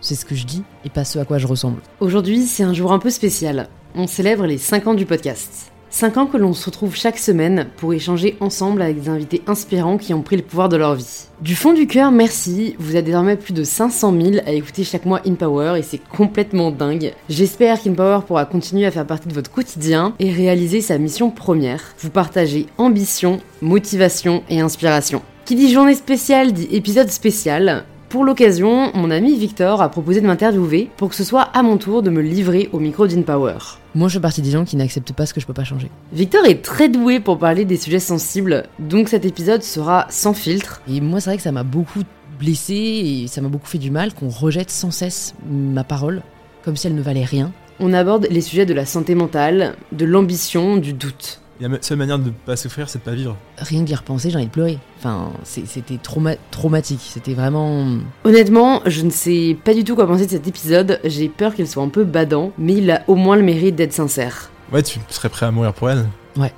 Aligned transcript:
c'est 0.00 0.14
ce 0.14 0.24
que 0.24 0.34
je 0.34 0.46
dis 0.46 0.62
et 0.84 0.90
pas 0.90 1.04
ce 1.04 1.18
à 1.18 1.24
quoi 1.24 1.38
je 1.38 1.46
ressemble. 1.46 1.80
Aujourd'hui, 2.00 2.42
c'est 2.46 2.62
un 2.62 2.74
jour 2.74 2.92
un 2.92 2.98
peu 2.98 3.10
spécial. 3.10 3.68
On 3.94 4.06
célèbre 4.06 4.46
les 4.46 4.58
5 4.58 4.86
ans 4.86 4.94
du 4.94 5.06
podcast. 5.06 5.72
5 5.90 6.16
ans 6.18 6.26
que 6.26 6.36
l'on 6.36 6.52
se 6.52 6.66
retrouve 6.66 6.94
chaque 6.94 7.18
semaine 7.18 7.68
pour 7.78 7.94
échanger 7.94 8.36
ensemble 8.40 8.82
avec 8.82 9.00
des 9.00 9.08
invités 9.08 9.42
inspirants 9.46 9.96
qui 9.96 10.12
ont 10.12 10.20
pris 10.20 10.36
le 10.36 10.42
pouvoir 10.42 10.68
de 10.68 10.76
leur 10.76 10.94
vie. 10.94 11.28
Du 11.40 11.56
fond 11.56 11.72
du 11.72 11.86
cœur, 11.86 12.12
merci. 12.12 12.76
Vous 12.78 12.94
êtes 12.94 13.06
désormais 13.06 13.36
plus 13.36 13.54
de 13.54 13.64
500 13.64 14.12
000 14.12 14.36
à 14.46 14.52
écouter 14.52 14.84
chaque 14.84 15.06
mois 15.06 15.22
InPower 15.26 15.78
et 15.78 15.82
c'est 15.82 16.00
complètement 16.14 16.70
dingue. 16.70 17.14
J'espère 17.30 17.80
qu'InPower 17.80 18.20
pourra 18.26 18.44
continuer 18.44 18.84
à 18.84 18.90
faire 18.90 19.06
partie 19.06 19.28
de 19.28 19.34
votre 19.34 19.50
quotidien 19.50 20.14
et 20.18 20.30
réaliser 20.30 20.82
sa 20.82 20.98
mission 20.98 21.30
première. 21.30 21.94
Vous 22.00 22.10
partagez 22.10 22.66
ambition, 22.76 23.40
motivation 23.62 24.42
et 24.50 24.60
inspiration. 24.60 25.22
Qui 25.46 25.54
dit 25.54 25.72
journée 25.72 25.94
spéciale 25.94 26.52
dit 26.52 26.68
épisode 26.70 27.10
spécial. 27.10 27.86
Pour 28.08 28.24
l'occasion, 28.24 28.90
mon 28.94 29.10
ami 29.10 29.36
Victor 29.36 29.82
a 29.82 29.90
proposé 29.90 30.22
de 30.22 30.26
m'interviewer 30.26 30.88
pour 30.96 31.10
que 31.10 31.14
ce 31.14 31.24
soit 31.24 31.42
à 31.42 31.62
mon 31.62 31.76
tour 31.76 32.02
de 32.02 32.08
me 32.08 32.22
livrer 32.22 32.70
au 32.72 32.78
micro 32.78 33.06
d'InPower. 33.06 33.58
Moi, 33.94 34.08
je 34.08 34.14
fais 34.14 34.20
partie 34.20 34.40
des 34.40 34.50
gens 34.50 34.64
qui 34.64 34.76
n'acceptent 34.76 35.12
pas 35.12 35.26
ce 35.26 35.34
que 35.34 35.40
je 35.40 35.46
peux 35.46 35.52
pas 35.52 35.64
changer. 35.64 35.90
Victor 36.14 36.46
est 36.46 36.62
très 36.62 36.88
doué 36.88 37.20
pour 37.20 37.38
parler 37.38 37.66
des 37.66 37.76
sujets 37.76 37.98
sensibles, 37.98 38.64
donc 38.78 39.10
cet 39.10 39.26
épisode 39.26 39.62
sera 39.62 40.06
sans 40.08 40.32
filtre. 40.32 40.80
Et 40.88 41.02
moi, 41.02 41.20
c'est 41.20 41.28
vrai 41.28 41.36
que 41.36 41.42
ça 41.42 41.52
m'a 41.52 41.64
beaucoup 41.64 42.00
blessé 42.38 42.72
et 42.74 43.26
ça 43.26 43.42
m'a 43.42 43.48
beaucoup 43.48 43.66
fait 43.66 43.76
du 43.76 43.90
mal 43.90 44.14
qu'on 44.14 44.30
rejette 44.30 44.70
sans 44.70 44.90
cesse 44.90 45.34
ma 45.46 45.84
parole, 45.84 46.22
comme 46.64 46.76
si 46.76 46.86
elle 46.86 46.94
ne 46.94 47.02
valait 47.02 47.24
rien. 47.24 47.52
On 47.78 47.92
aborde 47.92 48.26
les 48.30 48.40
sujets 48.40 48.64
de 48.64 48.72
la 48.72 48.86
santé 48.86 49.14
mentale, 49.14 49.76
de 49.92 50.06
l'ambition, 50.06 50.78
du 50.78 50.94
doute. 50.94 51.42
La 51.60 51.68
seule 51.80 51.98
manière 51.98 52.18
de 52.18 52.26
ne 52.26 52.30
pas 52.30 52.56
souffrir, 52.56 52.88
c'est 52.88 53.00
de 53.00 53.04
pas 53.04 53.14
vivre. 53.14 53.36
Rien 53.58 53.80
que 53.80 53.86
d'y 53.86 53.94
repenser, 53.94 54.30
j'ai 54.30 54.36
envie 54.36 54.46
de 54.46 54.50
pleurer. 54.50 54.78
Enfin, 54.98 55.32
c'était 55.42 55.98
trauma 55.98 56.34
traumatique. 56.50 57.00
C'était 57.02 57.34
vraiment. 57.34 57.98
Honnêtement, 58.24 58.80
je 58.86 59.02
ne 59.02 59.10
sais 59.10 59.56
pas 59.64 59.74
du 59.74 59.82
tout 59.82 59.96
quoi 59.96 60.06
penser 60.06 60.26
de 60.26 60.30
cet 60.30 60.46
épisode. 60.46 61.00
J'ai 61.04 61.28
peur 61.28 61.54
qu'il 61.54 61.66
soit 61.66 61.82
un 61.82 61.88
peu 61.88 62.04
badant, 62.04 62.52
mais 62.58 62.74
il 62.74 62.90
a 62.90 63.02
au 63.08 63.16
moins 63.16 63.36
le 63.36 63.42
mérite 63.42 63.74
d'être 63.74 63.92
sincère. 63.92 64.50
Ouais, 64.72 64.82
tu 64.82 65.00
serais 65.08 65.28
prêt 65.28 65.46
à 65.46 65.50
mourir 65.50 65.72
pour 65.74 65.90
elle 65.90 66.06
Ouais. 66.36 66.52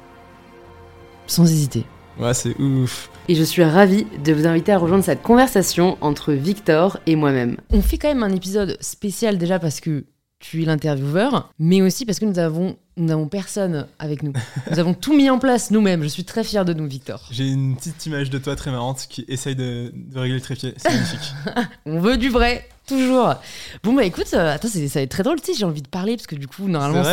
Sans 1.27 1.45
hésiter. 1.51 1.85
Ouais, 2.19 2.35
c'est 2.35 2.59
ouf. 2.61 3.09
Et 3.29 3.35
je 3.35 3.43
suis 3.45 3.63
ravie 3.65 4.07
de 4.23 4.33
vous 4.33 4.47
inviter 4.47 4.73
à 4.73 4.79
rejoindre 4.79 5.05
cette 5.05 5.23
conversation 5.23 5.97
entre 6.01 6.33
Victor 6.33 6.99
et 7.07 7.17
moi-même. 7.17 7.57
On 7.73 7.81
fait 7.81 7.97
quand 7.97 8.09
même 8.09 8.23
un 8.23 8.35
épisode 8.35 8.77
spécial 8.81 9.39
déjà 9.39 9.59
parce 9.59 9.81
que 9.81 10.05
tu 10.41 10.63
es 10.63 10.65
l'intervieweur, 10.65 11.53
mais 11.59 11.83
aussi 11.83 12.05
parce 12.07 12.19
que 12.19 12.25
nous 12.25 12.39
avons, 12.39 12.77
nous 12.97 13.05
n'avons 13.05 13.29
personne 13.29 13.87
avec 13.99 14.23
nous. 14.23 14.33
Nous 14.71 14.79
avons 14.79 14.95
tout 14.95 15.15
mis 15.15 15.29
en 15.31 15.39
place 15.39 15.71
nous-mêmes. 15.71 16.03
Je 16.03 16.09
suis 16.09 16.25
très 16.25 16.43
fière 16.45 16.65
de 16.65 16.73
nous, 16.73 16.89
Victor. 16.89 17.29
J'ai 17.31 17.47
une 17.47 17.77
petite 17.77 18.05
image 18.07 18.31
de 18.31 18.39
toi 18.39 18.57
très 18.57 18.71
marrante 18.71 19.07
qui 19.09 19.25
essaye 19.29 19.55
de, 19.55 19.93
de 19.95 20.19
régler 20.19 20.37
le 20.37 20.41
trépied. 20.41 20.75
C'est 20.79 20.91
magnifique. 20.91 21.35
On 21.87 22.01
veut 22.01 22.17
du 22.17 22.31
vrai, 22.31 22.67
toujours. 22.87 23.35
Bon, 23.83 23.93
bah 23.93 24.05
écoute, 24.05 24.29
euh, 24.33 24.55
attends, 24.55 24.69
c'est- 24.69 24.89
ça 24.89 25.01
va 25.01 25.03
être 25.05 25.11
très 25.11 25.23
drôle, 25.23 25.41
tu 25.43 25.53
sais, 25.53 25.59
j'ai 25.59 25.67
envie 25.67 25.83
de 25.83 25.89
parler 25.89 26.17
parce 26.17 26.27
que 26.27 26.37
du 26.37 26.49
coup, 26.49 26.69
normalement, 26.69 27.05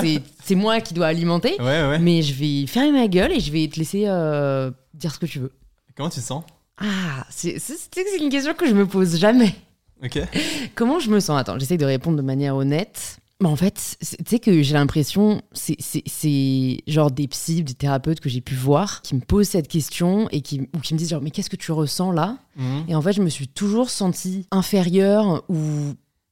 C'est 0.44 0.56
moi 0.56 0.80
qui 0.80 0.94
dois 0.94 1.08
alimenter. 1.08 1.56
Ouais, 1.60 1.86
ouais. 1.88 2.00
Mais 2.00 2.22
je 2.22 2.34
vais 2.34 2.66
fermer 2.66 2.94
ma 2.94 3.08
gueule 3.10 3.34
et 3.34 3.42
je 3.42 3.52
vais 3.52 3.68
te 3.68 3.78
laisser 3.78 4.06
euh, 4.08 4.72
dire 4.94 5.14
ce 5.14 5.20
que 5.20 5.26
tu 5.26 5.40
veux. 5.40 5.52
Comment 5.98 6.10
tu 6.10 6.22
te 6.22 6.26
sens? 6.26 6.44
Ah, 6.80 7.26
c'est 7.30 7.58
une 8.22 8.30
question 8.30 8.54
que 8.54 8.68
je 8.68 8.74
me 8.74 8.86
pose 8.88 9.18
jamais. 9.18 9.54
Comment 10.76 11.00
je 11.00 11.10
me 11.10 11.20
sens? 11.20 11.40
Attends, 11.40 11.58
j'essaie 11.60 11.78
de 11.78 11.86
répondre 11.86 12.18
de 12.18 12.22
manière 12.22 12.56
honnête. 12.56 13.18
Bah, 13.40 13.50
en 13.50 13.56
fait, 13.56 13.98
tu 14.00 14.16
sais 14.28 14.40
que 14.40 14.64
j'ai 14.64 14.74
l'impression, 14.74 15.42
c'est- 15.54 15.76
c'est 15.80 16.02
c'est 16.08 16.80
genre 16.88 17.12
des 17.12 17.28
psys, 17.28 17.64
des 17.64 17.76
thérapeutes 17.76 18.20
que 18.20 18.30
j'ai 18.30 18.42
pu 18.42 18.56
voir 18.56 19.02
qui 19.04 19.14
me 19.16 19.20
posent 19.22 19.50
cette 19.50 19.68
question 19.68 20.28
et 20.32 20.42
qui, 20.42 20.62
ou 20.76 20.80
qui 20.80 20.94
me 20.96 21.00
disent 21.00 21.10
genre, 21.10 21.22
mais 21.22 21.30
qu'est-ce 21.30 21.50
que 21.52 21.56
tu 21.56 21.72
ressens 21.72 22.12
là? 22.12 22.38
Mhm. 22.56 22.86
Et 22.88 22.96
en 22.96 23.02
fait, 23.02 23.14
je 23.14 23.22
me 23.22 23.30
suis 23.30 23.48
toujours 23.48 23.92
sentie 23.92 24.48
inférieure 24.50 25.44
ou 25.50 25.60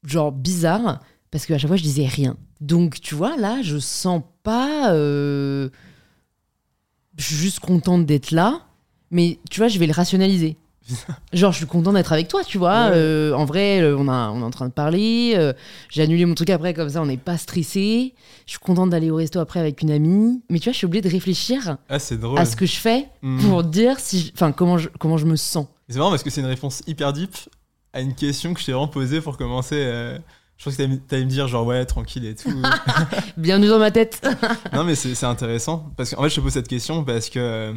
genre 0.03 0.31
bizarre 0.31 0.99
parce 1.29 1.45
qu'à 1.45 1.57
chaque 1.59 1.67
fois, 1.67 1.77
je 1.77 1.83
disais 1.83 2.07
rien. 2.07 2.37
Donc, 2.61 2.99
tu 3.01 3.13
vois, 3.13 3.37
là, 3.37 3.61
je 3.61 3.77
sens 3.77 4.21
pas. 4.43 4.91
euh, 4.93 5.69
Je 7.17 7.23
suis 7.23 7.35
juste 7.35 7.59
contente 7.59 8.05
d'être 8.05 8.31
là, 8.31 8.61
mais 9.11 9.39
tu 9.49 9.59
vois, 9.61 9.67
je 9.69 9.79
vais 9.79 9.87
le 9.87 9.93
rationaliser. 9.93 10.57
Genre, 11.33 11.51
je 11.51 11.57
suis 11.57 11.65
contente 11.65 11.95
d'être 11.95 12.13
avec 12.13 12.27
toi, 12.27 12.43
tu 12.43 12.57
vois. 12.57 12.87
Ouais. 12.89 12.91
euh, 12.95 13.33
en 13.33 13.45
vrai, 13.45 13.81
euh, 13.81 13.95
on, 13.97 14.07
a, 14.07 14.29
on 14.29 14.41
est 14.41 14.43
en 14.43 14.51
train 14.51 14.67
de 14.67 14.71
parler. 14.73 15.33
euh, 15.35 15.53
J'ai 15.89 16.01
annulé 16.03 16.25
mon 16.25 16.35
truc 16.35 16.49
après, 16.49 16.73
comme 16.73 16.89
ça, 16.89 17.01
on 17.01 17.05
n'est 17.07 17.17
pas 17.17 17.37
stressé. 17.37 18.13
Je 18.45 18.51
suis 18.51 18.59
contente 18.59 18.91
d'aller 18.91 19.09
au 19.09 19.15
resto 19.15 19.39
après 19.39 19.59
avec 19.59 19.81
une 19.81 19.91
amie. 19.91 20.41
Mais 20.49 20.59
tu 20.59 20.65
vois, 20.65 20.73
je 20.73 20.77
suis 20.77 20.85
obligée 20.85 21.01
de 21.01 21.09
réfléchir 21.09 21.77
Ah, 21.89 21.97
drôle. 22.11 22.37
à 22.39 22.45
ce 22.45 22.55
que 22.55 22.65
je 22.65 22.75
fais 22.77 23.07
Mhm. 23.23 23.41
pour 23.49 23.63
dire 23.63 23.99
si, 23.99 24.19
je- 24.27 24.31
enfin, 24.33 24.51
comment 24.51 24.77
je, 24.77 24.89
comment 24.99 25.17
je 25.17 25.25
me 25.25 25.35
sens. 25.35 25.65
C'est 25.89 25.97
marrant 25.97 26.09
parce 26.11 26.23
que 26.23 26.29
c'est 26.29 26.41
une 26.41 26.47
réponse 26.47 26.81
hyper 26.87 27.13
deep 27.13 27.35
à 27.93 28.01
une 28.01 28.13
question 28.15 28.53
que 28.53 28.59
je 28.59 28.65
t'ai 28.65 28.71
vraiment 28.71 28.87
posée 28.87 29.21
pour 29.21 29.37
commencer. 29.37 29.75
euh, 29.77 30.17
Je 30.57 30.63
pense 30.65 30.75
que 30.77 30.83
t'allais 31.07 31.25
me 31.25 31.29
dire 31.29 31.47
genre 31.47 31.65
ouais, 31.65 31.83
tranquille 31.85 32.25
et 32.25 32.35
tout. 32.35 32.49
Bienvenue 33.37 33.67
dans 33.67 33.79
ma 33.79 33.91
tête. 33.91 34.25
non, 34.73 34.83
mais 34.83 34.95
c'est 34.95 35.21
intéressant 35.25 35.91
parce 35.97 36.13
qu'en 36.13 36.21
fait, 36.23 36.29
je 36.29 36.35
te 36.35 36.41
pose 36.41 36.53
cette 36.53 36.67
question 36.67 37.03
parce 37.03 37.29
que 37.29 37.39
euh, 37.39 37.73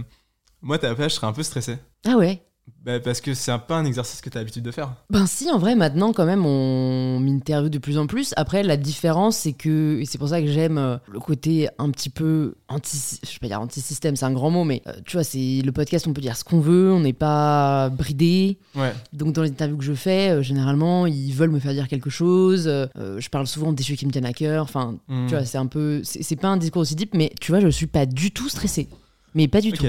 moi, 0.63 0.77
à 0.77 0.79
ta 0.79 0.95
place, 0.95 1.13
je 1.13 1.17
serais 1.17 1.27
un 1.27 1.33
peu 1.33 1.43
stressé. 1.43 1.79
ah 2.07 2.17
ouais. 2.17 2.43
Bah, 2.85 3.01
parce 3.01 3.21
que 3.21 3.35
c'est 3.35 3.51
un 3.51 3.59
pas 3.59 3.77
un 3.77 3.85
exercice 3.85 4.21
que 4.21 4.31
t'as 4.31 4.39
l'habitude 4.41 4.63
de 4.63 4.71
faire. 4.71 4.95
Ben 5.11 5.27
si, 5.27 5.51
en 5.51 5.59
vrai, 5.59 5.75
maintenant, 5.75 6.13
quand 6.13 6.25
même, 6.25 6.45
on 6.47 7.21
m'interviewe 7.21 7.69
de 7.71 7.79
plus 7.79 7.99
en 7.99 8.07
plus. 8.07 8.33
Après, 8.37 8.63
la 8.63 8.77
différence, 8.77 9.37
c'est 9.39 9.53
que, 9.53 9.99
et 10.01 10.05
c'est 10.07 10.19
pour 10.19 10.29
ça 10.29 10.41
que 10.41 10.47
j'aime 10.47 10.79
euh, 10.79 10.97
le 11.11 11.21
côté 11.21 11.69
un 11.79 11.91
petit 11.91 12.11
peu 12.11 12.55
anti, 12.69 12.97
je 13.23 13.33
vais 13.33 13.39
pas 13.41 13.47
dire 13.49 13.61
anti-système, 13.61 14.17
c'est 14.17 14.25
un 14.25 14.33
grand 14.33 14.51
mot, 14.51 14.65
mais 14.65 14.83
euh, 14.87 14.93
tu 15.05 15.17
vois, 15.17 15.25
c'est 15.25 15.61
le 15.65 15.73
podcast, 15.73 16.07
on 16.07 16.13
peut 16.13 16.21
dire 16.21 16.37
ce 16.37 16.45
qu'on 16.45 16.61
veut, 16.61 16.93
on 16.93 17.01
n'est 17.01 17.13
pas 17.13 17.89
bridé. 17.91 18.59
Ouais. 18.75 18.93
Donc 19.13 19.33
dans 19.35 19.43
les 19.43 19.51
interviews 19.51 19.77
que 19.79 19.85
je 19.85 19.95
fais, 19.95 20.31
euh, 20.31 20.43
généralement, 20.43 21.07
ils 21.07 21.33
veulent 21.33 21.51
me 21.51 21.59
faire 21.61 21.73
dire 21.73 21.89
quelque 21.89 22.11
chose. 22.11 22.67
euh, 22.69 22.87
je 23.19 23.29
parle 23.29 23.47
souvent 23.47 23.73
des 23.73 23.83
sujets 23.83 23.97
qui 23.97 24.07
me 24.07 24.13
tiennent 24.13 24.25
à 24.27 24.33
cœur. 24.33 24.63
Enfin, 24.65 24.99
tu 25.09 25.35
vois, 25.35 25.45
c'est 25.45 25.59
un 25.59 25.67
peu, 25.67 26.01
c'est 26.05 26.37
pas 26.37 26.49
un 26.49 26.57
discours 26.57 26.83
aussi 26.83 26.95
deep, 26.97 27.15
mais 27.15 27.33
tu 27.41 27.53
vois, 27.53 27.61
je 27.61 27.69
suis 27.69 27.87
pas 27.87 28.07
du 28.07 28.31
tout 28.31 28.49
stressée. 28.49 28.89
Mais 29.35 29.47
pas 29.49 29.61
du 29.61 29.69
Ok. 29.71 29.75
tout. 29.79 29.87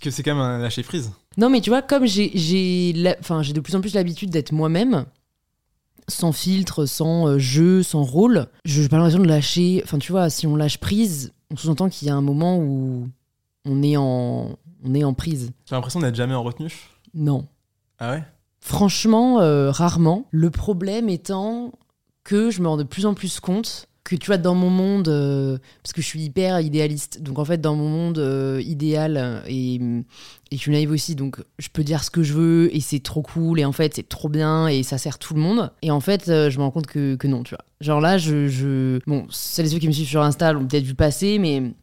Que 0.00 0.10
c'est 0.10 0.22
quand 0.22 0.34
même 0.34 0.42
un 0.42 0.58
lâcher 0.58 0.82
prise. 0.82 1.12
Non, 1.36 1.50
mais 1.50 1.60
tu 1.60 1.70
vois, 1.70 1.82
comme 1.82 2.06
j'ai 2.06 2.92
de 2.92 3.60
plus 3.60 3.74
en 3.74 3.80
plus 3.80 3.94
l'habitude 3.94 4.30
d'être 4.30 4.52
moi-même, 4.52 5.04
sans 6.08 6.32
filtre, 6.32 6.86
sans 6.86 7.28
euh, 7.28 7.38
jeu, 7.38 7.82
sans 7.82 8.02
rôle, 8.02 8.46
je 8.64 8.82
n'ai 8.82 8.88
pas 8.88 8.96
l'impression 8.96 9.20
de 9.20 9.28
lâcher. 9.28 9.80
Enfin, 9.84 9.98
tu 9.98 10.12
vois, 10.12 10.30
si 10.30 10.46
on 10.46 10.56
lâche 10.56 10.78
prise, 10.78 11.32
on 11.50 11.56
sous-entend 11.56 11.88
qu'il 11.88 12.08
y 12.08 12.10
a 12.10 12.14
un 12.14 12.20
moment 12.22 12.58
où 12.58 13.08
on 13.64 13.82
est 13.82 13.96
en, 13.96 14.56
on 14.84 14.94
est 14.94 15.04
en 15.04 15.14
prise. 15.14 15.52
J'ai 15.68 15.74
l'impression 15.74 16.00
d'être 16.00 16.16
jamais 16.16 16.34
en 16.34 16.42
retenue. 16.42 16.72
Non. 17.14 17.46
Ah 17.98 18.12
ouais? 18.12 18.24
Franchement, 18.60 19.40
euh, 19.40 19.70
rarement. 19.70 20.26
Le 20.30 20.50
problème 20.50 21.08
étant 21.08 21.72
que 22.24 22.50
je 22.50 22.62
me 22.62 22.68
rends 22.68 22.76
de 22.76 22.84
plus 22.84 23.06
en 23.06 23.14
plus 23.14 23.40
compte 23.40 23.86
que 24.04 24.16
tu 24.16 24.26
vois 24.26 24.38
dans 24.38 24.54
mon 24.54 24.70
monde 24.70 25.08
euh, 25.08 25.58
parce 25.82 25.92
que 25.92 26.00
je 26.00 26.06
suis 26.06 26.20
hyper 26.20 26.60
idéaliste 26.60 27.22
donc 27.22 27.38
en 27.38 27.44
fait 27.44 27.60
dans 27.60 27.76
mon 27.76 27.88
monde 27.88 28.18
euh, 28.18 28.62
idéal 28.64 29.16
euh, 29.16 29.40
et, 29.46 29.74
et 29.74 30.56
je 30.56 30.56
suis 30.56 30.72
naïve 30.72 30.90
aussi 30.90 31.14
donc 31.14 31.38
je 31.58 31.68
peux 31.68 31.84
dire 31.84 32.02
ce 32.02 32.10
que 32.10 32.22
je 32.22 32.32
veux 32.32 32.74
et 32.74 32.80
c'est 32.80 33.00
trop 33.00 33.22
cool 33.22 33.60
et 33.60 33.64
en 33.64 33.72
fait 33.72 33.94
c'est 33.94 34.08
trop 34.08 34.28
bien 34.28 34.68
et 34.68 34.82
ça 34.82 34.98
sert 34.98 35.18
tout 35.18 35.34
le 35.34 35.40
monde 35.40 35.70
et 35.82 35.90
en 35.90 36.00
fait 36.00 36.24
je 36.26 36.56
me 36.58 36.62
rends 36.62 36.70
compte 36.70 36.86
que, 36.86 37.14
que 37.16 37.28
non 37.28 37.42
tu 37.42 37.54
vois 37.54 37.64
genre 37.80 38.00
là 38.00 38.18
je, 38.18 38.48
je... 38.48 39.00
bon 39.06 39.26
celles 39.30 39.66
et 39.66 39.68
ceux 39.68 39.78
qui 39.78 39.86
me 39.86 39.92
suivent 39.92 40.08
sur 40.08 40.22
Insta 40.22 40.52
l'ont 40.52 40.66
peut-être 40.66 40.84
vu 40.84 40.94
passer 40.94 41.38
mais 41.38 41.74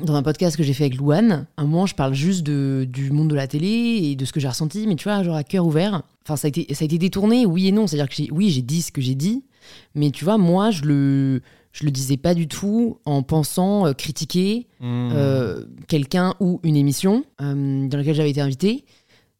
dans 0.00 0.14
un 0.14 0.22
podcast 0.22 0.56
que 0.56 0.62
j'ai 0.62 0.72
fait 0.72 0.84
avec 0.84 0.96
Louane, 0.96 1.46
un 1.58 1.64
moment, 1.64 1.84
je 1.84 1.94
parle 1.94 2.14
juste 2.14 2.42
de, 2.42 2.86
du 2.88 3.10
monde 3.10 3.28
de 3.28 3.34
la 3.34 3.46
télé 3.46 3.68
et 3.68 4.16
de 4.16 4.24
ce 4.24 4.32
que 4.32 4.40
j'ai 4.40 4.48
ressenti, 4.48 4.86
mais 4.86 4.96
tu 4.96 5.04
vois, 5.04 5.22
genre 5.22 5.36
à 5.36 5.44
cœur 5.44 5.66
ouvert. 5.66 6.02
Enfin, 6.24 6.36
ça 6.36 6.46
a 6.46 6.48
été, 6.48 6.72
ça 6.72 6.84
a 6.84 6.86
été 6.86 6.96
détourné, 6.96 7.44
oui 7.44 7.68
et 7.68 7.72
non. 7.72 7.86
C'est-à-dire 7.86 8.08
que 8.08 8.32
oui, 8.32 8.50
j'ai 8.50 8.62
dit 8.62 8.80
ce 8.80 8.90
que 8.90 9.02
j'ai 9.02 9.14
dit, 9.14 9.44
mais 9.94 10.10
tu 10.10 10.24
vois, 10.24 10.38
moi, 10.38 10.70
je 10.70 10.82
le, 10.82 11.40
je 11.72 11.84
le 11.84 11.90
disais 11.90 12.16
pas 12.16 12.34
du 12.34 12.48
tout 12.48 12.98
en 13.04 13.22
pensant 13.22 13.86
euh, 13.86 13.92
critiquer 13.92 14.66
Mhm. 14.80 15.10
euh, 15.14 15.64
quelqu'un 15.88 16.34
ou 16.40 16.60
une 16.64 16.76
émission 16.76 17.24
euh, 17.40 17.86
dans 17.88 17.96
laquelle 17.98 18.14
j'avais 18.14 18.30
été 18.30 18.40
invitée. 18.40 18.84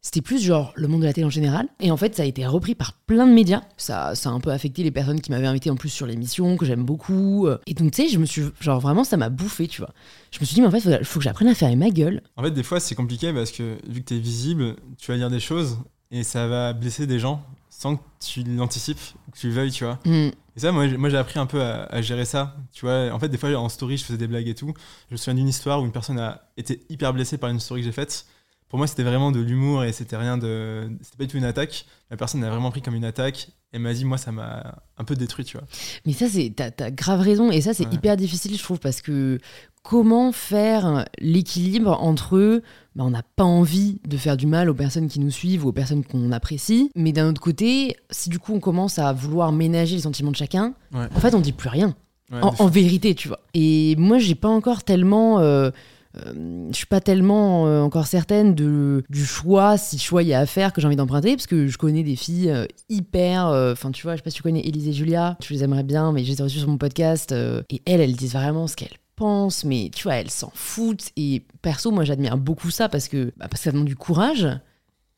C'était 0.04 0.20
plus 0.20 0.42
genre 0.42 0.72
le 0.74 0.88
monde 0.88 1.02
de 1.02 1.06
la 1.06 1.12
télé 1.12 1.24
en 1.24 1.30
général. 1.30 1.68
Et 1.78 1.92
en 1.92 1.96
fait, 1.96 2.16
ça 2.16 2.24
a 2.24 2.26
été 2.26 2.44
repris 2.44 2.74
par 2.74 2.94
plein 3.06 3.24
de 3.24 3.32
médias. 3.32 3.62
Ça, 3.76 4.16
ça 4.16 4.30
a 4.30 4.32
un 4.32 4.40
peu 4.40 4.50
affecté 4.50 4.82
les 4.82 4.90
personnes 4.90 5.20
qui 5.20 5.30
m'avaient 5.30 5.46
invité 5.46 5.70
en 5.70 5.76
plus 5.76 5.90
sur 5.90 6.06
l'émission, 6.06 6.56
que 6.56 6.66
j'aime 6.66 6.82
beaucoup. 6.84 7.46
Et 7.68 7.74
donc, 7.74 7.92
tu 7.92 8.02
sais, 8.02 8.08
je 8.08 8.18
me 8.18 8.24
suis. 8.26 8.42
Genre, 8.60 8.80
vraiment, 8.80 9.04
ça 9.04 9.16
m'a 9.16 9.28
bouffé, 9.28 9.68
tu 9.68 9.80
vois. 9.80 9.92
Je 10.32 10.40
me 10.40 10.44
suis 10.44 10.54
dit, 10.56 10.60
mais 10.60 10.66
en 10.66 10.72
fait, 10.72 10.82
il 10.98 11.04
faut 11.04 11.20
que 11.20 11.24
j'apprenne 11.24 11.46
à 11.46 11.54
faire 11.54 11.76
ma 11.76 11.90
gueule. 11.90 12.20
En 12.36 12.42
fait, 12.42 12.50
des 12.50 12.64
fois, 12.64 12.80
c'est 12.80 12.96
compliqué 12.96 13.32
parce 13.32 13.52
que 13.52 13.76
vu 13.88 14.00
que 14.02 14.06
tu 14.08 14.16
es 14.16 14.18
visible, 14.18 14.74
tu 14.98 15.12
vas 15.12 15.16
dire 15.16 15.30
des 15.30 15.38
choses 15.38 15.78
et 16.10 16.24
ça 16.24 16.48
va 16.48 16.72
blesser 16.72 17.06
des 17.06 17.20
gens 17.20 17.40
sans 17.82 17.96
que 17.96 18.02
tu 18.24 18.44
l'anticipes, 18.44 19.00
que 19.32 19.38
tu 19.38 19.48
le 19.48 19.54
veuilles, 19.54 19.72
tu 19.72 19.82
vois. 19.84 19.98
Hmm. 20.04 20.30
Et 20.54 20.60
ça, 20.60 20.70
moi, 20.70 20.86
j'ai- 20.86 21.16
appris 21.16 21.40
un 21.40 21.46
peu 21.46 21.60
à, 21.60 21.84
à 21.86 22.00
gérer 22.00 22.24
ça. 22.24 22.54
Tu 22.72 22.84
vois, 22.84 23.10
en 23.12 23.18
fait, 23.18 23.28
des 23.28 23.38
fois, 23.38 23.52
en 23.56 23.68
story, 23.68 23.96
je 23.96 24.04
faisais 24.04 24.18
des 24.18 24.28
blagues 24.28 24.46
et 24.46 24.54
tout. 24.54 24.72
Je 25.08 25.14
me 25.14 25.16
souviens 25.16 25.34
d'une 25.34 25.48
histoire 25.48 25.82
où 25.82 25.84
une 25.84 25.90
personne 25.90 26.20
a 26.20 26.42
été 26.56 26.84
hyper 26.90 27.12
blessée 27.12 27.38
par 27.38 27.50
une 27.50 27.58
story 27.58 27.80
que 27.80 27.86
j'ai 27.86 27.92
faite. 27.92 28.26
Pour 28.68 28.78
moi, 28.78 28.86
c'était 28.86 29.02
vraiment 29.02 29.32
de 29.32 29.40
l'humour 29.40 29.82
et 29.84 29.92
c'était 29.92 30.16
rien 30.16 30.38
de. 30.38 30.90
C'était 31.02 31.16
pas 31.18 31.24
du 31.24 31.30
tout 31.32 31.36
une 31.38 31.44
attaque. 31.44 31.84
La 32.10 32.16
personne 32.16 32.40
l'a 32.40 32.50
vraiment 32.50 32.70
pris 32.70 32.82
comme 32.82 32.94
une 32.94 33.04
attaque. 33.04 33.48
Elle 33.72 33.80
m'a 33.80 33.92
dit, 33.94 34.04
moi, 34.04 34.16
ça 34.16 34.30
m'a 34.32 34.82
un 34.96 35.04
peu 35.04 35.16
détruit, 35.16 35.44
tu 35.44 35.56
vois. 35.58 35.66
Mais 36.06 36.12
ça, 36.12 36.28
c'est, 36.28 36.54
t'as, 36.54 36.90
grave 36.92 37.20
raison. 37.20 37.50
Et 37.50 37.60
ça, 37.62 37.74
c'est 37.74 37.86
Ouais. 37.86 37.94
hyper 37.94 38.16
difficile, 38.16 38.56
je 38.56 38.62
trouve, 38.62 38.78
parce 38.78 39.02
que 39.02 39.38
comment 39.82 40.32
faire 40.32 41.04
l'équilibre 41.18 41.98
entre 42.02 42.62
bah, 42.94 43.04
on 43.04 43.10
n'a 43.10 43.22
pas 43.36 43.44
envie 43.44 43.98
de 44.06 44.16
faire 44.16 44.36
du 44.36 44.46
mal 44.46 44.68
aux 44.70 44.74
personnes 44.74 45.08
qui 45.08 45.18
nous 45.20 45.30
suivent 45.30 45.64
ou 45.64 45.68
aux 45.68 45.72
personnes 45.72 46.04
qu'on 46.04 46.30
apprécie, 46.32 46.90
mais 46.94 47.12
d'un 47.12 47.28
autre 47.30 47.40
côté, 47.40 47.96
si 48.10 48.28
du 48.28 48.38
coup 48.38 48.54
on 48.54 48.60
commence 48.60 48.98
à 48.98 49.12
vouloir 49.12 49.50
ménager 49.52 49.96
les 49.96 50.02
sentiments 50.02 50.30
de 50.30 50.36
chacun, 50.36 50.74
Ouais. 50.94 51.06
en 51.14 51.20
fait 51.20 51.34
on 51.34 51.40
dit 51.40 51.52
plus 51.52 51.68
rien. 51.70 51.94
Ouais, 52.30 52.38
en, 52.42 52.66
vérité, 52.66 53.14
tu 53.14 53.28
vois. 53.28 53.40
Et 53.52 53.94
moi, 53.98 54.16
j'ai 54.18 54.34
pas 54.34 54.48
encore 54.48 54.84
tellement. 54.84 55.40
euh, 55.40 55.70
euh, 56.16 56.68
je 56.70 56.76
suis 56.76 56.86
pas 56.86 57.00
tellement 57.02 57.66
euh, 57.66 57.82
encore 57.82 58.06
certaine 58.06 58.54
de, 58.54 59.02
du 59.10 59.26
choix, 59.26 59.76
si 59.76 59.98
choix 59.98 60.22
il 60.22 60.28
y 60.30 60.34
a 60.34 60.40
à 60.40 60.46
faire, 60.46 60.72
que 60.72 60.80
j'ai 60.80 60.86
envie 60.86 60.96
d'emprunter, 60.96 61.36
parce 61.36 61.46
que 61.46 61.66
je 61.66 61.76
connais 61.76 62.02
des 62.02 62.16
filles 62.16 62.50
euh, 62.50 62.64
hyper. 62.88 63.48
euh, 63.48 63.72
Enfin, 63.72 63.90
tu 63.90 64.02
vois, 64.04 64.12
je 64.12 64.18
sais 64.18 64.22
pas 64.22 64.30
si 64.30 64.36
tu 64.36 64.42
connais 64.42 64.60
Élise 64.60 64.88
et 64.88 64.92
Julia, 64.94 65.36
je 65.42 65.52
les 65.52 65.62
aimerais 65.62 65.82
bien, 65.82 66.10
mais 66.12 66.24
je 66.24 66.30
les 66.32 66.40
ai 66.40 66.42
reçues 66.42 66.58
sur 66.60 66.68
mon 66.68 66.78
podcast, 66.78 67.32
et 67.68 67.82
elles, 67.84 68.00
elles 68.00 68.16
disent 68.16 68.32
vraiment 68.32 68.66
ce 68.66 68.76
qu'elles 68.76 68.96
pensent, 69.22 69.64
mais 69.64 69.88
tu 69.94 70.02
vois, 70.04 70.14
elles 70.16 70.30
s'en 70.30 70.50
foutent. 70.54 71.10
Et 71.16 71.44
perso, 71.62 71.92
moi, 71.92 72.02
j'admire 72.04 72.36
beaucoup 72.36 72.70
ça, 72.70 72.88
parce 72.88 73.06
que, 73.06 73.26
bah, 73.36 73.46
parce 73.48 73.60
que 73.60 73.64
ça 73.64 73.70
demande 73.72 73.86
du 73.86 73.94
courage. 73.96 74.48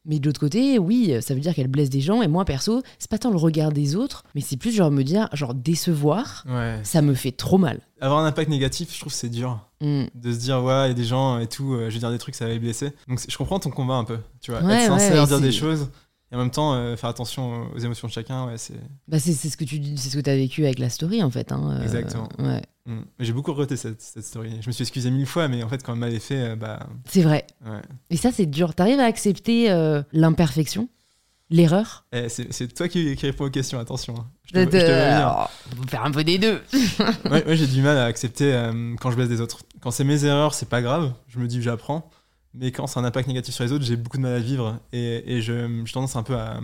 Mais 0.07 0.19
de 0.19 0.27
l'autre 0.27 0.41
côté, 0.41 0.79
oui, 0.79 1.15
ça 1.23 1.33
veut 1.33 1.41
dire 1.41 1.55
qu'elle 1.55 1.69
blesse 1.69 1.89
des 1.89 2.03
gens. 2.03 2.21
Et 2.21 2.29
moi, 2.29 2.45
perso, 2.45 2.83
c'est 2.99 3.09
pas 3.11 3.17
tant 3.17 3.31
le 3.31 3.39
regard 3.39 3.73
des 3.73 3.97
autres, 3.97 4.23
mais 4.35 4.43
c'est 4.43 4.59
plus 4.59 4.71
genre 4.75 4.91
me 4.91 5.03
dire, 5.03 5.31
genre 5.33 5.55
décevoir, 5.55 6.45
Ouais. 6.47 6.79
ça 6.83 7.01
me 7.01 7.15
fait 7.15 7.33
trop 7.33 7.57
mal. 7.57 7.81
Avoir 8.03 8.21
un 8.21 8.27
impact 8.27 8.51
négatif, 8.51 8.93
je 8.95 9.01
trouve 9.01 9.15
c'est 9.15 9.31
dur. 9.31 9.59
Mm. 9.81 10.03
De 10.15 10.33
se 10.33 10.39
dire, 10.41 10.63
ouais, 10.63 10.85
il 10.85 10.89
y 10.89 10.91
a 10.91 10.95
des 10.95 11.05
gens 11.05 11.39
et 11.41 11.47
tout, 11.47 11.73
euh, 11.73 11.89
je 11.89 11.95
vais 11.95 12.01
dire 12.01 12.11
des 12.11 12.19
trucs, 12.19 12.35
ça 12.35 12.45
va 12.45 12.51
les 12.53 12.59
blesser. 12.59 12.93
Donc 13.09 13.19
je 13.27 13.35
comprends 13.39 13.59
ton 13.59 13.71
combat 13.71 13.95
un 13.95 14.05
peu. 14.05 14.19
Tu 14.43 14.51
vois, 14.51 14.61
Ouais, 14.61 14.75
être 14.75 14.89
sincère, 14.93 15.23
ouais, 15.23 15.27
dire 15.27 15.41
des 15.41 15.53
choses. 15.53 15.89
Et 16.35 16.37
en 16.37 16.41
même 16.41 16.51
temps, 16.51 16.75
euh, 16.75 16.97
faire 16.97 17.11
attention 17.11 17.69
aux 17.77 17.79
émotions 17.79 18.09
de 18.09 18.13
chacun, 18.13 18.47
ouais, 18.47 18.59
c'est. 18.59 18.75
Bah 19.07 19.21
c'est 19.21 19.33
ce 19.35 19.57
que 19.57 19.63
tu 19.63 19.81
c'est 19.97 20.09
ce 20.11 20.19
que 20.19 20.29
as 20.29 20.35
vécu 20.35 20.65
avec 20.65 20.81
la 20.81 20.91
story 20.91 21.23
en 21.23 21.31
fait. 21.31 21.53
hein, 21.53 21.79
euh, 21.79 21.83
Exactement. 21.85 22.29
ouais. 22.41 22.61
Mm. 22.87 23.03
Mais 23.21 23.25
J'ai 23.25 23.33
beaucoup 23.33 23.53
regretté 23.53 23.77
cette, 23.77 24.03
cette 24.03 24.25
story. 24.25 24.51
Je 24.61 24.67
me 24.67 24.73
suis 24.73 24.83
excusé 24.83 25.13
mille 25.13 25.27
fois, 25.27 25.47
mais 25.47 25.63
en 25.63 25.69
fait, 25.69 25.85
quand 25.85 25.93
elle 25.93 26.01
m'avait 26.01 26.19
fait, 26.19 26.41
euh, 26.51 26.57
bah. 26.57 26.89
C'est 27.09 27.23
vrai. 27.23 27.47
Ouais. 27.65 27.81
Et 28.11 28.17
ça 28.17 28.33
c'est 28.33 28.47
dur. 28.47 28.75
T'arrives 28.75 28.99
à 28.99 29.05
accepter 29.05 29.69
l'imperfection, 30.13 30.89
l'erreur? 31.51 32.05
Eh, 32.13 32.29
c'est 32.29 32.75
toi 32.75 32.89
qui, 32.89 33.15
qui 33.15 33.27
réponds 33.27 33.45
aux 33.45 33.51
questions, 33.51 33.79
attention. 33.79 34.15
hein. 34.19 34.27
Je 34.47 34.65
te. 34.65 34.81
Alors, 34.91 35.51
on 35.73 35.83
peut 35.83 35.89
faire 35.89 36.05
un 36.05 36.11
peu 36.11 36.25
des 36.25 36.39
deux. 36.39 36.61
Ouais, 37.31 37.45
ouais, 37.47 37.57
j'ai 37.57 37.67
du 37.69 37.81
mal 37.81 37.97
à 37.97 38.05
accepter 38.07 38.53
quand 39.01 39.11
je 39.13 39.17
blesse 39.17 39.29
des 39.29 39.41
autres. 39.41 39.61
Quand 39.81 39.93
c'est 39.93 40.05
mes 40.05 40.25
erreurs, 40.25 40.55
c'est 40.55 40.69
pas 40.69 40.83
grave, 40.83 41.13
je 41.29 41.39
me 41.39 41.47
dis 41.47 41.57
que 41.59 41.63
j'apprends. 41.63 42.11
Mais 42.55 42.71
quand 42.71 42.87
c'est 42.87 43.01
un 43.01 43.05
impact 43.05 43.29
négatif 43.29 43.55
sur 43.55 43.65
les 43.65 43.73
autres, 43.73 43.85
j'ai 43.85 43.97
beaucoup 43.97 44.17
de 44.17 44.23
mal 44.23 44.35
à 44.35 44.39
vivre 44.39 44.79
et, 44.93 45.37
et 45.37 45.43
je 45.43 45.83
j'ai 45.85 45.93
tendance 45.93 46.17
un 46.17 46.23
peu 46.23 46.37
à 46.37 46.57
euh, 46.57 46.61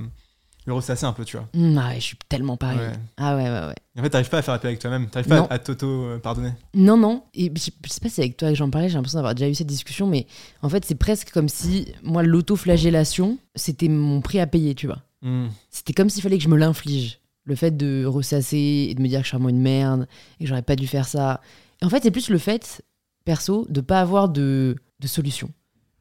le 0.66 0.72
ressasser 0.72 1.04
un 1.04 1.12
peu, 1.12 1.24
tu 1.24 1.36
vois. 1.36 1.48
Mm, 1.54 1.78
ah 1.78 1.88
ouais, 1.88 1.94
je 1.96 2.00
suis 2.00 2.16
tellement 2.28 2.56
pareil. 2.56 2.78
Ouais. 2.78 2.92
Ah 3.16 3.34
ouais, 3.36 3.44
ouais, 3.44 3.66
ouais. 3.66 3.74
En 3.98 4.02
fait, 4.02 4.10
t'arrives 4.10 4.28
pas 4.28 4.38
à 4.38 4.42
faire 4.42 4.60
paix 4.60 4.68
avec 4.68 4.78
toi-même, 4.78 5.08
t'arrives 5.08 5.28
pas 5.28 5.40
à, 5.50 5.54
à 5.54 5.58
t'auto-pardonner. 5.58 6.52
Non, 6.74 6.96
non. 6.96 7.24
Et 7.34 7.52
je, 7.56 7.70
je 7.84 7.90
sais 7.90 8.00
pas 8.00 8.08
si 8.08 8.14
c'est 8.14 8.22
avec 8.22 8.36
toi 8.36 8.50
que 8.50 8.54
j'en 8.54 8.70
parlais, 8.70 8.88
j'ai 8.88 8.94
l'impression 8.94 9.18
d'avoir 9.18 9.34
déjà 9.34 9.48
eu 9.48 9.54
cette 9.54 9.66
discussion, 9.66 10.06
mais 10.06 10.26
en 10.62 10.68
fait, 10.68 10.84
c'est 10.84 10.94
presque 10.94 11.32
comme 11.32 11.48
si, 11.48 11.92
moi, 12.02 12.22
l'autoflagellation, 12.22 13.38
c'était 13.56 13.88
mon 13.88 14.20
prix 14.20 14.38
à 14.38 14.46
payer, 14.46 14.74
tu 14.74 14.86
vois. 14.86 15.02
Hmm. 15.22 15.48
C'était 15.70 15.92
comme 15.92 16.08
s'il 16.08 16.22
fallait 16.22 16.38
que 16.38 16.44
je 16.44 16.48
me 16.48 16.56
l'inflige. 16.56 17.18
Le 17.44 17.56
fait 17.56 17.76
de 17.76 18.04
ressasser 18.04 18.88
et 18.90 18.94
de 18.94 19.02
me 19.02 19.08
dire 19.08 19.20
que 19.20 19.24
je 19.24 19.28
suis 19.30 19.36
vraiment 19.36 19.48
une 19.48 19.60
merde 19.62 20.06
et 20.38 20.44
que 20.44 20.48
j'aurais 20.48 20.62
pas 20.62 20.76
dû 20.76 20.86
faire 20.86 21.08
ça. 21.08 21.40
Et 21.82 21.84
en 21.84 21.88
fait, 21.88 22.02
c'est 22.02 22.10
plus 22.10 22.28
le 22.28 22.38
fait, 22.38 22.82
perso, 23.24 23.66
de 23.70 23.80
pas 23.80 24.00
avoir 24.00 24.28
de, 24.28 24.76
de 25.00 25.06
solution. 25.08 25.50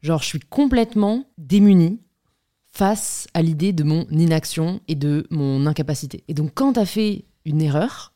Genre, 0.02 0.20
je 0.22 0.26
suis 0.26 0.40
complètement 0.40 1.24
démunie 1.38 2.00
face 2.72 3.26
à 3.34 3.42
l'idée 3.42 3.72
de 3.72 3.82
mon 3.84 4.06
inaction 4.10 4.80
et 4.88 4.94
de 4.94 5.26
mon 5.30 5.66
incapacité. 5.66 6.24
Et 6.28 6.34
donc, 6.34 6.52
quand 6.54 6.74
t'as 6.74 6.86
fait 6.86 7.24
une 7.44 7.60
erreur 7.60 8.12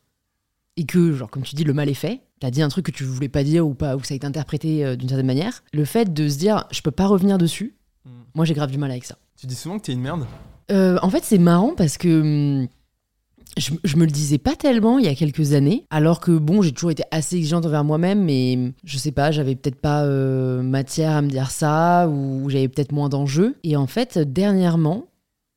et 0.77 0.87
que, 0.87 1.13
genre, 1.13 1.31
comme 1.31 1.43
tu 1.43 1.55
dis, 1.55 1.65
le 1.65 1.73
mal 1.75 1.89
est 1.89 1.95
fait, 1.95 2.21
t'as 2.41 2.51
dit 2.51 2.63
un 2.63 2.69
truc 2.69 2.87
que 2.87 2.91
tu 2.91 3.05
voulais 3.05 3.29
pas 3.29 3.45
dire 3.45 3.67
ou 3.67 3.75
pas, 3.75 3.97
ou 3.97 4.01
que 4.01 4.07
ça 4.07 4.15
a 4.15 4.17
été 4.17 4.27
interprété 4.27 4.85
euh, 4.85 4.97
d'une 4.97 5.09
certaine 5.09 5.27
manière, 5.27 5.63
le 5.73 5.85
fait 5.85 6.13
de 6.13 6.29
se 6.29 6.39
dire, 6.39 6.65
je 6.71 6.81
peux 6.83 6.91
pas 6.91 7.07
revenir 7.07 7.39
dessus, 7.39 7.77
Hmm. 8.07 8.25
moi 8.35 8.45
j'ai 8.45 8.53
grave 8.53 8.71
du 8.71 8.77
mal 8.77 8.91
avec 8.91 9.05
ça. 9.07 9.17
Tu 9.35 9.47
dis 9.47 9.55
souvent 9.55 9.79
que 9.79 9.85
t'es 9.87 9.95
une 9.95 10.03
merde? 10.03 10.27
Euh, 10.71 10.99
en 11.01 11.09
fait, 11.09 11.25
c'est 11.25 11.39
marrant 11.39 11.73
parce 11.75 11.97
que 11.97 12.21
hum, 12.63 12.69
je, 13.57 13.71
je 13.85 13.97
me 13.97 14.05
le 14.05 14.11
disais 14.11 14.39
pas 14.39 14.57
tellement 14.57 14.99
il 14.99 15.05
y 15.05 15.09
a 15.09 15.15
quelques 15.15 15.53
années, 15.53 15.85
alors 15.91 16.21
que 16.21 16.33
bon, 16.33 16.63
j'ai 16.63 16.73
toujours 16.73 16.91
été 16.91 17.05
assez 17.11 17.37
exigeante 17.37 17.67
envers 17.67 17.85
moi-même, 17.85 18.25
mais 18.25 18.73
je 18.85 18.99
sais 18.99 19.13
pas, 19.13 19.31
j'avais 19.31 19.55
peut-être 19.55 19.81
pas 19.81 20.05
euh, 20.05 20.63
matière 20.63 21.13
à 21.13 21.23
me 21.23 21.29
dire 21.29 21.51
ça, 21.51 22.09
ou 22.09 22.49
j'avais 22.51 22.69
peut-être 22.69 22.93
moins 22.93 23.09
d'enjeux. 23.09 23.57
Et 23.65 23.77
en 23.77 23.87
fait, 23.87 24.19
dernièrement, 24.19 25.07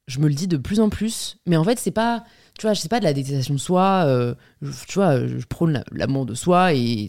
je 0.07 0.19
me 0.19 0.27
le 0.27 0.33
dis 0.33 0.47
de 0.47 0.57
plus 0.57 0.79
en 0.79 0.89
plus, 0.89 1.37
mais 1.47 1.57
en 1.57 1.63
fait, 1.63 1.79
c'est 1.79 1.91
pas. 1.91 2.23
Tu 2.57 2.65
vois, 2.65 2.73
c'est 2.73 2.89
pas 2.89 2.99
de 2.99 3.03
la 3.03 3.13
détestation 3.13 3.53
de 3.53 3.59
soi. 3.59 4.03
euh, 4.07 4.33
je- 4.63 4.71
tu 4.87 4.95
vois, 4.95 5.27
je 5.27 5.45
prône 5.45 5.73
la- 5.73 5.83
l'amour 5.91 6.25
de 6.25 6.33
soi 6.33 6.73
et, 6.73 7.07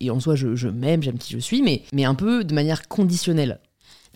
et 0.00 0.10
en 0.10 0.18
soi, 0.18 0.34
je, 0.34 0.56
je 0.56 0.68
m'aime, 0.68 1.02
j'aime 1.02 1.18
qui 1.18 1.32
je 1.34 1.38
suis, 1.38 1.62
mais, 1.62 1.82
mais 1.92 2.04
un 2.04 2.14
peu 2.16 2.42
de 2.42 2.52
manière 2.54 2.88
conditionnelle. 2.88 3.60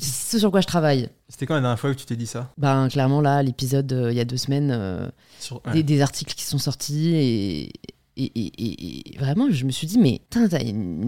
C'est 0.03 0.33
ce 0.37 0.39
sur 0.41 0.51
quoi 0.51 0.61
je 0.61 0.67
travaille. 0.67 1.09
C'était 1.29 1.47
quand 1.47 1.55
la 1.55 1.61
dernière 1.61 1.79
fois 1.79 1.95
que 1.95 1.99
tu 1.99 2.07
t'es 2.07 2.17
dit 2.17 2.27
ça? 2.27 2.51
Ben, 2.59 2.89
clairement, 2.89 3.21
là, 3.21 3.43
l'épisode, 3.43 3.93
euh, 3.93 4.11
il 4.11 4.17
y 4.17 4.21
a 4.21 4.25
deux 4.25 4.37
semaines, 4.37 4.71
euh, 4.73 5.09
Sur- 5.39 5.61
ouais. 5.67 5.73
des, 5.75 5.83
des 5.83 6.01
articles 6.03 6.35
qui 6.35 6.45
sont 6.45 6.59
sortis 6.59 7.15
et, 7.15 7.73
et, 8.17 8.33
et- 9.15 9.19
vraiment, 9.19 9.49
je 9.51 9.65
me 9.65 9.71
suis 9.71 9.87
dit, 9.87 9.99
mais 9.99 10.21
t'as 10.29 10.61
une, 10.63 11.03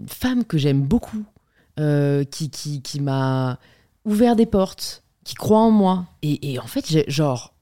une 0.00 0.06
femme 0.08 0.44
que 0.44 0.58
j'aime 0.58 0.82
beaucoup, 0.82 1.24
euh, 1.80 2.24
qui, 2.24 2.50
qui, 2.50 2.82
qui 2.82 3.00
m'a 3.00 3.58
ouvert 4.04 4.34
des 4.36 4.46
portes, 4.46 5.04
qui 5.24 5.34
croit 5.34 5.60
en 5.60 5.70
moi. 5.70 6.06
Et, 6.22 6.52
et 6.52 6.58
en 6.58 6.66
fait, 6.66 6.84
j'ai- 6.88 7.04
genre, 7.08 7.54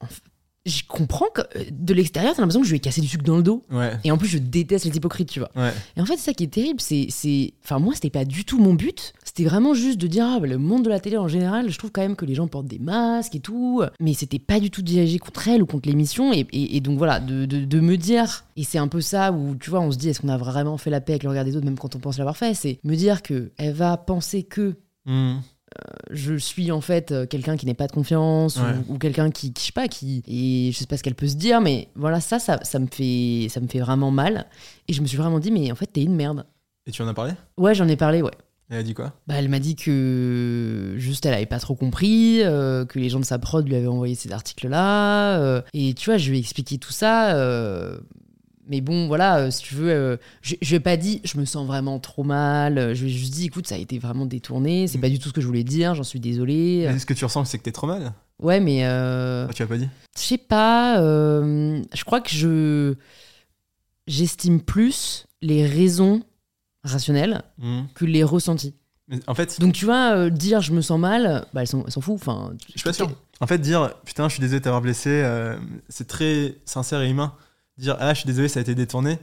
je 0.66 0.82
comprends 0.86 1.26
que 1.34 1.40
euh, 1.56 1.64
de 1.72 1.94
l'extérieur, 1.94 2.34
t'as 2.34 2.42
l'impression 2.42 2.60
que 2.60 2.66
je 2.66 2.72
lui 2.72 2.76
ai 2.76 2.80
cassé 2.80 3.00
du 3.00 3.08
sucre 3.08 3.24
dans 3.24 3.36
le 3.38 3.42
dos. 3.42 3.64
Ouais, 3.70 3.92
Et 4.04 4.10
en 4.10 4.18
plus, 4.18 4.28
je 4.28 4.38
déteste 4.38 4.84
les 4.84 4.96
hypocrites, 4.96 5.30
tu 5.30 5.40
vois. 5.40 5.50
ouais. 5.56 5.72
Et 5.96 6.00
en 6.00 6.04
fait, 6.06 6.16
c'est 6.16 6.26
ça 6.26 6.34
qui 6.34 6.44
est 6.44 6.48
terrible. 6.52 6.80
C'est, 6.80 7.06
c'est, 7.08 7.54
enfin, 7.64 7.78
moi, 7.78 7.94
c'était 7.94 8.10
pas 8.10 8.24
du 8.26 8.44
tout 8.44 8.58
mon 8.58 8.74
but. 8.74 9.14
C'était 9.24 9.44
vraiment 9.44 9.72
juste 9.74 9.98
de 9.98 10.06
dire, 10.06 10.26
ah, 10.28 10.38
bah, 10.38 10.46
le 10.46 10.58
monde 10.58 10.84
de 10.84 10.90
la 10.90 11.00
télé 11.00 11.16
en 11.16 11.28
général, 11.28 11.70
je 11.70 11.78
trouve 11.78 11.90
quand 11.92 12.02
même 12.02 12.16
que 12.16 12.24
les 12.26 12.34
gens 12.34 12.46
portent 12.46 12.66
des 12.66 12.78
masques 12.78 13.34
et 13.36 13.40
tout. 13.40 13.82
Mais 14.00 14.12
c'était 14.12 14.38
pas 14.38 14.60
du 14.60 14.70
tout 14.70 14.82
dirigé 14.82 15.18
contre 15.18 15.48
elle 15.48 15.62
ou 15.62 15.66
contre 15.66 15.88
l'émission. 15.88 16.32
Et, 16.32 16.46
et- 16.52 16.76
et 16.76 16.80
donc 16.80 16.98
voilà, 16.98 17.20
de, 17.20 17.46
de- 17.46 17.64
de 17.64 17.80
me 17.80 17.96
dire, 17.96 18.44
et 18.56 18.64
c'est 18.64 18.78
un 18.78 18.88
peu 18.88 19.00
ça 19.00 19.32
où, 19.32 19.54
tu 19.54 19.70
vois, 19.70 19.80
on 19.80 19.90
se 19.90 19.96
dit, 19.96 20.08
est-ce 20.10 20.20
qu'on 20.20 20.28
a 20.28 20.36
vraiment 20.36 20.76
fait 20.76 20.90
la 20.90 21.00
paix 21.00 21.12
avec 21.14 21.22
le 21.22 21.30
regard 21.30 21.44
des 21.46 21.56
autres, 21.56 21.64
même 21.64 21.78
quand 21.78 21.96
on 21.96 22.00
pense 22.00 22.18
l'avoir 22.18 22.36
fait? 22.36 22.52
C'est 22.54 22.80
me 22.84 22.96
dire 22.96 23.22
que 23.22 23.50
elle 23.56 23.72
va 23.72 23.96
penser 23.96 24.42
que 24.42 24.74
Hmm. 25.06 25.36
Je 26.10 26.34
suis 26.36 26.72
en 26.72 26.80
fait 26.80 27.12
euh, 27.12 27.26
quelqu'un 27.26 27.56
qui 27.56 27.66
n'est 27.66 27.74
pas 27.74 27.86
de 27.86 27.92
confiance 27.92 28.56
ou- 28.56 28.60
Ouais. 28.60 28.74
ou, 28.88 28.98
quelqu'un 28.98 29.30
qui, 29.30 29.52
qui, 29.52 29.60
je 29.62 29.66
sais 29.66 29.72
pas 29.72 29.88
qui 29.88 30.22
et 30.26 30.72
je 30.72 30.76
sais 30.78 30.86
pas 30.86 30.96
ce 30.96 31.02
qu'elle 31.02 31.14
peut 31.14 31.28
se 31.28 31.36
dire 31.36 31.60
mais 31.60 31.88
voilà 31.94 32.20
ça, 32.20 32.38
ça 32.38 32.58
ça 32.62 32.78
me 32.78 32.86
fait 32.90 33.46
ça 33.50 33.60
me 33.60 33.68
fait 33.68 33.80
vraiment 33.80 34.10
mal. 34.10 34.46
Et 34.88 34.92
je 34.92 35.00
me 35.02 35.06
suis 35.06 35.16
vraiment 35.16 35.38
dit 35.38 35.50
mais 35.50 35.70
en 35.70 35.74
fait 35.76 35.86
t'es 35.86 36.02
une 36.02 36.16
merde. 36.16 36.44
Et 36.86 36.90
tu 36.90 37.02
en 37.02 37.08
as 37.08 37.14
parlé? 37.14 37.32
Ouais 37.56 37.74
j'en 37.74 37.86
ai 37.88 37.96
parlé 37.96 38.22
ouais. 38.22 38.30
Elle 38.72 38.78
a 38.78 38.82
dit 38.84 38.94
quoi? 38.94 39.12
Bah, 39.26 39.34
elle 39.36 39.48
m'a 39.48 39.58
dit 39.58 39.74
que 39.74 40.94
juste 40.96 41.26
elle 41.26 41.34
avait 41.34 41.46
pas 41.46 41.58
trop 41.58 41.74
compris 41.74 42.40
euh, 42.42 42.84
que 42.84 42.98
les 43.00 43.08
gens 43.08 43.18
de 43.18 43.24
sa 43.24 43.38
prod 43.38 43.66
lui 43.66 43.74
avaient 43.74 43.86
envoyé 43.88 44.14
ces 44.14 44.30
articles 44.32 44.68
là 44.68 45.62
et 45.74 45.94
tu 45.94 46.10
vois 46.10 46.18
je 46.18 46.30
lui 46.30 46.36
ai 46.36 46.40
expliqué 46.40 46.78
tout 46.78 46.92
ça 46.92 47.34
euh, 47.34 47.98
mais 48.70 48.80
bon, 48.80 49.06
voilà, 49.08 49.38
euh, 49.40 49.50
si 49.50 49.62
tu 49.64 49.74
veux, 49.74 49.90
euh, 49.90 50.16
je, 50.40 50.54
je 50.62 50.68
lui 50.70 50.76
ai 50.76 50.80
pas 50.80 50.96
dit, 50.96 51.20
je 51.24 51.36
me 51.38 51.44
sens 51.44 51.66
vraiment 51.66 51.98
trop 51.98 52.22
mal. 52.24 52.78
euh, 52.78 52.94
Je 52.94 53.04
lui 53.04 53.10
ai 53.10 53.14
juste 53.14 53.34
dit, 53.34 53.44
écoute, 53.46 53.66
ça 53.66 53.74
a 53.74 53.78
été 53.78 53.98
vraiment 53.98 54.24
détourné. 54.26 54.86
C'est 54.86 54.96
Mm. 54.98 55.00
pas 55.02 55.08
du 55.10 55.18
tout 55.18 55.28
ce 55.28 55.34
que 55.34 55.40
je 55.42 55.46
voulais 55.46 55.64
dire. 55.64 55.94
J'en 55.94 56.04
suis 56.04 56.20
désolée. 56.20 56.86
Mais 56.90 56.98
Ce 56.98 57.04
que 57.04 57.12
tu 57.14 57.24
ressens, 57.24 57.44
c'est 57.46 57.58
que 57.58 57.64
t'es 57.64 57.72
trop 57.72 57.86
mal? 57.88 58.12
Ouais, 58.38 58.60
mais 58.60 58.86
euh, 58.86 59.46
Ah, 59.50 59.52
Tu 59.52 59.62
l'as 59.62 59.68
pas 59.68 59.76
dit? 59.76 59.88
je 60.16 60.22
sais 60.22 60.38
pas. 60.38 61.00
euh, 61.02 61.82
je 61.92 62.04
crois 62.04 62.20
que 62.22 62.30
je 62.30 62.94
j'estime 64.06 64.60
plus 64.60 65.26
les 65.42 65.66
raisons 65.66 66.22
rationnelles 66.84 67.42
Hmm. 67.58 67.82
que 67.94 68.04
les 68.04 68.24
ressentis. 68.24 68.74
Mais 69.08 69.18
En 69.26 69.34
fait, 69.34 69.60
Donc 69.60 69.72
tu 69.74 69.84
vois, 69.84 70.14
euh, 70.16 70.30
dire 70.30 70.60
je 70.60 70.72
me 70.72 70.80
sens 70.80 70.98
mal, 70.98 71.44
bah 71.52 71.62
elles 71.62 71.66
s'en 71.66 71.84
foutent. 72.00 72.14
Enfin, 72.14 72.52
Je 72.66 72.78
suis 72.78 72.82
pas 72.84 72.92
sûr. 72.92 73.10
En 73.40 73.46
fait, 73.46 73.58
dire 73.58 73.92
putain, 74.04 74.28
je 74.28 74.34
suis 74.34 74.40
désolé 74.40 74.60
de 74.60 74.64
t'avoir 74.64 74.80
blessé, 74.82 75.24
c'est 75.88 76.06
très 76.06 76.56
sincère 76.64 77.00
et 77.02 77.10
humain. 77.10 77.34
Dire 77.80 77.96
ah, 77.98 78.14
je 78.14 78.20
suis 78.20 78.26
désolé, 78.26 78.48
ça 78.48 78.60
a 78.60 78.62
été 78.62 78.74
détourné. 78.74 79.18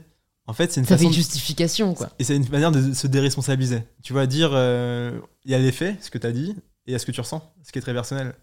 En 0.46 0.52
fait, 0.52 0.72
c'est 0.72 0.80
une 0.80 0.86
Ça 0.86 0.96
fait 0.96 1.04
façon. 1.04 1.04
une 1.04 1.10
de- 1.10 1.14
justification, 1.16 1.94
quoi. 1.94 2.08
Et 2.18 2.24
c'est 2.24 2.34
une 2.36 2.48
manière 2.48 2.72
de 2.72 2.92
se 2.94 3.06
déresponsabiliser. 3.06 3.82
Tu 4.02 4.12
vois, 4.12 4.26
dire 4.26 4.50
euh, 4.52 5.20
il 5.44 5.50
y 5.50 5.54
a 5.54 5.58
les 5.58 5.72
faits, 5.72 6.02
ce 6.02 6.10
que 6.10 6.18
tu 6.18 6.26
as 6.26 6.32
dit, 6.32 6.50
et 6.50 6.90
il 6.90 6.92
y 6.92 6.94
a 6.94 6.98
ce 6.98 7.06
que 7.06 7.12
tu 7.12 7.20
ressens, 7.20 7.42
ce 7.62 7.70
qui 7.72 7.78
est 7.78 7.82
très 7.82 7.92
personnel. 7.92 8.34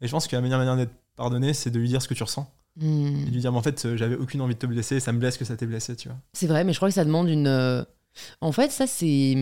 Et 0.00 0.06
je 0.06 0.12
pense 0.12 0.26
que 0.26 0.36
la 0.36 0.42
meilleure 0.42 0.58
manière 0.58 0.76
d'être 0.76 0.92
pardonné, 1.16 1.54
c'est 1.54 1.70
de 1.70 1.78
lui 1.78 1.88
dire 1.88 2.02
ce 2.02 2.08
que 2.08 2.14
tu 2.14 2.22
ressens. 2.22 2.52
Hmm. 2.76 3.06
Et 3.22 3.24
de 3.26 3.30
lui 3.30 3.40
dire, 3.40 3.52
mais 3.52 3.58
en 3.58 3.62
fait, 3.62 3.84
euh, 3.86 3.96
j'avais 3.96 4.16
aucune 4.16 4.40
envie 4.42 4.54
de 4.54 4.58
te 4.58 4.66
blesser, 4.66 5.00
ça 5.00 5.12
me 5.12 5.18
blesse 5.18 5.38
que 5.38 5.44
ça 5.44 5.56
t'ait 5.56 5.66
blessé, 5.66 5.96
tu 5.96 6.08
vois. 6.08 6.18
C'est 6.34 6.46
vrai, 6.48 6.64
mais 6.64 6.72
je 6.72 6.78
crois 6.78 6.88
que 6.88 6.94
ça 6.94 7.04
demande 7.04 7.28
une. 7.28 7.46
euh, 7.46 7.82
En 8.40 8.52
fait, 8.52 8.70
ça, 8.70 8.86
c'est. 8.86 9.34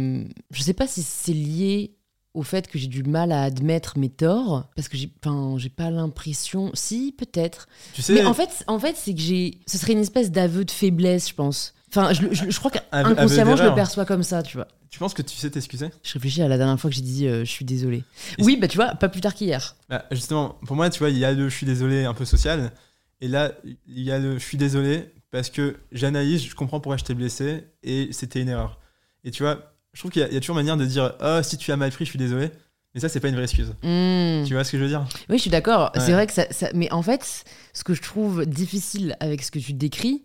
Je 0.50 0.62
sais 0.62 0.74
pas 0.74 0.86
si 0.86 1.02
c'est 1.02 1.32
lié 1.32 1.96
au 2.34 2.42
fait 2.42 2.66
que 2.68 2.78
j'ai 2.78 2.86
du 2.86 3.02
mal 3.02 3.30
à 3.32 3.42
admettre 3.42 3.98
mes 3.98 4.08
torts, 4.08 4.68
parce 4.74 4.88
que 4.88 4.96
j'ai 4.96 5.10
enfin, 5.24 5.56
j'ai 5.58 5.68
pas 5.68 5.90
l'impression. 5.90 6.70
Si, 6.74 7.14
peut-être. 7.16 7.68
Tu 7.94 8.02
sais, 8.02 8.14
Mais 8.14 8.24
en 8.24 8.34
fait, 8.34 8.64
en 8.66 8.78
fait 8.78 8.96
c'est 8.96 9.14
que 9.14 9.20
j'ai. 9.20 9.58
Ce 9.66 9.78
serait 9.78 9.92
une 9.92 9.98
espèce 10.00 10.30
d'aveu 10.30 10.64
de 10.64 10.70
faiblesse, 10.70 11.28
je 11.28 11.34
pense. 11.34 11.74
Enfin, 11.90 12.12
je, 12.14 12.22
je- 12.32 12.48
je 12.50 12.58
crois 12.58 12.70
qu'inconsciemment, 12.70 13.54
je 13.56 13.64
le 13.64 13.74
perçois 13.74 14.06
comme 14.06 14.22
ça, 14.22 14.42
tu 14.42 14.56
vois. 14.56 14.66
tu 14.88 14.98
penses 14.98 15.12
que 15.12 15.20
tu 15.20 15.36
sais 15.36 15.50
t'excuser? 15.50 15.90
Je 16.02 16.12
réfléchis 16.14 16.40
à 16.40 16.48
la 16.48 16.56
dernière 16.56 16.80
fois 16.80 16.88
que 16.88 16.96
j'ai 16.96 17.02
dit 17.02 17.26
euh, 17.26 17.44
je 17.44 17.50
suis 17.50 17.66
désolée. 17.66 18.02
Et 18.38 18.42
Oui, 18.44 18.56
bah 18.56 18.66
tu 18.68 18.76
vois, 18.76 18.94
pas 18.94 19.10
plus 19.10 19.20
tard 19.20 19.34
qu'hier. 19.34 19.76
Bah, 19.90 20.06
Justement, 20.10 20.56
pour 20.66 20.74
moi, 20.74 20.88
tu 20.88 21.00
vois, 21.00 21.10
il 21.10 21.18
y 21.18 21.24
a 21.26 21.32
le 21.32 21.50
je 21.50 21.54
suis 21.54 21.66
désolé 21.66 22.04
un 22.04 22.14
peu 22.14 22.24
social, 22.24 22.72
et 23.20 23.28
là, 23.28 23.52
il 23.86 24.02
y 24.02 24.10
a 24.10 24.18
le 24.18 24.38
je 24.38 24.44
suis 24.44 24.56
désolé 24.56 25.12
parce 25.30 25.50
que 25.50 25.76
j'analyse, 25.92 26.42
je 26.44 26.54
comprends 26.54 26.80
pourquoi 26.80 26.96
je 26.96 27.04
t'ai 27.04 27.14
blessé, 27.14 27.64
et 27.82 28.08
c'était 28.12 28.40
une 28.40 28.48
erreur. 28.48 28.78
Et 29.24 29.30
tu 29.30 29.42
vois, 29.42 29.71
Je 29.94 30.00
trouve 30.00 30.10
qu'il 30.10 30.22
y, 30.22 30.24
a- 30.24 30.28
il 30.28 30.34
y 30.34 30.36
a 30.36 30.40
toujours 30.40 30.56
manière 30.56 30.76
de 30.76 30.84
dire 30.86 31.14
Oh, 31.22 31.40
si 31.42 31.56
tu 31.58 31.70
as 31.72 31.76
mal 31.76 31.90
pris, 31.90 32.04
je 32.04 32.10
suis 32.10 32.18
désolé. 32.18 32.50
Mais 32.94 33.00
ça, 33.00 33.08
c'est 33.08 33.20
pas 33.20 33.28
une 33.28 33.34
vraie 33.34 33.44
excuse. 33.44 33.68
Hmm. 33.82 34.44
Tu 34.46 34.52
vois 34.54 34.64
ce 34.64 34.72
que 34.72 34.78
je 34.78 34.82
veux 34.82 34.88
dire? 34.88 35.06
Oui, 35.30 35.36
je 35.38 35.42
suis 35.42 35.50
d'accord. 35.50 35.90
Ouais. 35.94 36.00
C'est 36.00 36.12
vrai 36.12 36.26
que 36.26 36.32
ça, 36.32 36.44
ça- 36.50 36.70
Mais 36.74 36.92
en 36.92 37.02
fait, 37.02 37.44
ce 37.72 37.84
que 37.84 37.94
je 37.94 38.02
trouve 38.02 38.44
difficile 38.46 39.16
avec 39.20 39.42
ce 39.42 39.50
que 39.50 39.58
tu 39.58 39.72
décris, 39.72 40.22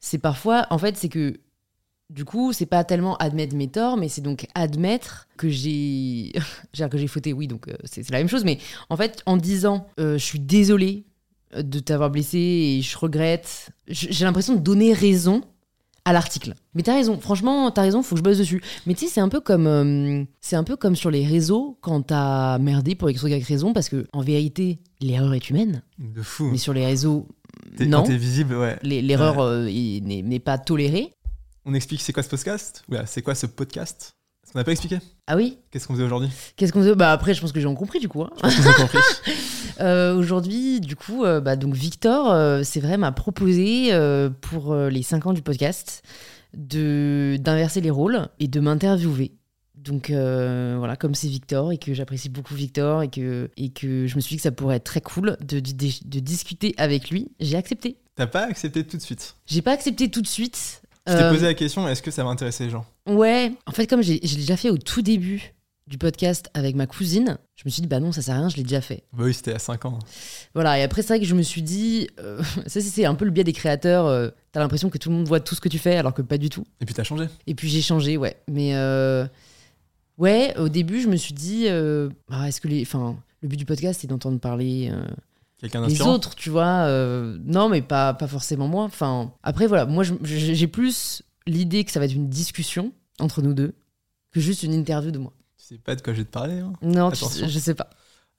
c'est 0.00 0.18
parfois. 0.18 0.66
En 0.70 0.78
fait, 0.78 0.96
c'est 0.96 1.08
que. 1.08 1.38
Du 2.10 2.24
coup, 2.24 2.54
c'est 2.54 2.64
pas 2.64 2.84
tellement 2.84 3.16
admettre 3.18 3.54
mes 3.54 3.68
torts, 3.68 3.98
mais 3.98 4.08
c'est 4.08 4.22
donc 4.22 4.46
admettre 4.54 5.28
que 5.36 5.48
j'ai. 5.50 6.32
que 6.90 6.96
j'ai 6.98 7.06
fauté, 7.06 7.32
oui, 7.34 7.46
donc 7.46 7.68
euh, 7.68 7.74
c'est 7.84 8.08
la 8.10 8.18
même 8.18 8.28
chose. 8.28 8.44
Mais 8.44 8.58
en 8.88 8.96
fait, 8.96 9.22
en 9.26 9.36
disant 9.36 9.86
euh, 10.00 10.14
je 10.16 10.24
suis 10.24 10.40
désolée 10.40 11.04
de 11.56 11.78
t'avoir 11.80 12.10
blessé 12.10 12.38
et 12.38 12.82
je 12.82 12.96
regrette, 12.98 13.70
j'ai 13.88 14.24
l'impression 14.24 14.54
de 14.54 14.60
donner 14.60 14.92
raison 14.92 15.42
à 16.08 16.12
l'article. 16.14 16.54
Mais 16.74 16.82
t'as 16.82 16.94
raison, 16.94 17.20
franchement, 17.20 17.70
t'as 17.70 17.82
raison, 17.82 18.02
faut 18.02 18.14
que 18.14 18.20
je 18.20 18.24
bosse 18.24 18.38
dessus. 18.38 18.62
Mais 18.86 18.94
tu 18.94 19.04
sais, 19.06 19.12
c'est 19.12 19.20
un 19.20 19.28
peu 19.28 19.40
comme 19.40 19.66
euh, 19.66 20.24
c'est 20.40 20.56
un 20.56 20.64
peu 20.64 20.74
comme 20.74 20.96
sur 20.96 21.10
les 21.10 21.26
réseaux 21.26 21.76
quand 21.82 22.00
t'as 22.00 22.56
merdé 22.58 22.94
pour 22.94 23.10
X 23.10 23.22
ou 23.22 23.28
Y 23.28 23.44
raison, 23.46 23.74
parce 23.74 23.90
que 23.90 24.06
en 24.14 24.22
vérité, 24.22 24.78
l'erreur 25.02 25.34
est 25.34 25.50
humaine. 25.50 25.82
De 25.98 26.22
fou. 26.22 26.48
Mais 26.50 26.56
sur 26.56 26.72
les 26.72 26.86
réseaux, 26.86 27.28
non, 27.78 27.98
Quand 27.98 28.04
t'es 28.04 28.16
visible, 28.16 28.54
ouais. 28.56 28.78
l'erreur 28.82 29.38
euh, 29.40 29.66
n'est 29.66 30.40
pas 30.40 30.56
tolérée. 30.56 31.12
On 31.66 31.74
explique 31.74 32.00
c'est 32.00 32.14
quoi 32.14 32.22
ce 32.22 32.30
podcast? 32.30 32.82
Oula, 32.88 33.04
c'est 33.04 33.20
quoi 33.20 33.34
ce 33.34 33.44
podcast? 33.44 34.14
Parce 34.48 34.52
qu'on 34.54 34.58
n'a 34.60 34.64
pas 34.64 34.72
expliqué. 34.72 34.98
Ah 35.26 35.36
oui 35.36 35.58
Qu'est-ce 35.70 35.86
qu'on 35.86 35.92
faisait 35.92 36.04
aujourd'hui? 36.04 36.30
Qu'est-ce 36.56 36.72
qu'on 36.72 36.80
faisait? 36.80 36.94
Bah 36.94 37.12
après, 37.12 37.34
je 37.34 37.40
pense 37.42 37.52
que 37.52 37.60
j'ai 37.60 37.74
compris 37.74 38.00
du 38.00 38.08
coup. 38.08 38.22
hein. 38.22 38.30
Je 38.36 38.40
pense 38.40 38.54
qu'ils 38.54 38.68
ont 38.68 38.72
compris. 38.72 38.98
Euh, 39.80 40.16
Aujourd'hui, 40.16 40.80
du 40.80 40.96
coup, 40.96 41.24
euh, 41.24 41.40
bah, 41.40 41.54
donc 41.54 41.72
Victor, 41.74 42.32
euh, 42.32 42.62
c'est 42.64 42.80
vrai, 42.80 42.96
m'a 42.96 43.12
proposé 43.12 43.92
pour 44.40 44.74
les 44.74 45.02
5 45.04 45.26
ans 45.26 45.32
du 45.32 45.42
podcast 45.42 46.02
de 46.56 47.36
d'inverser 47.38 47.80
les 47.80 47.90
rôles 47.90 48.28
et 48.40 48.48
de 48.48 48.58
m'interviewer. 48.58 49.32
Donc 49.76 50.10
voilà, 50.10 50.96
comme 50.98 51.14
c'est 51.14 51.28
Victor 51.28 51.70
et 51.70 51.78
que 51.78 51.94
j'apprécie 51.94 52.28
beaucoup 52.28 52.54
Victor 52.54 53.02
et 53.02 53.08
que, 53.08 53.50
et 53.56 53.68
que 53.68 54.06
je 54.08 54.16
me 54.16 54.20
suis 54.20 54.30
dit 54.34 54.36
que 54.38 54.42
ça 54.42 54.50
pourrait 54.50 54.76
être 54.76 54.84
très 54.84 55.00
cool 55.02 55.36
de, 55.46 55.60
de, 55.60 55.70
de 55.70 56.18
discuter 56.20 56.74
avec 56.78 57.10
lui, 57.10 57.30
j'ai 57.38 57.56
accepté. 57.56 57.98
T'as 58.16 58.26
pas 58.26 58.46
accepté 58.46 58.82
tout 58.82 58.96
de 58.96 59.02
suite? 59.02 59.36
J'ai 59.46 59.62
pas 59.62 59.72
accepté 59.72 60.10
tout 60.10 60.22
de 60.22 60.26
suite. 60.26 60.82
Je 61.08 61.12
t'ai 61.14 61.22
Euh, 61.22 61.30
posé 61.32 61.46
la 61.46 61.54
question 61.54 61.88
est-ce 61.88 62.02
que 62.02 62.10
ça 62.10 62.22
va 62.22 62.30
intéresser 62.30 62.64
les 62.64 62.70
gens? 62.70 62.84
Ouais, 63.08 63.52
en 63.66 63.72
fait, 63.72 63.86
comme 63.86 64.02
j'ai- 64.02 64.20
je 64.22 64.34
l'ai 64.34 64.40
déjà 64.42 64.56
fait 64.56 64.70
au 64.70 64.76
tout 64.78 65.02
début 65.02 65.54
du 65.86 65.96
podcast 65.96 66.50
avec 66.52 66.76
ma 66.76 66.86
cousine, 66.86 67.38
je 67.56 67.62
me 67.64 67.70
suis 67.70 67.80
dit, 67.80 67.88
bah 67.88 67.98
non, 67.98 68.12
ça 68.12 68.20
sert 68.20 68.34
à 68.34 68.38
rien, 68.40 68.48
je 68.50 68.56
l'ai 68.56 68.62
déjà 68.62 68.82
fait. 68.82 69.04
Bah 69.14 69.24
oui, 69.24 69.32
c'était 69.32 69.54
à 69.54 69.58
5 69.58 69.86
ans. 69.86 69.98
Voilà, 70.54 70.78
et 70.78 70.82
après, 70.82 71.00
c'est 71.00 71.08
vrai 71.08 71.20
que 71.20 71.24
je 71.24 71.34
me 71.34 71.40
suis 71.40 71.62
dit, 71.62 72.08
euh, 72.20 72.40
ça, 72.66 72.80
c'est- 72.82 73.06
un 73.06 73.14
peu 73.14 73.24
le 73.24 73.30
biais 73.30 73.44
des 73.44 73.54
créateurs. 73.54 74.06
euh, 74.06 74.28
T'as 74.52 74.60
l'impression 74.60 74.90
que 74.90 74.98
tout 74.98 75.08
le 75.10 75.14
monde 75.16 75.26
voit 75.28 75.40
tout 75.40 75.54
ce 75.54 75.60
que 75.60 75.68
tu 75.68 75.78
fais, 75.78 75.96
alors 75.96 76.12
que 76.14 76.20
pas 76.22 76.36
du 76.38 76.48
tout. 76.50 76.64
Et 76.80 76.84
puis 76.86 76.94
t'as 76.94 77.04
changé. 77.04 77.26
Et 77.46 77.54
puis 77.54 77.68
j'ai 77.68 77.80
changé, 77.82 78.16
ouais. 78.16 78.36
Mais 78.48 78.74
euh, 78.74 79.26
ouais, 80.18 80.54
au 80.58 80.68
début, 80.68 81.00
je 81.00 81.08
me 81.08 81.16
suis 81.16 81.34
dit, 81.34 81.66
euh, 81.68 82.08
ah, 82.30 82.48
est-ce 82.48 82.60
que 82.60 82.68
les. 82.68 82.82
Enfin, 82.82 83.16
le 83.42 83.48
but 83.48 83.56
du 83.56 83.64
podcast, 83.64 84.00
c'est 84.00 84.06
d'entendre 84.08 84.38
parler 84.40 84.90
les 85.88 85.94
autres, 86.08 86.34
tu 86.34 86.50
vois. 86.50 86.86
euh, 86.86 87.36
non, 87.44 87.68
mais 87.68 87.82
pas, 87.82 88.14
pas 88.14 88.28
forcément 88.28 88.68
moi. 88.68 88.84
Enfin, 88.84 89.32
après, 89.42 89.66
voilà, 89.66 89.86
moi, 89.86 90.04
j'ai 90.22 90.66
plus 90.68 91.22
l'idée 91.46 91.84
que 91.84 91.90
ça 91.90 91.98
va 92.00 92.06
être 92.06 92.14
une 92.14 92.28
discussion 92.28 92.92
entre 93.20 93.42
nous 93.42 93.54
deux 93.54 93.74
que 94.30 94.40
juste 94.40 94.62
une 94.62 94.72
interview 94.74 95.10
de 95.10 95.18
moi. 95.18 95.32
Tu 95.58 95.64
sais 95.74 95.78
pas 95.78 95.96
de 95.96 96.02
quoi 96.02 96.12
je 96.12 96.18
vais 96.18 96.24
te 96.24 96.30
parler. 96.30 96.58
hein. 96.60 96.72
Non, 96.82 97.10
tu- 97.10 97.24
je 97.48 97.58
sais 97.58 97.74
pas. 97.74 97.90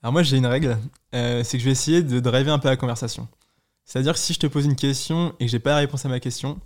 Alors 0.02 0.12
moi 0.14 0.22
j'ai 0.22 0.38
une 0.38 0.46
règle, 0.46 0.78
euh, 1.14 1.42
c'est 1.44 1.58
que 1.58 1.60
je 1.60 1.66
vais 1.66 1.72
essayer 1.72 2.02
de 2.02 2.20
driver 2.20 2.54
un 2.54 2.58
peu 2.58 2.68
la 2.68 2.76
conversation. 2.76 3.28
C'est-à-dire 3.84 4.14
que 4.14 4.18
si 4.18 4.32
je 4.32 4.38
te 4.38 4.46
pose 4.46 4.64
une 4.64 4.76
question 4.76 5.34
et 5.40 5.44
que 5.46 5.50
j'ai 5.50 5.58
pas 5.58 5.70
la 5.70 5.76
réponse 5.78 6.06
à 6.06 6.08
ma 6.08 6.20
question, 6.20 6.58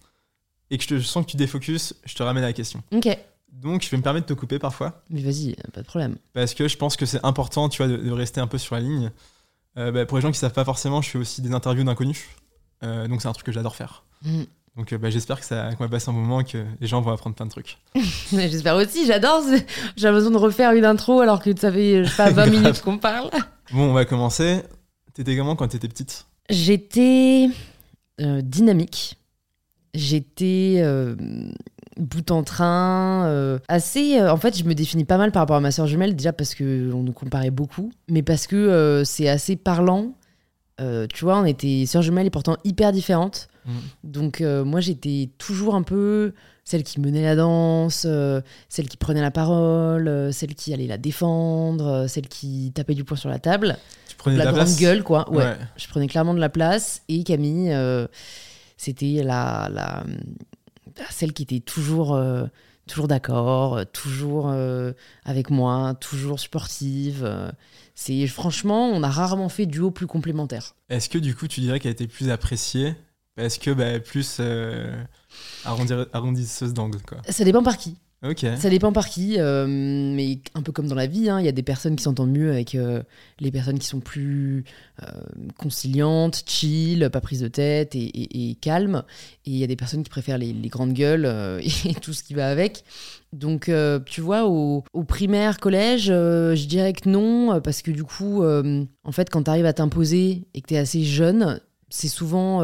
et 0.71 0.77
que 0.79 0.85
je, 0.85 0.89
te- 0.89 0.99
je 0.99 1.05
sens 1.05 1.25
que 1.27 1.31
tu 1.33 1.37
défocuses, 1.37 1.95
je 2.05 2.15
te 2.15 2.23
ramène 2.23 2.45
à 2.45 2.49
la 2.49 2.53
question. 2.53 2.83
Ok, 2.93 3.09
Donc 3.51 3.83
je 3.83 3.91
vais 3.91 3.97
me 3.97 4.03
permettre 4.03 4.27
de 4.29 4.35
te 4.35 4.39
couper 4.39 4.59
parfois, 4.61 5.03
mais 5.11 5.21
vas-y, 5.23 5.55
pas 5.73 5.81
de 5.83 5.87
problème. 5.87 6.17
parce 6.33 6.55
que 6.55 6.69
je 6.69 6.77
pense 6.77 6.97
que 6.97 7.07
c'est 7.07 7.25
important, 7.25 7.69
tu 7.69 7.79
vois, 7.79 7.89
de, 7.89 7.97
de 7.97 8.11
rester 8.13 8.41
un 8.41 8.47
peu 8.47 8.59
sur 8.59 8.75
la 8.77 8.83
ligne. 8.83 9.11
Euh, 9.77 9.91
bah, 9.93 10.07
pour 10.07 10.19
les 10.19 10.23
gens 10.23 10.31
qui 10.31 10.39
savent 10.39 10.53
pas 10.53 10.65
forcément, 10.65 11.03
je 11.03 11.11
fais 11.11 11.19
aussi 11.19 11.43
des 11.43 11.53
interviews 11.53 11.85
d'inconnus, 11.85 12.25
Euh, 12.83 13.09
donc 13.09 13.23
c'est 13.23 13.29
un 13.29 13.33
truc 13.33 13.47
que 13.47 13.53
j'adore 13.53 13.75
faire. 13.77 14.05
Mm. 14.23 14.43
Donc 14.77 14.93
euh, 14.93 14.99
bah, 14.99 15.09
j'espère 15.11 15.39
que 15.41 15.47
ça 15.47 15.71
qu'on 15.75 15.85
va 15.85 15.89
passer 15.91 16.11
un 16.11 16.13
moment 16.13 16.41
et 16.41 16.45
que 16.45 16.65
les 16.81 16.87
gens 16.87 17.01
vont 17.01 17.13
apprendre 17.13 17.35
plein 17.37 17.47
de 17.47 17.51
trucs. 17.51 17.79
J'espère 18.33 18.75
aussi, 18.77 19.07
j'adore. 19.07 19.43
J'ai 19.97 20.11
besoin 20.11 20.31
de 20.33 20.37
refaire 20.37 20.73
une 20.73 20.85
intro 20.85 21.21
alors 21.21 21.41
que 21.41 21.57
ça 21.57 21.71
fait 21.73 22.03
pas 22.17 22.31
20 22.31 22.33
Grave. 22.47 22.51
minutes 22.51 22.83
qu'on 22.83 22.99
parle. 22.99 23.31
Bon, 23.73 23.91
on 23.91 23.93
va 23.93 24.05
commencer. 24.05 24.63
T'étais 25.15 25.37
comment 25.37 25.55
quand 25.57 25.69
t'étais 25.69 25.89
petite? 25.89 26.27
J'étais 26.51 27.49
dynamique. 28.19 29.17
J'étais 29.95 30.83
bout 31.97 32.31
en 32.31 32.43
train, 32.43 33.27
euh, 33.27 33.59
assez. 33.69 34.19
euh, 34.19 34.33
en 34.33 34.37
fait, 34.37 34.57
je 34.57 34.65
me 34.65 34.75
définis 34.75 35.05
pas 35.05 35.19
mal 35.19 35.33
par 35.33 35.43
rapport 35.43 35.57
à 35.57 35.61
ma 35.61 35.71
soeur 35.71 35.87
jumelle, 35.87 36.15
déjà 36.17 36.33
parce 36.33 36.55
que 36.55 36.93
on 36.93 37.03
nous 37.03 37.13
comparait 37.13 37.51
beaucoup, 37.51 37.93
mais 38.09 38.23
parce 38.23 38.47
que 38.47 38.57
euh, 38.57 39.05
c'est 39.05 39.29
assez 39.29 39.57
parlant. 39.57 40.13
Tu 40.79 41.25
vois, 41.25 41.39
on 41.39 41.45
était 41.45 41.85
sœurs 41.87 42.03
jumelles 42.03 42.27
et 42.27 42.31
pourtant 42.31 42.57
hyper 42.65 42.91
différentes. 42.91 43.49
Mm. 43.65 43.71
Donc 44.03 44.41
moi, 44.41 44.81
j'étais 44.81 45.31
toujours 45.39 45.77
un 45.77 45.83
peu 45.83 46.33
celle 46.65 46.83
qui 46.83 46.99
menait 47.01 47.23
la 47.23 47.37
danse, 47.37 48.07
celle 48.69 48.89
qui 48.89 48.97
prenait 48.97 49.21
la 49.21 49.31
parole, 49.31 50.33
celle 50.33 50.55
qui 50.55 50.75
allait 50.75 50.89
la 50.89 50.99
défendre, 50.99 52.07
celle 52.09 52.27
qui 52.27 52.73
tapait 52.75 52.95
du 52.95 53.05
poing 53.05 53.17
sur 53.17 53.29
la 53.29 53.39
table. 53.39 53.77
Tu 54.09 54.17
prenais 54.17 54.35
de 54.35 54.39
la, 54.41 54.47
la 54.47 54.51
grande 54.51 54.65
place 54.65 54.81
gueule, 54.81 55.05
quoi. 55.05 55.31
Ouais. 55.31 55.45
Ouais. 55.45 55.57
Je 55.77 55.87
prenais 55.87 56.09
clairement 56.09 56.35
de 56.35 56.41
la 56.41 56.49
place. 56.49 57.03
Et 57.09 57.23
Camille, 57.23 57.73
c'était 58.77 59.23
la, 59.23 59.71
la, 59.73 60.03
celle 61.11 61.33
qui 61.33 61.43
était 61.43 61.61
toujours, 61.61 62.15
euh, 62.15 62.47
toujours 62.87 63.09
d'accord, 63.09 63.77
euh, 63.79 63.85
toujours 63.85 64.49
euh, 64.49 64.93
avec 65.25 65.51
moi, 65.51 65.95
toujours 66.01 66.39
supportive. 66.41 67.25
euh. 67.25 67.51
c'est 67.95 68.27
franchement, 68.27 68.89
on 68.89 69.03
a 69.03 69.09
rarement 69.11 69.49
fait 69.49 69.67
duo 69.67 69.91
plus 69.91 70.07
complémentaire. 70.07 70.75
Est-ce 70.89 71.09
que 71.09 71.19
du 71.19 71.35
coup 71.35 71.49
tu 71.49 71.61
dirais 71.61 71.81
qu'elle 71.81 71.93
était 71.93 72.07
plus 72.07 72.31
appréciée? 72.31 72.95
Parce 73.37 73.59
que 73.59 73.73
bah, 73.73 73.99
plus 73.99 74.37
euh, 74.41 74.95
arrondir- 75.65 76.07
arrondisseuse 76.13 76.73
d'angle 76.73 77.01
quoi 77.03 77.19
Ça 77.29 77.45
dépend 77.45 77.63
par 77.65 77.77
qui. 77.79 77.97
Ça 78.57 78.71
dépend 78.71 78.91
par 78.93 79.09
qui, 79.09 79.39
euh, 79.39 79.67
mais 79.69 80.39
un 80.55 80.63
peu 80.63 80.73
comme 80.73 80.87
dans 80.89 80.95
la 80.95 81.07
vie, 81.07 81.29
hein, 81.29 81.41
il 81.41 81.45
y 81.45 81.49
a 81.49 81.53
des 81.53 81.63
personnes 81.63 81.95
qui 81.95 82.03
s'entendent 82.03 82.33
mieux 82.33 82.51
avec 82.53 82.75
euh, 82.75 83.03
les 83.39 83.51
personnes 83.51 83.79
qui 83.79 83.87
sont 83.87 84.01
plus 84.01 84.65
euh, 85.03 85.07
conciliantes, 85.59 86.43
chill, 86.47 87.09
pas 87.13 87.21
prises 87.21 87.41
de 87.43 87.49
tête 87.49 87.95
et, 87.95 87.99
et- 88.05 88.51
et 88.51 88.55
calmes. 88.55 89.03
Et 89.45 89.51
il 89.51 89.57
y 89.59 89.65
a 89.65 89.67
des 89.67 89.77
personnes 89.77 90.03
qui 90.03 90.11
préfèrent 90.11 90.39
les, 90.39 90.53
grandes 90.69 90.95
gueules 90.95 91.27
et 91.85 91.95
tout 91.95 92.13
ce 92.15 92.23
qui 92.23 92.33
va 92.35 92.49
avec. 92.49 92.85
Donc, 93.33 93.71
tu 94.07 94.21
vois, 94.21 94.47
au, 94.47 94.83
primaire, 95.07 95.59
collège, 95.59 96.07
je 96.07 96.67
dirais 96.67 96.93
que 96.93 97.09
non, 97.09 97.61
parce 97.61 97.83
que 97.83 97.91
du 97.91 98.05
coup, 98.05 98.43
en 98.45 99.13
fait, 99.13 99.29
quand 99.29 99.43
tu 99.43 99.51
arrives 99.51 99.67
à 99.67 99.73
t'imposer 99.73 100.45
et 100.55 100.61
que 100.63 100.69
tu 100.69 100.75
es 100.75 100.79
assez 100.79 101.03
jeune, 101.05 101.61
c'est 101.91 102.09
souvent, 102.09 102.63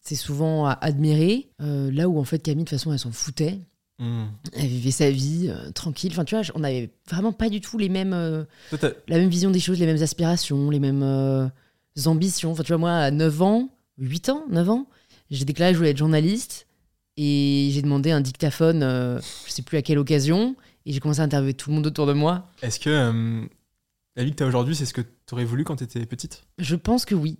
c'est 0.00 0.14
souvent. 0.16 0.68
Euh, 0.68 1.90
là 1.92 2.08
où, 2.08 2.18
en 2.18 2.24
fait, 2.24 2.38
Camille, 2.40 2.64
de 2.64 2.68
toute 2.70 2.78
façon, 2.78 2.92
elle 2.92 2.98
s'en 2.98 3.12
foutait. 3.12 3.58
Hmm. 4.00 4.28
Elle 4.54 4.66
vivait 4.66 4.90
sa 4.90 5.10
vie 5.10 5.48
euh, 5.50 5.70
tranquille. 5.72 6.10
Enfin, 6.12 6.24
tu 6.24 6.34
vois, 6.34 6.42
on 6.54 6.64
avait 6.64 6.90
vraiment 7.08 7.32
pas 7.32 7.50
du 7.50 7.60
tout 7.60 7.76
les 7.76 7.90
mêmes, 7.90 8.14
euh, 8.14 8.44
Toi, 8.70 8.92
la 9.06 9.18
même 9.18 9.28
vision 9.28 9.50
des 9.50 9.60
choses, 9.60 9.78
les 9.78 9.84
mêmes 9.84 10.02
aspirations, 10.02 10.70
les 10.70 10.80
mêmes 10.80 11.02
euh, 11.02 11.46
ambitions. 12.06 12.52
Enfin, 12.52 12.62
tu 12.62 12.72
vois, 12.72 12.78
moi, 12.78 12.92
à 12.92 13.10
9 13.10 13.42
ans, 13.42 13.68
8 13.98 14.30
ans, 14.30 14.44
9 14.50 14.70
ans, 14.70 14.88
j'ai 15.30 15.44
déclaré 15.44 15.72
que 15.72 15.74
je 15.74 15.78
voulais 15.78 15.90
être 15.90 15.98
journaliste 15.98 16.66
et 17.18 17.68
j'ai 17.72 17.82
demandé 17.82 18.10
un 18.10 18.22
dictaphone, 18.22 18.82
euh, 18.82 19.20
je 19.46 19.52
sais 19.52 19.62
plus 19.62 19.76
à 19.76 19.82
quelle 19.82 19.98
occasion, 19.98 20.56
et 20.86 20.92
j'ai 20.92 21.00
commencé 21.00 21.20
à 21.20 21.24
interviewer 21.24 21.52
tout 21.52 21.68
le 21.68 21.76
monde 21.76 21.86
autour 21.86 22.06
de 22.06 22.14
moi. 22.14 22.48
Est-ce 22.62 22.80
que 22.80 23.46
la 24.16 24.24
vie 24.24 24.30
que 24.30 24.36
tu 24.36 24.42
as 24.42 24.46
aujourd'hui, 24.46 24.74
c'est 24.74 24.86
ce 24.86 24.94
que 24.94 25.02
tu 25.02 25.34
aurais 25.34 25.44
voulu 25.44 25.64
quand 25.64 25.76
tu 25.76 25.84
étais 25.84 26.04
petite? 26.06 26.44
Je 26.58 26.76
pense 26.76 27.04
que 27.04 27.14
oui. 27.14 27.38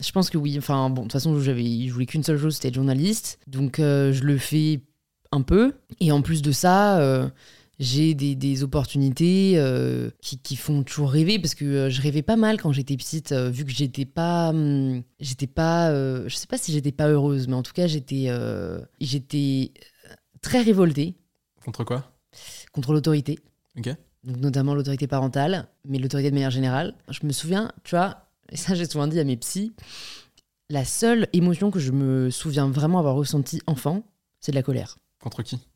Je 0.00 0.10
pense 0.12 0.30
que 0.30 0.36
oui. 0.36 0.56
Enfin, 0.58 0.90
bon, 0.90 1.02
de 1.02 1.06
toute 1.06 1.12
façon, 1.12 1.38
j'avais, 1.40 1.86
je 1.86 1.92
voulais 1.92 2.06
qu'une 2.06 2.22
seule 2.22 2.38
chose, 2.38 2.54
c'était 2.54 2.68
être 2.68 2.74
journaliste. 2.74 3.38
Donc, 3.46 3.78
euh, 3.78 4.12
je 4.12 4.24
le 4.24 4.36
fais 4.36 4.80
un 5.32 5.42
peu. 5.42 5.74
Et 6.00 6.12
en 6.12 6.22
plus 6.22 6.42
de 6.42 6.52
ça, 6.52 6.98
euh, 7.00 7.28
j'ai 7.78 8.14
des, 8.14 8.34
des 8.34 8.62
opportunités 8.62 9.54
euh, 9.56 10.10
qui, 10.22 10.38
qui 10.38 10.56
font 10.56 10.82
toujours 10.82 11.10
rêver 11.10 11.38
parce 11.38 11.54
que 11.54 11.64
euh, 11.64 11.90
je 11.90 12.00
rêvais 12.00 12.22
pas 12.22 12.36
mal 12.36 12.60
quand 12.60 12.72
j'étais 12.72 12.96
petite, 12.96 13.32
euh, 13.32 13.50
vu 13.50 13.64
que 13.64 13.70
j'étais 13.70 14.06
pas, 14.06 14.50
hum, 14.50 15.02
j'étais 15.20 15.46
pas, 15.46 15.92
je 15.92 16.34
sais 16.34 16.46
pas 16.46 16.58
si 16.58 16.72
j'étais 16.72 16.92
pas 16.92 17.08
heureuse, 17.08 17.48
mais 17.48 17.54
en 17.54 17.62
tout 17.62 17.72
cas, 17.72 17.86
j'étais, 17.86 18.30
j'étais 19.00 19.72
très 20.42 20.62
révoltée 20.62 21.16
Contre 21.64 21.82
quoi? 21.82 22.12
Contre 22.72 22.92
l'autorité. 22.92 23.40
Ok. 23.76 23.90
Donc 24.22 24.36
notamment 24.36 24.74
l'autorité 24.74 25.08
parentale, 25.08 25.68
mais 25.84 25.98
l'autorité 25.98 26.30
de 26.30 26.34
manière 26.34 26.50
générale. 26.50 26.94
Je 27.08 27.26
me 27.26 27.32
souviens, 27.32 27.72
tu 27.82 27.96
vois, 27.96 28.28
et 28.50 28.56
ça 28.56 28.74
j'ai 28.74 28.86
souvent 28.86 29.06
dit 29.08 29.18
à 29.18 29.24
mes 29.24 29.36
psys, 29.36 29.72
la 30.70 30.84
seule 30.84 31.28
émotion 31.32 31.70
que 31.70 31.80
je 31.80 31.90
me 31.92 32.30
souviens 32.30 32.68
vraiment 32.68 33.00
avoir 33.00 33.16
ressentie 33.16 33.60
enfant, 33.66 34.04
c'est 34.40 34.52
de 34.52 34.56
la 34.56 34.62
colère. 34.62 34.98
Contre 35.20 35.42
qui? 35.42 35.66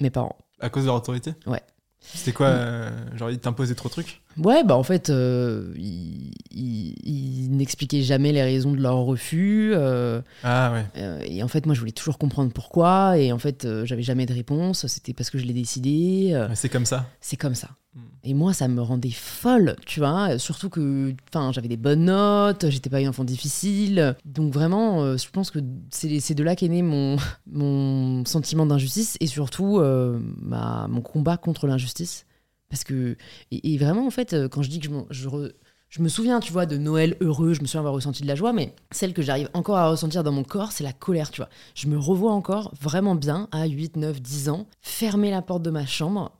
Mes 0.00 0.10
parents. 0.10 0.36
À 0.60 0.70
cause 0.70 0.82
de 0.84 0.86
leur 0.88 0.96
autorité? 0.96 1.34
Ouais. 1.46 1.62
C'était 2.00 2.32
quoi 2.32 2.46
euh, 2.46 3.16
Genre, 3.16 3.30
il 3.30 3.38
t'imposait 3.38 3.74
trop 3.74 3.88
de 3.88 3.92
trucs? 3.92 4.22
Ouais, 4.38 4.64
bah 4.64 4.76
en 4.76 4.82
fait, 4.82 5.10
euh, 5.10 5.72
ils 5.76 6.30
ils- 6.52 6.94
ils 7.04 7.50
n'expliquaient 7.56 8.02
jamais 8.02 8.32
les 8.32 8.42
raisons 8.42 8.72
de 8.72 8.80
leur 8.80 8.96
refus. 8.98 9.72
euh, 9.74 10.20
Ah 10.42 10.72
ouais. 10.72 10.84
euh, 10.96 11.20
et 11.26 11.42
en 11.42 11.48
fait, 11.48 11.66
moi, 11.66 11.74
je 11.74 11.80
voulais 11.80 11.92
toujours 11.92 12.18
comprendre 12.18 12.52
pourquoi. 12.52 13.18
Et 13.18 13.32
en 13.32 13.38
fait, 13.38 13.66
j'avais 13.84 14.02
jamais 14.02 14.26
de 14.26 14.32
réponse. 14.34 14.86
C'était 14.86 15.12
parce 15.12 15.30
que 15.30 15.38
je 15.38 15.44
l'ai 15.46 15.52
décidé. 15.52 16.38
C'est 16.54 16.68
comme 16.68 16.86
ça. 16.86 17.08
c'est 17.20 17.36
comme 17.36 17.54
ça. 17.54 17.68
Mm. 17.94 18.00
Et 18.24 18.34
moi, 18.34 18.52
ça 18.52 18.68
me 18.68 18.80
rendait 18.80 19.10
folle, 19.10 19.76
tu 19.86 20.00
vois. 20.00 20.38
Surtout 20.38 20.68
que 20.70 21.12
enfin, 21.32 21.50
j'avais 21.52 21.68
des 21.68 21.76
bonnes 21.76 22.04
notes, 22.04 22.68
j'étais 22.70 22.90
pas 22.90 23.00
une 23.00 23.08
enfant 23.08 23.24
difficile. 23.24 24.14
Donc 24.24 24.52
vraiment, 24.52 25.16
je 25.16 25.28
pense 25.30 25.50
que 25.50 25.58
c'est 25.90 26.34
de 26.34 26.42
là 26.44 26.54
qu'est 26.56 26.68
né 26.68 26.82
mon, 26.82 27.16
mon 27.50 28.24
sentiment 28.26 28.66
d'injustice 28.66 29.16
et 29.20 29.26
surtout 29.26 29.80
mon 29.80 31.00
combat 31.02 31.36
contre 31.36 31.66
l'injustice. 31.66 32.26
Parce 32.70 32.84
que, 32.84 33.16
et, 33.50 33.74
et 33.74 33.78
vraiment, 33.78 34.06
en 34.06 34.10
fait, 34.10 34.32
euh, 34.32 34.48
quand 34.48 34.62
je 34.62 34.70
dis 34.70 34.78
que 34.80 34.86
je, 34.86 34.90
m'en- 34.90 35.06
je, 35.10 35.28
re- 35.28 35.52
je 35.88 36.00
me 36.02 36.08
souviens, 36.08 36.38
tu 36.40 36.52
vois, 36.52 36.66
de 36.66 36.76
Noël 36.78 37.16
heureux, 37.20 37.52
je 37.52 37.60
me 37.60 37.66
souviens 37.66 37.80
avoir 37.80 37.94
ressenti 37.94 38.22
de 38.22 38.28
la 38.28 38.36
joie, 38.36 38.52
mais 38.52 38.74
celle 38.92 39.12
que 39.12 39.22
j'arrive 39.22 39.50
encore 39.54 39.76
à 39.76 39.88
ressentir 39.90 40.22
dans 40.22 40.30
mon 40.32 40.44
corps, 40.44 40.70
c'est 40.72 40.84
la 40.84 40.92
colère, 40.92 41.30
tu 41.32 41.40
vois. 41.40 41.50
Je 41.74 41.88
me 41.88 41.98
revois 41.98 42.32
encore 42.32 42.72
vraiment 42.80 43.14
bien, 43.16 43.48
à 43.52 43.66
8, 43.66 43.96
9, 43.96 44.22
10 44.22 44.48
ans, 44.48 44.66
fermer 44.82 45.30
la 45.30 45.42
porte 45.42 45.62
de 45.62 45.70
ma 45.70 45.84
chambre, 45.84 46.32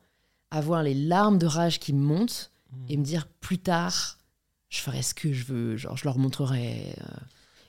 avoir 0.51 0.83
les 0.83 0.93
larmes 0.93 1.37
de 1.37 1.45
rage 1.47 1.79
qui 1.79 1.93
me 1.93 2.01
montent 2.01 2.51
et 2.87 2.95
me 2.97 3.03
dire 3.03 3.27
plus 3.41 3.57
tard, 3.57 4.17
je 4.69 4.79
ferai 4.79 5.01
ce 5.01 5.13
que 5.13 5.33
je 5.33 5.43
veux, 5.43 5.75
genre 5.75 5.97
je 5.97 6.05
leur 6.05 6.17
montrerai. 6.17 6.95
euh. 7.01 7.03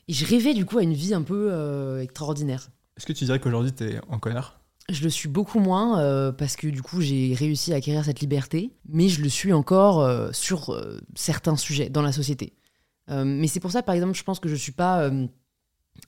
Et 0.08 0.12
je 0.12 0.24
rêvais 0.24 0.54
du 0.54 0.64
coup 0.64 0.78
à 0.78 0.82
une 0.84 0.92
vie 0.94 1.14
un 1.14 1.22
peu 1.22 1.48
euh, 1.50 2.00
extraordinaire. 2.02 2.68
Est-ce 2.96 3.06
que 3.06 3.12
tu 3.12 3.24
dirais 3.24 3.40
qu'aujourd'hui, 3.40 3.72
t'es 3.72 4.00
en 4.08 4.18
colère? 4.20 4.60
Je 4.92 5.02
le 5.02 5.10
suis 5.10 5.28
beaucoup 5.28 5.58
moins 5.58 5.98
euh, 6.00 6.30
parce 6.32 6.54
que 6.56 6.66
du 6.68 6.82
coup 6.82 7.00
j'ai 7.00 7.34
réussi 7.34 7.72
à 7.72 7.76
acquérir 7.76 8.04
cette 8.04 8.20
liberté, 8.20 8.70
mais 8.88 9.08
je 9.08 9.22
le 9.22 9.28
suis 9.28 9.52
encore 9.52 10.00
euh, 10.00 10.30
sur 10.32 10.70
euh, 10.70 10.98
certains 11.14 11.56
sujets 11.56 11.88
dans 11.88 12.02
la 12.02 12.12
société. 12.12 12.52
Mais 13.08 13.46
c'est 13.48 13.60
pour 13.60 13.70
ça, 13.72 13.82
par 13.82 13.94
exemple, 13.94 14.14
je 14.14 14.22
pense 14.22 14.38
que 14.40 14.48
je 14.48 14.54
suis 14.54 14.72
pas 14.72 15.10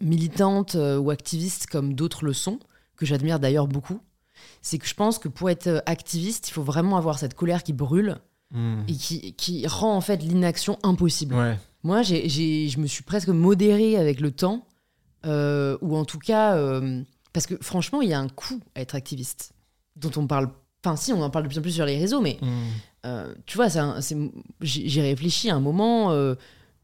militante 0.01 0.75
ou 0.75 1.11
activiste 1.11 1.67
comme 1.67 1.93
d'autres 1.95 2.25
le 2.25 2.33
sont, 2.33 2.59
que 2.97 3.05
j'admire 3.07 3.39
d'ailleurs 3.41 3.67
beaucoup. 3.69 4.01
C'est 4.63 4.79
que 4.79 4.87
je 4.87 4.95
pense 4.95 5.19
que 5.19 5.29
pour 5.29 5.51
être 5.51 5.83
activiste, 5.87 6.49
il 6.49 6.53
faut 6.53 6.63
vraiment 6.63 6.97
avoir 6.97 7.19
cette 7.19 7.35
colère 7.35 7.63
qui 7.63 7.73
brûle 7.73 8.19
Hmm. 8.53 8.83
et 8.87 8.93
qui, 8.95 9.33
qui 9.33 9.67
rend 9.67 9.97
en 9.97 10.01
fait 10.01 10.19
l'inaction 10.23 10.79
impossible. 10.85 11.35
Ouais. 11.35 11.59
Moi, 11.83 12.03
j'ai, 12.03 12.29
j'ai- 12.29 12.69
je 12.69 12.79
me 12.79 12.87
suis 12.87 13.03
presque 13.03 13.29
modérée 13.29 13.97
avec 13.97 14.21
le 14.21 14.31
temps, 14.31 14.67
ou 15.25 15.97
en 15.97 16.05
tout 16.05 16.19
cas, 16.21 16.57
parce 17.35 17.47
que 17.47 17.57
franchement, 17.61 18.01
il 18.01 18.09
y 18.09 18.15
a 18.15 18.19
un 18.21 18.29
coût 18.29 18.61
à 18.75 18.81
être 18.81 18.95
activiste, 18.95 19.53
dont 19.97 20.11
on 20.17 20.27
parle. 20.27 20.49
Enfin, 20.83 20.97
si, 20.97 21.13
on 21.13 21.21
en 21.23 21.29
parle 21.31 21.45
de 21.45 21.49
plus 21.49 21.59
en 21.59 21.63
plus 21.63 21.71
sur 21.73 21.85
les 21.87 21.99
réseaux, 21.99 22.21
mais 22.23 22.39
Hmm. 22.41 22.49
euh, 23.07 23.35
tu 23.47 23.57
vois, 23.59 23.69
j'ai 24.61 25.01
réfléchi 25.03 25.51
à 25.51 25.55
un 25.57 25.61
moment. 25.61 26.11
euh, 26.13 26.35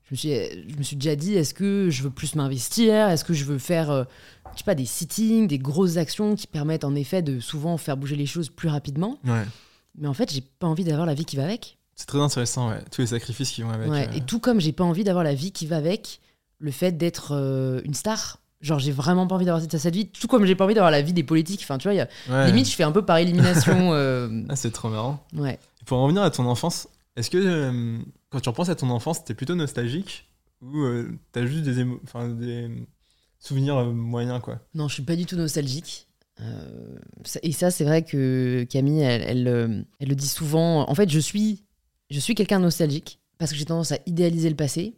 je, 0.04 0.14
me 0.14 0.16
suis, 0.16 0.30
je 0.71 0.76
me 0.76 0.83
suis 0.83 0.97
déjà 0.97 1.14
dit, 1.16 1.35
est-ce 1.35 1.54
que 1.54 1.88
je 1.90 2.02
veux 2.02 2.11
plus 2.11 2.35
m'investir? 2.35 3.09
Est-ce 3.09 3.25
que 3.25 3.33
je 3.35 3.45
veux 3.45 3.59
faire, 3.59 3.90
euh, 3.90 4.04
je 4.54 4.59
sais 4.59 4.64
pas, 4.64 4.75
des 4.75 4.87
sittings, 4.87 5.47
des 5.47 5.59
grosses 5.59 5.97
actions 5.99 6.35
qui 6.35 6.47
permettent 6.47 6.85
en 6.85 6.95
effet 6.97 7.23
de 7.23 7.38
souvent 7.40 7.76
faire 7.76 7.97
bouger 7.97 8.16
les 8.16 8.26
choses 8.26 8.49
plus 8.49 8.69
rapidement? 8.69 9.19
Ouais. 9.25 9.45
Mais 9.97 10.09
en 10.09 10.14
fait, 10.14 10.33
j'ai 10.33 10.40
pas 10.40 10.66
envie 10.66 10.85
d'avoir 10.85 11.07
la 11.07 11.14
vie 11.14 11.25
qui 11.25 11.37
va 11.37 11.45
avec. 11.45 11.78
C'est 11.95 12.07
très 12.07 12.19
intéressant, 12.21 12.71
ouais. 12.71 12.83
Tous 12.90 13.02
les 13.02 13.07
sacrifices 13.09 13.50
qui 13.50 13.62
vont 13.62 13.71
avec. 13.71 13.88
Ouais, 13.90 14.09
euh, 14.09 14.12
Et 14.16 14.21
tout 14.23 14.40
comme 14.40 14.61
j'ai 14.61 14.73
pas 14.73 14.85
envie 14.85 15.04
d'avoir 15.04 15.23
la 15.25 15.35
vie 15.35 15.52
qui 15.52 15.66
va 15.66 15.76
avec 15.76 16.21
le 16.59 16.71
fait 16.71 16.92
d'être 16.92 17.33
une 17.85 17.95
star. 17.95 18.38
Genre, 18.61 18.79
j'ai 18.79 18.93
vraiment 18.93 19.26
pas 19.26 19.37
envie 19.37 19.47
d'avoir 19.47 19.62
cette, 19.62 19.79
cette 19.79 19.95
vie. 19.95 20.09
Tout 20.09 20.26
comme 20.26 20.45
j'ai 20.45 20.55
pas 20.55 20.64
envie 20.64 20.75
d'avoir 20.75 20.90
la 20.90 21.00
vie 21.02 21.12
des 21.14 21.23
politiques. 21.23 21.61
Enfin, 21.62 21.79
tu 21.79 21.85
vois, 21.88 21.95
il 21.95 21.97
y 21.97 22.00
a- 22.00 22.09
ouais. 22.29 22.47
limite, 22.47 22.69
je 22.69 22.75
fais 22.75 22.83
un 22.83 22.93
peu 22.93 23.05
par 23.05 23.17
élimination. 23.17 23.73
euh, 23.95 24.43
Ah, 24.50 24.57
c'est 24.57 24.71
trop 24.71 24.88
marrant. 24.90 25.25
ouais. 25.35 25.59
Et 25.81 25.85
pour 25.87 25.99
en 25.99 26.05
revenir 26.05 26.23
à 26.23 26.31
ton 26.31 26.45
enfance, 26.47 26.88
est-ce 27.17 27.31
que 27.31 27.38
euh, 27.38 27.99
quand 28.29 28.40
tu 28.40 28.49
repenses 28.50 28.69
à 28.69 28.75
ton 28.75 28.90
enfance, 28.90 29.25
t'es 29.25 29.33
plutôt 29.35 29.55
nostalgique 29.55 30.29
ou 30.61 30.79
euh, 30.83 31.11
t'as 31.33 31.47
juste 31.47 31.62
des, 31.62 31.83
émo- 31.83 32.00
enfin, 32.05 32.29
des 32.29 32.69
souvenirs 33.38 33.79
euh, 33.79 33.93
moyens, 33.93 34.40
quoi? 34.43 34.59
Non, 34.75 34.88
je 34.88 34.95
suis 34.95 35.02
pas 35.02 35.17
du 35.17 35.25
tout 35.25 35.37
nostalgique. 35.37 36.07
Euh, 36.43 36.99
et 37.43 37.52
ça, 37.52 37.71
c'est 37.71 37.85
vrai 37.85 38.02
que 38.05 38.64
Camille, 38.71 39.00
elle, 39.00 39.23
elle, 39.47 39.87
elle 40.00 40.09
le 40.09 40.14
dit 40.14 40.29
souvent. 40.29 40.88
En 40.88 40.95
fait, 40.95 41.09
je 41.11 41.19
suis, 41.19 41.64
je 42.11 42.19
suis 42.21 42.35
quelqu'un 42.35 42.59
de 42.59 42.64
nostalgique 42.64 43.21
parce 43.38 43.50
que 43.52 43.57
j'ai 43.57 43.64
tendance 43.64 43.93
à 43.93 43.99
idéaliser 44.07 44.49
le 44.50 44.57
passé. 44.57 44.95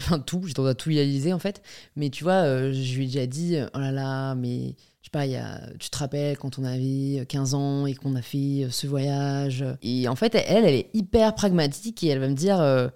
Enfin, 0.00 0.18
tout, 0.18 0.42
j'ai 0.46 0.54
tendance 0.54 0.70
à 0.72 0.74
tout 0.74 0.90
idéaliser 0.90 1.32
en 1.32 1.38
fait. 1.38 1.62
Mais 1.96 2.10
tu 2.10 2.24
vois, 2.24 2.42
euh, 2.44 2.72
je 2.72 2.94
lui 2.96 3.04
ai 3.04 3.06
déjà 3.06 3.26
dit 3.26 3.56
oh 3.74 3.78
là 3.78 3.92
là, 3.92 4.34
mais 4.34 4.74
je 5.02 5.06
sais 5.06 5.10
pas, 5.12 5.26
y 5.26 5.36
a, 5.36 5.60
tu 5.78 5.90
te 5.90 5.98
rappelles 5.98 6.36
quand 6.38 6.58
on 6.58 6.64
avait 6.64 7.24
15 7.26 7.54
ans 7.54 7.86
et 7.86 7.94
qu'on 7.94 8.14
a 8.16 8.22
fait 8.22 8.64
euh, 8.64 8.70
ce 8.70 8.86
voyage. 8.86 9.64
Et 9.82 10.08
en 10.08 10.16
fait, 10.16 10.34
elle, 10.34 10.64
elle 10.64 10.74
est 10.74 10.90
hyper 10.94 11.34
pragmatique 11.34 12.02
et 12.02 12.08
elle 12.08 12.18
va 12.20 12.28
me 12.28 12.34
dire 12.34 12.60
euh, 12.60 12.88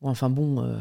Bon, 0.00 0.10
enfin 0.10 0.30
bon. 0.30 0.62
euh, 0.64 0.76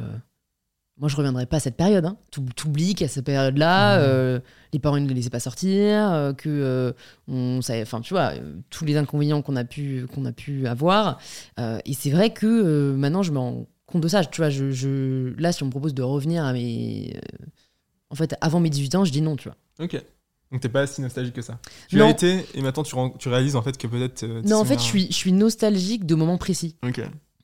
moi, 0.99 1.10
je 1.10 1.15
reviendrai 1.15 1.45
pas 1.45 1.57
à 1.57 1.60
cette 1.60 1.75
période. 1.77 2.05
Hein. 2.05 2.17
T'oub- 2.31 2.51
T'oublies 2.55 2.95
qu'à 2.95 3.07
cette 3.07 3.23
période-là, 3.25 3.99
euh, 3.99 4.39
les 4.73 4.79
parents 4.79 4.99
ne 4.99 5.07
les 5.07 5.13
laissaient 5.13 5.29
pas 5.29 5.39
sortir, 5.39 6.12
euh, 6.12 6.33
que 6.33 6.49
euh, 6.49 6.91
on 7.27 7.62
savait, 7.62 7.83
enfin, 7.83 8.01
tu 8.01 8.15
vois, 8.15 8.31
euh, 8.33 8.55
tous 8.71 8.83
les 8.83 8.97
inconvénients 8.97 9.43
qu'on 9.43 9.55
a 9.55 9.63
pu 9.63 10.07
qu'on 10.13 10.25
a 10.25 10.31
pu 10.31 10.65
avoir. 10.67 11.19
Euh, 11.60 11.77
et 11.86 11.93
c'est 11.93 12.10
vrai 12.10 12.31
que 12.31 12.47
euh, 12.47 12.93
maintenant, 12.97 13.21
je 13.21 13.31
me 13.31 13.38
rends 13.38 13.67
compte 13.88 14.04
de 14.04 14.08
ça. 14.08 14.23
Tu 14.26 14.41
vois, 14.41 14.50
je, 14.50 14.69
je- 14.71 15.34
là, 15.41 15.52
si 15.52 15.63
on 15.63 15.65
me 15.67 15.71
propose 15.71 15.93
de 15.93 16.04
revenir 16.04 16.43
à 16.45 16.54
mes, 16.54 17.13
euh, 17.15 17.45
en 18.10 18.15
fait, 18.15 18.36
avant 18.41 18.60
mes 18.60 18.69
18 18.69 18.95
ans, 18.95 19.06
je 19.06 19.12
dis 19.12 19.21
non, 19.21 19.36
tu 19.36 19.50
vois. 19.50 19.58
Ok. 19.80 20.02
Donc 20.52 20.62
t'es 20.62 20.69
pas 20.69 20.88
si 20.88 21.02
nostalgique 21.02 21.34
que 21.34 21.41
ça. 21.41 21.60
Tu 21.89 21.97
Non. 21.97 22.06
l'as 22.06 22.12
été 22.12 22.45
et 22.54 22.62
maintenant 22.62 22.84
tu, 22.84 22.95
tu 23.19 23.28
réalises 23.30 23.56
en 23.58 23.62
fait 23.62 23.78
que 23.78 23.86
peut-être. 23.88 24.23
euh, 24.23 24.41
Non, 24.45 24.58
en 24.58 24.65
fait, 24.65 24.76
je 24.80 24.84
suis 24.84 25.08
je 25.08 25.13
suis 25.15 25.34
nostalgique 25.34 26.06
de 26.06 26.15
moments 26.15 26.38
précis. 26.38 26.76
Ok. 26.84 27.02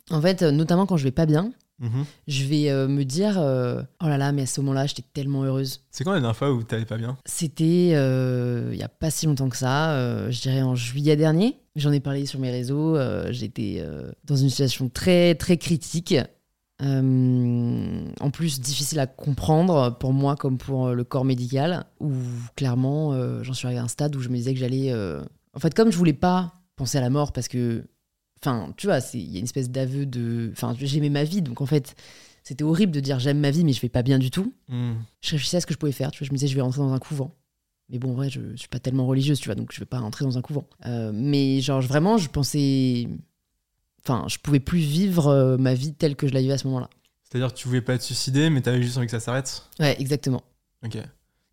En 0.10 0.22
fait, 0.22 0.42
euh, 0.42 0.52
notamment 0.52 0.86
quand 0.86 0.96
je 0.98 1.04
vais 1.04 1.12
pas 1.12 1.26
bien, 1.26 1.52
Mhm. 1.80 2.06
je 2.28 2.46
vais 2.46 2.70
euh, 2.70 2.88
me 2.88 3.04
dire, 3.04 3.38
euh, 3.40 3.82
oh 4.02 4.08
là 4.08 4.18
là, 4.18 4.32
mais 4.32 4.44
à 4.44 4.46
ce 4.46 4.62
moment-là, 4.62 4.86
j'étais 4.86 5.04
tellement 5.14 5.44
heureuse. 5.44 5.82
C'est 5.92 6.04
quand 6.06 6.12
la 6.14 6.20
dernière 6.22 6.36
fois 6.38 6.52
où 6.54 6.64
t'allais 6.64 6.86
pas 6.86 6.98
bien? 6.98 7.18
C'était 7.26 7.92
euh, 7.94 8.70
il 8.72 8.80
y 8.80 8.84
a 8.84 8.88
pas 8.90 9.10
si 9.10 9.26
longtemps 9.26 9.50
que 9.50 9.58
ça, 9.58 9.92
euh, 9.96 10.32
je 10.32 10.40
dirais 10.42 10.62
en 10.62 10.76
juillet 10.76 11.18
dernier. 11.18 11.58
J'en 11.76 11.92
ai 11.92 12.00
parlé 12.00 12.26
sur 12.26 12.40
mes 12.40 12.52
réseaux. 12.52 12.96
euh, 12.96 13.28
J'étais 13.32 13.78
euh, 13.80 14.12
dans 14.24 14.36
une 14.38 14.50
situation 14.50 14.88
très 14.88 15.36
très 15.36 15.58
critique. 15.58 16.16
Euh, 16.84 18.06
en 18.20 18.30
plus, 18.32 18.60
difficile 18.60 19.00
à 19.00 19.08
comprendre 19.08 19.98
pour 20.00 20.14
moi 20.14 20.36
comme 20.36 20.58
pour 20.58 20.88
euh, 20.88 20.94
le 20.94 21.04
corps 21.04 21.26
médical. 21.26 21.86
Où 22.00 22.12
clairement, 22.56 23.14
euh, 23.14 23.42
j'en 23.44 23.54
suis 23.54 23.66
arrivé 23.68 23.80
à 23.80 23.84
un 23.84 23.88
stade 23.88 24.16
où 24.16 24.20
je 24.20 24.30
me 24.30 24.36
disais 24.36 24.54
que 24.54 24.60
j'allais. 24.60 24.92
euh, 24.92 25.22
En 25.54 25.60
fait, 25.60 25.74
comme 25.74 25.92
je 25.92 25.98
voulais 25.98 26.14
pas 26.14 26.54
penser 26.76 26.98
à 26.98 27.02
la 27.02 27.10
mort 27.10 27.32
parce 27.32 27.48
que, 27.48 27.86
enfin, 28.42 28.74
tu 28.78 28.88
vois, 28.88 29.00
il 29.14 29.32
y 29.32 29.36
a 29.36 29.40
une 29.40 29.46
espèce 29.46 29.70
d'aveu 29.70 30.06
de. 30.06 30.50
Enfin, 30.52 30.76
j'aimais 30.80 31.10
ma 31.10 31.24
vie, 31.24 31.42
donc 31.42 31.62
en 31.62 31.66
fait, 31.66 31.96
c'était 32.44 32.64
horrible 32.64 32.92
de 32.92 33.00
dire 33.00 33.20
j'aime 33.20 33.40
ma 33.40 33.52
vie, 33.52 33.64
mais 33.64 33.74
je 33.74 33.82
vais 33.82 33.90
pas 33.90 34.04
bien 34.04 34.20
du 34.20 34.30
tout 34.32 34.54
Hmm. 34.70 34.94
je 35.22 35.32
réfléchissais 35.32 35.58
à 35.58 35.62
ce 35.62 35.66
que 35.66 35.74
je 35.74 35.78
pouvais 35.80 35.92
faire. 35.92 36.12
Tu 36.12 36.20
vois, 36.20 36.28
je 36.28 36.32
me 36.32 36.38
disais, 36.38 36.48
je 36.48 36.56
vais 36.56 36.62
rentrer 36.62 36.80
dans 36.82 36.94
un 36.94 37.00
couvent. 37.00 37.36
Mais 37.90 38.00
bon, 38.00 38.12
en 38.12 38.14
vrai, 38.16 38.30
je 38.30 38.56
suis 38.56 38.70
pas 38.70 38.80
tellement 38.80 39.06
religieuse, 39.06 39.40
tu 39.40 39.48
vois, 39.50 39.56
donc 39.56 39.72
je 39.74 39.80
vais 39.80 39.86
pas 39.86 40.00
rentrer 40.00 40.26
dans 40.26 40.38
un 40.38 40.42
couvent. 40.42 40.66
Mais 41.14 41.60
genre, 41.62 41.82
je- 41.82 41.88
vraiment, 41.88 42.18
je 42.18 42.30
pensais. 42.30 43.08
Enfin, 44.06 44.26
je 44.28 44.38
pouvais 44.38 44.60
plus 44.60 44.80
vivre 44.80 45.28
euh, 45.28 45.58
ma 45.58 45.74
vie 45.74 45.94
telle 45.94 46.16
que 46.16 46.28
je 46.28 46.34
la 46.34 46.42
vivais 46.42 46.54
à 46.54 46.58
ce 46.58 46.68
moment-là. 46.68 46.90
C'est-à-dire 47.24 47.54
que 47.54 47.58
tu 47.58 47.68
voulais 47.68 47.82
pas 47.82 47.98
te 47.98 48.04
suicider, 48.04 48.50
mais 48.50 48.62
t'avais 48.62 48.82
juste 48.82 48.98
envie 48.98 49.08
que 49.08 49.12
ça 49.12 49.20
s'arrête 49.20 49.64
Ouais, 49.80 49.96
exactement. 50.00 50.44
Ok. 50.86 50.98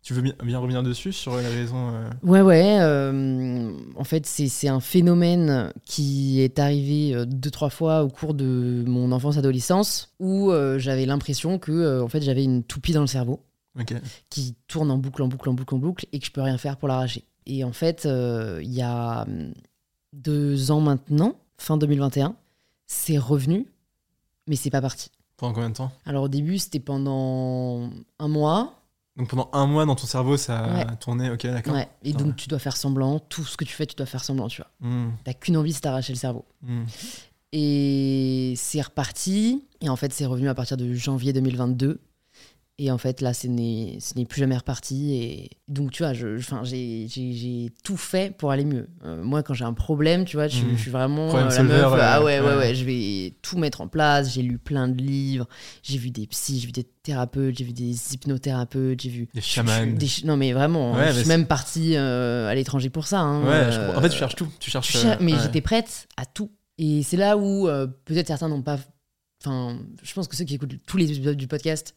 Tu 0.03 0.13
veux 0.15 0.21
bien, 0.21 0.57
revenir 0.57 0.81
dessus 0.81 1.13
sur 1.13 1.37
les 1.37 1.47
raisons 1.47 1.91
euh, 1.93 2.09
Ouais, 2.23 2.41
ouais. 2.41 2.79
euh, 2.81 3.71
en 3.95 4.03
fait, 4.03 4.25
c'est 4.25 4.67
un 4.67 4.79
phénomène 4.79 5.71
qui 5.85 6.41
est 6.41 6.57
arrivé 6.57 7.13
euh, 7.13 7.25
deux, 7.25 7.51
trois 7.51 7.69
fois 7.69 8.03
au 8.03 8.09
cours 8.09 8.33
de 8.33 8.83
mon 8.87 9.11
enfance-adolescence 9.11 10.13
où 10.19 10.51
euh, 10.51 10.79
j'avais 10.79 11.05
l'impression 11.05 11.59
que, 11.59 12.01
en 12.01 12.07
fait, 12.07 12.21
j'avais 12.21 12.43
une 12.43 12.63
toupie 12.63 12.93
dans 12.93 13.01
le 13.01 13.07
cerveau. 13.07 13.41
Qui 14.29 14.55
tourne 14.67 14.89
en 14.91 14.97
boucle, 14.97 15.21
en 15.21 15.27
boucle, 15.27 15.49
en 15.49 15.53
boucle, 15.53 15.75
en 15.75 15.77
boucle, 15.77 16.05
et 16.11 16.19
que 16.19 16.25
je 16.25 16.31
peux 16.31 16.41
rien 16.41 16.57
faire 16.57 16.77
pour 16.77 16.87
l'arracher. 16.87 17.23
Et 17.45 17.63
en 17.63 17.71
fait, 17.71 18.05
il 18.05 18.71
y 18.73 18.81
a 18.81 19.21
hum, 19.21 19.53
deux 20.13 20.71
ans 20.71 20.81
maintenant, 20.81 21.35
fin 21.57 21.77
2021, 21.77 22.35
c'est 22.91 23.17
revenu, 23.17 23.67
mais 24.47 24.55
c'est 24.57 24.69
pas 24.69 24.81
parti. 24.81 25.09
Pendant 25.37 25.53
combien 25.53 25.69
de 25.69 25.75
temps? 25.75 25.91
Alors 26.05 26.23
au 26.23 26.27
début, 26.27 26.57
c'était 26.57 26.79
pendant 26.81 27.89
un 28.19 28.27
mois, 28.27 28.81
Donc 29.17 29.29
pendant 29.29 29.49
un 29.53 29.65
mois 29.65 29.85
dans 29.85 29.95
ton 29.95 30.05
cerveau, 30.07 30.35
ça 30.37 30.59
a 30.59 30.77
Ouais. 30.89 30.95
tourné. 30.97 31.29
Ok, 31.31 31.43
d'accord. 31.47 31.73
ouais, 31.73 31.87
et 32.03 32.11
donc 32.13 32.35
tu 32.35 32.47
dois 32.49 32.59
faire 32.59 32.75
semblant, 32.77 33.19
tout 33.19 33.43
ce 33.45 33.55
que 33.57 33.63
tu 33.65 33.73
fais, 33.73 33.85
tu 33.85 33.95
dois 33.95 34.05
faire 34.05 34.23
semblant, 34.23 34.47
tu 34.49 34.61
vois. 34.61 34.71
Hmm. 34.89 35.11
T'as 35.23 35.33
qu'une 35.33 35.55
envie, 35.57 35.71
c'est 35.73 35.83
d'arracher 35.83 36.11
le 36.13 36.17
cerveau. 36.19 36.45
Hmm. 36.61 36.83
Et 37.53 38.53
c'est 38.57 38.81
reparti, 38.81 39.65
et 39.81 39.89
en 39.89 39.95
fait, 39.95 40.13
c'est 40.13 40.25
revenu 40.25 40.47
à 40.49 40.53
partir 40.55 40.77
de 40.77 40.93
janvier 40.93 41.33
2022. 41.33 41.99
Et 42.83 42.89
en 42.89 42.97
fait, 42.97 43.21
là, 43.21 43.31
ce 43.35 43.45
n'est 43.47 44.25
plus 44.27 44.39
jamais 44.39 44.57
reparti. 44.57 45.13
Et 45.13 45.49
donc, 45.67 45.91
tu 45.91 46.01
vois, 46.01 46.13
je, 46.13 46.37
je- 46.37 46.41
'fin, 46.47 46.63
j'ai 46.63 47.69
tout 47.83 47.95
fait 47.95 48.35
pour 48.35 48.49
aller 48.49 48.65
mieux. 48.65 48.87
Euh, 49.05 49.21
moi, 49.23 49.43
quand 49.43 49.53
j'ai 49.53 49.65
un 49.65 49.73
problème, 49.73 50.25
tu 50.25 50.35
vois, 50.35 50.47
je, 50.47 50.63
Mhm. 50.65 50.75
je 50.77 50.81
suis 50.81 50.89
vraiment 50.89 51.35
euh, 51.35 51.47
la 51.49 51.61
meuf. 51.61 51.91
ouais, 51.93 51.99
ah 52.01 52.23
ouais, 52.23 52.39
ouais, 52.39 52.47
ouais. 52.47 52.57
ouais, 52.57 52.73
je 52.75 52.83
vais 52.83 53.35
tout 53.43 53.59
mettre 53.59 53.81
en 53.81 53.87
place. 53.87 54.33
J'ai 54.33 54.41
lu 54.41 54.57
plein 54.57 54.87
de 54.87 54.99
livres. 54.99 55.47
J'ai 55.83 55.99
vu 55.99 56.09
des 56.09 56.25
psys, 56.25 56.59
j'ai 56.59 56.65
vu 56.65 56.71
des 56.71 56.83
thérapeutes, 56.83 57.55
j'ai 57.59 57.65
vu 57.65 57.73
des 57.73 58.13
hypnothérapeutes, 58.13 59.01
j'ai 59.01 59.09
vu. 59.09 59.27
Des 59.33 59.41
chamans. 59.41 59.85
des 59.85 60.07
ch- 60.07 60.23
non, 60.23 60.35
mais 60.35 60.51
vraiment, 60.51 60.93
Ouais, 60.93 61.13
je 61.13 61.19
suis 61.19 61.27
même 61.27 61.45
partie 61.45 61.95
euh, 61.97 62.47
à 62.49 62.55
l'étranger 62.55 62.89
pour 62.89 63.05
ça. 63.05 63.19
hein. 63.19 63.43
Ouais, 63.43 63.49
Euh, 63.77 63.95
en 63.95 64.01
fait, 64.01 64.09
tu 64.09 64.17
cherches 64.17 64.35
tout. 64.35 64.47
Tu 64.59 64.71
cherches. 64.71 64.87
tu 64.91 64.97
cher- 64.97 65.17
euh, 65.21 65.23
mais 65.23 65.33
j'étais 65.43 65.61
prête 65.61 66.07
à 66.17 66.25
tout. 66.25 66.49
Et 66.79 67.03
c'est 67.03 67.17
là 67.17 67.37
où 67.37 67.67
euh, 67.67 67.85
peut-être 68.05 68.27
certains 68.27 68.49
n'ont 68.49 68.63
pas. 68.63 68.79
Enfin, 69.43 69.79
je 70.03 70.13
pense 70.13 70.27
que 70.27 70.35
ceux 70.35 70.45
qui 70.45 70.55
écoutent 70.55 70.75
tous 70.85 70.97
les 70.97 71.11
épisodes 71.11 71.37
du 71.37 71.47
podcast 71.47 71.95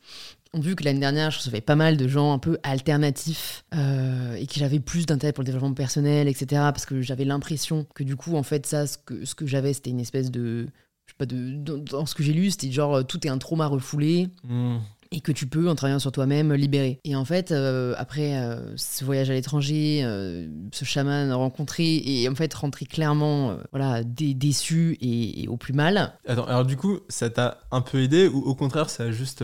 ont 0.55 0.61
vu 0.61 0.77
que 0.77 0.85
l'année 0.85 1.01
dernière, 1.01 1.31
je 1.31 1.39
recevais 1.39 1.61
pas 1.61 1.77
mal 1.77 1.97
de 1.97 2.09
gens 2.09 2.33
un 2.33 2.39
peu 2.39 2.59
alternatifs 2.63 3.65
euh, 3.75 4.35
et 4.35 4.47
que 4.47 4.55
j'avais 4.55 4.81
plus 4.81 5.05
d'intérêt 5.05 5.33
pour 5.33 5.43
le 5.43 5.47
développement 5.47 5.75
personnel, 5.75 6.29
etc. 6.29 6.47
Parce 6.53 6.87
que 6.87 7.03
j'avais 7.03 7.25
l'impression 7.25 7.87
que 7.95 8.03
du 8.03 8.17
coup, 8.17 8.37
en 8.37 8.43
fait, 8.43 8.65
ça, 8.67 8.87
ce 8.87 8.97
que, 8.97 9.47
j'avais, 9.47 9.75
c'était 9.75 9.91
une 9.91 10.01
espèce 10.01 10.31
de. 10.31 10.69
Je 11.07 11.13
sais 11.13 11.17
pas, 11.19 11.27
de, 11.27 11.57
dans, 11.57 12.07
ce 12.07 12.15
que 12.15 12.23
j'ai 12.23 12.33
lu, 12.33 12.51
c'était 12.51 12.73
genre 12.73 12.95
euh, 12.95 13.03
tout 13.03 13.27
est 13.27 13.31
un 13.31 13.37
trauma 13.37 13.67
refoulé 13.67 14.29
Hmm. 14.43 14.79
Et 15.13 15.21
que 15.21 15.33
tu 15.33 15.47
peux, 15.47 15.69
en 15.69 15.75
travaillant 15.75 15.99
sur 15.99 16.13
toi-même, 16.13 16.53
libérer. 16.55 17.01
Et 17.05 17.15
en 17.17 17.25
fait, 17.25 17.53
euh, 17.53 17.95
après 17.99 18.37
euh, 18.37 18.77
ce 18.77 19.05
voyage 19.05 19.31
à 19.31 19.33
l'étranger, 19.35 20.01
euh, 20.05 20.47
ce 20.73 20.85
chaman 20.85 21.33
rencontré, 21.33 22.03
et 22.05 22.29
en 22.29 22.35
fait 22.35 22.53
rentrer 22.55 22.87
clairement 22.87 23.57
voilà, 23.73 24.03
dé- 24.05 24.35
déçu 24.35 24.97
et, 25.01 25.43
et 25.45 25.49
au 25.49 25.57
plus 25.57 25.73
mal, 25.73 26.13
Attends, 26.27 26.45
alors 26.47 26.65
du 26.65 26.77
coup, 26.77 26.99
ça 27.09 27.31
t'a 27.31 27.59
un 27.71 27.81
peu 27.81 28.03
aidé 28.03 28.29
ou 28.29 28.39
au 28.41 28.55
contraire, 28.55 28.91
ça 28.91 29.05
a 29.05 29.11
juste. 29.11 29.43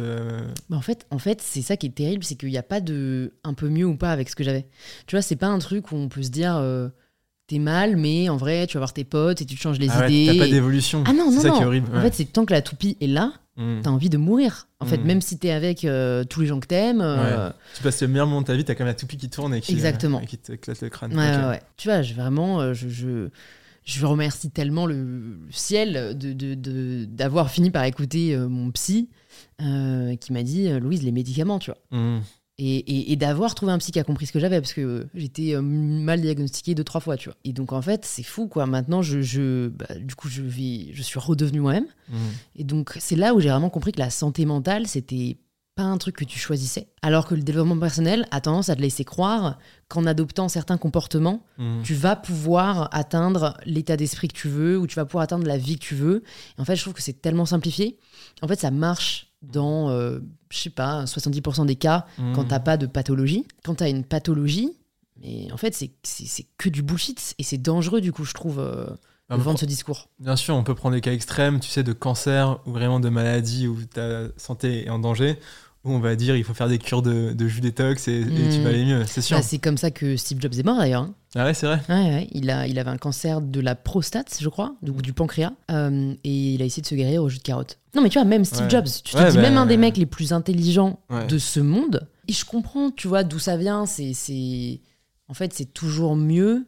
bah, 0.68 0.76
en 0.76 0.80
fait, 0.82 1.06
en 1.10 1.18
fait 1.18 1.40
c'est 1.42 1.62
ça 1.62 1.76
qui 1.76 1.86
est 1.86 1.94
terrible, 1.94 2.24
c'est 2.24 2.34
qu'il 2.36 2.48
n'y 2.50 2.58
a 2.58 2.62
pas 2.62 2.80
de 2.80 3.34
un 3.44 3.54
peu 3.54 3.68
mieux 3.68 3.84
ou 3.86 3.96
pas 3.96 4.10
avec 4.12 4.28
ce 4.28 4.36
que 4.36 4.44
j'avais. 4.44 4.66
Tu 5.06 5.16
vois, 5.16 5.22
c'est 5.22 5.36
pas 5.36 5.48
un 5.48 5.58
truc 5.58 5.92
où 5.92 5.96
on 5.96 6.08
peut 6.08 6.22
se 6.22 6.30
dire 6.30 6.60
t'es 7.46 7.58
mal, 7.58 7.96
mais 7.96 8.28
en 8.28 8.36
vrai, 8.36 8.66
tu 8.68 8.74
vas 8.74 8.80
voir 8.80 8.92
tes 8.92 9.02
potes 9.02 9.42
et 9.42 9.44
tu 9.44 9.56
te 9.56 9.60
changes 9.60 9.80
les 9.80 9.88
Ah 9.90 10.00
ouais, 10.02 10.12
idées. 10.12 10.32
t'as 10.38 10.44
pas 10.44 10.50
d'évolution. 10.50 11.02
Ah 11.06 11.12
non, 11.12 11.32
non, 11.32 11.40
ça 11.40 11.48
non. 11.48 11.56
qui 11.56 11.62
est 11.62 11.66
horrible. 11.66 11.88
En 11.92 11.96
ouais. 11.96 12.02
fait, 12.02 12.14
c'est 12.14 12.24
tant 12.32 12.44
que 12.46 12.52
la 12.52 12.62
toupie 12.62 12.96
est 13.00 13.08
là, 13.08 13.32
Hmm. 13.60 13.80
t'as 13.82 13.90
envie 13.90 14.08
de 14.08 14.16
mourir. 14.16 14.68
En 14.80 14.86
fait, 14.86 14.96
Mm. 14.96 15.04
même 15.04 15.20
si 15.20 15.38
t'es 15.38 15.50
avec 15.50 15.84
euh, 15.84 16.24
tous 16.24 16.40
les 16.40 16.46
gens 16.46 16.58
que 16.60 16.66
t'aimes. 16.66 17.02
euh, 17.02 17.50
Tu 17.76 17.82
passes 17.82 18.00
le 18.00 18.08
meilleur 18.08 18.26
moment 18.26 18.40
de 18.40 18.46
ta 18.46 18.54
vie, 18.56 18.64
t'as 18.64 18.74
quand 18.74 18.84
même 18.84 18.94
la 18.94 18.98
toupie 18.98 19.18
qui 19.18 19.28
tourne 19.28 19.54
et 19.54 19.60
qui, 19.60 19.72
Exactement. 19.72 20.18
euh, 20.18 20.22
et 20.22 20.26
qui 20.26 20.38
t'éclate 20.38 20.80
le 20.80 20.88
crâne. 20.88 21.12
Ouais, 21.12 21.46
ouais. 21.48 21.60
Tu 21.76 21.88
vois, 21.88 22.00
je, 22.00 22.14
vraiment, 22.14 22.60
euh, 22.62 22.72
je, 22.72 22.88
je, 22.88 23.28
je 23.84 24.06
remercie 24.06 24.50
tellement 24.50 24.86
le, 24.86 25.38
ciel 25.50 26.16
de, 26.18 26.32
de- 26.32 26.54
de- 26.54 27.04
d'avoir 27.04 27.50
fini 27.50 27.70
par 27.70 27.84
écouter 27.84 28.34
mon 28.36 28.70
psy 28.70 29.10
qui 29.58 30.32
m'a 30.32 30.42
dit 30.42 30.68
Louise, 30.80 31.02
les 31.02 31.12
médicaments, 31.12 31.58
tu 31.58 31.70
vois. 31.70 31.78
Hmm. 31.98 32.20
Et, 32.62 32.76
et- 32.76 33.12
et 33.12 33.16
d'avoir 33.16 33.54
trouvé 33.54 33.72
un 33.72 33.78
psy 33.78 33.90
qui 33.90 33.98
a 33.98 34.04
compris 34.04 34.26
ce 34.26 34.32
que 34.32 34.38
j'avais, 34.38 34.60
parce 34.60 34.74
que 34.74 34.80
euh, 34.82 35.04
j'étais 35.14 35.54
euh, 35.54 35.62
mal 35.62 36.20
diagnostiquée 36.20 36.74
deux, 36.74 36.84
trois 36.84 37.00
fois, 37.00 37.16
tu 37.16 37.30
vois. 37.30 37.36
Et 37.44 37.52
donc, 37.54 37.72
en 37.72 37.80
fait, 37.80 38.04
c'est 38.04 38.22
fou, 38.22 38.48
quoi. 38.48 38.66
Maintenant, 38.66 39.00
je, 39.00 39.22
je, 39.22 39.68
bah, 39.68 39.86
du 39.98 40.14
coup, 40.14 40.28
je, 40.28 40.42
vis, 40.42 40.90
je 40.92 41.02
suis 41.02 41.18
redevenue 41.18 41.60
moi-même. 41.60 41.86
Hmm. 42.10 42.16
Et 42.56 42.64
donc, 42.64 42.96
c'est 43.00 43.16
là 43.16 43.34
où 43.34 43.40
j'ai 43.40 43.48
vraiment 43.48 43.70
compris 43.70 43.92
que 43.92 43.98
la 43.98 44.10
santé 44.10 44.44
mentale, 44.44 44.86
c'était 44.86 45.38
pas 45.76 45.84
un 45.84 45.96
truc 45.96 46.16
que 46.16 46.24
tu 46.24 46.38
choisissais. 46.38 46.88
Alors 47.00 47.26
que 47.26 47.34
le 47.34 47.42
développement 47.42 47.78
personnel 47.78 48.26
a 48.32 48.40
tendance 48.42 48.68
à 48.68 48.76
te 48.76 48.82
laisser 48.82 49.04
croire 49.04 49.58
qu'en 49.88 50.04
adoptant 50.04 50.48
certains 50.50 50.76
comportements, 50.76 51.42
Hmm. 51.56 51.80
tu 51.82 51.94
vas 51.94 52.16
pouvoir 52.16 52.88
atteindre 52.92 53.56
l'état 53.64 53.96
d'esprit 53.96 54.28
que 54.28 54.36
tu 54.36 54.48
veux 54.48 54.76
ou 54.78 54.86
tu 54.86 54.96
vas 54.96 55.06
pouvoir 55.06 55.22
atteindre 55.24 55.46
la 55.46 55.56
vie 55.56 55.78
que 55.78 55.84
tu 55.84 55.94
veux. 55.94 56.24
Et 56.58 56.60
en 56.60 56.64
fait, 56.66 56.76
je 56.76 56.82
trouve 56.82 56.92
que 56.94 57.00
c'est 57.02 57.22
tellement 57.22 57.46
simplifié. 57.46 57.98
En 58.42 58.48
fait, 58.48 58.58
ça 58.60 58.70
marche 58.70 59.28
dans, 59.42 59.88
euh, 59.90 60.18
je 60.50 60.58
sais 60.58 60.70
pas, 60.70 61.04
70% 61.06 61.64
des 61.64 61.76
cas 61.76 62.06
Hmm. 62.18 62.32
quand 62.34 62.44
t'as 62.44 62.60
pas 62.60 62.76
de 62.76 62.86
pathologie. 62.86 63.46
Quand 63.64 63.76
t'as 63.76 63.88
une 63.88 64.04
pathologie, 64.04 64.76
mais 65.22 65.50
en 65.52 65.56
fait, 65.56 65.74
c'est- 65.74 65.92
que 66.58 66.68
du 66.68 66.82
bullshit 66.82 67.34
et 67.38 67.42
c'est 67.42 67.58
dangereux, 67.58 68.00
du 68.00 68.12
coup, 68.12 68.24
je 68.24 68.34
trouve, 68.34 68.58
euh, 68.58 68.86
Ah, 69.28 69.34
de 69.34 69.38
mais 69.38 69.44
vendre 69.44 69.58
ce 69.60 69.64
discours. 69.66 70.08
Bien 70.18 70.34
sûr, 70.36 70.54
on 70.56 70.64
peut 70.64 70.74
prendre 70.74 70.94
des 70.96 71.00
cas 71.00 71.12
extrêmes, 71.12 71.60
tu 71.60 71.68
sais, 71.68 71.82
de 71.84 71.92
cancer 71.92 72.58
ou 72.66 72.72
vraiment 72.72 72.98
de 73.00 73.08
maladie 73.08 73.68
où 73.68 73.78
ta 73.84 74.24
santé 74.36 74.86
est 74.86 74.90
en 74.90 74.98
danger, 74.98 75.38
où 75.84 75.92
on 75.92 76.00
va 76.00 76.16
dire 76.16 76.36
il 76.36 76.42
faut 76.44 76.52
faire 76.52 76.68
des 76.68 76.78
cures 76.78 77.00
de, 77.02 77.32
de 77.32 77.46
jus 77.48 77.60
détox 77.60 78.08
et, 78.08 78.20
et 78.22 78.24
tu 78.24 78.58
Mm. 78.58 78.62
vas 78.62 78.68
aller 78.70 78.84
mieux, 78.84 79.04
c'est 79.06 79.22
sûr. 79.22 79.36
Bah, 79.38 79.42
c'est 79.42 79.58
comme 79.58 79.78
ça 79.78 79.90
que 79.90 80.16
Steve 80.16 80.40
Jobs 80.40 80.54
est 80.58 80.62
mort, 80.64 80.78
d'ailleurs. 80.78 81.02
hein. 81.02 81.14
Ah 81.36 81.44
ouais, 81.44 81.54
c'est 81.54 81.66
vrai. 81.66 81.80
Ouais, 81.88 81.94
ouais, 81.94 82.28
il, 82.32 82.50
a, 82.50 82.66
il 82.66 82.78
avait 82.78 82.90
un 82.90 82.96
cancer 82.96 83.40
de 83.40 83.60
la 83.60 83.74
prostate, 83.74 84.36
je 84.40 84.48
crois, 84.48 84.74
du, 84.82 84.90
du 84.90 85.12
pancréas, 85.12 85.52
euh, 85.70 86.14
et 86.24 86.54
il 86.54 86.62
a 86.62 86.64
essayé 86.64 86.82
de 86.82 86.86
se 86.86 86.94
guérir 86.94 87.22
au 87.22 87.28
jus 87.28 87.38
de 87.38 87.42
carotte. 87.42 87.78
Non, 87.94 88.02
mais 88.02 88.08
tu 88.08 88.18
vois, 88.18 88.24
même 88.24 88.44
Steve. 88.44 88.68
Jobs, 88.68 88.86
tu 89.04 89.14
te 89.14 89.30
dis, 89.30 89.36
bah, 89.36 89.42
même 89.42 89.56
un 89.56 89.66
des 89.66 89.76
mecs 89.76 89.96
les 89.96 90.06
plus 90.06 90.32
intelligents 90.32 91.00
de 91.28 91.38
ce 91.38 91.60
monde, 91.60 92.08
et 92.28 92.32
je 92.32 92.44
comprends, 92.44 92.90
tu 92.90 93.08
vois, 93.08 93.24
d'où 93.24 93.38
ça 93.38 93.56
vient. 93.56 93.86
C'est, 93.86 94.80
en 95.28 95.34
fait, 95.34 95.52
c'est 95.52 95.72
toujours 95.72 96.16
mieux 96.16 96.66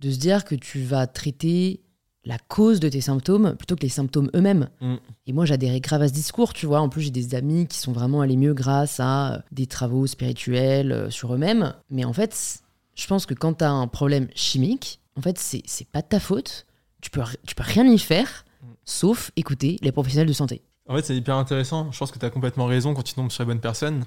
de 0.00 0.10
se 0.10 0.18
dire 0.18 0.44
que 0.44 0.54
tu 0.54 0.82
vas 0.82 1.06
traiter 1.06 1.82
la 2.24 2.38
cause 2.38 2.78
de 2.78 2.88
tes 2.88 3.00
symptômes 3.00 3.54
plutôt 3.56 3.74
que 3.74 3.82
les 3.82 3.88
symptômes 3.88 4.30
eux-mêmes. 4.34 4.68
Mm. 4.80 4.96
Et 5.26 5.32
moi, 5.32 5.44
j'adhérais 5.44 5.80
grave 5.80 6.02
à 6.02 6.08
ce 6.08 6.12
discours, 6.12 6.52
tu 6.52 6.66
vois. 6.66 6.80
En 6.80 6.88
plus, 6.88 7.02
j'ai 7.02 7.10
des 7.10 7.34
amis 7.34 7.66
qui 7.66 7.78
sont 7.78 7.92
vraiment 7.92 8.20
allés 8.20 8.36
mieux 8.36 8.54
grâce 8.54 9.00
à 9.00 9.44
des 9.50 9.66
travaux 9.66 10.06
spirituels 10.06 10.92
euh, 10.92 11.10
sur 11.10 11.32
eux-mêmes. 11.32 11.74
Mais 11.90 12.04
en 12.04 12.12
fait, 12.12 12.60
je 12.98 13.06
pense 13.06 13.26
que 13.26 13.34
quand 13.34 13.54
tu 13.54 13.64
as 13.64 13.70
un 13.70 13.86
problème 13.86 14.28
chimique, 14.34 15.00
en 15.16 15.22
fait, 15.22 15.38
c'est, 15.38 15.62
pas 15.92 16.02
de 16.02 16.08
ta 16.08 16.20
faute. 16.20 16.66
Tu 17.00 17.10
peux, 17.10 17.22
tu 17.46 17.54
peux 17.54 17.62
rien 17.64 17.86
y 17.86 17.98
faire, 17.98 18.44
sauf 18.84 19.30
écouter 19.36 19.78
les 19.82 19.92
professionnels 19.92 20.26
de 20.26 20.32
santé. 20.32 20.62
En 20.88 20.96
fait, 20.96 21.04
c'est 21.04 21.16
hyper 21.16 21.36
intéressant. 21.36 21.92
Je 21.92 21.98
pense 21.98 22.10
que 22.10 22.18
tu 22.18 22.26
as 22.26 22.30
complètement 22.30 22.66
raison 22.66 22.94
quand 22.94 23.02
tu 23.04 23.14
tombes 23.14 23.30
sur 23.30 23.42
la 23.42 23.46
bonne 23.46 23.60
personne. 23.60 24.04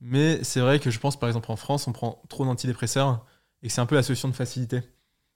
Mais 0.00 0.42
c'est 0.42 0.60
vrai 0.60 0.78
que 0.80 0.90
je 0.90 0.98
pense, 0.98 1.18
par 1.18 1.28
exemple, 1.28 1.52
en 1.52 1.56
France, 1.56 1.86
on 1.86 1.92
prend 1.92 2.22
trop 2.30 2.44
d'antidépresseurs 2.46 3.26
et 3.62 3.66
que 3.68 3.72
c'est 3.72 3.82
un 3.82 3.86
peu 3.86 3.94
la 3.96 4.02
solution 4.02 4.28
de 4.28 4.34
facilité. 4.34 4.80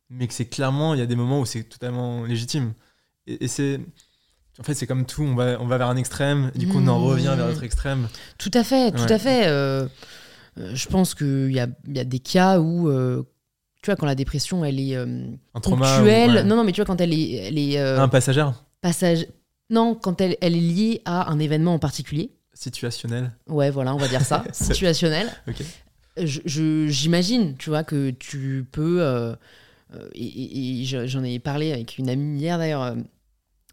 Mais 0.08 0.26
que 0.26 0.32
c'est 0.34 0.46
clairement, 0.46 0.94
il 0.94 1.00
y 1.00 1.02
a 1.02 1.06
des 1.06 1.16
moments 1.16 1.40
où 1.40 1.44
c'est 1.46 1.64
totalement 1.64 2.24
légitime. 2.24 2.72
Et, 3.26 3.44
et 3.44 3.48
c'est. 3.48 3.80
En 4.58 4.62
fait, 4.62 4.74
c'est 4.74 4.86
comme 4.86 5.04
tout, 5.04 5.22
on 5.22 5.34
va, 5.34 5.60
on 5.60 5.66
va 5.66 5.76
vers 5.78 5.88
un 5.88 5.96
extrême, 5.96 6.52
du 6.54 6.68
coup, 6.68 6.78
on 6.78 6.86
en 6.86 6.98
Mmh. 7.00 7.04
revient 7.04 7.34
vers 7.36 7.48
l'autre 7.48 7.64
extrême. 7.64 8.08
Tout 8.38 8.52
à 8.54 8.62
fait, 8.62 8.92
tout 8.92 9.02
Ouais. 9.02 9.12
à 9.12 9.18
fait. 9.18 9.46
Euh, 9.48 9.88
je 10.56 10.88
pense 10.88 11.14
qu'il 11.14 11.52
y 11.52 11.60
a, 11.60 11.66
il 11.86 11.96
y 11.96 12.00
a 12.00 12.04
des 12.04 12.18
cas 12.20 12.60
où, 12.60 12.88
euh, 12.88 13.22
tu 13.82 13.86
vois, 13.90 13.96
quand 13.96 14.06
la 14.06 14.14
dépression, 14.14 14.64
elle 14.64 14.78
est 14.80 14.96
euh, 14.96 15.26
Un 15.54 15.60
ponctuelle. 15.60 16.30
ouais. 16.30 16.44
Non, 16.44 16.56
non, 16.56 16.64
mais 16.64 16.72
tu 16.72 16.80
vois, 16.80 16.86
quand 16.86 17.00
elle 17.00 17.12
est, 17.12 17.32
elle 17.32 17.58
est 17.58 17.78
euh, 17.78 18.00
Un 18.00 18.08
passagère 18.08 18.64
passage. 18.80 19.26
Non, 19.70 19.94
quand 19.94 20.20
elle, 20.20 20.36
elle 20.42 20.54
est 20.54 20.60
liée 20.60 21.02
à 21.06 21.30
un 21.30 21.38
événement 21.38 21.74
en 21.74 21.78
particulier. 21.78 22.30
situationnel. 22.52 23.32
Ouais, 23.48 23.70
voilà, 23.70 23.94
on 23.94 23.98
va 23.98 24.08
dire 24.08 24.20
ça. 24.22 24.44
situationnel. 24.52 25.28
Ok. 25.48 25.62
Je- 26.22 26.40
je- 26.44 26.86
J'imagine, 26.88 27.56
tu 27.56 27.70
vois, 27.70 27.82
que 27.82 28.10
tu 28.10 28.66
peux. 28.70 29.02
euh, 29.02 29.34
euh, 29.94 30.08
et 30.14 30.24
et- 30.24 30.80
et 30.82 30.84
je- 30.84 31.06
j'en 31.06 31.24
ai 31.24 31.38
parlé 31.40 31.72
avec 31.72 31.98
une 31.98 32.08
amie 32.08 32.38
hier 32.38 32.56
d'ailleurs. 32.58 32.82
euh, 32.82 32.94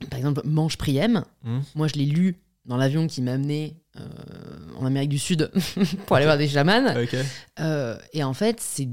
par 0.10 0.18
exemple, 0.18 0.42
Manche 0.46 0.78
Priem. 0.78 1.24
Hmm. 1.44 1.60
Moi, 1.76 1.88
je 1.88 1.94
l'ai 1.96 2.06
lu 2.06 2.38
dans 2.66 2.78
l'avion 2.78 3.08
qui 3.08 3.22
m'a 3.22 3.34
amené 3.34 3.82
euh, 4.00 4.02
en 4.78 4.86
Amérique 4.86 5.10
du 5.10 5.20
Sud 5.20 5.52
pour 6.06 6.16
aller 6.16 6.26
voir 6.26 6.38
des 6.38 6.48
chamans. 6.48 6.96
Euh, 7.60 7.98
et 8.14 8.24
en 8.24 8.34
fait, 8.34 8.60
c'est 8.60 8.88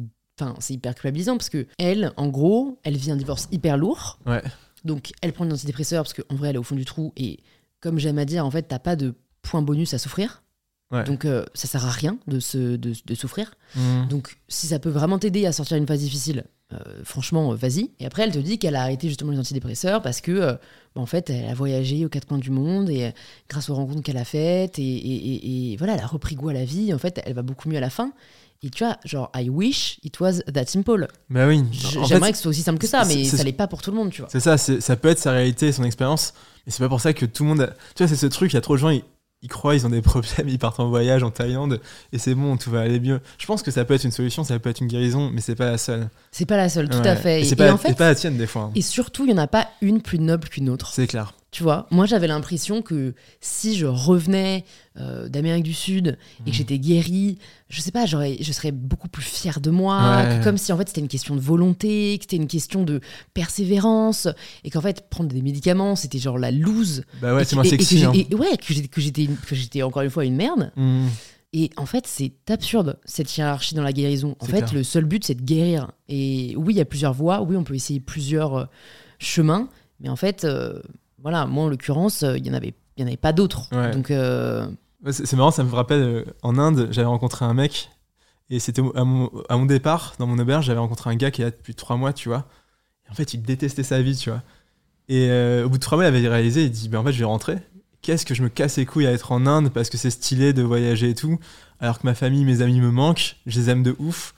hyper 0.71 0.95
culpabilisant 0.95 1.37
parce 1.37 1.51
que 1.51 1.67
elle, 1.79 2.13
en 2.17 2.29
gros, 2.29 2.79
elle 2.85 2.97
vit 2.97 3.11
un 3.11 3.17
divorce 3.17 3.49
hyper 3.53 3.77
lourd. 3.77 4.19
Ouais. 4.27 4.43
Donc, 4.85 5.13
elle 5.21 5.33
prend 5.33 5.45
des 5.45 5.53
antidépresseurs 5.53 6.05
parce 6.05 6.15
qu'en 6.15 6.35
vrai, 6.37 6.51
elle 6.51 6.57
est 6.57 6.61
au 6.61 6.65
fond 6.65 6.77
du 6.77 6.85
trou. 6.85 7.13
Et 7.17 7.41
comme 7.81 7.99
j'aime 7.99 8.19
à 8.19 8.25
dire, 8.25 8.47
en 8.47 8.51
fait, 8.51 8.63
t'as 8.63 8.79
pas 8.79 8.97
de 8.97 9.15
point 9.43 9.63
bonus 9.63 9.95
à 9.95 9.99
souffrir. 9.99 10.43
Ouais. 10.91 11.05
Donc, 11.05 11.25
euh, 11.25 11.45
ça 11.55 11.69
sert 11.69 11.85
à 11.85 11.91
rien 11.91 12.19
de, 12.27 12.41
se, 12.41 12.77
de, 12.77 12.95
de 13.05 13.15
souffrir. 13.15 13.55
Hmm. 13.75 14.07
Donc, 14.09 14.39
si 14.49 14.69
ça 14.69 14.79
peut 14.79 14.89
vraiment 14.89 15.19
t'aider 15.19 15.45
à 15.45 15.53
sortir 15.53 15.77
d'une 15.77 15.87
phase 15.87 16.01
difficile, 16.01 16.45
euh, 16.73 16.77
franchement, 17.05 17.53
euh, 17.53 17.55
vas-y. 17.57 17.91
Et 17.99 18.07
après, 18.07 18.23
elle 18.25 18.33
te 18.33 18.39
dit 18.39 18.59
qu'elle 18.59 18.77
a 18.77 18.83
arrêté 18.83 19.09
justement 19.09 19.33
les 19.33 19.39
antidépresseurs 19.39 20.03
parce 20.03 20.21
que, 20.21 20.33
euh, 20.33 20.53
bah, 20.95 21.01
en 21.01 21.07
fait, 21.07 21.31
elle 21.31 21.49
a 21.49 21.55
voyagé 21.55 22.05
aux 22.05 22.09
quatre 22.09 22.27
coins 22.27 22.39
du 22.39 22.51
monde 22.51 22.91
et 22.91 23.13
grâce 23.49 23.71
aux 23.71 23.75
rencontres 23.75 24.03
qu'elle 24.03 24.19
a 24.19 24.25
faites 24.25 24.79
et, 24.79 24.83
et- 24.83 25.15
et- 25.35 25.73
et 25.73 25.77
voilà, 25.77 25.95
elle 25.95 26.01
a 26.03 26.07
repris 26.07 26.35
goût 26.35 26.51
à 26.51 26.53
la 26.53 26.65
vie. 26.65 26.93
En 26.93 26.99
fait, 26.99 27.21
elle 27.25 27.35
va 27.35 27.43
beaucoup 27.43 27.69
mieux 27.69 27.79
à 27.79 27.81
la 27.81 27.91
fin. 27.91 28.13
Et 28.63 28.71
tu 28.71 28.83
vois, 28.85 28.99
genre, 29.05 29.31
I 29.37 29.49
wish 29.49 29.99
it 30.03 30.19
was 30.21 30.41
that 30.53 30.67
simple. 30.67 31.07
Bah 31.31 31.47
oui. 31.47 31.63
J'aimerais 32.07 32.33
que 32.33 32.37
ce 32.37 32.43
soit 32.43 32.51
aussi 32.51 32.63
simple 32.63 32.79
que 32.81 32.89
ça, 32.89 33.05
mais 33.05 33.25
ça 33.37 33.45
l'est 33.45 33.53
pas 33.53 33.69
pour 33.69 33.81
tout 33.83 33.93
le 33.93 33.97
monde, 33.97 34.11
tu 34.11 34.21
vois. 34.21 34.29
C'est 34.33 34.41
ça, 34.41 34.59
ça 34.59 34.97
peut 34.97 35.09
être 35.09 35.21
sa 35.21 35.31
réalité, 35.31 35.71
son 35.71 35.85
expérience, 35.85 36.35
mais 36.67 36.73
c'est 36.73 36.81
pas 36.83 36.89
pour 36.89 37.01
ça 37.01 37.13
que 37.13 37.25
tout 37.25 37.45
le 37.45 37.51
monde. 37.51 37.61
a- 37.61 37.69
Tu 37.95 38.03
vois, 38.03 38.09
c'est 38.09 38.17
ce 38.17 38.27
truc, 38.27 38.51
il 38.53 38.57
y 38.57 38.59
a 38.59 38.61
trop 38.61 38.75
de 38.75 38.81
gens, 38.81 38.91
ils, 38.91 39.05
ils 39.43 39.49
croient, 39.49 39.75
ils 39.75 39.87
ont 39.87 39.91
des 39.91 40.03
problèmes, 40.03 40.49
ils 40.49 40.59
partent 40.59 40.81
en 40.81 40.89
voyage 40.89 41.23
en 41.23 41.31
Thaïlande, 41.31 41.81
et 42.13 42.19
c'est 42.19 42.35
bon, 42.35 42.57
tout 42.57 42.71
va 42.71 42.81
aller 42.81 42.99
mieux. 43.01 43.21
Je 43.39 43.47
pense 43.47 43.63
que 43.63 43.71
ça 43.71 43.85
peut 43.85 43.95
être 43.95 44.05
une 44.05 44.11
solution, 44.11 44.43
ça 44.45 44.59
peut 44.59 44.71
être 44.71 44.81
une 44.81 44.89
guérison, 44.89 45.31
mais 45.33 45.41
c'est 45.41 45.55
pas 45.55 45.67
la 45.71 45.79
seule. 45.79 46.09
C'est 46.33 46.47
pas 46.47 46.57
la 46.57 46.69
seule, 46.69 46.89
tout 46.89 46.99
Ouais. 46.99 47.09
à 47.09 47.17
fait. 47.17 47.39
Et 47.39 47.43
Et, 47.43 47.45
c'est 47.45 47.53
et 47.53 47.57
pas, 47.57 47.73
en 47.73 47.77
c'est 47.77 47.89
fait, 47.89 47.95
pas 47.95 48.09
la 48.09 48.15
tienne 48.15 48.37
des 48.37 48.47
fois. 48.47 48.63
hein. 48.63 48.73
et 48.75 48.83
surtout, 48.83 49.25
il 49.25 49.31
y 49.31 49.35
en 49.35 49.39
a 49.39 49.47
pas 49.47 49.69
une 49.81 50.03
plus 50.03 50.19
noble 50.19 50.49
qu'une 50.49 50.69
autre. 50.71 50.91
C'est 50.93 51.07
clair. 51.07 51.35
Tu 51.51 51.63
vois, 51.63 51.87
moi 51.91 52.05
j'avais 52.05 52.27
l'impression 52.27 52.83
que 52.83 53.15
si 53.41 53.75
je 53.75 53.87
revenais 53.87 54.67
euh, 54.99 55.31
d'Amérique 55.31 55.65
du 55.65 55.73
Sud 55.73 56.19
et 56.41 56.43
que 56.45 56.49
Mhm. 56.51 56.53
j'étais 56.55 56.79
guérie, 56.79 57.39
je 57.71 57.81
sais 57.81 57.91
pas, 57.91 58.05
j'aurais, 58.05 58.37
je 58.39 58.53
serais 58.53 58.71
beaucoup 58.71 59.09
plus 59.09 59.23
fière 59.23 59.61
de 59.61 59.71
moi, 59.71 59.99
Ouais. 60.29 60.39
que 60.39 60.45
comme 60.45 60.59
si 60.59 60.73
en 60.73 60.77
fait 60.77 60.89
c'était 60.89 61.01
une 61.01 61.09
question 61.09 61.35
de 61.35 61.41
volonté, 61.41 62.19
que 62.19 62.25
c'était 62.25 62.37
une 62.37 62.49
question 62.49 62.83
de 62.83 63.01
persévérance, 63.33 64.29
et 64.65 64.71
qu'en 64.71 64.83
fait 64.83 65.09
prendre 65.09 65.31
des 65.31 65.41
médicaments 65.43 65.97
c'était 65.97 66.19
genre 66.19 66.39
la 66.39 66.51
loose. 66.51 67.03
Bah 67.23 67.35
ouais, 67.35 67.45
c'est 67.45 67.51
que- 67.51 67.55
moins 67.57 67.65
sexy. 67.65 68.05
hein. 68.05 68.13
et- 68.15 68.35
ouais, 68.35 68.57
que 68.59 68.75
j'étais, 68.75 68.89
que 68.89 69.01
j'étais, 69.01 69.27
que 69.47 69.55
j'étais 69.55 69.83
encore 69.83 70.03
une 70.03 70.11
fois 70.11 70.25
une 70.27 70.37
merde. 70.37 70.71
Hmm. 70.77 71.07
Et 71.55 71.71
en 71.79 71.87
fait, 71.87 72.07
c'est 72.07 72.33
absurde, 72.51 72.99
cette 73.07 73.35
hiérarchie 73.35 73.75
dans 73.75 73.83
la 73.83 73.95
guérison. 73.95 74.37
En 74.41 74.45
fait, 74.45 74.59
clair. 74.59 74.75
le 74.75 74.83
seul 74.85 75.07
but, 75.07 75.25
c'est 75.25 75.35
de 75.35 75.41
guérir. 75.43 75.93
Et 76.11 76.53
oui, 76.59 76.75
il 76.75 76.77
y 76.77 76.81
a 76.83 76.85
plusieurs 76.85 77.15
voies, 77.15 77.41
oui, 77.41 77.57
on 77.57 77.65
peut 77.65 77.75
essayer 77.75 78.01
plusieurs 78.01 78.55
euh, 78.55 78.65
chemins, 79.19 79.71
mais 80.01 80.11
en 80.11 80.17
fait, 80.17 80.45
euh, 80.45 80.83
voilà, 81.23 81.47
moi, 81.47 81.65
en 81.65 81.69
l'occurrence, 81.69 82.23
euh, 82.23 82.37
il 82.39 82.47
y 82.47 82.51
en 82.51 82.55
avait, 82.55 82.75
y 82.97 83.03
en 83.03 83.07
avait 83.07 83.17
pas 83.17 83.33
d'autres. 83.33 83.69
Ouais. 83.73 83.91
Donc, 83.93 84.11
euh, 84.11 84.67
C'est 85.11 85.33
marrant, 85.35 85.51
ça 85.51 85.65
me 85.65 85.73
rappelle 85.75 86.01
euh, 86.03 86.25
en 86.43 86.59
Inde, 86.59 86.89
j'avais 86.91 87.07
rencontré 87.09 87.45
un 87.45 87.55
mec 87.55 87.91
et 88.51 88.59
c'était 88.61 88.83
à 88.95 89.05
mon, 89.05 89.31
à 89.49 89.57
mon 89.57 89.67
départ 89.67 90.15
dans 90.19 90.27
mon 90.27 90.39
auberge, 90.39 90.67
j'avais 90.67 90.79
rencontré 90.79 91.11
un 91.11 91.17
gars 91.17 91.31
qui 91.31 91.43
est 91.43 91.45
là 91.47 91.51
depuis 91.51 91.75
trois 91.75 91.97
mois, 91.97 92.13
tu 92.13 92.29
vois. 92.29 92.47
Et 93.07 93.11
en 93.11 93.15
fait, 93.15 93.35
il 93.35 93.43
détestait 93.43 93.83
sa 93.83 94.01
vie, 94.01 94.17
tu 94.17 94.31
vois. 94.31 94.43
Et 95.09 95.29
euh, 95.31 95.65
au 95.67 95.69
bout 95.71 95.77
de 95.79 95.83
trois 95.83 95.97
mois, 95.99 96.05
il 96.05 96.09
avait 96.09 96.27
réalisé, 96.29 96.65
il 96.65 96.71
dit, 96.71 96.89
ben 96.89 96.99
en 97.01 97.05
fait, 97.05 97.13
je 97.13 97.19
vais 97.19 97.25
rentrer. 97.25 97.57
Qu'est-ce 98.01 98.25
que 98.25 98.35
je 98.35 98.43
me 98.43 98.49
casse 98.49 98.77
les 98.77 98.87
couilles 98.87 99.07
à 99.07 99.13
être 99.13 99.33
en 99.33 99.47
Inde 99.47 99.71
parce 99.71 99.91
que 99.91 99.97
c'est 99.99 100.11
stylé 100.11 100.53
de 100.53 100.63
voyager 100.63 101.11
et 101.11 101.15
tout, 101.15 101.39
alors 101.81 101.99
que 101.99 102.07
ma 102.07 102.15
famille, 102.15 102.45
mes 102.45 102.63
amis 102.63 102.81
me 102.81 102.91
manquent, 102.91 103.37
je 103.47 103.59
les 103.61 103.71
aime 103.71 103.83
de 103.83 103.95
ouf. 103.99 104.35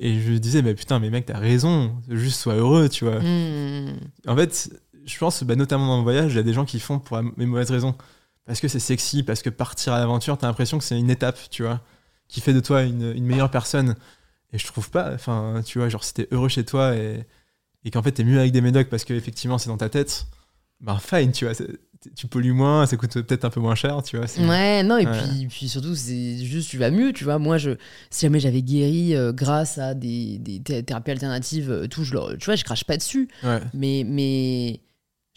Et 0.00 0.20
je 0.20 0.28
lui 0.30 0.38
disais, 0.40 0.62
bah 0.62 0.74
putain, 0.74 1.00
mais 1.00 1.10
mec, 1.10 1.26
t'as 1.26 1.38
raison, 1.38 1.92
juste 2.08 2.38
sois 2.40 2.54
heureux, 2.54 2.88
tu 2.88 3.04
vois. 3.04 3.18
hmm, 3.18 3.96
En 4.28 4.36
fait, 4.36 4.70
je 5.08 5.18
pense, 5.18 5.42
bah, 5.42 5.56
notamment 5.56 5.86
dans 5.86 5.96
le 5.98 6.02
voyage, 6.02 6.32
il 6.32 6.36
y 6.36 6.40
a 6.40 6.42
des 6.44 6.52
gens 6.52 6.64
qui 6.64 6.78
font 6.80 6.98
pour 6.98 7.18
les 7.36 7.46
mauvaises 7.46 7.70
raisons. 7.70 7.94
Parce 8.46 8.60
que 8.60 8.68
c'est 8.68 8.78
sexy, 8.80 9.22
parce 9.22 9.42
que 9.42 9.50
partir 9.50 9.92
à 9.92 9.98
l'aventure, 9.98 10.38
t'as 10.38 10.46
l'impression 10.46 10.78
que 10.78 10.84
c'est 10.84 10.98
une 10.98 11.10
étape, 11.10 11.38
tu 11.50 11.62
vois, 11.64 11.80
qui 12.28 12.40
fait 12.40 12.54
de 12.54 12.60
toi 12.60 12.82
une, 12.82 13.12
une 13.14 13.26
meilleure 13.26 13.50
personne. 13.50 13.94
Et 14.52 14.58
je 14.58 14.66
trouve 14.66 14.88
pas, 14.90 15.12
enfin, 15.14 15.62
tu 15.66 15.78
vois, 15.78 15.88
genre 15.90 16.02
si 16.04 16.14
t'es 16.14 16.28
heureux 16.30 16.48
chez 16.48 16.64
toi 16.64 16.94
et, 16.96 17.26
et 17.84 17.90
qu'en 17.90 18.02
fait 18.02 18.12
t'es 18.12 18.24
mieux 18.24 18.38
avec 18.38 18.50
des 18.52 18.62
médocs 18.62 18.88
parce 18.88 19.04
qu'effectivement 19.04 19.58
c'est 19.58 19.68
dans 19.68 19.76
ta 19.76 19.90
tête, 19.90 20.26
ben 20.80 20.98
fine, 20.98 21.32
tu 21.32 21.44
vois, 21.44 21.52
tu 22.16 22.26
pollues 22.28 22.52
moins, 22.54 22.86
ça 22.86 22.96
coûte 22.96 23.12
peut-être 23.20 23.44
un 23.44 23.50
peu 23.50 23.60
moins 23.60 23.74
cher, 23.74 24.02
tu 24.02 24.16
vois. 24.16 24.24
Ouais, 24.38 24.82
non, 24.82 24.96
et 24.96 25.06
Ouais. 25.06 25.12
puis, 25.28 25.46
puis 25.48 25.68
surtout, 25.68 25.94
c'est 25.94 26.38
juste, 26.38 26.70
tu 26.70 26.78
vas 26.78 26.90
mieux, 26.90 27.12
tu 27.12 27.24
vois. 27.24 27.38
Moi, 27.38 27.58
je, 27.58 27.72
si 28.08 28.22
jamais 28.24 28.40
j'avais 28.40 28.62
guéri 28.62 29.14
euh, 29.14 29.32
grâce 29.32 29.76
à 29.76 29.92
des, 29.94 30.38
des 30.38 30.60
thé- 30.60 30.82
thérapies 30.82 31.10
alternatives, 31.10 31.70
euh, 31.70 31.86
tout, 31.88 32.04
je 32.04 32.14
leur- 32.14 32.38
tu 32.38 32.46
vois, 32.46 32.56
je 32.56 32.64
crache 32.64 32.84
pas 32.84 32.96
dessus. 32.96 33.28
Ouais. 33.42 33.60
Mais, 33.74 34.04
mais 34.06 34.80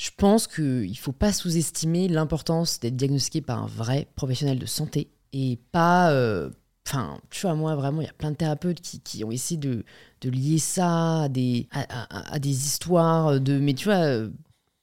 je 0.03 0.09
pense 0.17 0.47
qu'il 0.47 0.89
ne 0.89 0.95
faut 0.95 1.11
pas 1.11 1.31
sous-estimer 1.31 2.07
l'importance 2.07 2.79
d'être 2.79 2.95
diagnostiqué 2.95 3.41
par 3.41 3.61
un 3.61 3.67
vrai 3.67 4.07
professionnel 4.15 4.57
de 4.57 4.65
santé 4.65 5.09
et 5.33 5.59
pas. 5.71 6.11
euh, 6.11 6.49
Enfin, 6.87 7.19
tu 7.29 7.41
vois, 7.41 7.53
moi, 7.53 7.75
vraiment, 7.75 8.01
il 8.01 8.05
y 8.05 8.09
a 8.09 8.13
plein 8.13 8.31
de 8.31 8.35
thérapeutes 8.35 8.81
qui, 8.81 8.99
qui 9.01 9.23
ont 9.23 9.29
essayé 9.31 9.59
de, 9.59 9.85
de 10.21 10.29
lier 10.31 10.57
ça 10.57 11.21
à 11.21 11.29
des, 11.29 11.67
à, 11.71 11.81
à- 11.81 12.33
à 12.33 12.39
des 12.39 12.49
histoires 12.49 13.39
de. 13.39 13.59
Mais 13.59 13.75
tu 13.75 13.85
vois. 13.85 13.99
euh, 14.03 14.29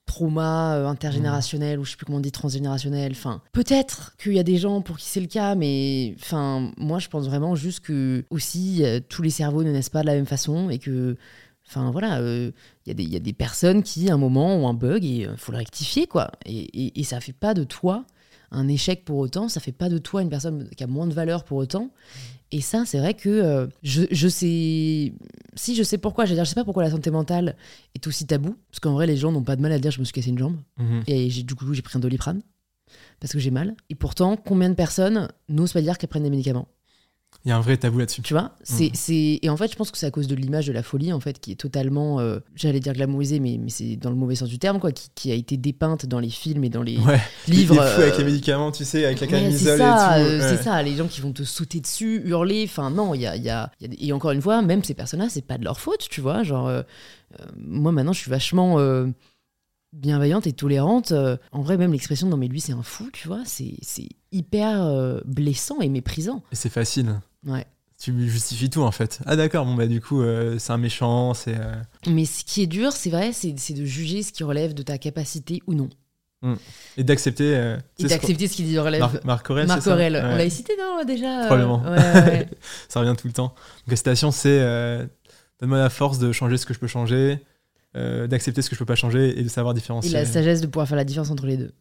trauma 0.07 0.77
euh, 0.77 0.87
intergénérationnel 0.87 1.79
ou 1.79 1.85
je 1.85 1.91
sais 1.91 1.97
plus 1.97 2.07
comment 2.07 2.17
on 2.19 2.23
dit 2.23 2.33
transgénérationnel 2.33 3.13
enfin 3.13 3.43
peut-être 3.53 4.17
qu'il 4.17 4.33
y 4.33 4.39
a 4.39 4.43
des 4.43 4.57
gens 4.57 4.81
pour 4.81 4.97
qui 4.97 5.05
c'est 5.05 5.21
le 5.21 5.27
cas 5.27 5.55
mais 5.55 6.15
enfin 6.19 6.73
moi 6.79 6.99
je 6.99 7.09
pense 7.09 7.27
vraiment 7.27 7.55
juste 7.55 7.81
que 7.81 8.25
aussi 8.31 8.85
euh, 8.85 9.01
tous 9.07 9.21
les 9.21 9.29
cerveaux 9.29 9.63
ne 9.63 9.71
naissent 9.71 9.91
pas 9.91 10.01
de 10.01 10.07
la 10.07 10.15
même 10.15 10.25
façon 10.25 10.71
et 10.71 10.79
que 10.79 11.19
enfin 11.69 11.91
voilà 11.91 12.19
euh, 12.21 12.51
il 12.87 12.89
y, 12.89 12.93
a 12.93 12.95
des- 12.95 13.03
il 13.05 13.13
y 13.13 13.17
a 13.17 13.21
des 13.21 13.33
personnes 13.33 13.83
qui, 13.83 14.11
à 14.11 14.15
un 14.15 14.19
moment, 14.19 14.57
ont 14.57 14.69
un 14.69 14.75
bug 14.75 15.05
et 15.05 15.27
il 15.31 15.37
faut 15.37 15.53
le 15.53 15.59
rectifier, 15.59 16.07
quoi. 16.07 16.31
Et, 16.47 16.59
et, 16.59 17.01
et 17.01 17.05
ça 17.05 17.21
fait 17.21 17.33
pas 17.33 17.55
de 17.55 17.65
toi 17.65 18.05
un 18.51 18.67
échec 18.67 19.05
pour 19.05 19.19
autant, 19.19 19.49
ça 19.51 19.61
fait 19.61 19.73
pas 19.73 19.91
de 19.91 19.99
toi 19.99 20.23
une 20.23 20.31
personne 20.31 20.71
qui 20.75 20.83
a 20.83 20.87
moins 20.87 21.07
de 21.07 21.13
valeur 21.13 21.45
pour 21.45 21.59
autant. 21.59 21.91
Et 22.51 22.63
ça, 22.63 22.85
c'est 22.87 22.99
vrai 22.99 23.13
que 23.13 23.29
euh, 23.29 23.67
je, 23.83 24.05
je 24.11 24.27
sais. 24.27 25.13
Si, 25.55 25.75
je 25.77 25.83
sais 25.83 25.99
pourquoi. 25.99 26.25
Je 26.25 26.31
veux 26.31 26.35
dire, 26.37 26.47
je 26.47 26.49
sais 26.49 26.55
pas 26.55 26.65
pourquoi 26.65 26.83
la 26.83 26.91
santé 26.91 27.11
mentale 27.11 27.57
est 27.95 28.07
aussi 28.07 28.27
tabou. 28.27 28.57
Parce 28.71 28.81
qu'en 28.81 28.95
vrai, 28.95 29.07
les 29.07 29.19
gens 29.19 29.33
n'ont 29.33 29.43
pas 29.43 29.55
de 29.55 29.61
mal 29.61 29.71
à 29.73 29.79
dire 29.79 29.91
je 29.91 30.01
me 30.01 30.05
suis 30.07 30.15
cassé 30.15 30.31
une 30.31 30.39
jambe. 30.39 30.57
Mhm. 30.79 31.03
Et 31.09 31.29
j'ai, 31.29 31.43
du 31.43 31.55
coup, 31.55 31.75
j'ai 31.75 31.83
pris 31.83 31.99
un 31.99 32.01
doliprane. 32.01 32.41
Parce 33.21 33.35
que 33.35 33.39
j'ai 33.39 33.51
mal. 33.51 33.75
Et 33.91 33.95
pourtant, 33.95 34.37
combien 34.39 34.71
de 34.71 34.75
personnes 34.75 35.29
n'osent 35.51 35.75
pas 35.75 35.83
dire 35.83 35.99
qu'elles 35.99 36.09
prennent 36.09 36.23
des 36.23 36.31
médicaments? 36.31 36.69
Il 37.45 37.51
y 37.51 37.53
a 37.53 37.57
un 37.57 37.61
vrai 37.61 37.77
tabou 37.77 37.99
là-dessus. 37.99 38.21
tu 38.23 38.35
vois 38.35 38.57
c'est, 38.63 38.87
Mhm. 38.87 38.91
c'est... 38.95 39.39
Et 39.43 39.49
en 39.49 39.57
fait, 39.57 39.71
je 39.71 39.77
pense 39.77 39.91
que 39.91 39.97
c'est 39.97 40.07
à 40.07 40.11
cause 40.11 40.27
de 40.27 40.35
l'image 40.35 40.67
de 40.67 40.73
la 40.73 40.83
folie, 40.83 41.13
en 41.13 41.21
fait, 41.21 41.39
qui 41.39 41.53
est 41.53 41.57
totalement, 41.57 42.19
euh, 42.21 42.41
j'allais 42.57 42.81
dire 42.81 42.93
glamourisée, 42.93 43.39
mais, 43.39 43.59
mais 43.63 43.71
c'est 43.71 43.97
dans 43.97 44.11
le 44.11 44.17
mauvais 44.17 44.35
sens 44.35 44.49
du 44.49 44.59
terme, 44.59 44.81
quoi, 44.81 44.93
qui, 44.93 45.09
qui 45.15 45.31
a 45.31 45.35
été 45.35 45.57
dépeinte 45.57 46.05
dans 46.05 46.19
les 46.21 46.31
films 46.31 46.65
et 46.65 46.69
dans 46.69 46.83
les 46.83 46.99
Ouais. 46.99 47.21
livres. 47.47 47.75
Il 47.75 47.79
est 47.81 47.95
fou 47.95 48.01
avec 48.03 48.15
euh, 48.15 48.19
les 48.19 48.25
médicaments, 48.25 48.73
tu 48.73 48.85
sais, 48.85 49.05
avec 49.05 49.21
la 49.21 49.27
camisole 49.29 49.75
et 49.81 49.85
tout. 49.85 49.85
euh, 49.85 50.39
ouais. 50.41 50.57
c'est 50.57 50.63
ça, 50.63 50.83
les 50.83 50.97
gens 50.97 51.07
qui 51.07 51.21
vont 51.21 51.33
te 51.33 51.45
sauter 51.45 51.81
dessus, 51.81 52.23
hurler, 52.25 52.65
enfin 52.69 52.91
non, 52.91 53.15
il 53.15 53.21
y 53.23 53.27
a, 53.27 53.37
y, 53.37 53.49
a, 53.49 53.71
y 53.81 53.87
a- 53.87 53.89
Et 53.99 54.13
encore 54.13 54.33
une 54.33 54.43
fois, 54.43 54.61
même 54.61 54.83
ces 54.83 54.95
personnes-là, 54.95 55.29
c'est 55.31 55.47
pas 55.47 55.59
de 55.59 55.65
leur 55.65 55.79
faute, 55.81 56.07
tu 56.11 56.21
vois. 56.21 56.43
Genre, 56.43 56.67
euh, 56.69 56.83
moi 57.57 57.93
maintenant, 57.93 58.13
je 58.13 58.21
suis 58.21 58.31
vachement 58.31 58.79
bienveillante 59.93 60.47
et 60.47 60.53
tolérante. 60.53 61.13
En 61.53 61.63
vrai, 61.63 61.77
même 61.77 61.93
l'expression 61.93 62.29
non, 62.29 62.37
mais 62.37 62.49
lui, 62.49 62.61
c'est 62.61 62.73
un 62.73 62.83
fou, 62.83 63.09
tu 63.13 63.29
vois, 63.29 63.43
c'est 63.45 63.75
c'est 63.83 64.09
hyper 64.33 64.83
euh, 64.83 65.21
blessant 65.25 65.81
et 65.81 65.89
méprisant. 65.89 66.43
Et 66.53 66.57
c'est 66.57 66.69
facile. 66.71 67.21
Ouais. 67.47 67.67
Tu 68.01 68.29
justifies 68.29 68.71
tout 68.71 68.83
en 68.83 68.93
fait. 68.93 69.19
Ah 69.27 69.35
d'accord, 69.35 69.65
bon 69.67 69.75
bah 69.75 69.87
du 69.89 70.01
coup 70.01 70.23
euh, 70.23 70.57
c'est 70.59 70.73
un 70.73 70.79
méchant, 70.79 71.35
c'est. 71.35 71.57
euh, 71.57 71.75
Mais 72.09 72.25
ce 72.27 72.45
qui 72.45 72.63
est 72.63 72.67
dur, 72.69 72.93
c'est 72.93 73.11
vrai, 73.11 73.33
c'est 73.33 73.53
de 73.73 73.85
juger 73.85 74.23
ce 74.23 74.33
qui 74.33 74.45
relève 74.45 74.73
de 74.73 74.83
ta 74.85 74.99
capacité 74.99 75.61
ou 75.67 75.75
non. 75.75 75.89
Et 76.97 77.03
d'accepter. 77.03 77.57
euh, 77.57 77.77
Et 77.99 78.03
ce 78.05 78.07
d'accepter 78.09 78.47
ce 78.47 78.55
qui 78.55 78.79
relève. 78.79 79.01
Marc, 79.01 79.25
Marc 79.25 79.51
Aurèle, 79.51 79.67
Marc 79.67 79.85
Ouais. 79.85 80.21
on 80.23 80.37
l'a 80.37 80.49
cité, 80.49 80.75
non, 80.79 81.03
déjà 81.05 81.47
Probablement. 81.47 81.83
ouais, 81.83 81.89
ouais, 81.99 82.23
ouais. 82.31 82.49
Ça 82.89 83.01
revient 83.01 83.17
tout 83.19 83.27
le 83.27 83.33
temps. 83.33 83.49
Donc 83.49 83.89
la 83.89 83.97
citation 83.97 84.31
c'est 84.31 84.61
euh, 84.61 85.05
donne-moi 85.59 85.79
la 85.79 85.91
force 85.91 86.21
de 86.21 86.31
changer 86.31 86.57
ce 86.57 86.67
que 86.67 86.73
je 86.75 86.79
peux 86.79 86.87
changer, 86.87 87.41
d'accepter 87.95 88.63
ce 88.63 88.71
que 88.71 88.77
je 88.77 88.79
peux 88.79 88.85
pas 88.87 88.95
changer 88.95 89.37
et 89.41 89.43
de 89.43 89.49
savoir 89.49 89.73
Et 89.75 89.81
différencier. 89.81 90.13
la 90.13 90.25
sagesse 90.25 90.61
de 90.61 90.69
pouvoir 90.69 90.87
faire 90.87 90.97
la 90.97 91.03
différence 91.05 91.31
entre 91.33 91.47
les 91.47 91.57
deux. 91.57 91.73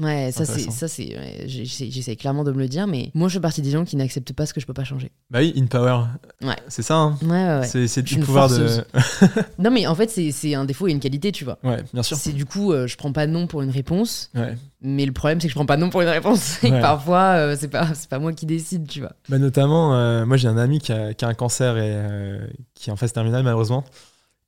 Ouais, 0.00 0.32
ça 0.32 0.44
c'est 0.44 0.70
ça 0.70 0.88
c'est 0.88 1.14
ouais, 1.16 1.44
j'essaie 1.46 2.16
clairement 2.16 2.42
de 2.42 2.52
me 2.52 2.58
le 2.58 2.68
dire 2.68 2.86
mais 2.86 3.10
moi 3.14 3.28
je 3.28 3.34
fais 3.34 3.40
partie 3.40 3.60
des 3.60 3.70
gens 3.70 3.84
qui 3.84 3.96
n'acceptent 3.96 4.32
pas 4.32 4.46
ce 4.46 4.54
que 4.54 4.60
je 4.60 4.66
peux 4.66 4.72
pas 4.72 4.84
changer. 4.84 5.10
Bah 5.30 5.40
oui, 5.40 5.52
in 5.56 5.66
power. 5.66 6.04
Ouais. 6.42 6.56
C'est 6.68 6.82
ça. 6.82 6.94
hein. 6.96 7.18
Ouais 7.22 7.28
ouais. 7.28 7.60
ouais. 7.74 7.86
C'est 7.88 8.02
du 8.02 8.18
pouvoir 8.18 8.48
de. 8.48 8.82
Non 9.58 9.70
mais 9.70 9.86
en 9.86 9.94
fait 9.94 10.08
c'est 10.10 10.32
c'est 10.32 10.54
un 10.54 10.64
défaut 10.64 10.88
et 10.88 10.92
une 10.92 11.00
qualité, 11.00 11.32
tu 11.32 11.44
vois. 11.44 11.58
ouais, 11.64 11.84
bien 11.92 12.02
sûr. 12.02 12.16
C'est 12.16 12.32
du 12.32 12.46
coup 12.46 12.72
euh, 12.72 12.86
je 12.86 12.96
prends 12.96 13.12
pas 13.12 13.26
non 13.26 13.46
pour 13.46 13.62
une 13.62 13.70
réponse, 13.70 14.30
Ouais. 14.34 14.56
mais 14.80 15.04
le 15.04 15.12
problème 15.12 15.40
c'est 15.40 15.48
que 15.48 15.50
je 15.52 15.56
prends 15.56 15.66
pas 15.66 15.76
non 15.76 15.90
pour 15.90 16.00
une 16.00 16.08
réponse 16.08 16.58
et 16.64 16.70
que 16.70 16.80
parfois 16.80 17.34
euh, 17.36 17.56
c'est 17.58 17.68
pas 17.68 17.92
c'est 17.94 18.08
pas 18.08 18.18
moi 18.18 18.32
qui 18.32 18.46
décide, 18.46 18.86
tu 18.88 19.00
vois. 19.00 19.12
Bah 19.28 19.38
notamment, 19.38 19.94
euh, 19.94 20.24
moi 20.24 20.36
j'ai 20.38 20.48
un 20.48 20.56
ami 20.56 20.78
qui 20.78 20.92
a, 20.92 21.12
qui 21.12 21.24
a 21.24 21.28
un 21.28 21.34
cancer 21.34 21.76
et 21.76 21.90
euh, 21.92 22.46
qui 22.74 22.88
est 22.88 22.92
en 22.92 22.96
phase 22.96 23.12
terminale 23.12 23.42
malheureusement. 23.42 23.84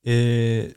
Et 0.05 0.75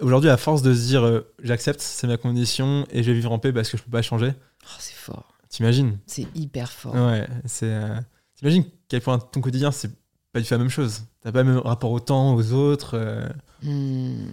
aujourd'hui, 0.00 0.30
à 0.30 0.36
force 0.36 0.62
de 0.62 0.72
se 0.74 0.80
dire 0.86 1.02
euh, 1.04 1.20
j'accepte, 1.42 1.80
c'est 1.80 2.06
ma 2.06 2.16
condition 2.16 2.86
et 2.90 3.02
je 3.02 3.10
vais 3.10 3.14
vivre 3.16 3.32
en 3.32 3.38
paix 3.38 3.52
parce 3.52 3.68
que 3.70 3.76
je 3.76 3.82
peux 3.82 3.90
pas 3.90 4.02
changer, 4.02 4.32
Oh, 4.64 4.76
c'est 4.78 4.94
fort. 4.94 5.32
t'imagines? 5.48 5.98
C'est 6.06 6.26
hyper 6.34 6.70
fort. 6.70 6.94
Ouais, 6.94 7.26
c'est. 7.46 7.66
euh, 7.72 7.96
T'imagines 8.36 8.64
quel 8.88 9.00
point 9.02 9.18
ton 9.18 9.40
quotidien 9.40 9.70
c'est 9.70 9.90
pas 10.32 10.40
du 10.40 10.46
tout 10.46 10.54
la 10.54 10.58
même 10.58 10.68
chose. 10.70 11.02
T'as 11.22 11.32
pas 11.32 11.42
le 11.42 11.52
même 11.52 11.58
rapport 11.62 11.90
au 11.90 12.00
temps, 12.00 12.34
aux 12.34 12.52
autres. 12.52 12.96
euh, 12.96 13.28
Hmm. 13.62 14.28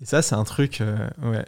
et 0.00 0.04
ça, 0.04 0.20
c'est 0.22 0.34
un 0.34 0.42
truc. 0.44 0.80
euh, 0.80 1.08
ouais. 1.22 1.44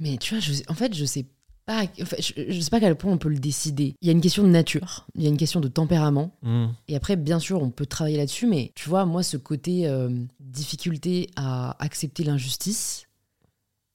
Mais 0.00 0.16
tu 0.16 0.34
vois, 0.34 0.40
je, 0.40 0.54
en 0.68 0.74
fait, 0.74 0.94
je 0.94 1.04
sais 1.04 1.26
pas. 1.64 1.84
je, 1.98 2.42
je 2.48 2.60
sais 2.60 2.70
pas 2.70 2.76
à 2.78 2.80
quel 2.80 2.96
point 2.96 3.12
on 3.12 3.18
peut 3.18 3.28
le 3.28 3.38
décider. 3.38 3.94
Il 4.00 4.06
y 4.06 4.10
a 4.10 4.12
une 4.12 4.20
question 4.20 4.42
de 4.42 4.48
nature, 4.48 5.06
il 5.14 5.22
y 5.22 5.26
a 5.26 5.28
une 5.28 5.36
question 5.36 5.60
de 5.60 5.68
tempérament. 5.68 6.36
Mm. 6.42 6.66
Et 6.88 6.96
après, 6.96 7.16
bien 7.16 7.38
sûr, 7.38 7.62
on 7.62 7.70
peut 7.70 7.86
travailler 7.86 8.16
là-dessus, 8.16 8.46
mais 8.46 8.72
tu 8.74 8.88
vois, 8.88 9.04
moi, 9.06 9.22
ce 9.22 9.36
côté 9.36 9.86
euh, 9.88 10.10
difficulté 10.40 11.30
à 11.36 11.76
accepter 11.82 12.24
l'injustice, 12.24 13.06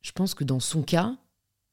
je 0.02 0.12
pense 0.12 0.34
que 0.34 0.44
dans 0.44 0.60
son 0.60 0.82
cas, 0.82 1.16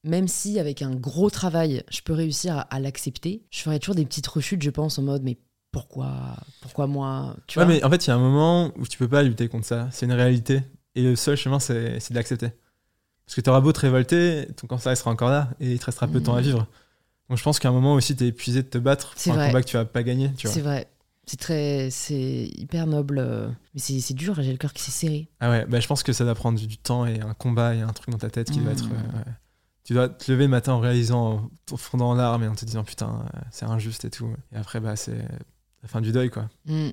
même 0.04 0.28
si 0.28 0.58
avec 0.60 0.82
un 0.82 0.94
gros 0.94 1.30
travail, 1.30 1.82
je 1.90 2.00
peux 2.02 2.12
réussir 2.12 2.58
à, 2.58 2.60
à 2.62 2.80
l'accepter, 2.80 3.42
je 3.50 3.60
ferai 3.60 3.78
toujours 3.78 3.94
des 3.94 4.04
petites 4.04 4.26
rechutes, 4.26 4.62
je 4.62 4.70
pense, 4.70 4.98
en 4.98 5.02
mode, 5.02 5.22
mais 5.22 5.38
pourquoi, 5.72 6.36
pourquoi 6.60 6.86
moi 6.86 7.36
tu 7.46 7.58
Ouais, 7.58 7.64
vois? 7.64 7.74
mais 7.74 7.82
en 7.84 7.90
fait, 7.90 8.06
il 8.06 8.08
y 8.08 8.10
a 8.12 8.14
un 8.16 8.18
moment 8.20 8.70
où 8.76 8.86
tu 8.86 8.96
peux 8.98 9.08
pas 9.08 9.22
lutter 9.22 9.48
contre 9.48 9.66
ça. 9.66 9.88
C'est 9.92 10.06
une 10.06 10.12
réalité. 10.12 10.60
Et 10.94 11.02
le 11.02 11.16
seul 11.16 11.36
chemin, 11.36 11.58
c'est 11.58 11.98
de 12.10 12.14
l'accepter. 12.14 12.48
Parce 13.26 13.36
que 13.36 13.40
t'auras 13.40 13.60
beau 13.60 13.72
te 13.72 13.80
révolter, 13.80 14.48
ton 14.56 14.66
cancer 14.66 14.92
il 14.92 14.96
sera 14.96 15.10
encore 15.10 15.30
là 15.30 15.50
et 15.60 15.72
il 15.72 15.78
te 15.78 15.86
restera 15.86 16.06
peu 16.08 16.20
de 16.20 16.24
temps 16.26 16.34
à 16.34 16.40
Mhm. 16.40 16.44
vivre. 16.46 16.66
Donc 17.30 17.38
je 17.38 17.42
pense 17.42 17.58
qu'à 17.58 17.70
un 17.70 17.72
moment 17.72 17.94
aussi, 17.94 18.14
t'es 18.14 18.26
épuisé 18.28 18.62
de 18.62 18.68
te 18.68 18.76
battre 18.78 19.14
C'est 19.16 19.30
pour 19.30 19.38
un 19.40 19.46
combat 19.46 19.62
que 19.62 19.66
tu 19.68 19.76
vas 19.76 19.84
pas 19.86 20.02
gagner. 20.02 20.30
Tu. 20.34 20.46
C'est 20.48 20.60
vrai. 20.60 20.88
C'est 21.26 21.38
très, 21.40 21.88
c'est 21.90 22.50
hyper 22.54 22.86
noble, 22.86 23.18
euh, 23.18 23.48
mais 23.74 23.80
c'est 23.80 24.12
dur. 24.12 24.34
J'ai 24.42 24.52
le 24.52 24.58
cœur 24.58 24.74
qui 24.74 24.82
s'est 24.82 24.90
serré. 24.90 25.30
Ah 25.40 25.48
ouais, 25.50 25.64
bah, 25.64 25.80
je 25.80 25.86
pense 25.86 26.02
que 26.02 26.12
ça 26.12 26.24
doit 26.24 26.34
prendre 26.34 26.58
du, 26.58 26.76
temps 26.76 27.06
et 27.06 27.18
un 27.22 27.32
combat 27.32 27.74
et 27.74 27.80
un 27.80 27.92
truc 27.94 28.10
dans 28.10 28.18
ta 28.18 28.28
tête 28.28 28.50
qui 28.50 28.58
doit 28.60 28.72
Mhm. 28.72 28.78
être. 28.78 28.84
euh, 28.92 29.18
ouais. 29.18 29.24
Tu 29.84 29.94
dois 29.94 30.08
te 30.10 30.30
lever 30.30 30.44
le 30.44 30.50
matin 30.50 30.74
en 30.74 30.80
réalisant, 30.80 31.50
en 31.72 31.76
fondant 31.78 32.10
en 32.10 32.14
larmes 32.14 32.42
et 32.44 32.48
en 32.48 32.54
te 32.54 32.66
disant 32.66 32.84
putain, 32.84 33.24
euh, 33.34 33.38
c'est 33.50 33.64
injuste 33.64 34.04
et 34.04 34.10
tout. 34.10 34.28
Et 34.52 34.56
après, 34.56 34.80
bah, 34.80 34.96
c'est 34.96 35.16
la 35.82 35.88
fin 35.88 36.02
du 36.02 36.12
deuil 36.12 36.28
quoi. 36.28 36.50
Hum. 36.68 36.90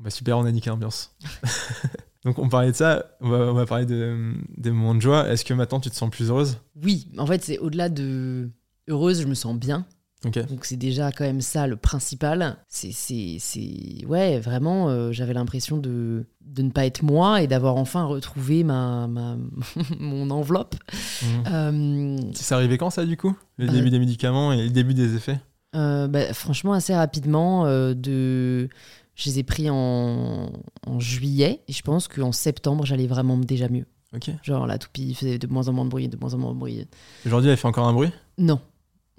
Bah 0.00 0.10
super, 0.10 0.38
on 0.38 0.44
a 0.44 0.50
niqué 0.50 0.68
l'ambiance. 0.70 1.14
Donc 2.24 2.38
on 2.38 2.48
parlait 2.48 2.70
de 2.70 2.76
ça, 2.76 3.04
on 3.20 3.28
va, 3.30 3.38
on 3.38 3.54
va 3.54 3.66
parler 3.66 3.86
de, 3.86 4.34
des 4.56 4.70
moments 4.70 4.94
de 4.94 5.00
joie. 5.00 5.28
Est-ce 5.28 5.44
que 5.44 5.54
maintenant 5.54 5.80
tu 5.80 5.90
te 5.90 5.96
sens 5.96 6.10
plus 6.10 6.30
heureuse? 6.30 6.58
Oui, 6.82 7.08
en 7.18 7.26
fait, 7.26 7.42
c'est 7.42 7.58
au-delà 7.58 7.88
de 7.88 8.50
heureuse, 8.88 9.22
je 9.22 9.26
me 9.26 9.34
sens 9.34 9.56
bien. 9.56 9.86
Donc 10.24 10.64
c'est 10.66 10.76
déjà 10.76 11.10
quand 11.10 11.24
même 11.24 11.40
ça 11.40 11.66
le 11.66 11.74
principal. 11.74 12.56
C'est, 12.68 12.92
c'est, 12.92 13.38
c'est... 13.40 14.06
ouais, 14.06 14.38
vraiment, 14.38 14.88
euh, 14.88 15.10
j'avais 15.10 15.32
l'impression 15.34 15.78
de, 15.78 16.26
de 16.42 16.62
ne 16.62 16.70
pas 16.70 16.86
être 16.86 17.02
moi 17.02 17.42
et 17.42 17.48
d'avoir 17.48 17.74
enfin 17.74 18.04
retrouvé 18.04 18.62
ma, 18.62 19.08
ma 19.08 19.36
mon 19.98 20.30
enveloppe. 20.30 20.76
Mhm. 21.22 21.44
Euh, 21.52 22.16
C'est 22.34 22.54
arrivé 22.54 22.78
quand 22.78 22.90
ça 22.90 23.04
du 23.04 23.16
coup? 23.16 23.36
Le 23.58 23.66
Bah, 23.66 23.72
début 23.72 23.90
des 23.90 23.98
médicaments 23.98 24.52
et 24.52 24.62
le 24.62 24.70
début 24.70 24.94
des 24.94 25.16
effets? 25.16 25.40
Euh, 25.74 26.06
bah, 26.06 26.32
franchement, 26.34 26.72
assez 26.72 26.94
rapidement. 26.94 27.66
euh, 27.66 27.92
de... 27.92 28.68
Je 29.14 29.28
les 29.30 29.38
ai 29.40 29.42
pris 29.42 29.68
en, 29.70 30.50
en 30.86 31.00
juillet 31.00 31.62
et 31.68 31.72
je 31.72 31.82
pense 31.82 32.08
qu'en 32.08 32.32
septembre, 32.32 32.86
j'allais 32.86 33.06
vraiment 33.06 33.36
déjà 33.36 33.68
mieux. 33.68 33.86
Ok. 34.14 34.30
Genre, 34.42 34.66
la 34.66 34.78
toupie 34.78 35.14
faisait 35.14 35.38
de 35.38 35.46
moins 35.46 35.68
en 35.68 35.72
moins 35.72 35.84
de 35.84 35.90
bruit, 35.90 36.08
de 36.08 36.16
moins 36.16 36.34
en 36.34 36.38
moins 36.38 36.52
de 36.54 36.58
bruit. 36.58 36.86
Aujourd'hui, 37.26 37.50
elle 37.50 37.56
fait 37.56 37.68
encore 37.68 37.86
un 37.86 37.92
bruit? 37.92 38.10
Non, 38.38 38.60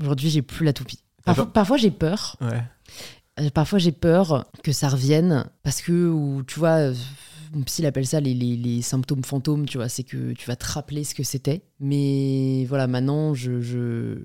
aujourd'hui, 0.01 0.29
j'ai 0.29 0.41
plus 0.41 0.65
la 0.65 0.73
toupie. 0.73 0.99
Parfois, 1.53 1.77
j'ai 1.77 1.91
peur. 1.91 2.37
Ouais. 2.41 2.61
Euh, 3.39 3.49
Parfois, 3.49 3.79
j'ai 3.79 3.91
peur 3.91 4.45
que 4.63 4.71
ça 4.71 4.89
revienne 4.89 5.45
parce 5.63 5.81
que, 5.81 6.09
ou, 6.09 6.43
tu 6.43 6.59
vois, 6.59 6.89
euh, 6.89 6.93
mon 7.53 7.61
psy 7.63 7.85
appelle 7.85 8.05
ça 8.05 8.19
les, 8.19 8.33
les- 8.35 8.57
les 8.57 8.81
symptômes 8.81 9.23
fantômes, 9.23 9.65
tu 9.67 9.77
vois, 9.77 9.89
c'est 9.89 10.03
que 10.03 10.33
tu 10.33 10.45
vas 10.47 10.55
te 10.55 10.65
rappeler 10.65 11.03
ce 11.03 11.15
que 11.15 11.23
c'était. 11.23 11.63
Mais 11.79 12.65
voilà, 12.67 12.85
maintenant, 12.87 13.33
je, 13.33 13.61
je- 13.61 14.23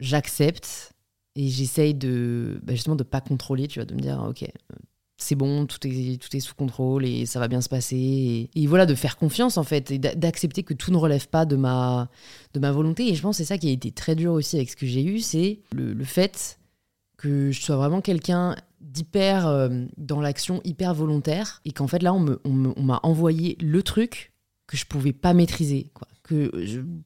j'accepte 0.00 0.92
et 1.36 1.48
j'essaye 1.48 1.94
de, 1.94 2.58
bah, 2.64 2.74
justement, 2.74 2.96
de 2.96 3.04
pas 3.04 3.20
contrôler, 3.20 3.68
tu 3.68 3.78
vois, 3.78 3.86
de 3.86 3.94
me 3.94 4.00
dire, 4.00 4.24
ok, 4.28 4.44
c'est 5.18 5.34
bon, 5.34 5.66
tout 5.66 5.78
est, 5.86 6.20
tout 6.20 6.34
est 6.36 6.40
sous 6.40 6.54
contrôle 6.54 7.04
et 7.06 7.24
ça 7.26 7.38
va 7.40 7.48
bien 7.48 7.60
se 7.60 7.68
passer. 7.68 8.50
Et, 8.54 8.66
voilà, 8.66 8.84
de 8.86 8.94
faire 8.94 9.16
confiance, 9.16 9.56
en 9.56 9.62
fait, 9.62 9.90
et 9.90 9.98
d'a- 9.98 10.14
d'accepter 10.14 10.62
que 10.62 10.74
tout 10.74 10.90
ne 10.90 10.96
relève 10.96 11.28
pas 11.28 11.46
de 11.46 11.56
ma, 11.56 12.10
de 12.54 12.60
ma 12.60 12.72
volonté. 12.72 13.08
Et 13.08 13.14
je 13.14 13.22
pense 13.22 13.36
que 13.36 13.44
c'est 13.44 13.48
ça 13.48 13.56
qui 13.58 13.68
a 13.68 13.72
été 13.72 13.92
très 13.92 14.14
dur 14.14 14.32
aussi 14.32 14.56
avec 14.56 14.68
ce 14.70 14.76
que 14.76 14.86
j'ai 14.86 15.02
eu, 15.04 15.20
c'est 15.20 15.60
le, 15.72 15.92
le 15.94 16.04
fait 16.04 16.58
que 17.16 17.50
je 17.50 17.60
sois 17.62 17.76
vraiment 17.76 18.02
quelqu'un 18.02 18.56
d'hyper 18.82 19.46
euh, 19.46 19.68
dans 19.96 20.20
l'action, 20.20 20.60
hyper 20.64 20.92
volontaire, 20.94 21.60
et 21.64 21.72
qu'en 21.72 21.86
fait 21.86 22.02
là 22.02 22.12
on 22.12 22.20
me- 22.20 22.40
on 22.44 22.52
me- 22.52 22.74
m'a 22.82 23.00
envoyé 23.02 23.56
le 23.60 23.82
truc 23.82 24.32
que 24.66 24.76
je 24.76 24.84
pouvais 24.84 25.12
pas 25.14 25.32
maîtriser, 25.32 25.90
quoi, 25.94 26.08
que 26.22 26.50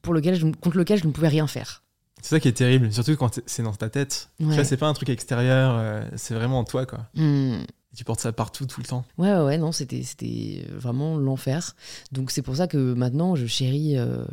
pour 0.01 0.13
lequel 0.13 0.37
contre 0.57 0.77
lequel 0.77 0.99
je 0.99 1.07
ne 1.07 1.11
pouvais 1.11 1.29
rien 1.29 1.47
faire. 1.47 1.83
C'est 2.21 2.29
ça 2.35 2.39
qui 2.39 2.47
est 2.47 2.53
terrible, 2.53 2.91
surtout 2.93 3.15
quand 3.17 3.39
c'est- 3.45 3.63
dans 3.63 3.73
ta 3.73 3.89
tête. 3.89 4.29
Tu 4.37 4.45
Ouais. 4.45 4.55
vois, 4.55 4.63
c'est 4.63 4.77
pas 4.77 4.87
un 4.87 4.93
truc 4.93 5.09
extérieur, 5.09 5.75
euh, 5.75 6.03
c'est 6.15 6.33
vraiment 6.35 6.59
en 6.59 6.63
toi, 6.63 6.85
quoi. 6.85 7.07
Hmm. 7.15 7.63
Tu 7.95 8.03
portes 8.05 8.21
ça 8.21 8.31
partout, 8.31 8.65
tout 8.67 8.79
le 8.79 8.85
temps. 8.87 9.03
Ouais, 9.17 9.33
ouais, 9.33 9.43
ouais, 9.43 9.57
non, 9.57 9.71
c'était, 9.71 10.03
c'était 10.03 10.65
vraiment 10.71 11.17
l'enfer. 11.17 11.75
Donc 12.11 12.31
c'est 12.31 12.41
pour 12.41 12.55
ça 12.55 12.67
que 12.67 12.93
maintenant 12.93 13.35
je 13.35 13.45
chéris 13.47 13.97
euh, 13.97 14.23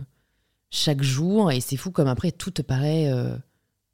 chaque 0.71 1.03
jour, 1.03 1.51
et 1.51 1.61
c'est 1.61 1.77
fou 1.77 1.91
comme 1.91 2.09
après 2.09 2.31
tout 2.31 2.51
te 2.51 2.63
paraît 2.63 3.11
euh, 3.11 3.35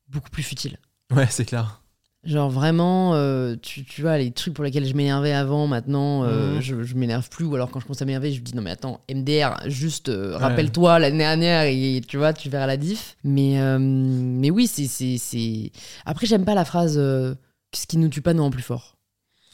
beaucoup 0.08 0.28
plus 0.30 0.42
futile. 0.42 0.76
Ouais, 1.12 1.26
c'est 1.30 1.44
clair. 1.44 1.80
Genre 2.26 2.48
vraiment, 2.50 3.14
euh, 3.14 3.54
tu, 3.60 3.84
tu 3.84 4.00
vois, 4.02 4.16
les 4.18 4.30
trucs 4.30 4.54
pour 4.54 4.64
lesquels 4.64 4.86
je 4.86 4.94
m'énervais 4.94 5.32
avant, 5.32 5.66
maintenant, 5.66 6.24
euh, 6.24 6.54
Mhm. 6.56 6.60
je, 6.62 6.82
je 6.82 6.94
m'énerve 6.94 7.28
plus. 7.28 7.44
Ou 7.44 7.54
alors 7.54 7.70
quand 7.70 7.80
je 7.80 7.84
commence 7.84 8.00
à 8.00 8.04
m'énerver, 8.06 8.32
je 8.32 8.40
me 8.40 8.44
dis 8.44 8.54
non 8.56 8.62
mais 8.62 8.70
attends, 8.70 9.00
MDR, 9.10 9.60
juste 9.66 10.08
euh, 10.08 10.36
rappelle-toi 10.38 10.98
l'année 10.98 11.18
dernière 11.18 11.64
et 11.64 12.00
tu 12.06 12.16
vois, 12.16 12.32
tu 12.32 12.48
verras 12.48 12.66
la 12.66 12.76
diff. 12.78 13.16
Mais, 13.24 13.58
mais 13.78 14.50
oui, 14.50 14.66
c'est. 14.66 15.70
Après, 16.06 16.26
j'aime 16.26 16.44
pas 16.44 16.54
la 16.54 16.64
phrase 16.64 16.94
ce 16.96 17.86
qui 17.88 17.98
nous 17.98 18.08
tue 18.08 18.22
pas 18.22 18.32
nous 18.34 18.42
rend 18.42 18.50
plus 18.50 18.62
fort. 18.62 18.96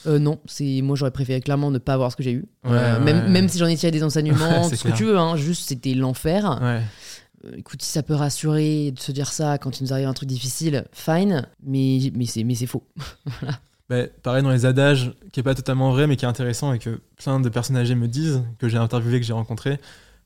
Euh, 0.06 0.18
non, 0.18 0.38
c'est 0.46 0.80
moi 0.82 0.96
j'aurais 0.96 1.10
préféré 1.10 1.42
clairement 1.42 1.70
ne 1.70 1.76
pas 1.76 1.92
avoir 1.92 2.10
ce 2.10 2.16
que 2.16 2.22
j'ai 2.22 2.32
eu. 2.32 2.46
Ouais, 2.64 2.70
Euh, 2.72 2.98
ouais. 2.98 3.04
Même, 3.04 3.28
même 3.30 3.48
si 3.50 3.58
j'en 3.58 3.66
ai 3.66 3.76
tiré 3.76 3.90
des 3.90 4.02
enseignements, 4.02 4.62
tout 4.70 4.76
ce 4.76 4.84
que 4.84 4.96
tu 4.96 5.04
veux, 5.04 5.18
hein, 5.18 5.36
juste 5.36 5.68
c'était 5.68 5.92
l'enfer. 5.92 6.58
Euh, 7.44 7.52
écoute, 7.56 7.82
si 7.82 7.90
ça 7.90 8.02
peut 8.02 8.14
rassurer 8.14 8.90
de 8.92 9.00
se 9.00 9.12
dire 9.12 9.32
ça 9.32 9.58
quand 9.58 9.80
il 9.80 9.84
nous 9.84 9.92
arrive 9.92 10.08
un 10.08 10.14
truc 10.14 10.28
difficile, 10.28 10.84
fine, 10.92 11.46
mais, 11.62 12.12
mais, 12.14 12.26
c'est, 12.26 12.44
mais 12.44 12.54
c'est 12.54 12.66
faux. 12.66 12.84
Bah, 13.88 14.06
pareil 14.22 14.44
dans 14.44 14.50
les 14.52 14.66
adages, 14.66 15.12
qui 15.32 15.40
est 15.40 15.42
pas 15.42 15.56
totalement 15.56 15.90
vrai, 15.90 16.06
mais 16.06 16.14
qui 16.14 16.24
est 16.24 16.28
intéressant 16.28 16.72
et 16.72 16.78
que 16.78 17.00
plein 17.16 17.40
de 17.40 17.48
personnes 17.48 17.76
âgées 17.76 17.96
me 17.96 18.06
disent, 18.06 18.44
que 18.60 18.68
j'ai 18.68 18.76
interviewé, 18.78 19.18
que 19.18 19.26
j'ai 19.26 19.32
rencontré. 19.32 19.80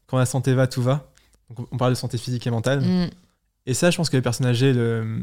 Quand 0.07 0.19
la 0.19 0.27
santé 0.27 0.53
va, 0.53 0.67
tout 0.67 0.83
va. 0.83 1.11
Donc, 1.49 1.67
on 1.73 1.79
parle 1.79 1.93
de 1.93 1.97
santé 1.97 2.19
physique 2.19 2.47
et 2.47 2.51
mentale. 2.51 2.83
Mm. 2.83 3.09
Et 3.65 3.73
ça, 3.73 3.91
je 3.91 3.97
pense 3.97 4.11
que 4.11 4.19
les 4.19 4.23
personnes 4.23 4.45
âgées 4.45 4.75
le, 4.75 5.19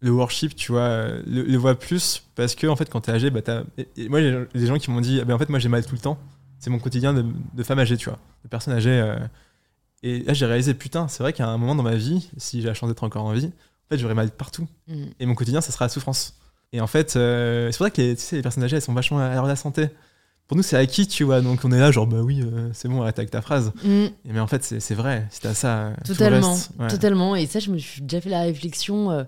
le 0.00 0.10
worship, 0.10 0.56
tu 0.56 0.72
vois, 0.72 1.06
le, 1.28 1.42
le 1.44 1.56
voient 1.56 1.78
plus 1.78 2.24
parce 2.34 2.56
que, 2.56 2.66
en 2.66 2.74
fait, 2.74 2.90
quand 2.90 3.02
t'es 3.02 3.12
âgé, 3.12 3.30
bah, 3.30 3.40
t'as. 3.40 3.62
Et, 3.78 3.86
et 3.96 4.08
moi, 4.08 4.20
gens 4.20 4.78
qui 4.78 4.90
m'ont 4.90 5.00
dit, 5.00 5.20
ah, 5.22 5.24
ben, 5.24 5.34
en 5.34 5.38
fait, 5.38 5.48
moi, 5.48 5.60
j'ai 5.60 5.68
mal 5.68 5.86
tout 5.86 5.94
le 5.94 6.00
temps. 6.00 6.18
C'est 6.58 6.70
mon 6.70 6.80
quotidien 6.80 7.14
de, 7.14 7.24
de 7.54 7.62
femme 7.62 7.78
âgée, 7.78 7.96
tu 7.96 8.08
vois, 8.08 8.18
de 8.42 8.48
personnes 8.48 8.74
âgées. 8.74 8.98
euh. 8.98 9.16
Et 10.06 10.20
là, 10.20 10.34
j'ai 10.34 10.46
réalisé, 10.46 10.72
putain, 10.72 11.08
c'est 11.08 11.24
vrai 11.24 11.32
qu'à 11.32 11.48
un 11.48 11.58
moment 11.58 11.74
dans 11.74 11.82
ma 11.82 11.96
vie, 11.96 12.30
si 12.36 12.60
j'ai 12.62 12.68
la 12.68 12.74
chance 12.74 12.88
d'être 12.88 13.02
encore 13.02 13.24
en 13.24 13.32
vie, 13.32 13.46
en 13.46 13.88
fait, 13.88 13.98
j'aurais 13.98 14.14
mal 14.14 14.30
partout. 14.30 14.68
Mm. 14.86 15.04
Et 15.18 15.26
mon 15.26 15.34
quotidien, 15.34 15.60
ça 15.60 15.72
sera 15.72 15.86
la 15.86 15.88
souffrance. 15.88 16.38
Et 16.72 16.80
en 16.80 16.86
fait, 16.86 17.16
euh, 17.16 17.72
c'est 17.72 17.78
pour 17.78 17.86
ça 17.86 17.90
que 17.90 18.00
les, 18.00 18.14
tu 18.14 18.22
sais, 18.22 18.36
les 18.36 18.42
personnes 18.42 18.62
âgées, 18.62 18.76
elles 18.76 18.82
sont 18.82 18.94
vachement 18.94 19.18
à 19.18 19.44
la 19.44 19.56
santé. 19.56 19.88
Pour 20.46 20.56
nous, 20.56 20.62
c'est 20.62 20.76
acquis, 20.76 21.08
tu 21.08 21.24
vois. 21.24 21.40
Donc, 21.40 21.64
on 21.64 21.72
est 21.72 21.80
là, 21.80 21.90
genre, 21.90 22.06
bah 22.06 22.20
oui, 22.20 22.40
euh, 22.40 22.70
c'est 22.72 22.86
bon, 22.86 23.02
arrête 23.02 23.18
avec 23.18 23.32
ta 23.32 23.42
phrase. 23.42 23.72
Mm. 23.82 24.04
Mais 24.26 24.38
en 24.38 24.46
fait, 24.46 24.62
c'est 24.62 24.94
vrai. 24.94 25.26
Si 25.30 25.40
t'as 25.40 25.54
ça, 25.54 25.90
tout 26.04 26.12
le 26.12 26.18
Totalement, 26.18 26.52
reste, 26.52 26.70
ouais. 26.78 26.86
totalement. 26.86 27.34
Et 27.34 27.46
ça, 27.46 27.58
je 27.58 27.72
me 27.72 27.78
suis 27.78 28.00
déjà 28.02 28.20
fait 28.20 28.30
la 28.30 28.42
réflexion, 28.42 29.10
euh, 29.10 29.24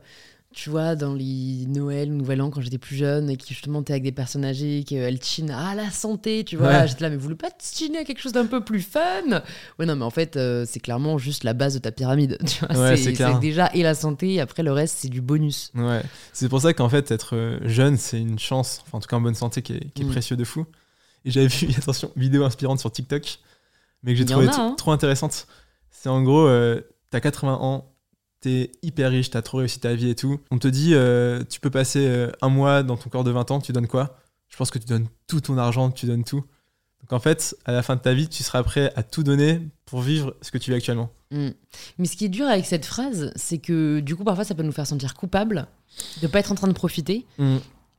tu 0.55 0.71
vois, 0.71 0.97
dans 0.97 1.15
les 1.15 1.67
Noël, 1.69 2.11
Nouvel 2.11 2.41
An, 2.41 2.51
quand 2.51 2.61
j'étais 2.63 2.79
plus 2.79 2.97
jeune, 2.97 3.29
et 3.31 3.37
qui 3.37 3.53
justement 3.55 3.83
t'es 3.83 3.93
avec 3.93 4.03
des 4.03 4.13
personnes 4.13 4.45
âgées, 4.45 4.83
qu'elles 4.83 5.23
chinent 5.23 5.51
à 5.51 5.75
la 5.75 5.91
santé, 5.91 6.43
tu 6.45 6.57
vois. 6.57 6.69
Ouais. 6.69 6.89
J'étais 6.89 7.03
là, 7.05 7.11
mais 7.11 7.17
vous 7.17 7.23
voulez 7.23 7.35
pas 7.37 7.51
chiner 7.63 7.99
à 7.99 8.05
quelque 8.05 8.21
chose 8.21 8.33
d'un 8.33 8.47
peu 8.47 8.65
plus 8.65 8.81
fun? 8.81 9.43
Ouais, 9.79 9.87
non, 9.87 9.95
mais 9.95 10.05
en 10.05 10.11
fait, 10.11 10.37
euh, 10.37 10.65
c'est 10.67 10.81
clairement 10.81 11.19
juste 11.19 11.45
la 11.45 11.53
base 11.53 11.75
de 11.75 11.79
ta 11.79 11.93
pyramide. 11.93 12.39
Tu 12.47 12.65
vois, 12.65 12.77
Ouais, 12.77 12.97
c'est 12.97 13.39
déjà 13.41 13.71
et 13.75 13.83
la 13.83 13.95
santé, 13.95 14.35
et 14.35 14.41
après 14.41 14.63
le 14.63 14.73
reste, 14.73 14.97
c'est 14.99 15.09
du 15.09 15.21
bonus. 15.21 15.71
Ouais, 15.75 16.03
c'est 16.33 16.49
pour 16.49 16.61
ça 16.63 16.73
qu'en 16.73 16.89
fait, 16.89 17.11
être 17.11 17.37
euh, 17.37 17.59
jeune, 17.69 17.97
c'est 17.99 18.19
une 18.21 18.39
chance, 18.39 18.81
enfin 18.87 18.99
en 18.99 19.01
tout 19.01 19.09
cas 19.09 19.17
en 19.17 19.21
bonne 19.21 19.35
santé, 19.35 19.61
qui 19.63 19.75
est, 19.75 19.93
qui 19.93 20.03
est 20.03 20.07
Mm. 20.07 20.11
précieux 20.11 20.37
de 20.37 20.45
fou. 20.45 20.65
Et 21.27 21.31
j'avais 21.31 21.49
vu, 21.49 21.69
attention, 21.77 22.11
vidéo 22.17 22.45
inspirante 22.45 22.81
sur 22.81 22.91
TikTok, 22.91 23.39
mais 24.03 24.13
que 24.13 24.19
j'ai 24.19 24.25
trouvé 24.25 24.49
a, 24.49 24.55
hein. 24.55 24.75
trop 24.79 24.93
intéressante. 24.93 25.47
C'est 25.91 26.09
en 26.09 26.23
gros, 26.23 26.47
euh, 26.47 26.81
t'as 27.11 27.21
80 27.21 27.59
ans, 27.61 27.93
t'es 28.40 28.70
hyper 28.83 29.11
riche, 29.11 29.31
t'as 29.31 29.42
trop 29.42 29.59
réussi 29.59 29.81
ta 29.81 29.94
vie 29.94 30.11
et 30.11 30.14
tout. 30.14 30.40
On 30.51 30.59
te 30.59 30.68
dit, 30.68 30.94
euh, 30.94 31.42
tu 31.48 31.61
peux 31.61 31.70
passer 31.70 32.07
euh, 32.07 32.31
un 32.40 32.48
mois 32.48 32.83
dans 32.83 32.96
ton 32.96 33.11
corps 33.11 33.24
de 33.24 33.31
20 33.31 33.51
ans, 33.51 33.61
tu 33.61 33.72
donnes 33.72 33.88
quoi? 33.88 34.16
Je 34.48 34.57
pense 34.57 34.70
que 34.70 34.79
tu 34.79 34.87
donnes 34.87 35.09
tout 35.27 35.40
ton 35.40 35.59
argent, 35.59 35.90
tu 35.90 36.07
donnes 36.07 36.24
tout. 36.24 36.44
Donc 37.01 37.12
en 37.12 37.20
fait, 37.20 37.57
à 37.64 37.72
la 37.72 37.83
fin 37.83 37.96
de 37.96 38.01
ta 38.01 38.14
vie, 38.14 38.29
tu 38.29 38.42
seras 38.42 38.62
prêt 38.62 38.92
à 38.96 39.03
tout 39.03 39.22
donner 39.22 39.61
pour 39.87 40.01
vivre 40.01 40.35
ce 40.42 40.51
que 40.51 40.59
tu 40.59 40.70
vis 40.70 40.77
actuellement. 40.77 41.11
Mm. 41.31 41.51
Mais 41.98 42.07
ce 42.07 42.16
qui 42.16 42.24
est 42.24 42.31
dur 42.31 42.46
avec 42.46 42.66
cette 42.66 42.87
phrase, 42.87 43.33
c'est 43.37 43.59
que 43.59 44.01
du 44.01 44.16
coup, 44.16 44.24
parfois, 44.24 44.44
ça 44.44 44.55
peut 44.55 44.62
nous 44.62 44.72
faire 44.72 44.87
sentir 44.87 45.14
coupable 45.14 45.66
de 46.22 46.27
pas 46.27 46.40
être 46.40 46.53
en 46.53 46.55
train 46.55 46.68
de 46.68 46.72
profiter. 46.72 47.27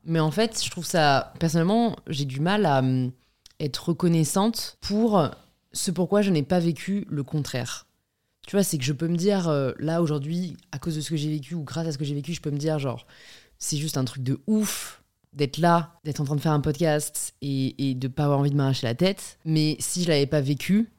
Mais 0.06 0.20
en 0.20 0.32
fait, 0.32 0.62
je 0.64 0.70
trouve 0.72 0.86
ça, 0.86 1.34
personnellement, 1.40 1.96
j'ai 2.08 2.26
du 2.26 2.40
mal 2.40 2.66
à 2.66 2.80
hum, 2.80 3.12
être 3.60 3.90
reconnaissante 3.90 4.78
pour 4.82 5.30
ce 5.72 5.92
pourquoi 5.92 6.22
je 6.22 6.32
n'ai 6.32 6.44
pas 6.44 6.60
vécu 6.60 7.06
le 7.10 7.24
contraire. 7.24 7.86
Tu 8.50 8.56
vois, 8.56 8.64
c'est 8.64 8.80
que 8.80 8.84
je 8.84 8.94
peux 8.94 9.08
me 9.08 9.16
dire, 9.16 9.48
euh, 9.48 9.74
là, 9.78 10.02
aujourd'hui, 10.02 10.58
à 10.72 10.80
cause 10.80 10.96
de 10.96 11.02
ce 11.02 11.12
que 11.12 11.16
j'ai 11.16 11.30
vécu 11.30 11.54
ou 11.54 11.62
grâce 11.64 11.86
à 11.86 11.92
ce 11.92 12.00
que 12.00 12.04
j'ai 12.04 12.16
vécu, 12.16 12.34
je 12.34 12.42
peux 12.42 12.50
me 12.50 12.58
dire, 12.58 12.80
genre, 12.80 13.06
c'est 13.60 13.78
juste 13.78 13.96
un 13.96 14.06
truc 14.06 14.24
de 14.24 14.40
ouf 14.48 15.04
d'être 15.34 15.60
là, 15.60 16.00
d'être 16.04 16.20
en 16.20 16.24
train 16.24 16.36
de 16.36 16.42
faire 16.42 16.54
un 16.54 16.60
podcast 16.60 17.36
et, 17.44 17.90
et 17.92 17.94
de 17.94 18.08
pas 18.08 18.24
avoir 18.24 18.40
envie 18.40 18.50
de 18.50 18.56
m'arracher 18.56 18.88
la 18.88 18.96
tête. 18.96 19.38
Mais 19.46 19.76
si 19.80 20.02
je 20.04 20.08
l'avais 20.10 20.26
pas 20.26 20.42
vécu, 20.42 20.90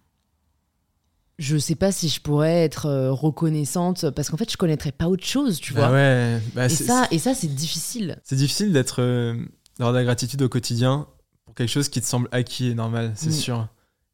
je 1.40 1.56
sais 1.56 1.74
pas 1.74 1.90
si 1.90 2.08
je 2.08 2.20
pourrais 2.20 2.62
être 2.62 2.86
euh, 2.86 3.10
reconnaissante 3.10 4.08
parce 4.10 4.30
qu'en 4.30 4.36
fait, 4.36 4.48
je 4.52 4.56
connaîtrais 4.56 4.92
pas 4.92 5.08
autre 5.08 5.26
chose, 5.26 5.58
tu 5.58 5.72
Bah 5.74 5.88
vois. 5.88 5.96
ouais, 5.96 6.40
bah 6.54 6.66
et, 6.66 6.68
ça, 6.68 7.08
et 7.10 7.18
ça, 7.18 7.34
c'est 7.34 7.52
difficile. 7.52 8.20
C'est 8.22 8.36
difficile 8.36 8.72
d'être 8.72 9.02
euh, 9.02 9.34
d'avoir 9.76 9.92
de 9.92 9.98
la 9.98 10.04
gratitude 10.04 10.40
au 10.42 10.48
quotidien 10.48 11.08
pour 11.46 11.56
quelque 11.56 11.68
chose 11.70 11.88
qui 11.88 12.00
te 12.00 12.06
semble 12.06 12.28
acquis 12.30 12.68
et 12.68 12.74
normal, 12.74 13.12
c'est 13.16 13.30
Mm. 13.30 13.32
sûr. 13.32 13.68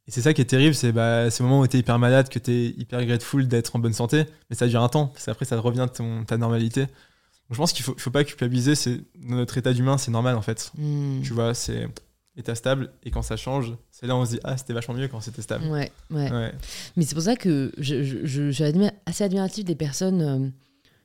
Et 0.08 0.12
c'est 0.12 0.20
ça 0.22 0.32
qui 0.34 0.40
est 0.40 0.44
terrible, 0.46 0.74
c'est 0.74 0.92
bah, 0.92 1.30
ces 1.30 1.42
moments 1.42 1.60
où 1.60 1.66
t'es 1.66 1.78
hyper 1.78 1.98
malade, 1.98 2.28
que 2.28 2.38
t'es 2.38 2.66
hyper 2.78 3.04
grateful 3.04 3.48
d'être 3.48 3.74
en 3.74 3.80
bonne 3.80 3.92
santé, 3.92 4.24
mais 4.48 4.54
ça 4.56 4.68
dure 4.68 4.82
un 4.82 4.88
temps, 4.88 5.08
parce 5.08 5.24
qu'après 5.24 5.44
ça 5.44 5.58
revient 5.58 5.86
ton, 5.92 6.24
ta 6.24 6.36
normalité. 6.36 6.82
Donc 6.82 7.52
je 7.52 7.56
pense 7.56 7.72
qu'il 7.72 7.84
faut, 7.84 7.94
faut 7.98 8.10
pas 8.10 8.22
culpabiliser, 8.24 8.74
c'est 8.76 9.00
notre 9.18 9.58
état 9.58 9.72
d'humain, 9.72 9.98
c'est 9.98 10.12
normal 10.12 10.36
en 10.36 10.42
fait. 10.42 10.70
Hmm. 10.78 11.22
Tu 11.22 11.32
vois, 11.32 11.54
c'est 11.54 11.88
état 12.36 12.54
stable, 12.54 12.92
et 13.02 13.10
quand 13.10 13.22
ça 13.22 13.36
change, 13.36 13.74
c'est 13.90 14.06
là 14.06 14.14
où 14.14 14.18
on 14.18 14.24
se 14.26 14.32
dit 14.32 14.40
ah 14.44 14.56
c'était 14.56 14.74
vachement 14.74 14.94
mieux 14.94 15.08
quand 15.08 15.20
c'était 15.20 15.42
stable. 15.42 15.64
Ouais, 15.66 15.90
ouais. 16.10 16.30
Ouais. 16.30 16.52
Mais 16.96 17.04
c'est 17.04 17.14
pour 17.14 17.24
ça 17.24 17.34
que 17.34 17.72
je, 17.78 18.04
je, 18.04 18.24
je- 18.24 18.50
suis 18.50 18.64
assez 19.06 19.24
admirative 19.24 19.64
des 19.64 19.74
personnes, 19.74 20.22
euh, 20.22 20.48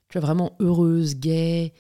tu 0.09 0.19
vois, 0.19 0.27
vraiment 0.27 0.55
heureuses, 0.59 1.15
gaies, 1.15 1.73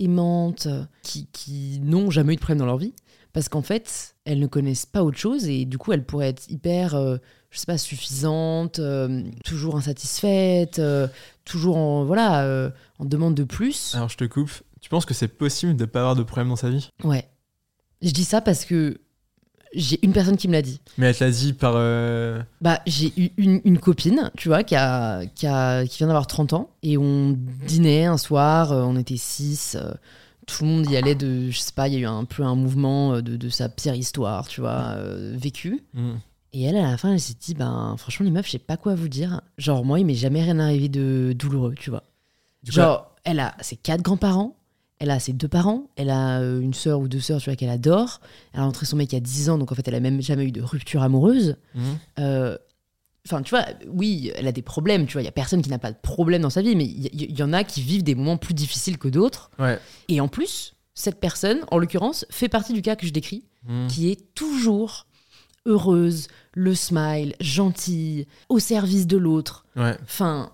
aimantes, 0.00 0.68
qui, 1.02 1.26
qui 1.32 1.80
n'ont 1.82 2.10
jamais 2.10 2.32
eu 2.32 2.36
de 2.36 2.40
problème 2.40 2.58
dans 2.58 2.66
leur 2.66 2.78
vie. 2.78 2.94
Parce 3.32 3.48
qu'en 3.48 3.62
fait, 3.62 4.16
elles 4.28 4.38
ne 4.38 4.46
connaissent 4.46 4.86
pas 4.86 5.02
autre 5.02 5.16
chose 5.16 5.48
et 5.48 5.64
du 5.64 5.78
coup 5.78 5.92
elles 5.92 6.04
pourraient 6.04 6.28
être 6.28 6.50
hyper, 6.50 6.94
euh, 6.94 7.16
je 7.50 7.58
sais 7.58 7.66
pas, 7.66 7.78
suffisantes, 7.78 8.78
euh, 8.78 9.22
toujours 9.42 9.76
insatisfaites, 9.76 10.78
euh, 10.78 11.08
toujours 11.46 11.78
en, 11.78 12.04
voilà, 12.04 12.44
euh, 12.44 12.70
en 12.98 13.06
demande 13.06 13.34
de 13.34 13.44
plus. 13.44 13.94
Alors 13.94 14.10
je 14.10 14.18
te 14.18 14.24
coupe, 14.24 14.50
tu 14.82 14.90
penses 14.90 15.06
que 15.06 15.14
c'est 15.14 15.28
possible 15.28 15.74
de 15.76 15.84
ne 15.84 15.86
pas 15.86 16.00
avoir 16.00 16.14
de 16.14 16.22
problème 16.22 16.50
dans 16.50 16.56
sa 16.56 16.68
vie? 16.68 16.90
Ouais. 17.04 17.26
Je 18.02 18.10
dis 18.10 18.24
ça 18.24 18.42
parce 18.42 18.66
que 18.66 18.98
j'ai 19.74 19.98
une 20.04 20.12
personne 20.12 20.36
qui 20.36 20.46
me 20.46 20.52
l'a 20.52 20.62
dit. 20.62 20.80
Mais 20.98 21.06
elle 21.06 21.16
te 21.16 21.24
l'a 21.24 21.30
dit 21.30 21.54
par... 21.54 21.72
Bah 22.60 22.80
j'ai 22.86 23.12
eu 23.16 23.30
une, 23.38 23.78
copine, 23.78 24.30
tu 24.36 24.48
vois, 24.48 24.62
qui, 24.62 24.76
a, 24.76 25.24
qui, 25.24 25.46
qui 25.88 25.98
vient 25.98 26.06
d'avoir 26.06 26.26
30 26.26 26.52
ans 26.52 26.70
et 26.82 26.98
on 26.98 27.34
dînait 27.66 28.04
un 28.04 28.18
soir, 28.18 28.72
on 28.72 28.96
était 28.98 29.16
6 29.16 29.78
tout 30.48 30.64
le 30.64 30.70
monde 30.70 30.90
y 30.90 30.96
allait 30.96 31.14
de. 31.14 31.50
Je 31.50 31.58
sais 31.58 31.72
pas, 31.72 31.88
il 31.88 31.94
y 31.94 31.96
a 31.96 32.00
eu 32.00 32.06
un 32.06 32.24
peu 32.24 32.42
un 32.42 32.54
mouvement 32.54 33.14
euh, 33.14 33.22
de, 33.22 33.36
de 33.36 33.48
sa 33.48 33.68
pire 33.68 33.94
histoire, 33.94 34.48
tu 34.48 34.60
vois, 34.60 34.94
euh, 34.96 35.34
vécue. 35.36 35.84
hmm. 35.94 36.14
Et 36.54 36.62
elle, 36.62 36.76
à 36.76 36.90
la 36.90 36.96
fin, 36.96 37.12
elle 37.12 37.20
s'est 37.20 37.34
dit, 37.38 37.52
ben, 37.52 37.94
franchement, 37.98 38.24
les 38.24 38.30
meufs, 38.32 38.46
je 38.46 38.52
sais 38.52 38.58
pas 38.58 38.78
quoi 38.78 38.94
vous 38.94 39.08
dire. 39.08 39.42
Genre, 39.58 39.84
moi, 39.84 40.00
il 40.00 40.06
m'est 40.06 40.14
jamais 40.14 40.42
rien 40.42 40.58
arrivé 40.58 40.88
de 40.88 41.34
douloureux, 41.36 41.74
tu 41.78 41.90
vois. 41.90 42.04
Du 42.62 42.70
coup, 42.70 42.76
Genre, 42.76 43.14
elle 43.24 43.38
a 43.38 43.54
ses 43.60 43.76
quatre 43.76 44.02
grands-parents. 44.02 44.56
Elle 45.00 45.10
a 45.10 45.20
ses 45.20 45.32
deux 45.32 45.46
parents, 45.46 45.84
elle 45.94 46.10
a 46.10 46.40
euh, 46.40 46.60
une 46.60 46.74
sœur 46.74 46.98
ou 46.98 47.06
deux 47.06 47.20
sœurs, 47.20 47.38
tu 47.40 47.50
vois, 47.50 47.54
qu'elle 47.54 47.68
adore. 47.68 48.20
Elle 48.52 48.60
a 48.60 48.62
rencontré 48.64 48.84
son 48.84 48.96
mec 48.96 49.12
il 49.12 49.14
y 49.14 49.18
a 49.18 49.20
10 49.20 49.50
ans, 49.50 49.56
donc 49.56 49.70
en 49.70 49.76
fait, 49.76 49.86
elle 49.86 49.94
a 49.94 50.00
même 50.00 50.20
jamais 50.20 50.44
eu 50.44 50.50
de 50.50 50.60
rupture 50.60 51.02
amoureuse. 51.04 51.56
Mhm. 51.76 51.82
Euh, 52.18 52.58
Enfin, 53.30 53.42
tu 53.42 53.50
vois, 53.50 53.66
oui, 53.88 54.32
elle 54.36 54.46
a 54.48 54.52
des 54.52 54.62
problèmes, 54.62 55.06
tu 55.06 55.12
vois. 55.12 55.22
Il 55.22 55.26
y 55.26 55.28
a 55.28 55.32
personne 55.32 55.60
qui 55.60 55.68
n'a 55.68 55.78
pas 55.78 55.92
de 55.92 55.98
problème 56.00 56.40
dans 56.42 56.50
sa 56.50 56.62
vie, 56.62 56.74
mais 56.74 56.86
il 56.86 57.38
y, 57.38 57.42
en 57.42 57.52
a 57.52 57.62
qui 57.62 57.82
vivent 57.82 58.02
des 58.02 58.14
moments 58.14 58.38
plus 58.38 58.54
difficiles 58.54 58.96
que 58.96 59.08
d'autres. 59.08 59.50
Ouais. 59.58 59.78
Et 60.08 60.20
en 60.22 60.28
plus, 60.28 60.74
cette 60.94 61.20
personne, 61.20 61.58
en 61.70 61.76
l'occurrence, 61.78 62.24
fait 62.30 62.48
partie 62.48 62.72
du 62.72 62.80
cas 62.80 62.96
que 62.96 63.06
je 63.06 63.12
décris, 63.12 63.44
Mhm. 63.68 63.86
qui 63.88 64.10
est 64.10 64.34
toujours 64.34 65.06
heureuse, 65.66 66.28
le 66.54 66.74
smile, 66.74 67.34
gentille, 67.40 68.26
au 68.48 68.58
service 68.58 69.06
de 69.06 69.18
l'autre. 69.18 69.66
Ouais. 69.76 69.96
Enfin, 70.02 70.52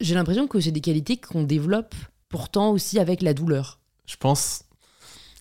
j'ai 0.00 0.14
l'impression 0.14 0.46
que 0.46 0.60
c'est 0.60 0.70
des 0.70 0.80
qualités 0.80 1.16
qu'on 1.16 1.42
développe 1.42 1.94
pourtant 2.28 2.70
aussi 2.70 2.98
avec 3.00 3.22
la 3.22 3.34
douleur. 3.34 3.80
Je 4.06 4.16
pense. 4.16 4.62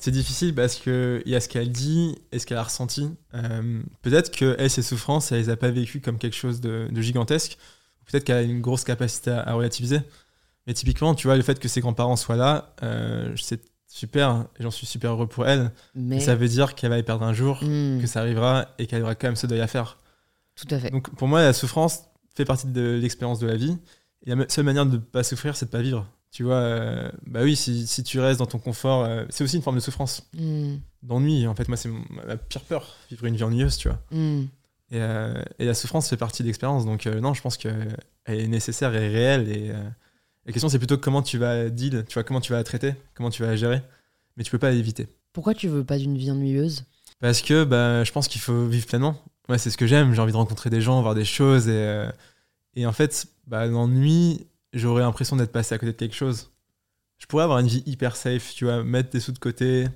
C'est 0.02 0.12
difficile 0.12 0.54
parce 0.56 0.76
qu'il 0.78 1.22
y 1.28 1.36
a 1.36 1.39
ce 1.39 1.47
qu'elle 1.47 1.72
dit 1.72 2.16
et 2.32 2.39
ce 2.39 2.45
qu'elle 2.47 2.58
a 2.58 2.64
ressenti. 2.64 3.08
Euh, 3.36 3.82
peut-être 4.02 4.36
que 4.36 4.56
elle, 4.58 4.70
ses 4.70 4.82
souffrances, 4.82 5.32
elle 5.32 5.38
les 5.39 5.49
a 5.49 5.56
pas 5.56 5.70
vécues 5.70 6.02
comme 6.02 6.18
quelque 6.18 6.36
chose 6.36 6.60
de, 6.60 6.88
de 6.91 7.02
gigantesque. 7.02 7.58
Peut-être 8.08 8.24
qu'elle 8.24 8.38
a 8.38 8.41
une 8.41 8.62
grosse 8.62 8.84
capacité 8.84 9.30
à, 9.30 9.41
à 9.47 9.54
relativiser. 9.54 9.99
Mais 10.66 10.74
typiquement, 10.74 11.14
tu 11.16 11.28
vois, 11.28 11.38
le 11.38 11.43
fait 11.43 11.60
que 11.60 11.68
ses 11.68 11.82
grands-parents 11.82 12.16
soient 12.16 12.36
là, 12.36 12.74
euh, 12.84 13.32
c'est 13.38 13.62
super. 13.88 14.47
Et 14.60 14.64
j'en 14.64 14.72
suis 14.72 14.88
super 14.88 15.12
heureux 15.12 15.28
pour 15.28 15.47
elle. 15.47 15.72
Mais 15.93 16.20
ça 16.20 16.34
veut 16.36 16.47
dire 16.47 16.74
qu'elle 16.74 16.89
va 16.89 16.97
y 16.97 17.04
perdre 17.04 17.24
un 17.24 17.34
jour, 17.34 17.60
Hmm, 17.64 18.02
que 18.02 18.08
ça 18.08 18.22
arrivera 18.22 18.70
et 18.80 18.88
qu'elle 18.88 19.04
aura 19.04 19.14
quand 19.14 19.28
même 19.28 19.36
ce 19.36 19.45
deuil 19.47 19.62
à 19.62 19.68
faire. 19.68 19.99
tout 20.56 20.68
à 20.74 20.80
fait. 20.80 20.89
Donc 20.89 21.10
pour 21.16 21.28
moi, 21.28 21.43
la 21.43 21.54
souffrance 21.54 21.99
fait 22.36 22.45
partie 22.45 22.68
de 22.68 22.97
l'expérience 23.02 23.38
de 23.39 23.45
la 23.47 23.56
vie. 23.56 23.78
Et 24.26 24.34
la 24.34 24.49
seule 24.49 24.66
manière 24.66 24.86
de 24.88 24.93
ne 24.93 24.97
pas 24.97 25.24
souffrir, 25.24 25.56
c'est 25.56 25.66
de 25.68 25.72
pas 25.72 25.82
vivre. 25.82 26.08
Tu 26.32 26.43
vois, 26.43 26.55
euh, 26.55 27.11
bah 27.27 27.41
oui, 27.43 27.55
si, 27.57 27.86
si 27.86 28.03
tu 28.03 28.19
restes 28.19 28.39
dans 28.39 28.45
ton 28.45 28.57
confort, 28.59 29.03
euh, 29.03 29.25
c'est 29.29 29.43
aussi 29.43 29.57
une 29.57 29.61
forme 29.61 29.75
de 29.75 29.82
souffrance, 29.82 30.23
Hmm, 30.34 30.75
d'ennui. 31.03 31.45
En 31.45 31.55
fait, 31.55 31.67
moi, 31.67 31.75
c'est 31.77 31.89
ma 32.09 32.38
pire 32.38 32.61
peur, 32.61 32.95
vivre 33.09 33.25
une 33.25 33.36
vie 33.36 33.43
ennuyeuse, 33.43 33.77
tu 33.77 33.89
vois. 33.89 33.99
hmm. 34.11 34.43
Et, 34.93 34.99
euh, 35.01 35.41
et 35.59 35.65
la 35.65 35.73
souffrance 35.73 36.09
fait 36.09 36.17
partie 36.17 36.41
de 36.43 36.47
l'expérience. 36.47 36.86
Donc 36.86 37.05
non, 37.05 37.34
je 37.34 37.41
pense 37.41 37.57
qu'elle 37.57 37.95
est 38.27 38.47
nécessaire 38.47 38.93
et 38.95 39.07
réelle. 39.09 39.49
Et 39.49 39.71
la 40.45 40.51
question, 40.51 40.67
c'est 40.69 40.79
plutôt 40.79 40.97
comment 40.97 41.21
tu 41.21 41.38
vas 41.38 41.69
deal, 41.69 42.03
tu 42.07 42.13
vois, 42.15 42.23
comment 42.23 42.41
tu 42.41 42.51
vas 42.51 42.57
la 42.57 42.63
traiter, 42.65 42.95
comment 43.13 43.29
tu 43.29 43.41
vas 43.41 43.49
la 43.49 43.55
gérer. 43.55 43.82
Mais 44.36 44.43
tu 44.43 44.51
peux 44.51 44.57
pas 44.59 44.71
l'éviter. 44.71 45.07
Pourquoi 45.34 45.53
tu 45.53 45.67
veux 45.69 45.84
pas 45.86 45.97
d'une 45.97 46.17
vie 46.17 46.29
ennuyeuse? 46.32 46.84
Parce 47.21 47.41
que 47.41 47.63
bah, 47.63 48.03
je 48.03 48.11
pense 48.11 48.27
qu'il 48.27 48.41
faut 48.41 48.65
vivre 48.67 48.86
pleinement. 48.86 49.15
Moi, 49.47 49.57
c'est 49.57 49.69
ce 49.69 49.77
que 49.77 49.88
j'aime. 49.88 50.13
J'ai 50.13 50.21
envie 50.21 50.32
de 50.34 50.38
rencontrer 50.38 50.69
des 50.69 50.82
gens, 50.82 51.01
voir 51.01 51.15
des 51.15 51.25
choses. 51.25 51.67
Et, 51.69 51.71
euh, 51.73 52.09
et 52.75 52.86
en 52.86 52.91
fait, 52.91 53.27
bah, 53.47 53.65
l'ennui, 53.67 54.45
j'aurais 54.74 55.01
l'impression 55.01 55.36
d'être 55.36 55.51
passé 55.51 55.76
à 55.76 55.78
côté 55.78 55.91
de 55.91 55.97
quelque 55.97 56.15
chose. 56.15 56.51
Je 57.17 57.26
pourrais 57.28 57.43
avoir 57.43 57.59
une 57.59 57.67
vie 57.67 57.84
hyper 57.86 58.15
safe, 58.15 58.53
tu 58.53 58.65
vois, 58.65 58.84
mettre 58.84 59.09
des 59.11 59.19
sous 59.19 59.32
de 59.32 59.39
côté, 59.39 59.88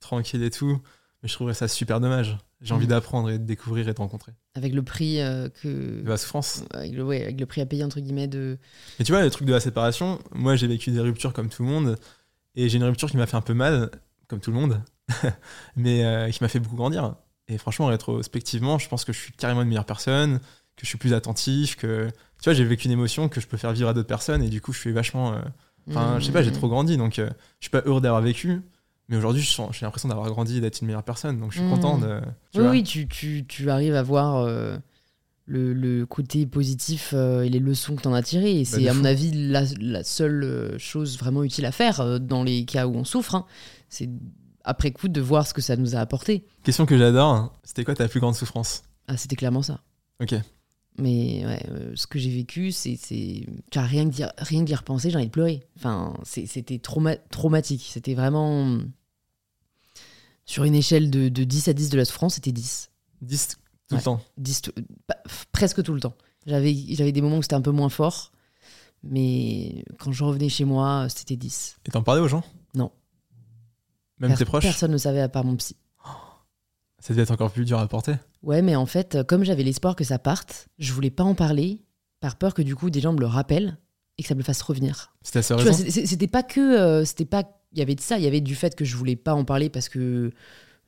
tranquille 0.00 0.42
et 0.42 0.50
tout. 0.50 0.80
Mais 1.22 1.28
je 1.28 1.34
trouverais 1.34 1.54
ça 1.54 1.68
super 1.68 2.00
dommage. 2.00 2.36
J'ai 2.60 2.74
envie 2.74 2.84
Mhm. 2.86 2.90
d'apprendre 2.90 3.30
et 3.30 3.38
de 3.38 3.44
découvrir 3.44 3.88
et 3.88 3.92
de 3.94 3.98
rencontrer. 3.98 4.32
Avec 4.54 4.72
le 4.72 4.82
prix 4.82 5.20
euh, 5.20 5.48
que. 5.48 6.02
De 6.02 6.08
la 6.08 6.16
souffrance. 6.16 6.64
Avec 6.72 6.92
le, 6.92 7.04
ouais, 7.04 7.22
avec 7.22 7.38
le 7.40 7.46
prix 7.46 7.60
à 7.60 7.66
payer, 7.66 7.82
entre 7.84 8.00
guillemets, 8.00 8.28
de. 8.28 8.58
Mais 8.98 9.04
tu 9.04 9.12
vois, 9.12 9.22
le 9.22 9.30
truc 9.30 9.46
de 9.46 9.52
la 9.52 9.60
séparation, 9.60 10.18
moi 10.32 10.56
j'ai 10.56 10.66
vécu 10.68 10.90
des 10.90 11.00
ruptures 11.00 11.32
comme 11.32 11.48
tout 11.48 11.62
le 11.64 11.68
monde. 11.68 11.96
Et 12.54 12.68
j'ai 12.68 12.78
une 12.78 12.84
rupture 12.84 13.10
qui 13.10 13.16
m'a 13.16 13.26
fait 13.26 13.36
un 13.36 13.40
peu 13.42 13.54
mal, 13.54 13.90
comme 14.28 14.38
tout 14.40 14.50
le 14.52 14.56
monde, 14.58 14.80
mais 15.76 16.04
euh, 16.04 16.30
qui 16.30 16.42
m'a 16.42 16.48
fait 16.48 16.60
beaucoup 16.60 16.76
grandir. 16.76 17.16
Et 17.48 17.58
franchement, 17.58 17.86
rétrospectivement, 17.86 18.78
je 18.78 18.88
pense 18.88 19.04
que 19.04 19.12
je 19.12 19.18
suis 19.18 19.32
carrément 19.32 19.62
une 19.62 19.68
meilleure 19.68 19.84
personne, 19.86 20.40
que 20.76 20.82
je 20.82 20.86
suis 20.88 20.98
plus 20.98 21.12
attentif, 21.14 21.76
que. 21.76 22.08
Tu 22.40 22.44
vois, 22.44 22.54
j'ai 22.54 22.64
vécu 22.64 22.86
une 22.86 22.92
émotion 22.92 23.28
que 23.28 23.40
je 23.40 23.46
peux 23.46 23.56
faire 23.56 23.72
vivre 23.72 23.88
à 23.88 23.94
d'autres 23.94 24.08
personnes 24.08 24.42
et 24.42 24.48
du 24.48 24.60
coup, 24.60 24.72
je 24.72 24.78
suis 24.80 24.92
vachement. 24.92 25.32
euh, 25.34 25.40
Enfin, 25.90 26.18
je 26.20 26.24
sais 26.26 26.32
pas, 26.32 26.42
j'ai 26.42 26.50
Hmm. 26.50 26.54
trop 26.54 26.68
grandi 26.68 26.96
donc 26.96 27.18
euh, 27.18 27.28
je 27.58 27.64
suis 27.64 27.70
pas 27.70 27.82
heureux 27.86 28.00
d'avoir 28.00 28.22
vécu. 28.22 28.62
Mais 29.08 29.16
aujourd'hui, 29.16 29.42
j'ai 29.42 29.84
l'impression 29.84 30.08
d'avoir 30.08 30.30
grandi 30.30 30.58
et 30.58 30.60
d'être 30.60 30.80
une 30.80 30.86
meilleure 30.86 31.02
personne. 31.02 31.40
Donc 31.40 31.50
je 31.52 31.56
suis 31.58 31.66
Mm. 31.66 31.70
content 31.70 31.98
de. 31.98 32.20
Tu 32.52 32.58
oui, 32.58 32.62
vois. 32.62 32.70
oui, 32.70 32.82
tu, 32.84 33.08
tu, 33.08 33.44
tu 33.46 33.68
arrives 33.68 33.94
à 33.96 34.02
voir 34.02 34.36
euh, 34.36 34.76
le, 35.46 35.72
le 35.74 36.06
côté 36.06 36.46
positif 36.46 37.10
euh, 37.14 37.42
et 37.42 37.48
les 37.48 37.58
leçons 37.58 37.96
que 37.96 38.02
tu 38.02 38.08
en 38.08 38.14
as 38.14 38.22
tirées. 38.22 38.60
Et 38.60 38.64
c'est, 38.64 38.76
Bah, 38.76 38.82
de 38.84 38.88
à 38.90 38.94
mon 38.94 39.04
avis, 39.04 39.32
la, 39.32 39.64
la 39.80 40.04
seule 40.04 40.76
chose 40.78 41.18
vraiment 41.18 41.42
utile 41.42 41.66
à 41.66 41.72
faire 41.72 42.20
dans 42.20 42.44
les 42.44 42.64
cas 42.64 42.86
où 42.86 42.94
on 42.94 43.04
souffre. 43.04 43.34
hein. 43.34 43.44
C'est 43.88 44.08
après 44.64 44.92
coup 44.92 45.08
de 45.08 45.20
voir 45.20 45.46
ce 45.48 45.52
que 45.52 45.60
ça 45.60 45.76
nous 45.76 45.96
a 45.96 45.98
apporté. 45.98 46.46
Question 46.62 46.86
que 46.86 46.96
j'adore, 46.96 47.52
c'était 47.64 47.84
quoi 47.84 47.96
ta 47.96 48.06
plus 48.08 48.20
grande 48.20 48.36
souffrance? 48.36 48.84
Ah, 49.08 49.16
c'était 49.16 49.36
clairement 49.36 49.62
ça. 49.62 49.80
Ok. 50.22 50.34
Mais 50.98 51.44
ouais, 51.46 51.66
euh, 51.70 51.92
ce 51.96 52.06
que 52.06 52.18
j'ai 52.18 52.30
vécu, 52.30 52.70
c'est. 52.70 52.96
c'est... 52.96 53.46
Tu 53.70 53.78
as 53.78 53.82
rien 53.82 54.04
que 54.08 54.14
d'y, 54.14 54.24
rien 54.38 54.64
que 54.64 54.74
repenser, 54.74 55.10
j'ai 55.10 55.16
envie 55.16 55.26
de 55.26 55.30
pleurer. 55.30 55.62
Enfin, 55.76 56.14
c'était 56.24 56.76
trauma- 56.78 57.16
traumatique. 57.30 57.88
C'était 57.90 58.14
vraiment. 58.14 58.78
Sur 60.44 60.64
une 60.64 60.74
échelle 60.74 61.10
de, 61.10 61.28
de 61.28 61.44
10 61.44 61.68
à 61.68 61.72
10 61.72 61.88
de 61.90 61.96
la 61.96 62.04
souffrance, 62.04 62.34
c'était 62.34 62.52
10. 62.52 62.90
10 63.22 63.48
tout 63.48 63.94
Ouais. 63.94 63.98
le 63.98 64.04
temps. 64.04 64.20
10 64.38 64.62
tout- 64.62 64.72
pas- 65.06 65.16
f- 65.26 65.44
presque 65.52 65.82
tout 65.82 65.94
le 65.94 66.00
temps. 66.00 66.14
J'avais, 66.46 66.72
des 66.74 67.20
moments 67.22 67.38
où 67.38 67.42
c'était 67.42 67.54
un 67.54 67.60
peu 67.62 67.70
moins 67.70 67.88
fort, 67.88 68.32
mais 69.04 69.84
quand 69.98 70.10
je 70.12 70.24
revenais 70.24 70.48
chez 70.48 70.64
moi, 70.64 71.06
c'était 71.08 71.36
10. 71.36 71.76
Et 71.86 71.90
t'en 71.90 72.02
parlais 72.02 72.20
aux 72.20 72.28
gens? 72.28 72.42
Non. 72.74 72.90
Même 74.18 74.34
tes 74.34 74.44
proches? 74.44 74.64
Personne 74.64 74.90
ne 74.92 74.98
savait 74.98 75.20
à 75.20 75.28
part 75.28 75.44
mon 75.44 75.56
psy. 75.56 75.76
Ça 77.02 77.12
devait 77.12 77.22
être 77.22 77.32
encore 77.32 77.50
plus 77.50 77.64
dur 77.64 77.78
à 77.80 77.86
porter. 77.88 78.14
Ouais, 78.44 78.62
mais 78.62 78.76
en 78.76 78.86
fait, 78.86 79.16
euh, 79.16 79.24
comme 79.24 79.42
j'avais 79.44 79.64
l'espoir 79.64 79.96
que 79.96 80.04
ça 80.04 80.18
parte, 80.20 80.68
je 80.78 80.92
voulais 80.92 81.10
pas 81.10 81.24
en 81.24 81.34
parler, 81.34 81.82
par 82.20 82.36
peur 82.36 82.54
que 82.54 82.62
du 82.62 82.76
coup 82.76 82.90
des 82.90 83.00
gens 83.00 83.12
me 83.12 83.18
le 83.20 83.26
rappellent 83.26 83.76
et 84.18 84.22
que 84.22 84.28
ça 84.28 84.34
me 84.34 84.38
le 84.40 84.44
fasse 84.44 84.62
revenir. 84.62 85.12
C'était 85.58 85.74
c'est- 85.84 85.90
c'est- 85.90 86.06
c'était 86.06 86.28
pas 86.28 86.42
que. 86.44 86.60
euh, 86.60 87.04
c'était 87.04 87.24
pas. 87.24 87.42
Il 87.72 87.78
y 87.78 87.82
avait 87.82 87.96
de 87.96 88.00
ça, 88.00 88.18
il 88.18 88.24
y 88.24 88.26
avait 88.28 88.40
du 88.40 88.54
fait 88.54 88.74
que 88.76 88.84
je 88.84 88.96
voulais 88.96 89.16
pas 89.16 89.34
en 89.34 89.44
parler 89.44 89.68
parce 89.68 89.88
que 89.88 90.30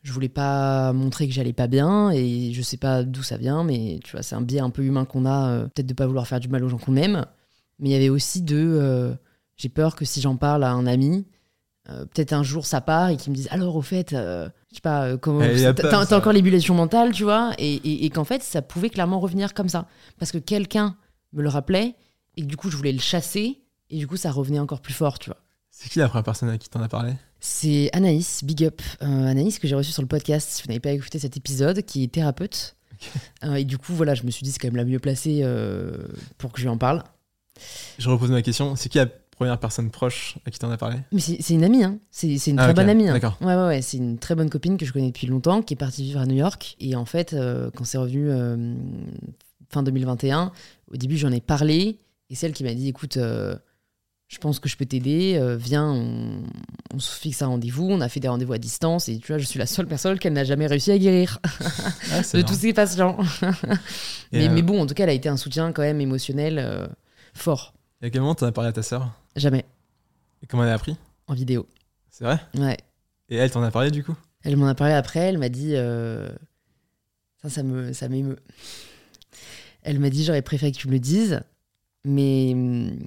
je 0.02 0.12
voulais 0.12 0.28
pas 0.28 0.92
montrer 0.92 1.26
que 1.26 1.34
j'allais 1.34 1.52
pas 1.54 1.66
bien 1.66 2.10
et 2.12 2.52
je 2.52 2.62
sais 2.62 2.76
pas 2.76 3.02
d'où 3.02 3.22
ça 3.24 3.36
vient, 3.38 3.64
mais 3.64 3.98
tu 4.04 4.12
vois, 4.12 4.22
c'est 4.22 4.34
un 4.36 4.42
biais 4.42 4.60
un 4.60 4.70
peu 4.70 4.82
humain 4.84 5.04
qu'on 5.06 5.24
a, 5.26 5.48
euh, 5.48 5.62
peut-être 5.64 5.86
de 5.86 5.94
pas 5.94 6.06
vouloir 6.06 6.26
faire 6.28 6.40
du 6.40 6.48
mal 6.48 6.62
aux 6.62 6.68
gens 6.68 6.78
qu'on 6.78 6.94
aime. 6.96 7.24
Mais 7.80 7.88
il 7.88 7.92
y 7.92 7.96
avait 7.96 8.08
aussi 8.10 8.42
de. 8.42 8.56
euh, 8.56 9.14
j'ai 9.56 9.68
peur 9.70 9.96
que 9.96 10.04
si 10.04 10.20
j'en 10.20 10.36
parle 10.36 10.62
à 10.62 10.70
un 10.72 10.86
ami, 10.86 11.26
peut-être 11.86 12.32
un 12.32 12.42
jour 12.42 12.64
ça 12.66 12.80
part 12.80 13.08
et 13.10 13.16
qu'il 13.16 13.30
me 13.32 13.36
dise 13.36 13.48
alors 13.50 13.76
au 13.76 13.82
fait, 13.82 14.14
je 14.74 14.78
sais 14.78 14.82
pas, 14.82 15.04
euh, 15.04 15.16
comment. 15.16 15.42
Eh, 15.42 15.72
t'as 15.74 16.16
encore 16.16 16.32
l'ébullition 16.32 16.74
mentale, 16.74 17.12
tu 17.12 17.22
vois, 17.24 17.52
et, 17.58 17.74
et- 17.74 18.04
et 18.04 18.10
qu'en 18.10 18.24
fait 18.24 18.42
ça 18.42 18.60
pouvait 18.62 18.90
clairement 18.90 19.20
revenir 19.20 19.54
comme 19.54 19.68
ça. 19.68 19.86
Parce 20.18 20.32
que 20.32 20.38
quelqu'un 20.38 20.96
me 21.32 21.42
le 21.42 21.48
rappelait 21.48 21.94
et 22.36 22.42
que 22.42 22.46
du 22.46 22.56
coup 22.56 22.70
je 22.70 22.76
voulais 22.76 22.92
le 22.92 23.00
chasser 23.00 23.60
et 23.90 23.98
du 23.98 24.06
coup 24.06 24.16
ça 24.16 24.30
revenait 24.30 24.58
encore 24.58 24.80
plus 24.80 24.94
fort, 24.94 25.18
tu 25.18 25.30
vois. 25.30 25.38
C'est 25.70 25.88
qui 25.88 25.98
la 25.98 26.08
première 26.08 26.24
personne 26.24 26.48
à 26.50 26.58
qui 26.58 26.68
t'en 26.68 26.82
as 26.82 26.88
parlé? 26.88 27.12
C'est 27.40 27.90
Anaïs, 27.92 28.42
big 28.44 28.64
up. 28.64 28.80
Euh, 29.02 29.26
Anaïs 29.26 29.58
que 29.58 29.66
j'ai 29.68 29.74
reçue 29.74 29.92
sur 29.92 30.02
le 30.02 30.08
podcast, 30.08 30.48
si 30.50 30.62
vous 30.62 30.68
n'avez 30.68 30.80
pas 30.80 30.90
écouté 30.92 31.18
cet 31.18 31.36
épisode, 31.36 31.82
qui 31.82 32.02
est 32.04 32.08
thérapeute. 32.12 32.76
Euh, 33.42 33.54
et 33.56 33.64
du 33.64 33.76
coup, 33.76 33.92
voilà, 33.92 34.14
je 34.14 34.22
me 34.22 34.30
suis 34.30 34.44
dit 34.44 34.52
c'est 34.52 34.58
quand 34.58 34.68
même 34.68 34.76
la 34.76 34.84
mieux 34.84 34.98
placée 35.00 35.44
pour 36.38 36.52
que 36.52 36.58
je 36.58 36.64
lui 36.64 36.70
en 36.70 36.78
parle. 36.78 37.02
Je 37.98 38.08
repose 38.08 38.30
ma 38.30 38.40
question. 38.42 38.76
C'est 38.76 38.88
qui 38.88 38.98
la 38.98 39.06
première 39.44 39.58
personne 39.60 39.90
proche 39.90 40.36
à 40.46 40.50
qui 40.50 40.58
t'en 40.58 40.70
as 40.70 40.76
parlé 40.78 40.96
Mais 41.12 41.20
c'est 41.20 41.52
une 41.54 41.64
amie, 41.64 41.84
hein. 41.84 41.98
c'est 42.10 42.34
une 42.46 42.58
Ah, 42.58 42.64
très 42.64 42.74
bonne 42.74 42.88
amie. 42.88 43.08
hein. 43.08 43.12
d'accord. 43.12 43.36
Ouais, 43.42 43.54
ouais, 43.54 43.66
ouais, 43.66 43.82
c'est 43.82 43.98
une 43.98 44.18
très 44.18 44.34
bonne 44.34 44.48
copine 44.48 44.76
que 44.78 44.86
je 44.86 44.92
connais 44.92 45.08
depuis 45.08 45.26
longtemps, 45.26 45.60
qui 45.60 45.74
est 45.74 45.76
partie 45.76 46.02
vivre 46.02 46.20
à 46.20 46.26
New 46.26 46.34
York. 46.36 46.76
Et 46.80 46.96
en 46.96 47.04
fait, 47.04 47.34
euh, 47.34 47.70
quand 47.76 47.84
c'est 47.84 47.98
revenu 47.98 48.30
euh, 48.30 48.74
fin 49.68 49.82
2021, 49.82 50.50
au 50.92 50.96
début, 50.96 51.18
j'en 51.18 51.30
ai 51.30 51.40
parlé. 51.42 51.98
Et 52.30 52.34
c'est 52.34 52.46
elle 52.46 52.54
qui 52.54 52.64
m'a 52.64 52.72
dit 52.72 52.88
écoute, 52.88 53.18
euh, 53.18 53.54
je 54.28 54.38
pense 54.38 54.60
que 54.60 54.68
je 54.70 54.76
peux 54.78 54.86
t'aider, 54.86 55.38
viens, 55.60 55.92
on, 55.92 56.42
on 56.94 56.98
se 56.98 57.14
fixe 57.18 57.42
un 57.42 57.48
rendez-vous. 57.48 57.86
On 57.90 58.00
a 58.00 58.08
fait 58.08 58.20
des 58.20 58.28
rendez-vous 58.28 58.54
à 58.54 58.58
distance. 58.58 59.10
Et 59.10 59.18
tu 59.18 59.26
vois, 59.28 59.36
je 59.38 59.44
suis 59.44 59.58
la 59.58 59.66
seule 59.66 59.86
personne 59.86 60.18
qu'elle 60.18 60.32
n'a 60.32 60.44
jamais 60.44 60.66
réussi 60.66 60.90
à 60.90 60.98
guérir 60.98 61.38
Ah, 62.12 62.20
de 62.22 62.40
tous 62.42 62.54
ses 62.54 62.72
patients. 62.72 63.18
Mais, 64.32 64.48
mais 64.48 64.62
bon, 64.62 64.80
en 64.80 64.86
tout 64.86 64.94
cas, 64.94 65.02
elle 65.04 65.10
a 65.10 65.14
été 65.14 65.28
un 65.28 65.36
soutien 65.36 65.72
quand 65.72 65.82
même 65.82 66.00
émotionnel 66.00 66.88
fort. 67.34 67.74
Et 68.02 68.06
à 68.06 68.10
quel 68.10 68.22
moment 68.22 68.34
t'en 68.34 68.46
as 68.46 68.52
parlé 68.52 68.68
à 68.70 68.72
ta 68.72 68.82
sœur? 68.82 69.10
Jamais 69.36 69.64
Et 70.42 70.46
comment 70.46 70.62
elle 70.64 70.70
a 70.70 70.74
appris? 70.74 70.96
En 71.26 71.34
vidéo. 71.34 71.66
C'est 72.10 72.24
vrai? 72.24 72.40
Ouais. 72.56 72.76
Et 73.28 73.36
elle 73.36 73.50
t'en 73.50 73.62
a 73.62 73.70
parlé 73.70 73.90
du 73.90 74.04
coup? 74.04 74.16
Elle 74.42 74.56
m'en 74.56 74.66
a 74.66 74.74
parlé 74.74 74.94
après, 74.94 75.20
elle 75.20 75.38
m'a 75.38 75.48
dit. 75.48 75.72
euh, 75.74 76.28
Ça, 77.42 77.48
ça 77.50 77.62
me, 77.62 77.92
ça 77.92 78.08
m'émeut. 78.08 78.38
Elle 79.82 79.98
m'a 79.98 80.10
dit 80.10 80.24
j'aurais 80.24 80.42
préféré 80.42 80.70
que 80.72 80.76
tu 80.78 80.86
me 80.88 80.92
le 80.92 81.00
dises, 81.00 81.40
mais. 82.04 82.52
hum, 82.54 82.98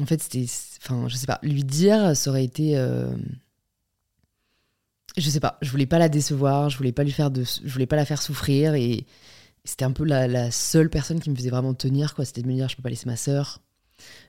En 0.00 0.06
fait, 0.06 0.22
c'était. 0.22 0.44
Enfin, 0.82 1.08
je 1.08 1.16
sais 1.16 1.26
pas. 1.26 1.38
Lui 1.42 1.64
dire, 1.64 2.16
ça 2.16 2.30
aurait 2.30 2.44
été. 2.44 2.76
euh, 2.76 3.14
Je 5.16 5.28
sais 5.28 5.40
pas. 5.40 5.58
Je 5.62 5.70
voulais 5.70 5.86
pas 5.86 5.98
la 5.98 6.08
décevoir, 6.08 6.70
je 6.70 6.76
voulais 6.78 6.92
pas 6.92 7.04
lui 7.04 7.12
faire 7.12 7.30
de. 7.30 7.44
Je 7.44 7.72
voulais 7.72 7.86
pas 7.86 7.96
la 7.96 8.04
faire 8.04 8.22
souffrir 8.22 8.74
et. 8.74 9.06
C'était 9.64 9.84
un 9.84 9.92
peu 9.92 10.02
la, 10.04 10.26
la 10.26 10.50
seule 10.50 10.90
personne 10.90 11.20
qui 11.20 11.30
me 11.30 11.36
faisait 11.36 11.50
vraiment 11.50 11.72
tenir, 11.72 12.14
quoi. 12.16 12.24
C'était 12.24 12.42
de 12.42 12.48
me 12.48 12.52
dire, 12.54 12.68
je 12.68 12.74
peux 12.76 12.82
pas 12.82 12.88
laisser 12.90 13.06
ma 13.06 13.14
sœur. 13.16 13.60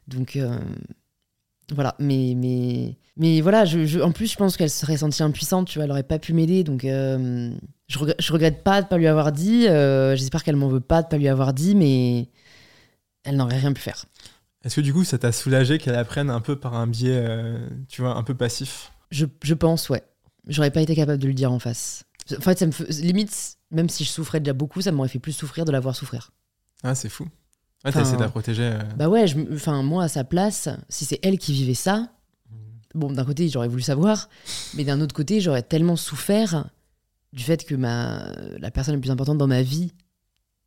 Donc, 0.08 0.36
euh, 0.36 0.58
voilà. 1.74 1.96
Mais, 2.00 2.34
mais, 2.36 2.98
mais 3.18 3.42
voilà, 3.42 3.66
je, 3.66 3.86
je- 3.86 4.00
en 4.00 4.12
plus, 4.12 4.32
je 4.32 4.38
pense 4.38 4.58
qu'elle 4.58 4.70
se 4.70 4.80
serait 4.80 4.98
sentie 4.98 5.24
impuissante, 5.24 5.68
tu 5.68 5.78
vois, 5.80 5.86
elle 5.86 5.92
aurait 5.92 6.04
pas 6.04 6.20
pu 6.20 6.34
m'aider. 6.34 6.64
Donc, 6.64 6.84
euh, 6.86 7.52
je, 7.88 8.00
regrette, 8.00 8.22
je 8.22 8.34
regrette 8.34 8.64
pas 8.64 8.82
de 8.82 8.88
pas 8.88 8.98
lui 8.98 9.08
avoir 9.08 9.32
dit. 9.32 9.68
euh, 9.68 10.16
J'espère 10.16 10.44
qu'elle 10.44 10.56
m'en 10.56 10.68
veut 10.68 10.80
pas 10.82 11.02
de 11.04 11.08
pas 11.08 11.18
lui 11.18 11.28
avoir 11.28 11.54
dit, 11.54 11.76
mais 11.76 12.30
elle 13.24 13.38
n'aurait 13.38 13.58
rien 13.58 13.74
pu 13.74 13.82
faire. 13.82 14.06
Est-ce 14.64 14.78
que 14.78 14.82
du 14.82 14.94
coup, 14.94 15.04
ça 15.04 15.18
t'a 15.18 15.32
soulagé 15.32 15.78
qu'elle 15.78 15.96
apprenne 15.96 16.30
un 16.30 16.40
peu 16.42 16.58
par 16.58 16.76
un 16.76 16.88
biais, 16.88 17.22
euh, 17.26 17.68
tu 17.90 18.02
vois, 18.02 18.16
un 18.16 18.24
peu 18.24 18.34
passif? 18.34 18.92
Je, 19.12 19.26
je 19.44 19.54
pense, 19.54 19.90
ouais. 19.90 20.04
J'aurais 20.48 20.72
pas 20.72 20.82
été 20.82 20.96
capable 20.96 21.22
de 21.22 21.28
le 21.28 21.34
dire 21.34 21.52
en 21.52 21.60
face. 21.60 22.04
En 22.38 22.42
fait, 22.42 22.58
ça 22.60 22.66
me 22.66 22.72
fait- 22.72 22.90
limite, 23.02 23.58
même 23.72 23.90
si 23.90 24.04
je 24.06 24.10
souffrais 24.10 24.40
déjà 24.40 24.54
beaucoup, 24.54 24.82
ça 24.82 24.92
m'aurait 24.92 25.10
fait 25.10 25.20
plus 25.20 25.34
souffrir 25.34 25.66
de 25.66 25.72
la 25.72 25.80
voir 25.82 25.96
souffrir. 25.96 26.32
Ah, 26.82 26.96
c'est 26.96 27.10
fou. 27.10 27.28
Ouais, 27.86 27.92
t'as 27.92 28.02
essayé 28.02 28.18
de 28.18 28.22
la 28.22 28.30
protéger. 28.30 28.64
euh. 28.64 28.80
Bah 28.96 29.10
ouais, 29.10 29.28
je 29.28 29.38
me- 29.38 29.54
enfin, 29.56 29.82
moi, 29.84 30.04
à 30.06 30.08
sa 30.08 30.24
place, 30.24 30.70
si 30.90 31.04
c'est 31.06 31.20
elle 31.22 31.38
qui 31.38 31.52
vivait 31.54 31.74
ça, 31.74 32.08
bon, 32.96 33.12
d'un 33.12 33.26
côté, 33.26 33.50
j'aurais 33.50 33.68
voulu 33.68 33.82
savoir, 33.82 34.30
mais 34.76 34.84
d'un 34.86 35.02
autre 35.02 35.14
côté, 35.16 35.42
j'aurais 35.42 35.64
tellement 35.64 35.96
souffert 35.96 36.70
du 37.34 37.44
fait 37.44 37.66
que 37.66 37.76
ma, 37.76 38.32
la 38.60 38.72
personne 38.72 38.96
la 38.96 39.02
plus 39.02 39.12
importante 39.12 39.38
dans 39.38 39.48
ma 39.48 39.64
vie 39.64 39.92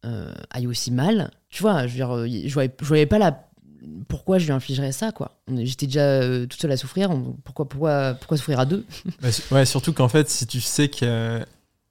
euh, 0.05 0.33
aille 0.51 0.67
aussi 0.67 0.91
mal. 0.91 1.31
Tu 1.49 1.63
vois, 1.63 1.83
je 1.87 1.93
veux 1.93 1.95
dire, 1.97 2.11
euh, 2.15 2.27
je 2.29 2.53
voyais, 2.53 2.75
je 2.81 2.85
voyais 2.87 3.07
pas 3.07 3.19
la, 3.19 3.49
pourquoi 4.09 4.39
je 4.39 4.47
lui 4.47 4.53
infligerais 4.53 4.93
ça, 4.93 5.11
quoi. 5.13 5.41
On 5.49 5.57
est- 5.57 5.65
J'étais 5.67 5.87
déjà 5.87 6.01
euh, 6.03 6.47
toute 6.47 6.61
seule 6.61 6.73
à 6.73 6.77
souffrir, 6.77 7.11
on- 7.11 7.37
pourquoi, 7.45 7.69
pourquoi, 7.69 8.15
pourquoi 8.15 8.37
souffrir 8.37 8.61
à 8.61 8.67
deux? 8.67 8.85
Bah, 9.23 9.33
su- 9.33 9.43
ouais, 9.55 9.65
surtout 9.65 9.93
qu'en 9.95 10.09
fait, 10.09 10.29
si 10.29 10.47
tu 10.47 10.61
sais 10.61 10.89
qu'elle 10.89 11.47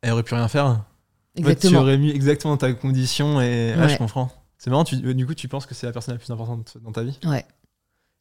aurait 0.07 0.23
pu 0.23 0.33
rien 0.35 0.47
faire, 0.47 0.65
en 0.65 0.75
fait, 0.75 0.83
tu 1.33 1.39
Exactement. 1.41 1.81
aurais 1.81 1.97
mis 1.97 2.11
exactement 2.11 2.57
ta 2.57 2.71
condition 2.73 3.41
et 3.41 3.73
ah, 3.77 3.87
je 3.87 3.93
Ouais. 3.93 3.97
comprends. 3.97 4.31
C'est 4.65 4.71
marrant, 4.71 4.83
tu, 4.83 4.97
du 4.97 5.27
coup, 5.27 5.35
tu 5.35 5.47
penses 5.47 5.67
que 5.67 5.75
c'est 5.75 5.85
la 5.85 5.93
personne 5.93 6.15
la 6.15 6.17
plus 6.17 6.31
importante 6.31 6.79
dans 6.81 6.91
ta 6.91 7.03
vie? 7.03 7.19
Ouais. 7.23 7.45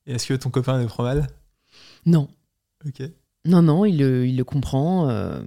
Et 0.04 0.12
est-ce 0.12 0.26
que 0.26 0.34
ton 0.34 0.50
copain 0.50 0.78
le 0.78 0.84
prend 0.84 1.02
mal? 1.02 1.26
Non. 2.04 2.28
Ok. 2.86 3.02
Non, 3.46 3.62
non, 3.62 3.86
il 3.86 3.96
le, 3.96 4.26
il 4.26 4.36
le 4.36 4.44
comprend. 4.44 5.08
euh, 5.08 5.42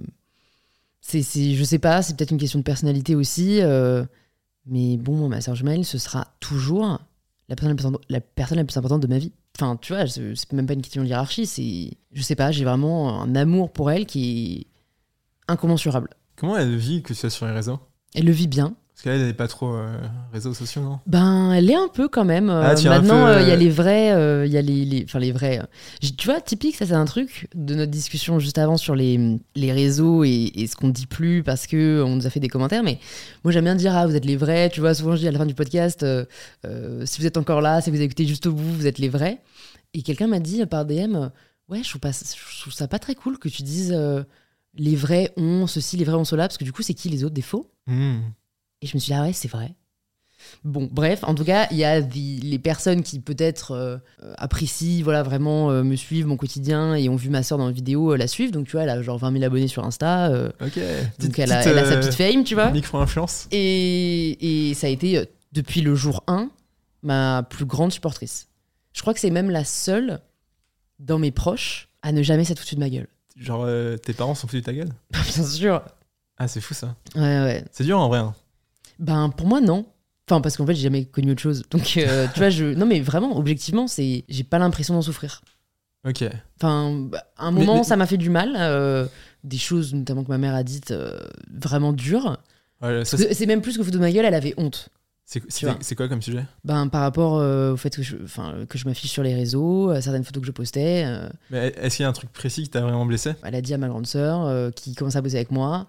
c'est, 1.00 1.22
c'est, 1.22 1.54
je 1.54 1.62
sais 1.62 1.78
pas, 1.78 2.02
c'est 2.02 2.16
peut-être 2.16 2.32
une 2.32 2.38
question 2.38 2.58
de 2.58 2.64
personnalité 2.64 3.14
aussi. 3.14 3.60
euh, 3.60 4.04
mais 4.66 4.96
bon, 4.96 5.28
ma 5.28 5.40
sœur 5.40 5.54
jumelle, 5.54 5.84
ce 5.84 5.98
sera 5.98 6.34
toujours 6.40 6.98
la 7.48 7.54
personne 7.54 7.76
la, 7.76 7.90
plus, 7.90 7.98
la 8.08 8.20
personne 8.20 8.58
la 8.58 8.64
plus 8.64 8.76
importante 8.76 9.00
de 9.00 9.06
ma 9.06 9.18
vie. 9.18 9.30
Enfin, 9.56 9.76
tu 9.76 9.92
vois, 9.92 10.04
c'est, 10.08 10.34
c'est 10.34 10.52
même 10.52 10.66
pas 10.66 10.72
une 10.74 10.82
question 10.82 11.04
de 11.04 11.06
hiérarchie. 11.06 11.46
C'est, 11.46 11.96
je 12.10 12.22
sais 12.22 12.34
pas, 12.34 12.50
j'ai 12.50 12.64
vraiment 12.64 13.22
un 13.22 13.36
amour 13.36 13.72
pour 13.72 13.92
elle 13.92 14.04
qui 14.04 14.66
est 14.66 14.66
incommensurable. 15.46 16.10
Comment 16.34 16.56
elle 16.56 16.74
vit 16.74 17.04
que 17.04 17.14
ce 17.14 17.20
soit 17.20 17.30
sur 17.30 17.46
les 17.46 17.52
réseaux? 17.52 17.78
Elle 18.16 18.24
le 18.24 18.32
vit 18.32 18.48
bien. 18.48 18.74
Parce 18.98 19.04
qu'elle, 19.14 19.20
elle 19.20 19.26
n'est 19.28 19.32
pas 19.32 19.46
trop 19.46 19.74
euh, 19.74 19.96
réseaux 20.32 20.54
sociaux, 20.54 20.82
non? 20.82 20.98
Ben, 21.06 21.52
elle 21.52 21.70
est 21.70 21.76
un 21.76 21.86
peu 21.86 22.08
quand 22.08 22.24
même. 22.24 22.50
euh, 22.50 22.62
Ah, 22.64 22.70
un 22.76 22.82
maintenant, 22.98 23.26
peu, 23.26 23.30
euh, 23.34 23.42
il 23.42 23.46
y 23.46 23.50
a 23.52 23.54
euh, 23.54 23.56
les 23.56 23.70
vrais, 23.70 24.12
euh, 24.12 24.44
il 24.44 24.50
y 24.52 24.56
a 24.56 24.60
les, 24.60 24.84
les- 24.84 25.04
enfin 25.04 25.20
les 25.20 25.30
vrais. 25.30 25.60
euh. 25.60 25.64
Tu 26.16 26.26
vois, 26.26 26.40
typique, 26.40 26.74
ça 26.74 26.84
c'est 26.84 26.94
un 26.94 27.04
truc 27.04 27.46
de 27.54 27.76
notre 27.76 27.92
discussion 27.92 28.40
juste 28.40 28.58
avant 28.58 28.76
sur 28.76 28.96
les, 28.96 29.38
les 29.54 29.72
réseaux 29.72 30.24
et, 30.24 30.50
et 30.52 30.66
ce 30.66 30.74
qu'on 30.74 30.88
dit 30.88 31.06
plus 31.06 31.44
parce 31.44 31.68
que 31.68 32.02
on 32.04 32.16
nous 32.16 32.26
a 32.26 32.30
fait 32.30 32.40
des 32.40 32.48
commentaires. 32.48 32.82
Mais 32.82 32.98
moi, 33.44 33.52
j'aime 33.52 33.62
bien 33.66 33.76
dire 33.76 33.94
ah 33.96 34.04
vous 34.04 34.16
êtes 34.16 34.24
les 34.24 34.36
vrais. 34.36 34.68
Tu 34.68 34.80
vois, 34.80 34.94
souvent 34.94 35.14
je 35.14 35.20
dis 35.20 35.28
à 35.28 35.30
la 35.30 35.38
fin 35.38 35.46
du 35.46 35.54
podcast, 35.54 36.02
euh, 36.02 36.24
euh, 36.66 37.06
si 37.06 37.20
vous 37.20 37.26
êtes 37.28 37.36
encore 37.36 37.60
là, 37.60 37.80
si 37.80 37.92
vous 37.92 38.00
écoutez 38.02 38.26
juste 38.26 38.46
au 38.46 38.52
bout, 38.52 38.64
vous 38.64 38.88
êtes 38.88 38.98
les 38.98 39.08
vrais. 39.08 39.40
Et 39.94 40.02
quelqu'un 40.02 40.26
m'a 40.26 40.40
dit 40.40 40.60
euh, 40.62 40.66
par 40.66 40.84
DM, 40.84 41.14
euh, 41.14 41.28
ouais, 41.68 41.84
je 41.84 41.88
trouve 41.88 42.00
pas, 42.00 42.10
je 42.10 42.60
trouve 42.62 42.72
ça 42.72 42.88
pas 42.88 42.98
très 42.98 43.14
cool 43.14 43.38
que 43.38 43.48
tu 43.48 43.62
dises 43.62 43.92
euh, 43.96 44.24
les 44.74 44.96
vrais 44.96 45.32
ont 45.36 45.68
ceci, 45.68 45.96
les 45.96 46.04
vrais 46.04 46.16
ont 46.16 46.24
cela, 46.24 46.48
parce 46.48 46.58
que 46.58 46.64
du 46.64 46.72
coup, 46.72 46.82
c'est 46.82 46.94
qui 46.94 47.08
les 47.10 47.22
autres 47.22 47.34
des 47.34 47.42
faux? 47.42 47.70
Hmm. 47.86 48.18
Et 48.82 48.86
je 48.86 48.94
me 48.94 49.00
suis 49.00 49.12
dit, 49.12 49.14
ah 49.18 49.22
ouais, 49.22 49.32
c'est 49.32 49.48
vrai. 49.48 49.74
Bon, 50.62 50.88
bref, 50.90 51.24
en 51.24 51.34
tout 51.34 51.44
cas, 51.44 51.66
il 51.72 51.76
y 51.78 51.84
a 51.84 52.00
des- 52.00 52.38
les 52.42 52.58
personnes 52.60 53.02
qui 53.02 53.18
peut-être 53.18 53.72
euh, 53.72 53.98
apprécient, 54.36 55.02
voilà, 55.02 55.22
vraiment 55.24 55.70
euh, 55.70 55.82
me 55.82 55.96
suivent 55.96 56.26
mon 56.26 56.36
quotidien 56.36 56.94
et 56.94 57.08
ont 57.08 57.16
vu 57.16 57.28
ma 57.28 57.42
soeur 57.42 57.58
dans 57.58 57.66
la 57.66 57.72
vidéo 57.72 58.12
euh, 58.12 58.16
la 58.16 58.28
suivre. 58.28 58.52
Donc, 58.52 58.66
tu 58.66 58.72
vois, 58.72 58.82
elle 58.82 58.90
a 58.90 59.02
genre 59.02 59.18
20 59.18 59.32
000 59.32 59.44
abonnés 59.44 59.66
sur 59.68 59.84
Insta. 59.84 60.30
Ok. 60.60 60.60
donc, 60.60 60.74
Petite- 61.18 61.38
elle, 61.40 61.52
a, 61.52 61.58
petite, 61.58 61.72
elle 61.72 61.78
a 61.78 61.84
sa 61.90 61.96
petite 61.96 62.14
fame, 62.14 62.44
tu 62.44 62.54
vois. 62.54 62.70
Micro-influence. 62.70 63.48
Et, 63.50 64.68
et 64.70 64.74
ça 64.74 64.86
a 64.86 64.90
été, 64.90 65.28
depuis 65.52 65.80
le 65.80 65.96
jour 65.96 66.22
1, 66.28 66.48
ma 67.02 67.42
plus 67.42 67.64
grande 67.64 67.92
supportrice. 67.92 68.48
Je 68.92 69.00
crois 69.00 69.14
que 69.14 69.20
c'est 69.20 69.30
même 69.30 69.50
la 69.50 69.64
seule 69.64 70.20
dans 71.00 71.18
mes 71.18 71.32
proches 71.32 71.88
à 72.02 72.12
ne 72.12 72.22
jamais 72.22 72.44
s'être 72.44 72.60
foutue 72.60 72.76
de 72.76 72.80
ma 72.80 72.90
gueule. 72.90 73.08
Genre, 73.36 73.66
tes 74.02 74.12
parents 74.12 74.34
sont 74.36 74.46
foutus 74.46 74.62
de 74.62 74.66
ta 74.66 74.72
gueule? 74.72 74.92
Bien 75.10 75.44
sûr. 75.44 75.82
Ah, 76.38 76.46
c'est 76.46 76.60
fou 76.60 76.74
ça. 76.74 76.94
Ouais, 77.16 77.20
ouais. 77.22 77.64
C'est 77.72 77.84
dur 77.84 77.98
en 77.98 78.08
vrai. 78.08 78.18
hein. 78.18 78.34
Ben 78.98 79.30
pour 79.30 79.46
moi 79.46 79.60
non. 79.60 79.86
Enfin 80.30 80.40
parce 80.40 80.56
qu'en 80.56 80.66
fait 80.66 80.74
j'ai 80.74 80.82
jamais 80.82 81.04
connu 81.06 81.32
autre 81.32 81.40
chose. 81.42 81.62
Donc 81.70 81.94
euh, 81.96 82.26
tu 82.34 82.38
vois 82.40 82.50
je 82.50 82.64
non 82.66 82.86
mais 82.86 83.00
vraiment 83.00 83.36
objectivement 83.38 83.86
c'est 83.88 84.24
j'ai 84.28 84.44
pas 84.44 84.58
l'impression 84.58 84.94
d'en 84.94 85.02
souffrir. 85.02 85.40
Ok. 86.06 86.24
Enfin 86.60 86.92
bah, 87.10 87.24
à 87.36 87.46
un 87.46 87.50
Mais- 87.52 87.60
moment 87.60 87.78
mais- 87.78 87.84
ça 87.84 87.96
m'a 87.96 88.06
fait 88.06 88.16
du 88.18 88.30
mal 88.30 88.54
euh, 88.56 89.06
des 89.44 89.58
choses 89.58 89.94
notamment 89.94 90.24
que 90.24 90.28
ma 90.28 90.38
mère 90.38 90.54
a 90.54 90.62
dites 90.62 90.90
euh, 90.90 91.18
vraiment 91.52 91.92
dures. 91.92 92.38
Ouais, 92.82 93.04
ça, 93.04 93.16
Parce 93.16 93.32
c'est- 93.34 93.46
même 93.46 93.62
plus 93.62 93.76
que 93.76 93.82
foutre 93.82 93.96
de 93.96 94.00
ma 94.00 94.12
gueule 94.12 94.24
elle 94.24 94.34
avait 94.34 94.54
honte. 94.56 94.88
c'est 95.26 95.94
quoi 95.94 96.08
comme 96.08 96.22
sujet? 96.22 96.44
Ben 96.64 96.88
par 96.88 97.00
rapport 97.02 97.38
euh, 97.38 97.72
au 97.72 97.76
fait 97.76 97.94
que 97.94 98.02
je 98.02 98.16
que 98.66 98.78
je 98.78 98.84
m'affiche 98.86 99.10
sur 99.10 99.22
les 99.22 99.34
réseaux, 99.34 99.90
à 99.90 100.00
certaines 100.00 100.24
photos 100.24 100.40
que 100.42 100.46
je 100.46 100.52
postais, 100.52 101.04
euh, 101.06 101.28
Mais 101.50 101.74
est-ce 101.76 101.96
qu'il 101.96 102.02
y 102.04 102.06
a 102.06 102.08
un 102.08 102.12
truc 102.14 102.32
précis 102.32 102.62
qui 102.64 102.68
t'a 102.70 102.80
vraiment 102.80 103.04
blessé? 103.06 103.32
Elle 103.42 103.54
a 103.54 103.60
dit 103.60 103.74
à 103.74 103.78
ma 103.78 103.88
grande 103.88 104.06
sœur 104.06 104.46
euh, 104.46 104.70
qui 104.70 104.94
commence 104.94 105.16
à 105.16 105.20
bosser 105.20 105.36
avec 105.36 105.50
moi 105.50 105.86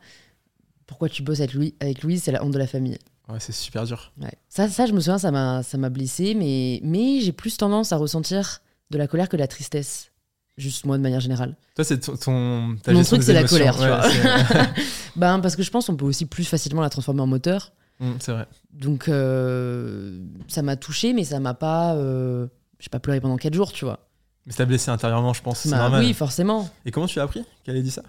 pourquoi 0.89 1.07
tu 1.07 1.21
bosses 1.21 1.39
avec 1.39 1.53
Louis 1.53 1.75
avec 1.79 2.01
Louise 2.01 2.23
c'est 2.23 2.31
la 2.31 2.43
honte 2.43 2.51
de 2.51 2.57
la 2.57 2.65
famille. 2.67 2.97
Ouais, 3.29 3.39
c'est 3.39 3.51
super 3.53 3.85
dur. 3.85 4.11
Ouais. 4.19 4.33
Ça, 4.49 4.67
ça, 4.67 4.87
je 4.87 4.91
me 4.91 4.99
souviens, 4.99 5.19
ça 5.19 5.29
m'a, 5.29 5.61
ça 5.61 5.77
m'a 5.77 5.89
blessé, 5.89 6.33
mais, 6.33 6.81
mais 6.83 7.21
j'ai 7.21 7.31
plus 7.31 7.55
tendance 7.57 7.91
à 7.93 7.97
ressentir 7.97 8.59
de 8.89 8.97
la 8.97 9.07
colère 9.07 9.29
que 9.29 9.35
de 9.37 9.41
la 9.41 9.47
tristesse. 9.47 10.11
Juste 10.57 10.85
moi, 10.85 10.97
de 10.97 11.03
manière 11.03 11.19
générale. 11.19 11.55
Toi, 11.75 11.85
c'est 11.85 11.99
ton, 11.99 12.17
ton- 12.17 12.75
ta 12.83 12.91
Mon 12.91 13.03
truc, 13.03 13.21
c'est 13.23 13.33
la 13.33 13.43
colère, 13.43 13.75
tu 13.75 13.83
Ouais, 13.83 13.87
vois. 13.87 14.09
c'est- 14.09 14.83
Ben, 15.15 15.39
parce 15.39 15.55
que 15.55 15.61
je 15.63 15.69
pense 15.69 15.85
qu'on 15.85 15.95
peut 15.95 16.05
aussi 16.05 16.25
plus 16.25 16.43
facilement 16.43 16.81
la 16.81 16.89
transformer 16.89 17.21
en 17.21 17.27
moteur. 17.27 17.71
Hmm, 17.99 18.13
c'est 18.19 18.31
vrai. 18.31 18.47
Donc, 18.73 19.07
euh, 19.07 20.19
ça 20.47 20.61
m'a 20.63 20.75
touché, 20.75 21.13
mais 21.13 21.23
ça 21.23 21.39
m'a 21.39 21.53
pas. 21.53 21.93
Euh, 21.95 22.47
j'ai 22.79 22.89
pas 22.89 22.99
pleuré 22.99 23.21
pendant 23.21 23.37
4 23.37 23.53
jours, 23.53 23.71
tu 23.71 23.85
vois. 23.85 23.99
Mais 24.45 24.51
ça 24.53 24.59
t'a 24.59 24.65
blessé 24.65 24.89
intérieurement, 24.89 25.33
je 25.33 25.41
pense. 25.43 25.59
C'est 25.59 25.69
Bah, 25.69 25.77
normal. 25.77 26.03
oui, 26.03 26.13
forcément. 26.13 26.67
Et 26.85 26.91
comment 26.91 27.05
tu 27.07 27.19
as 27.19 27.23
appris 27.23 27.45
qu'elle 27.63 27.75
ait 27.77 27.81
dit 27.83 27.91
ça? 27.91 28.01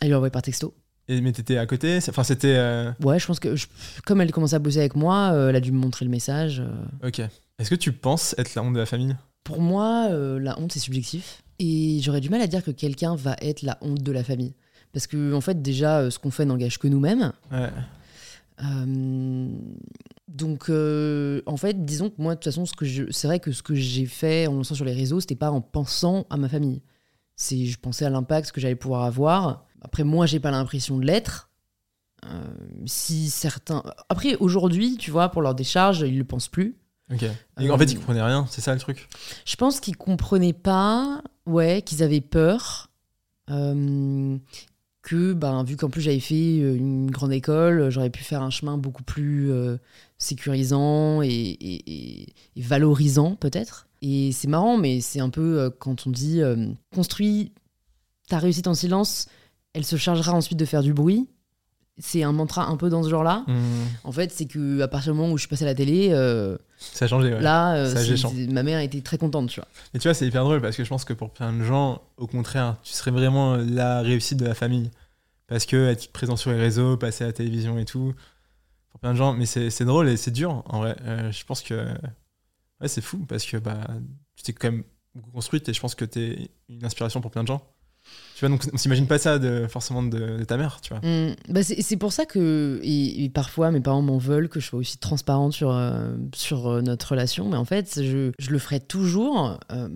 Elle 0.00 0.08
lui 0.08 0.14
a 0.14 0.16
envoyé 0.16 0.30
par 0.32 0.42
texto. 0.42 0.74
Et, 1.08 1.20
Mais 1.20 1.32
t'étais 1.32 1.56
à 1.58 1.66
côté 1.66 1.98
Enfin, 2.08 2.24
c'était. 2.24 2.54
euh, 2.56 2.90
Ouais, 3.02 3.18
je 3.18 3.26
pense 3.26 3.38
que 3.40 3.54
je- 3.56 3.66
comme 4.06 4.20
elle 4.20 4.32
commençait 4.32 4.56
à 4.56 4.58
bosser 4.58 4.78
avec 4.78 4.96
moi, 4.96 5.30
euh, 5.32 5.50
elle 5.50 5.56
a 5.56 5.60
dû 5.60 5.70
me 5.72 5.78
montrer 5.78 6.04
le 6.04 6.10
message. 6.10 6.60
euh. 6.60 7.06
Ok. 7.08 7.20
Est-ce 7.58 7.70
que 7.70 7.74
tu 7.74 7.92
penses 7.92 8.34
être 8.38 8.54
la 8.54 8.62
honte 8.62 8.74
de 8.74 8.78
la 8.80 8.86
famille? 8.86 9.14
Pour 9.44 9.60
moi, 9.60 10.08
la 10.10 10.58
honte, 10.58 10.72
c'est 10.72 10.80
subjectif. 10.80 11.42
Et 11.58 11.98
j'aurais 12.02 12.20
du 12.20 12.30
mal 12.30 12.40
à 12.40 12.46
dire 12.46 12.64
que 12.64 12.70
quelqu'un 12.70 13.14
va 13.14 13.36
être 13.42 13.62
la 13.62 13.76
honte 13.82 14.02
de 14.02 14.10
la 14.12 14.24
famille. 14.24 14.54
Parce 14.92 15.06
que, 15.06 15.34
en 15.34 15.40
fait, 15.40 15.60
déjà, 15.62 16.10
ce 16.10 16.18
qu'on 16.18 16.30
fait 16.30 16.44
n'engage 16.46 16.78
que 16.78 16.88
nous-mêmes. 16.88 17.32
Ouais. 17.52 17.68
Donc, 20.28 20.70
en 20.70 21.56
fait, 21.56 21.84
disons 21.84 22.10
que 22.10 22.14
moi, 22.18 22.34
de 22.34 22.38
toute 22.40 22.44
façon, 22.52 22.66
ce 22.66 22.74
que 22.74 22.84
je, 22.84 23.04
c'est 23.10 23.26
vrai 23.28 23.38
que 23.40 23.52
ce 23.52 23.62
que 23.62 23.74
j'ai 23.74 24.06
fait 24.06 24.46
en 24.46 24.54
lançant 24.54 24.74
sur 24.74 24.84
les 24.84 24.92
réseaux, 24.94 25.20
c'était 25.20 25.36
pas 25.36 25.50
en 25.50 25.60
pensant 25.60 26.26
à 26.30 26.36
ma 26.36 26.48
famille. 26.48 26.82
C'est, 27.36 27.66
je 27.66 27.78
pensais 27.78 28.04
à 28.04 28.10
l'impact 28.10 28.50
que 28.52 28.60
j'allais 28.60 28.74
pouvoir 28.76 29.02
avoir. 29.04 29.66
Après, 29.84 30.02
moi, 30.04 30.26
j'ai 30.26 30.40
pas 30.40 30.50
l'impression 30.50 30.98
de 30.98 31.04
l'être. 31.06 31.50
Euh, 32.24 32.42
si 32.86 33.28
certains. 33.30 33.82
Après, 34.08 34.34
aujourd'hui, 34.36 34.96
tu 34.96 35.10
vois, 35.10 35.28
pour 35.28 35.42
leur 35.42 35.54
décharge, 35.54 36.00
ils 36.00 36.16
le 36.18 36.24
pensent 36.24 36.48
plus. 36.48 36.76
Ok. 37.12 37.22
Et 37.60 37.70
en 37.70 37.74
Euh, 37.74 37.78
fait, 37.78 37.84
ils 37.92 37.96
comprenaient 37.96 38.22
rien, 38.22 38.46
c'est 38.48 38.62
ça 38.62 38.72
le 38.72 38.80
truc? 38.80 39.08
Je 39.44 39.56
pense 39.56 39.78
qu'ils 39.80 39.96
comprenaient 39.96 40.54
pas, 40.54 41.22
ouais, 41.46 41.82
qu'ils 41.82 42.02
avaient 42.02 42.22
peur. 42.22 42.90
euh, 43.50 44.38
que, 45.02 45.34
ben, 45.34 45.64
vu 45.64 45.76
qu'en 45.76 45.90
plus 45.90 46.00
j'avais 46.00 46.18
fait 46.18 46.60
euh, 46.62 46.74
une 46.74 47.10
grande 47.10 47.32
école, 47.32 47.90
j'aurais 47.90 48.08
pu 48.08 48.24
faire 48.24 48.42
un 48.42 48.48
chemin 48.48 48.78
beaucoup 48.78 49.02
plus 49.02 49.52
euh, 49.52 49.76
sécurisant 50.16 51.20
et, 51.20 51.28
et- 51.28 52.22
et- 52.22 52.34
et 52.56 52.62
valorisant, 52.62 53.36
peut-être. 53.36 53.86
Et 54.00 54.32
c'est 54.32 54.48
marrant, 54.48 54.78
mais 54.78 55.02
c'est 55.02 55.20
un 55.20 55.28
peu 55.28 55.60
euh, 55.60 55.70
quand 55.78 56.06
on 56.06 56.10
dit 56.10 56.40
euh, 56.40 56.68
construis 56.94 57.52
ta 58.28 58.38
réussite 58.38 58.66
en 58.66 58.72
silence, 58.74 59.28
elle 59.74 59.84
se 59.84 59.96
chargera 59.96 60.32
ensuite 60.32 60.58
de 60.58 60.64
faire 60.64 60.82
du 60.82 60.94
bruit. 60.94 61.28
C'est 61.98 62.24
un 62.24 62.32
mantra 62.32 62.66
un 62.66 62.76
peu 62.76 62.88
dans 62.88 63.04
ce 63.04 63.08
genre-là. 63.08 63.44
Hmm, 63.46 63.84
En 64.02 64.10
fait, 64.10 64.32
c'est 64.32 64.46
que 64.46 64.80
à 64.80 64.88
partir 64.88 65.12
du 65.12 65.18
moment 65.18 65.32
où 65.32 65.36
je 65.36 65.42
suis 65.42 65.48
passée 65.48 65.62
à 65.62 65.66
la 65.68 65.76
télé, 65.76 66.08
euh, 66.10 66.56
Ça 66.78 67.04
a 67.04 67.08
changé, 67.08 67.32
ouais. 67.32 67.40
là, 67.40 67.76
euh, 67.76 67.94
Ça 67.94 68.28
a 68.28 68.32
ma 68.52 68.64
mère 68.64 68.80
était 68.80 69.00
très 69.00 69.16
contente, 69.16 69.48
tu 69.48 69.60
vois. 69.60 69.68
Et 69.94 70.00
tu 70.00 70.08
vois, 70.08 70.14
c'est 70.14 70.26
hyper 70.26 70.42
drôle 70.42 70.60
parce 70.60 70.76
que 70.76 70.82
je 70.82 70.88
pense 70.88 71.04
que 71.04 71.12
pour 71.12 71.30
plein 71.30 71.52
de 71.52 71.62
gens, 71.62 72.02
au 72.16 72.26
contraire, 72.26 72.78
tu 72.82 72.92
serais 72.92 73.12
vraiment 73.12 73.56
la 73.56 74.00
réussite 74.02 74.38
de 74.38 74.44
la 74.46 74.54
famille. 74.54 74.90
Parce 75.46 75.66
que 75.66 75.88
être 75.88 76.10
présent 76.10 76.34
sur 76.34 76.50
les 76.50 76.58
réseaux, 76.58 76.96
passer 76.96 77.22
à 77.22 77.26
la 77.28 77.32
télévision 77.32 77.78
et 77.78 77.84
tout, 77.84 78.12
pour 78.90 78.98
plein 78.98 79.12
de 79.12 79.18
gens, 79.18 79.34
mais 79.34 79.46
c'est 79.46 79.84
drôle 79.84 80.08
et 80.08 80.16
c'est 80.16 80.30
dur 80.32 80.64
en 80.66 80.80
vrai. 80.80 80.96
Euh, 81.02 81.30
je 81.30 81.44
pense 81.44 81.62
que 81.62 81.74
ouais, 82.80 82.88
c'est 82.88 83.02
fou 83.02 83.18
parce 83.28 83.44
que 83.44 83.56
bah, 83.58 83.78
tu 84.34 84.42
t'es 84.42 84.52
quand 84.52 84.72
même 84.72 84.82
beaucoup 85.14 85.30
construite 85.30 85.68
et 85.68 85.72
je 85.74 85.80
pense 85.80 85.94
que 85.94 86.04
tu 86.04 86.18
es 86.20 86.50
une 86.68 86.84
inspiration 86.84 87.20
pour 87.20 87.30
plein 87.30 87.42
de 87.42 87.48
gens. 87.48 87.62
Tu 88.34 88.40
vois, 88.40 88.48
donc 88.48 88.64
on 88.72 88.76
s'imagine 88.76 89.06
pas 89.06 89.18
ça 89.18 89.38
de, 89.38 89.66
forcément 89.68 90.02
de, 90.02 90.38
de 90.38 90.44
ta 90.44 90.56
mère, 90.56 90.80
tu 90.80 90.92
vois. 90.92 90.98
Mm, 91.08 91.36
bah 91.48 91.62
c'est 91.62 91.96
pour 91.96 92.12
ça 92.12 92.26
que, 92.26 92.80
et, 92.82 93.24
et 93.24 93.28
parfois 93.30 93.70
mes 93.70 93.80
parents 93.80 94.02
m'en 94.02 94.18
veulent 94.18 94.48
que 94.48 94.58
je 94.60 94.66
sois 94.66 94.78
aussi 94.80 94.98
transparente 94.98 95.52
sur, 95.52 95.70
euh, 95.70 96.16
sur 96.34 96.66
euh, 96.68 96.82
notre 96.82 97.10
relation, 97.12 97.48
mais 97.48 97.56
en 97.56 97.64
fait, 97.64 98.02
je, 98.02 98.32
je 98.38 98.50
le 98.50 98.58
ferai 98.58 98.80
toujours 98.80 99.58
euh, 99.70 99.88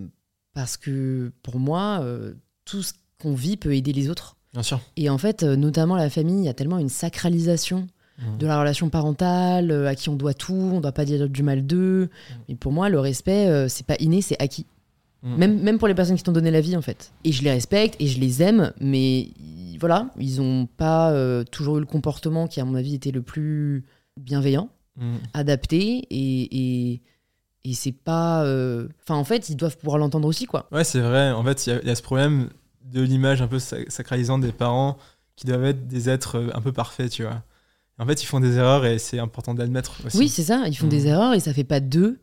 parce 0.53 0.77
que 0.77 1.31
pour 1.43 1.59
moi, 1.59 1.99
euh, 2.01 2.33
tout 2.63 2.81
ce 2.81 2.93
qu'on 3.21 3.35
vit 3.35 3.57
peut 3.57 3.75
aider 3.75 3.91
les 3.91 4.09
autres. 4.09 4.37
Bien 4.53 4.63
sûr. 4.63 4.79
Et 4.95 5.09
en 5.09 5.17
fait, 5.17 5.43
notamment 5.43 5.95
la 5.95 6.09
famille, 6.09 6.39
il 6.39 6.45
y 6.45 6.49
a 6.49 6.53
tellement 6.53 6.79
une 6.79 6.89
sacralisation 6.89 7.87
Mmh. 8.21 8.37
de 8.37 8.47
la 8.47 8.59
relation 8.59 8.89
parentale, 8.89 9.71
à 9.87 9.95
qui 9.95 10.09
on 10.09 10.17
doit 10.17 10.33
tout, 10.33 10.51
on 10.53 10.81
doit 10.81 10.91
pas 10.91 11.05
dire 11.05 11.29
du 11.29 11.41
mal 11.41 11.65
d'eux. 11.65 12.09
Et 12.49 12.55
pour 12.55 12.73
moi, 12.73 12.89
le 12.89 12.99
respect, 12.99 13.69
c'est 13.69 13.85
pas 13.85 13.95
inné, 14.01 14.21
c'est 14.21 14.35
acquis. 14.41 14.65
Mm. 15.23 15.35
Même, 15.35 15.59
même 15.61 15.77
pour 15.79 15.87
les 15.87 15.95
personnes 15.95 16.15
qui 16.15 16.23
t'ont 16.23 16.31
donné 16.31 16.49
la 16.51 16.61
vie, 16.61 16.75
en 16.77 16.81
fait. 16.81 17.11
Et 17.25 17.31
je 17.31 17.43
les 17.43 17.51
respecte 17.51 17.95
et 17.99 18.07
je 18.07 18.19
les 18.19 18.41
aime, 18.41 18.71
mais 18.79 19.29
voilà, 19.79 20.09
ils 20.17 20.39
ont 20.41 20.65
pas 20.65 21.11
euh, 21.11 21.43
toujours 21.43 21.77
eu 21.77 21.81
le 21.81 21.85
comportement 21.85 22.47
qui, 22.47 22.59
à 22.61 22.65
mon 22.65 22.75
avis, 22.75 22.95
était 22.95 23.11
le 23.11 23.21
plus 23.21 23.85
bienveillant, 24.19 24.69
Mm. 24.97 25.15
adapté, 25.33 26.07
et, 26.09 26.91
et, 26.93 27.01
et 27.63 27.73
c'est 27.73 27.91
pas. 27.93 28.43
euh, 28.43 28.87
Enfin, 29.03 29.15
en 29.15 29.23
fait, 29.23 29.49
ils 29.49 29.55
doivent 29.55 29.77
pouvoir 29.77 29.97
l'entendre 29.97 30.27
aussi, 30.27 30.45
quoi. 30.45 30.67
Ouais, 30.71 30.83
c'est 30.83 30.99
vrai. 30.99 31.31
En 31.31 31.43
fait, 31.43 31.67
il 31.67 31.69
y 31.69 31.73
a- 31.73 31.79
il 31.81 31.87
y, 31.87 31.91
a 31.91 31.95
ce 31.95 32.01
problème 32.01 32.49
de 32.85 33.01
l'image 33.01 33.41
un 33.41 33.47
peu 33.47 33.59
sac- 33.59 33.89
sacralisante 33.89 34.41
des 34.41 34.51
parents 34.51 34.97
qui 35.37 35.47
doivent 35.47 35.63
être 35.65 35.87
des 35.87 36.09
êtres 36.09 36.35
euh, 36.37 36.49
un 36.53 36.59
peu 36.61 36.73
parfaits, 36.73 37.11
tu 37.11 37.23
vois. 37.23 37.43
En 37.97 38.05
fait, 38.05 38.21
ils 38.23 38.25
font 38.25 38.39
des 38.41 38.57
erreurs 38.57 38.85
et 38.85 38.97
c'est 38.99 39.19
important 39.19 39.53
d'admettre 39.53 39.93
aussi. 40.05 40.17
Oui, 40.17 40.27
c'est 40.29 40.43
ça. 40.43 40.63
Ils 40.67 40.75
font 40.75 40.87
des 40.87 41.01
Mhm. 41.03 41.07
erreurs 41.07 41.33
et 41.33 41.39
ça 41.39 41.53
fait 41.53 41.63
pas 41.65 41.79
d'eux 41.81 42.19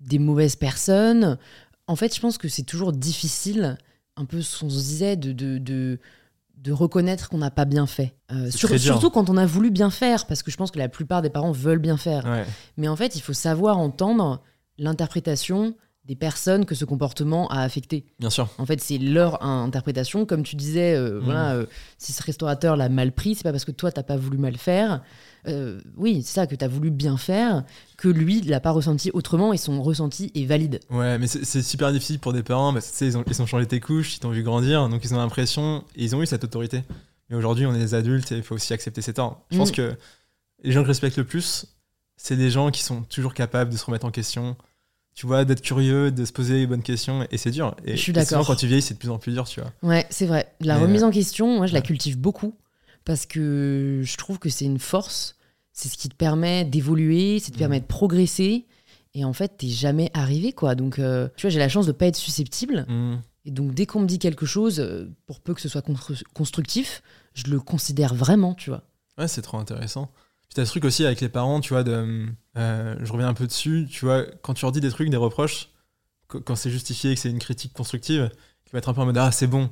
des 0.00 0.18
mauvaises 0.18 0.56
personnes. 0.56 1.38
En 1.86 1.96
fait, 1.96 2.14
je 2.14 2.20
pense 2.20 2.38
que 2.38 2.48
c'est 2.48 2.62
toujours 2.62 2.92
difficile, 2.92 3.76
un 4.16 4.24
peu 4.24 4.40
ce 4.42 4.60
qu'on 4.60 4.70
se 4.70 4.76
disait, 4.76 5.16
de, 5.16 5.32
de, 5.32 5.58
de, 5.58 5.98
de 6.56 6.72
reconnaître 6.72 7.28
qu'on 7.28 7.38
n'a 7.38 7.50
pas 7.50 7.64
bien 7.66 7.86
fait. 7.86 8.14
Euh, 8.32 8.50
sur- 8.50 8.78
surtout 8.78 9.10
quand 9.10 9.28
on 9.28 9.36
a 9.36 9.44
voulu 9.46 9.70
bien 9.70 9.90
faire, 9.90 10.26
parce 10.26 10.42
que 10.42 10.50
je 10.50 10.56
pense 10.56 10.70
que 10.70 10.78
la 10.78 10.88
plupart 10.88 11.20
des 11.20 11.30
parents 11.30 11.52
veulent 11.52 11.78
bien 11.78 11.96
faire. 11.98 12.24
Ouais. 12.24 12.44
Mais 12.76 12.88
en 12.88 12.96
fait, 12.96 13.16
il 13.16 13.20
faut 13.20 13.32
savoir 13.34 13.78
entendre 13.78 14.40
l'interprétation 14.78 15.74
des 16.04 16.16
personnes 16.16 16.66
que 16.66 16.74
ce 16.74 16.84
comportement 16.84 17.48
a 17.48 17.60
affecté. 17.62 18.04
Bien 18.18 18.28
sûr. 18.30 18.48
En 18.58 18.66
fait, 18.66 18.80
c'est 18.80 18.98
leur 18.98 19.42
in- 19.42 19.64
interprétation. 19.64 20.26
Comme 20.26 20.42
tu 20.42 20.54
disais, 20.56 20.94
euh, 20.94 21.18
Mhm. 21.18 21.24
voilà, 21.24 21.52
euh, 21.54 21.66
si 21.98 22.12
ce 22.12 22.22
restaurateur 22.22 22.76
l'a 22.76 22.88
mal 22.90 23.12
pris, 23.12 23.34
c'est 23.34 23.42
pas 23.42 23.52
parce 23.52 23.64
que 23.64 23.72
toi, 23.72 23.90
t'as 23.90 24.02
pas 24.02 24.16
voulu 24.18 24.36
mal 24.38 24.56
faire. 24.58 25.02
Euh, 25.46 25.80
oui, 25.96 26.22
c'est 26.24 26.32
ça, 26.34 26.46
que 26.46 26.54
t'as 26.54 26.68
voulu 26.68 26.90
bien 26.90 27.16
faire, 27.16 27.64
que 27.96 28.08
lui, 28.08 28.38
il 28.38 28.48
l'a 28.48 28.60
pas 28.60 28.70
ressenti 28.70 29.10
autrement 29.12 29.52
et 29.52 29.56
son 29.58 29.82
ressenti 29.82 30.30
est 30.34 30.46
valide. 30.46 30.80
Ouais, 30.90 31.18
mais 31.18 31.26
c'est 31.26 31.62
super 31.62 31.92
difficile 31.92 32.18
pour 32.18 32.32
des 32.32 32.42
parents 32.42 32.72
parce 32.72 32.86
que 32.86 32.92
tu 32.92 32.96
sais, 32.98 33.06
ils 33.06 33.18
ont, 33.18 33.24
ils 33.26 33.42
ont 33.42 33.46
changé 33.46 33.66
tes 33.66 33.80
couches, 33.80 34.16
ils 34.16 34.20
t'ont 34.20 34.30
vu 34.30 34.42
grandir, 34.42 34.88
donc 34.88 35.04
ils 35.04 35.14
ont 35.14 35.18
l'impression, 35.18 35.84
et 35.96 36.04
ils 36.04 36.16
ont 36.16 36.22
eu 36.22 36.26
cette 36.26 36.44
autorité. 36.44 36.82
Mais 37.30 37.36
aujourd'hui, 37.36 37.66
on 37.66 37.74
est 37.74 37.78
des 37.78 37.94
adultes 37.94 38.32
et 38.32 38.36
il 38.36 38.42
faut 38.42 38.54
aussi 38.54 38.72
accepter 38.72 39.02
ses 39.02 39.14
torts. 39.14 39.44
Je 39.50 39.58
pense 39.58 39.70
Mm. 39.70 39.74
que 39.76 39.96
les 40.62 40.72
gens 40.72 40.80
que 40.80 40.86
je 40.86 40.90
respecte 40.90 41.16
le 41.18 41.24
plus, 41.24 41.66
c'est 42.16 42.36
des 42.36 42.50
gens 42.50 42.70
qui 42.70 42.82
sont 42.82 43.02
toujours 43.02 43.34
capables 43.34 43.70
de 43.70 43.76
se 43.76 43.84
remettre 43.84 44.06
en 44.06 44.10
question, 44.10 44.56
tu 45.14 45.26
vois, 45.26 45.44
d'être 45.44 45.60
curieux, 45.62 46.10
de 46.10 46.24
se 46.24 46.32
poser 46.32 46.54
les 46.54 46.66
bonnes 46.66 46.82
questions, 46.82 47.26
et 47.30 47.38
c'est 47.38 47.50
dur. 47.50 47.74
Et, 47.84 47.96
Je 47.96 48.02
suis 48.02 48.12
d'accord. 48.12 48.46
quand 48.46 48.56
tu 48.56 48.66
vieillis, 48.66 48.82
c'est 48.82 48.94
de 48.94 48.98
plus 48.98 49.10
en 49.10 49.18
plus 49.18 49.32
dur, 49.32 49.44
tu 49.44 49.60
vois. 49.60 49.72
Ouais, 49.82 50.06
c'est 50.10 50.26
vrai. 50.26 50.52
La 50.60 50.76
Mais, 50.76 50.82
remise 50.82 51.02
en 51.04 51.10
question, 51.10 51.56
moi, 51.56 51.66
je 51.66 51.72
la 51.74 51.82
cultive 51.82 52.18
beaucoup 52.18 52.54
parce 53.04 53.26
que 53.26 54.00
je 54.04 54.16
trouve 54.16 54.38
que 54.38 54.48
c'est 54.48 54.64
une 54.64 54.78
force. 54.78 55.36
C'est 55.72 55.88
ce 55.88 55.96
qui 55.96 56.08
te 56.08 56.14
permet 56.14 56.64
d'évoluer, 56.64 57.40
c'est 57.40 57.50
te 57.50 57.58
permet 57.58 57.80
de 57.80 57.86
progresser. 57.86 58.66
Et 59.14 59.24
en 59.24 59.32
fait, 59.32 59.56
t'es 59.58 59.68
jamais 59.68 60.10
arrivé, 60.14 60.52
quoi. 60.52 60.74
Donc, 60.74 60.98
euh, 60.98 61.28
tu 61.36 61.42
vois, 61.42 61.50
j'ai 61.50 61.58
la 61.58 61.68
chance 61.68 61.86
de 61.86 61.92
pas 61.92 62.06
être 62.06 62.16
susceptible. 62.16 62.84
Mm. 62.88 63.16
Et 63.46 63.50
donc, 63.50 63.74
dès 63.74 63.86
qu'on 63.86 64.00
me 64.00 64.06
dit 64.06 64.18
quelque 64.18 64.46
chose, 64.46 64.80
euh, 64.80 65.06
pour 65.26 65.40
peu 65.40 65.52
que 65.54 65.60
ce 65.60 65.68
soit 65.68 65.82
constru- 65.86 66.22
constructif, 66.32 67.02
je 67.34 67.44
le 67.50 67.60
considère 67.60 68.14
vraiment, 68.14 68.54
tu 68.54 68.70
vois. 68.70 68.82
Ouais, 69.18 69.28
c'est 69.28 69.42
trop 69.42 69.58
intéressant. 69.58 70.10
Puis 70.48 70.54
t'as 70.54 70.64
ce 70.64 70.70
truc 70.70 70.84
aussi 70.84 71.04
avec 71.04 71.20
les 71.20 71.28
parents, 71.28 71.60
tu 71.60 71.70
vois, 71.74 71.82
de, 71.84 72.26
euh, 72.56 72.96
je 73.02 73.12
reviens 73.12 73.28
un 73.28 73.34
peu 73.34 73.46
dessus, 73.46 73.86
tu 73.90 74.04
vois, 74.04 74.24
quand 74.42 74.54
tu 74.54 74.64
leur 74.64 74.72
dis 74.72 74.80
des 74.80 74.90
trucs, 74.90 75.10
des 75.10 75.16
reproches, 75.16 75.70
qu- 76.28 76.40
quand 76.40 76.56
c'est 76.56 76.70
justifié, 76.70 77.14
que 77.14 77.20
c'est 77.20 77.30
une 77.30 77.38
critique 77.38 77.72
constructive, 77.72 78.30
qui 78.64 78.72
va 78.72 78.78
être 78.78 78.88
un 78.88 78.94
peu 78.94 79.00
en 79.00 79.06
mode, 79.06 79.18
ah, 79.18 79.30
c'est 79.32 79.46
bon. 79.46 79.70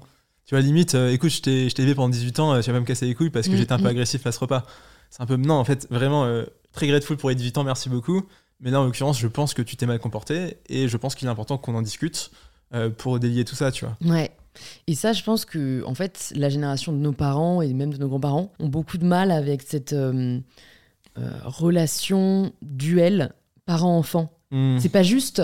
Tu 0.53 0.57
vois, 0.57 0.66
limite, 0.66 0.94
euh, 0.94 1.11
écoute, 1.11 1.30
je 1.30 1.40
t'ai 1.40 1.64
élevé 1.78 1.94
pendant 1.94 2.11
18 2.11 2.38
ans, 2.40 2.53
euh, 2.53 2.61
tu 2.61 2.66
vas 2.66 2.74
pas 2.74 2.80
me 2.80 2.84
casser 2.84 3.07
les 3.07 3.14
couilles 3.14 3.30
parce 3.30 3.48
que 3.48 3.55
Mm, 3.55 3.57
j'étais 3.57 3.72
un 3.72 3.78
peu 3.78 3.84
mm. 3.84 3.86
agressif 3.86 4.26
à 4.26 4.32
ce 4.32 4.38
repas. 4.38 4.66
C'est 5.09 5.22
un 5.22 5.24
peu, 5.24 5.36
non, 5.36 5.55
en 5.55 5.64
fait, 5.64 5.86
vraiment, 5.88 6.26
euh, 6.26 6.44
très 6.72 6.86
grateful 6.86 7.16
pour 7.16 7.30
les 7.30 7.34
18 7.34 7.57
ans, 7.57 7.64
merci 7.64 7.88
beaucoup. 7.88 8.26
Mais 8.61 8.70
là, 8.70 8.82
en 8.82 8.84
l'occurrence, 8.84 9.18
je 9.18 9.28
pense 9.28 9.55
que 9.55 9.62
tu 9.62 9.78
t'es 9.78 9.86
mal 9.86 9.98
comporté 9.98 10.59
et 10.68 10.88
je 10.88 10.96
pense 10.98 11.14
qu'il 11.14 11.26
est 11.26 11.30
important 11.30 11.57
qu'on 11.57 11.74
en 11.74 11.80
discute 11.80 12.32
euh, 12.74 12.90
pour 12.90 13.18
délier 13.18 13.46
tout 13.46 13.55
ça, 13.55 13.72
tu 13.72 13.86
vois. 13.86 13.96
Ouais. 14.05 14.30
Et 14.88 14.94
ça, 14.94 15.14
je 15.14 15.22
pense 15.22 15.46
que, 15.46 15.82
en 15.86 15.94
fait, 15.94 16.34
la 16.36 16.50
génération 16.50 16.92
de 16.92 16.98
nos 16.98 17.12
parents 17.12 17.62
et 17.62 17.72
même 17.72 17.94
de 17.94 17.96
nos 17.96 18.09
grands-parents 18.09 18.53
ont 18.61 18.68
beaucoup 18.68 18.98
de 18.98 19.07
mal 19.07 19.30
avec 19.30 19.62
cette 19.62 19.96
relation 21.16 22.53
duel 22.61 23.32
parent-enfant. 23.64 24.30
Mm, 24.50 24.80
C'est 24.80 24.90
pas 24.90 25.03
juste 25.03 25.42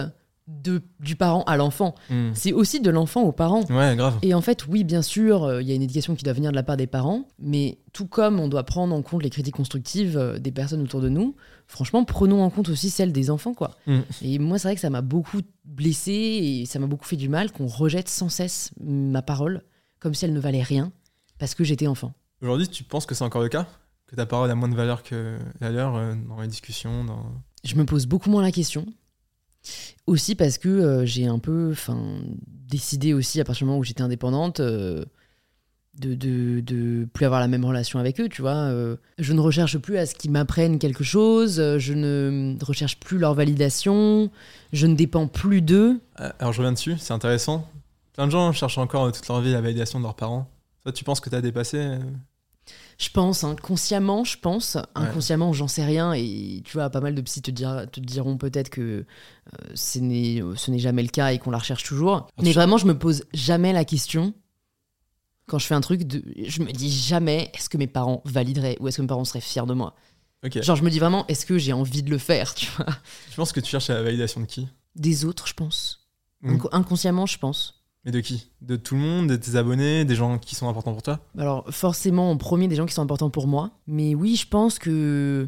de, 0.48 0.82
du 0.98 1.14
parent 1.14 1.42
à 1.44 1.56
l'enfant, 1.56 1.94
mm. 2.10 2.30
c'est 2.34 2.52
aussi 2.52 2.80
de 2.80 2.90
l'enfant 2.90 3.22
aux 3.22 3.32
parents. 3.32 3.64
Ouais, 3.70 3.94
grave. 3.94 4.18
Et 4.22 4.34
en 4.34 4.40
fait, 4.40 4.66
oui, 4.66 4.82
bien 4.82 5.02
sûr, 5.02 5.44
euh, 5.44 5.62
il 5.62 5.68
y 5.68 5.72
a 5.72 5.74
une 5.74 5.82
éducation 5.82 6.14
qui 6.14 6.24
doit 6.24 6.32
venir 6.32 6.50
de 6.50 6.56
la 6.56 6.62
part 6.62 6.76
des 6.76 6.86
parents, 6.86 7.28
mais 7.38 7.78
tout 7.92 8.06
comme 8.06 8.40
on 8.40 8.48
doit 8.48 8.64
prendre 8.64 8.94
en 8.94 9.02
compte 9.02 9.22
les 9.22 9.30
critiques 9.30 9.54
constructives 9.54 10.16
euh, 10.16 10.38
des 10.38 10.50
personnes 10.50 10.82
autour 10.82 11.00
de 11.02 11.10
nous, 11.10 11.36
franchement, 11.66 12.04
prenons 12.04 12.42
en 12.42 12.50
compte 12.50 12.70
aussi 12.70 12.88
celles 12.88 13.12
des 13.12 13.30
enfants, 13.30 13.52
quoi. 13.52 13.76
Mm. 13.86 13.98
Et 14.22 14.38
moi, 14.38 14.58
c'est 14.58 14.68
vrai 14.68 14.74
que 14.74 14.80
ça 14.80 14.90
m'a 14.90 15.02
beaucoup 15.02 15.40
blessé 15.64 16.12
et 16.12 16.66
ça 16.66 16.78
m'a 16.78 16.86
beaucoup 16.86 17.04
fait 17.04 17.16
du 17.16 17.28
mal 17.28 17.52
qu'on 17.52 17.66
rejette 17.66 18.08
sans 18.08 18.30
cesse 18.30 18.70
ma 18.80 19.22
parole 19.22 19.62
comme 20.00 20.14
si 20.14 20.24
elle 20.24 20.32
ne 20.32 20.40
valait 20.40 20.62
rien 20.62 20.92
parce 21.38 21.54
que 21.54 21.62
j'étais 21.62 21.86
enfant. 21.86 22.14
Aujourd'hui, 22.40 22.68
tu 22.68 22.84
penses 22.84 23.04
que 23.04 23.14
c'est 23.14 23.24
encore 23.24 23.42
le 23.42 23.48
cas? 23.48 23.66
Que 24.06 24.16
ta 24.16 24.24
parole 24.24 24.50
a 24.50 24.54
moins 24.54 24.68
de 24.68 24.74
valeur 24.74 25.02
que 25.02 25.38
la 25.60 25.70
leur 25.70 25.96
euh, 25.96 26.14
dans 26.26 26.40
les 26.40 26.48
discussions 26.48 27.04
dans... 27.04 27.22
Je 27.64 27.74
me 27.74 27.84
pose 27.84 28.06
beaucoup 28.06 28.30
moins 28.30 28.42
la 28.42 28.52
question. 28.52 28.86
Aussi 30.06 30.34
parce 30.34 30.58
que 30.58 30.68
euh, 30.68 31.04
j'ai 31.04 31.26
un 31.26 31.38
peu 31.38 31.74
décidé 32.68 33.12
aussi, 33.14 33.40
à 33.40 33.44
partir 33.44 33.64
du 33.64 33.68
moment 33.68 33.78
où 33.78 33.84
j'étais 33.84 34.02
indépendante, 34.02 34.60
euh, 34.60 35.04
de, 35.98 36.14
de, 36.14 36.60
de 36.60 37.06
plus 37.12 37.26
avoir 37.26 37.40
la 37.40 37.48
même 37.48 37.64
relation 37.64 37.98
avec 37.98 38.20
eux, 38.20 38.28
tu 38.28 38.40
vois. 38.40 38.54
euh. 38.54 38.96
je 39.18 39.32
ne 39.32 39.40
recherche 39.40 39.78
plus 39.78 39.98
à 39.98 40.06
ce 40.06 40.14
qu'ils 40.14 40.30
m'apprennent 40.30 40.78
quelque 40.78 41.02
chose, 41.04 41.56
je 41.78 41.92
ne 41.92 42.56
recherche 42.64 43.00
plus 43.00 43.18
leur 43.18 43.34
validation, 43.34 44.30
je 44.72 44.86
ne 44.86 44.94
dépends 44.94 45.26
plus 45.26 45.60
d'eux. 45.60 45.98
Alors 46.38 46.52
je 46.52 46.58
reviens 46.58 46.72
dessus, 46.72 46.94
c'est 46.98 47.12
intéressant. 47.12 47.68
Plein 48.14 48.26
de 48.26 48.32
gens 48.32 48.52
cherchent 48.52 48.78
encore 48.78 49.10
toute 49.12 49.26
leur 49.28 49.40
vie 49.40 49.52
la 49.52 49.60
validation 49.60 49.98
de 49.98 50.04
leurs 50.04 50.14
parents. 50.14 50.48
Toi, 50.84 50.92
tu 50.92 51.04
penses 51.04 51.20
que 51.20 51.28
tu 51.30 51.36
as 51.36 51.40
dépassé 51.40 51.98
Je 52.98 53.10
pense, 53.10 53.44
hein, 53.44 53.54
consciemment, 53.62 54.24
je 54.24 54.36
pense. 54.38 54.76
Inconsciemment, 54.96 55.52
j'en 55.52 55.68
sais 55.68 55.84
rien. 55.84 56.12
Et 56.14 56.62
tu 56.64 56.72
vois, 56.72 56.90
pas 56.90 57.00
mal 57.00 57.14
de 57.14 57.20
psy 57.22 57.40
te, 57.40 57.50
dira- 57.52 57.86
te 57.86 58.00
diront 58.00 58.36
peut-être 58.36 58.70
que 58.70 58.80
euh, 58.82 59.04
ce 59.74 60.00
n'est 60.00 60.42
ce 60.56 60.70
n'est 60.72 60.80
jamais 60.80 61.02
le 61.04 61.08
cas 61.08 61.30
et 61.32 61.38
qu'on 61.38 61.52
la 61.52 61.58
recherche 61.58 61.84
toujours. 61.84 62.26
Mais 62.42 62.52
vraiment, 62.52 62.76
je 62.76 62.86
me 62.86 62.98
pose 62.98 63.24
jamais 63.32 63.72
la 63.72 63.84
question. 63.84 64.34
Quand 65.46 65.58
je 65.60 65.66
fais 65.66 65.74
un 65.74 65.80
truc, 65.80 66.02
de, 66.02 66.22
je 66.44 66.60
me 66.62 66.72
dis 66.72 66.90
jamais 66.90 67.50
est-ce 67.54 67.68
que 67.68 67.78
mes 67.78 67.86
parents 67.86 68.20
valideraient 68.24 68.76
ou 68.80 68.88
est-ce 68.88 68.96
que 68.96 69.02
mes 69.02 69.08
parents 69.08 69.24
seraient 69.24 69.40
fiers 69.40 69.64
de 69.66 69.74
moi? 69.74 69.94
Genre, 70.62 70.76
je 70.76 70.82
me 70.82 70.90
dis 70.90 70.98
vraiment 70.98 71.24
est-ce 71.28 71.46
que 71.46 71.56
j'ai 71.56 71.72
envie 71.72 72.02
de 72.02 72.10
le 72.10 72.18
faire, 72.18 72.54
tu 72.54 72.66
vois? 72.76 72.86
Je 73.30 73.36
pense 73.36 73.52
que 73.52 73.60
tu 73.60 73.70
cherches 73.70 73.88
la 73.88 74.02
validation 74.02 74.40
de 74.40 74.46
qui? 74.46 74.68
Des 74.96 75.24
autres, 75.24 75.46
je 75.46 75.54
pense. 75.54 76.08
Mm. 76.42 76.56
Inco- 76.56 76.68
Inconsciemment, 76.72 77.26
je 77.26 77.38
pense. 77.38 77.77
Mais 78.08 78.12
de 78.12 78.20
qui? 78.20 78.48
De 78.62 78.76
tout 78.76 78.94
le 78.94 79.02
monde, 79.02 79.28
de 79.28 79.36
tes 79.36 79.56
abonnés, 79.56 80.06
des 80.06 80.14
gens 80.14 80.38
qui 80.38 80.54
sont 80.54 80.66
importants 80.66 80.94
pour 80.94 81.02
toi? 81.02 81.20
Alors, 81.36 81.66
forcément, 81.68 82.30
en 82.30 82.38
premier, 82.38 82.66
des 82.66 82.74
gens 82.74 82.86
qui 82.86 82.94
sont 82.94 83.02
importants 83.02 83.28
pour 83.28 83.46
moi. 83.46 83.72
Mais 83.86 84.14
oui, 84.14 84.34
je 84.34 84.48
pense 84.48 84.78
que 84.78 85.46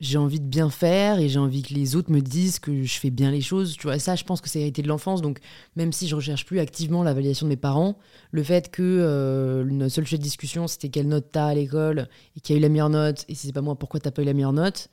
j'ai 0.00 0.16
envie 0.16 0.40
de 0.40 0.46
bien 0.46 0.70
faire 0.70 1.18
et 1.18 1.28
j'ai 1.28 1.38
envie 1.38 1.60
que 1.60 1.74
les 1.74 1.96
autres 1.96 2.10
me 2.10 2.22
disent 2.22 2.60
que 2.60 2.82
je 2.82 2.98
fais 2.98 3.10
bien 3.10 3.30
les 3.30 3.42
choses. 3.42 3.76
Tu 3.76 3.82
vois, 3.82 3.98
ça, 3.98 4.16
je 4.16 4.24
pense 4.24 4.40
que 4.40 4.48
c'est 4.48 4.60
hérité 4.60 4.80
de 4.80 4.88
l'enfance. 4.88 5.20
Donc, 5.20 5.40
même 5.76 5.92
si 5.92 6.08
je 6.08 6.16
recherche 6.16 6.46
plus 6.46 6.60
activement 6.60 7.02
la 7.02 7.12
validation 7.12 7.44
de 7.44 7.50
mes 7.50 7.58
parents, 7.58 7.98
le 8.30 8.42
fait 8.42 8.70
que 8.70 8.80
euh, 8.82 9.62
notre 9.66 9.92
seul 9.92 10.06
sujet 10.06 10.16
de 10.16 10.22
discussion, 10.22 10.66
c'était 10.66 10.88
quelle 10.88 11.08
note 11.08 11.26
t'as 11.30 11.48
à 11.48 11.54
l'école 11.54 12.08
et 12.38 12.40
qui 12.40 12.54
a 12.54 12.56
eu 12.56 12.60
la 12.60 12.70
meilleure 12.70 12.88
note, 12.88 13.26
et 13.28 13.34
si 13.34 13.48
c'est 13.48 13.52
pas 13.52 13.60
moi, 13.60 13.78
pourquoi 13.78 14.00
t'as 14.00 14.12
pas 14.12 14.22
eu 14.22 14.24
la 14.24 14.32
meilleure 14.32 14.54
note, 14.54 14.88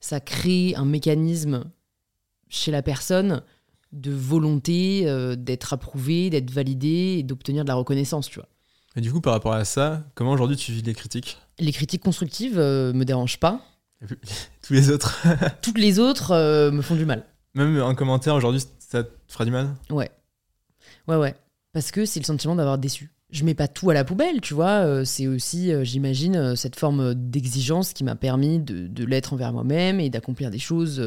ça 0.00 0.20
crée 0.20 0.74
un 0.76 0.86
mécanisme 0.86 1.64
chez 2.48 2.70
la 2.70 2.80
personne 2.80 3.42
de 3.92 4.10
volonté 4.10 5.02
euh, 5.06 5.36
d'être 5.36 5.72
approuvé, 5.72 6.30
d'être 6.30 6.50
validé 6.50 7.16
et 7.18 7.22
d'obtenir 7.22 7.64
de 7.64 7.68
la 7.68 7.74
reconnaissance, 7.74 8.28
tu 8.28 8.38
vois. 8.38 8.48
Et 8.96 9.00
du 9.00 9.12
coup, 9.12 9.20
par 9.20 9.32
rapport 9.32 9.52
à 9.52 9.64
ça, 9.64 10.04
comment 10.14 10.32
aujourd'hui 10.32 10.56
tu 10.56 10.72
vis 10.72 10.82
les 10.82 10.94
critiques? 10.94 11.38
Les 11.58 11.72
critiques 11.72 12.02
constructives 12.02 12.58
euh, 12.58 12.92
me 12.92 13.04
dérangent 13.04 13.40
pas. 13.40 13.60
Et 14.02 14.06
puis, 14.06 14.16
Tous 14.62 14.72
les 14.72 14.90
autres 14.90 15.22
Toutes 15.62 15.78
les 15.78 15.98
autres 15.98 16.32
euh, 16.32 16.70
me 16.70 16.82
font 16.82 16.96
du 16.96 17.04
mal. 17.04 17.24
Même 17.54 17.78
un 17.78 17.94
commentaire 17.94 18.34
aujourd'hui, 18.34 18.62
ça 18.78 19.04
te 19.04 19.10
fera 19.28 19.44
du 19.44 19.50
mal? 19.50 19.68
Ouais. 19.90 20.10
Ouais, 21.08 21.16
ouais. 21.16 21.34
Parce 21.72 21.90
que 21.90 22.04
c'est 22.04 22.20
le 22.20 22.24
sentiment 22.24 22.54
d'avoir 22.54 22.78
déçu. 22.78 23.10
Je 23.30 23.44
mets 23.44 23.54
pas 23.54 23.68
tout 23.68 23.90
à 23.90 23.94
la 23.94 24.04
poubelle, 24.04 24.40
tu 24.40 24.54
vois. 24.54 25.04
c'est 25.04 25.26
aussi, 25.26 25.72
j'imagine, 25.84 26.54
cette 26.54 26.76
forme 26.76 27.12
d'exigence 27.14 27.92
qui 27.92 28.04
m'a 28.04 28.14
permis 28.14 28.60
de, 28.60 28.86
de 28.86 29.04
l'être 29.04 29.32
envers 29.32 29.52
moi-même 29.52 29.98
et 29.98 30.10
d'accomplir 30.10 30.50
des 30.50 30.60
choses, 30.60 31.02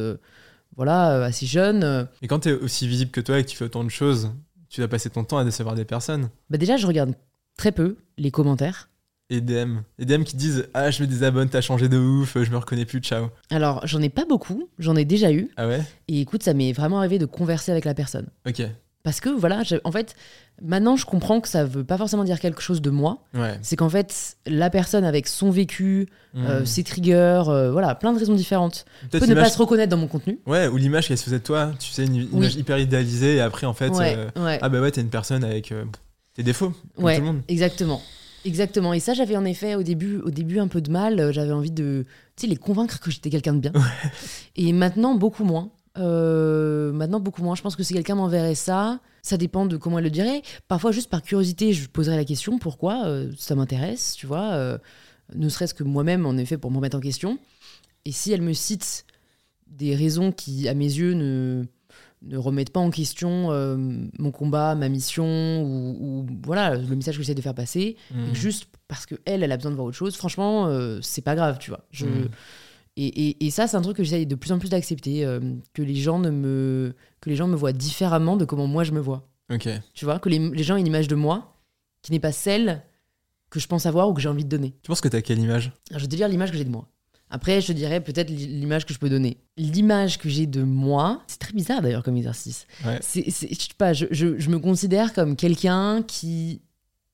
voilà, 0.76 1.12
euh, 1.18 1.24
assez 1.26 1.46
jeune. 1.46 1.84
euh. 1.84 2.06
Et 2.22 2.28
quand 2.28 2.40
tu 2.42 2.50
es 2.50 2.54
aussi 2.54 2.88
visible 2.88 3.12
que 3.12 3.22
toi 3.22 3.40
et 3.40 3.44
que 3.44 3.50
tu 3.50 3.58
fais 3.58 3.66
autant 3.66 3.84
de 3.84 3.90
choses, 3.90 4.32
tu 4.70 4.82
vas 4.82 4.88
passer 4.88 5.10
ton 5.10 5.24
temps 5.24 5.38
à 5.38 5.44
décevoir 5.44 5.76
des 5.76 5.86
personnes. 5.86 6.30
Bah 6.50 6.58
déjà, 6.58 6.78
je 6.78 6.88
regarde 6.88 7.14
très 7.58 7.72
peu 7.72 7.98
les 8.18 8.32
commentaires. 8.32 8.90
Et 9.32 9.42
DM. 9.42 9.80
Et 10.00 10.06
DM 10.06 10.24
qui 10.24 10.36
disent 10.36 10.68
Ah, 10.74 10.90
je 10.90 11.04
me 11.04 11.08
désabonne, 11.08 11.50
t'as 11.50 11.62
changé 11.62 11.88
de 11.88 11.98
ouf, 11.98 12.36
je 12.42 12.50
me 12.50 12.58
reconnais 12.58 12.86
plus, 12.86 13.00
ciao. 13.00 13.28
Alors, 13.52 13.86
j'en 13.86 14.02
ai 14.02 14.10
pas 14.10 14.26
beaucoup, 14.26 14.70
j'en 14.80 14.96
ai 14.96 15.06
déjà 15.06 15.32
eu. 15.32 15.50
Ah 15.56 15.68
ouais? 15.68 15.82
Et 16.08 16.22
écoute, 16.22 16.42
ça 16.42 16.54
m'est 16.56 16.72
vraiment 16.72 16.98
arrivé 17.00 17.20
de 17.20 17.26
converser 17.28 17.72
avec 17.72 17.86
la 17.86 17.94
personne. 17.94 18.28
Ok. 18.48 18.64
Parce 19.04 19.22
que 19.22 19.30
voilà, 19.30 19.62
en 19.86 19.92
fait, 19.94 20.14
maintenant 20.62 20.98
je 20.98 21.06
comprends 21.06 21.40
que 21.40 21.48
ça 21.48 21.64
veut 21.64 21.86
pas 21.86 21.98
forcément 21.98 22.26
dire 22.26 22.40
quelque 22.40 22.62
chose 22.62 22.82
de 22.82 22.90
moi. 22.90 23.24
Ouais. 23.34 23.58
C'est 23.62 23.78
qu'en 23.78 23.88
fait, 23.90 24.36
la 24.46 24.70
personne 24.70 25.06
avec 25.06 25.28
son 25.28 25.52
vécu, 25.52 26.10
euh, 26.36 26.62
Mm. 26.62 26.66
ses 26.66 26.84
triggers, 26.84 27.44
euh, 27.48 27.72
voilà, 27.72 27.96
plein 27.96 28.12
de 28.14 28.20
raisons 28.20 28.36
différentes, 28.36 28.86
peut 29.10 29.26
ne 29.26 29.36
pas 29.36 29.50
se 29.50 29.58
reconnaître 29.58 29.90
dans 29.90 29.98
mon 29.98 30.08
contenu. 30.08 30.40
Ouais, 30.46 30.68
ou 30.68 30.76
l'image 30.76 31.08
qu'elle 31.08 31.18
se 31.18 31.24
faisait 31.24 31.40
de 31.40 31.44
toi, 31.44 31.72
tu 31.80 31.92
sais, 31.92 32.06
une 32.06 32.14
Oui. 32.16 32.30
image 32.34 32.56
hyper 32.56 32.78
idéalisée, 32.78 33.36
et 33.38 33.42
après, 33.42 33.66
en 33.66 33.74
fait, 33.74 33.90
ouais, 33.92 34.16
euh, 34.18 34.44
ouais. 34.46 34.60
ah 34.62 34.68
bah 34.68 34.82
ouais, 34.82 34.92
t'es 34.92 35.00
une 35.02 35.10
personne 35.10 35.46
avec 35.46 35.72
euh, 35.72 35.86
tes 36.34 36.44
défauts, 36.44 36.74
comme 36.96 37.06
Ouais, 37.06 37.16
tout 37.16 37.22
le 37.22 37.28
monde. 37.28 37.42
exactement. 37.48 38.02
Exactement. 38.46 38.94
Et 38.94 39.02
ça, 39.02 39.14
j'avais 39.14 39.36
en 39.36 39.44
effet 39.44 39.76
au 39.76 39.84
début, 39.84 40.18
au 40.20 40.30
début 40.32 40.60
un 40.60 40.70
peu 40.70 40.80
de 40.80 40.90
mal. 40.90 41.20
Euh, 41.20 41.32
J'avais 41.34 41.52
envie 41.52 41.72
de 41.72 42.06
les 42.42 42.56
convaincre 42.56 43.02
que 43.02 43.12
j'étais 43.12 43.30
quelqu'un 43.30 43.52
de 43.54 43.60
bien. 43.60 43.74
Et 44.56 44.72
maintenant, 44.72 45.14
beaucoup 45.16 45.44
moins. 45.44 45.72
Euh, 46.00 46.92
maintenant, 46.92 47.20
beaucoup 47.20 47.44
moins. 47.44 47.56
Je 47.56 47.62
pense 47.62 47.76
que 47.76 47.84
si 47.84 47.94
quelqu'un 47.94 48.16
m'enverrait 48.16 48.56
ça, 48.56 49.00
ça 49.22 49.38
dépend 49.38 49.66
de 49.66 49.78
comment 49.78 49.98
elle 50.00 50.06
le 50.06 50.10
dirait. 50.10 50.42
Parfois, 50.68 50.92
juste 50.92 51.10
par 51.10 51.22
curiosité, 51.22 51.74
je 51.74 51.88
poserais 51.90 52.16
la 52.16 52.26
question 52.26 52.58
pourquoi 52.58 53.06
euh, 53.06 53.32
ça 53.38 53.56
m'intéresse, 53.56 54.14
tu 54.16 54.26
vois. 54.26 54.52
euh, 54.54 54.78
ne 55.36 55.48
serait-ce 55.50 55.74
que 55.76 55.84
moi-même, 55.84 56.26
en 56.26 56.38
effet, 56.38 56.58
pour 56.58 56.72
me 56.72 56.78
remettre 56.78 56.98
en 56.98 57.02
question. 57.02 57.38
Et 58.06 58.12
si 58.12 58.32
elle 58.32 58.42
me 58.42 58.54
cite 58.54 59.06
des 59.68 59.96
raisons 59.96 60.32
qui, 60.32 60.68
à 60.68 60.74
mes 60.74 60.86
yeux, 60.86 61.14
ne, 61.14 61.66
ne 62.24 62.38
remettent 62.38 62.72
pas 62.72 62.80
en 62.80 62.90
question 62.90 63.50
mon 64.18 64.32
combat, 64.32 64.74
ma 64.76 64.90
mission, 64.90 65.62
ou, 65.62 65.96
ou, 66.00 66.26
voilà, 66.44 66.76
le 66.78 66.96
message 66.96 67.18
que 67.18 67.22
j'essaie 67.22 67.36
de 67.36 67.42
faire 67.42 67.54
passer, 67.54 67.96
Mm. 68.12 68.34
juste 68.34 68.66
parce 68.88 69.06
que 69.06 69.16
elle, 69.26 69.44
a 69.52 69.56
besoin 69.58 69.70
de 69.72 69.76
voir 69.76 69.86
autre 69.88 69.98
chose, 69.98 70.16
franchement, 70.16 70.68
c'est 71.04 71.22
pas 71.22 71.36
grave, 71.36 71.58
tu 71.60 71.70
vois. 71.70 71.86
Je, 71.92 72.06
Mm. 72.08 72.30
Et, 73.08 73.30
et- 73.30 73.46
et 73.46 73.52
ça, 73.52 73.68
c'est 73.68 73.78
un 73.78 73.82
truc 73.82 73.98
que 73.98 74.04
j'essaie 74.04 74.26
de 74.26 74.36
plus 74.36 74.52
en 74.52 74.60
plus 74.60 74.70
d'accepter, 74.70 75.26
euh, 75.26 75.40
que 75.74 75.82
les 75.82 75.96
gens 75.96 76.20
ne 76.20 76.30
me, 76.30 76.94
que 77.22 77.30
les 77.30 77.36
gens 77.36 77.48
me 77.48 77.56
voient 77.56 77.74
différemment 77.74 78.38
de 78.38 78.46
comment 78.46 78.68
moi 78.68 78.84
je 78.84 78.92
me 78.92 79.00
vois. 79.00 79.28
Ok. 79.52 79.68
Tu 79.94 80.06
vois, 80.06 80.20
que 80.20 80.30
les, 80.30 80.40
les 80.40 80.64
gens 80.64 80.76
aient 80.76 80.80
une 80.82 80.88
image 80.88 81.08
de 81.08 81.16
moi 81.16 81.56
qui 82.02 82.12
n'est 82.12 82.20
pas 82.20 82.32
celle 82.32 82.84
que 83.50 83.60
je 83.60 83.68
pense 83.68 83.86
avoir 83.86 84.08
ou 84.10 84.14
que 84.14 84.22
j'ai 84.22 84.30
envie 84.30 84.44
de 84.46 84.50
donner. 84.50 84.76
Tu 84.84 84.88
penses 84.88 85.02
que 85.02 85.08
t'as 85.08 85.22
quelle 85.22 85.40
image? 85.40 85.72
Alors, 85.90 86.00
je 86.00 86.06
vais 86.06 86.10
te 86.10 86.16
dire 86.16 86.28
l'image 86.28 86.52
que 86.52 86.58
j'ai 86.58 86.64
de 86.66 86.70
moi. 86.70 86.88
Après, 87.32 87.62
je 87.62 87.68
te 87.68 87.72
dirais 87.74 88.02
peut-être 88.02 88.30
l'image 88.32 88.86
que 88.86 88.94
je 88.94 89.00
peux 89.00 89.10
donner. 89.10 89.38
L'image 89.58 90.18
que 90.18 90.30
j'ai 90.30 90.48
de 90.48 90.64
moi, 90.64 91.22
c'est 91.28 91.38
très 91.40 91.54
bizarre 91.54 91.82
d'ailleurs 91.82 92.02
comme 92.04 92.18
exercice. 92.18 92.66
Ouais. 92.86 92.98
C'est, 93.02 93.30
c'est- 93.30 93.50
je 93.54 93.60
sais 93.60 93.68
pas, 93.78 93.94
je, 93.94 94.06
je- 94.12 94.40
je 94.40 94.50
me 94.50 94.58
considère 94.60 95.14
comme 95.14 95.36
quelqu'un 95.36 96.02
qui 96.04 96.62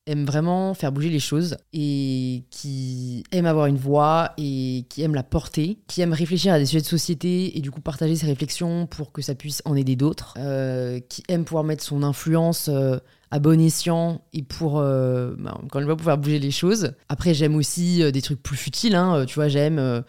aime 0.08 0.26
vraiment 0.26 0.74
faire 0.74 0.92
bouger 0.92 1.10
les 1.10 1.20
choses 1.20 1.58
et 1.74 2.44
qui 2.52 3.24
aime 3.32 3.46
avoir 3.46 3.66
une 3.66 3.78
voix 3.78 4.34
et 4.38 4.86
qui 4.90 5.02
aime 5.02 5.16
la 5.16 5.24
porter, 5.24 5.80
qui 5.88 6.02
aime 6.02 6.14
réfléchir 6.14 6.54
à 6.54 6.60
des 6.60 6.66
sujets 6.66 6.82
de 6.82 6.86
société 6.86 7.58
et 7.58 7.62
du 7.62 7.72
coup 7.72 7.82
partager 7.82 8.16
ses 8.16 8.28
réflexions 8.28 8.86
pour 8.86 9.12
que 9.12 9.22
ça 9.22 9.36
puisse 9.36 9.62
en 9.66 9.76
aider 9.76 9.96
d'autres, 9.96 10.36
euh, 10.38 11.00
qui 11.10 11.24
aime 11.28 11.44
pouvoir 11.46 11.64
mettre 11.64 11.84
son 11.84 12.04
influence 12.04 12.70
euh, 12.70 12.98
à 13.32 13.40
bon 13.40 13.60
escient 13.60 14.22
et 14.34 14.44
pour, 14.44 14.80
euh, 14.80 15.34
bah, 15.38 15.58
encore 15.64 15.82
une 15.82 15.98
fois, 16.00 16.16
bouger 16.16 16.40
les 16.40 16.52
choses. 16.52 16.94
Après, 17.10 17.34
j'aime 17.34 17.56
aussi 17.56 18.04
euh, 18.04 18.12
des 18.12 18.22
trucs 18.22 18.42
plus 18.42 18.56
futiles, 18.56 18.96
hein, 18.96 19.16
euh, 19.16 19.26
tu 19.26 19.36
vois, 19.36 19.48
j'aime 19.48 19.80
euh, 19.80 20.02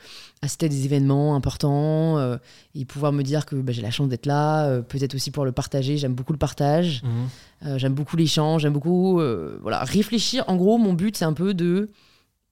assister 0.43 0.67
à 0.67 0.69
des 0.69 0.85
événements 0.85 1.35
importants 1.35 2.37
et 2.75 2.85
pouvoir 2.85 3.13
me 3.13 3.23
dire 3.23 3.47
que 3.47 3.57
bah, 3.57 3.73
j'ai 3.73 3.83
la 3.83 3.91
chance 3.91 4.09
d'être 4.09 4.27
là, 4.27 4.81
peut-être 4.83 5.15
aussi 5.15 5.31
pour 5.31 5.45
le 5.45 5.53
partager, 5.53 5.97
j'aime 5.97 6.15
beaucoup 6.15 6.33
le 6.33 6.39
partage. 6.39 7.03
Mhm. 7.03 7.79
J'aime 7.79 7.95
beaucoup 7.95 8.17
l'échange, 8.17 8.63
j'aime 8.63 8.75
beaucoup 8.75 9.21
voilà, 9.63 9.83
réfléchir. 9.83 10.45
En 10.47 10.57
gros, 10.57 10.79
mon 10.79 10.93
but, 10.93 11.17
c'est 11.17 11.25
un 11.25 11.33
peu 11.33 11.55
de 11.55 11.91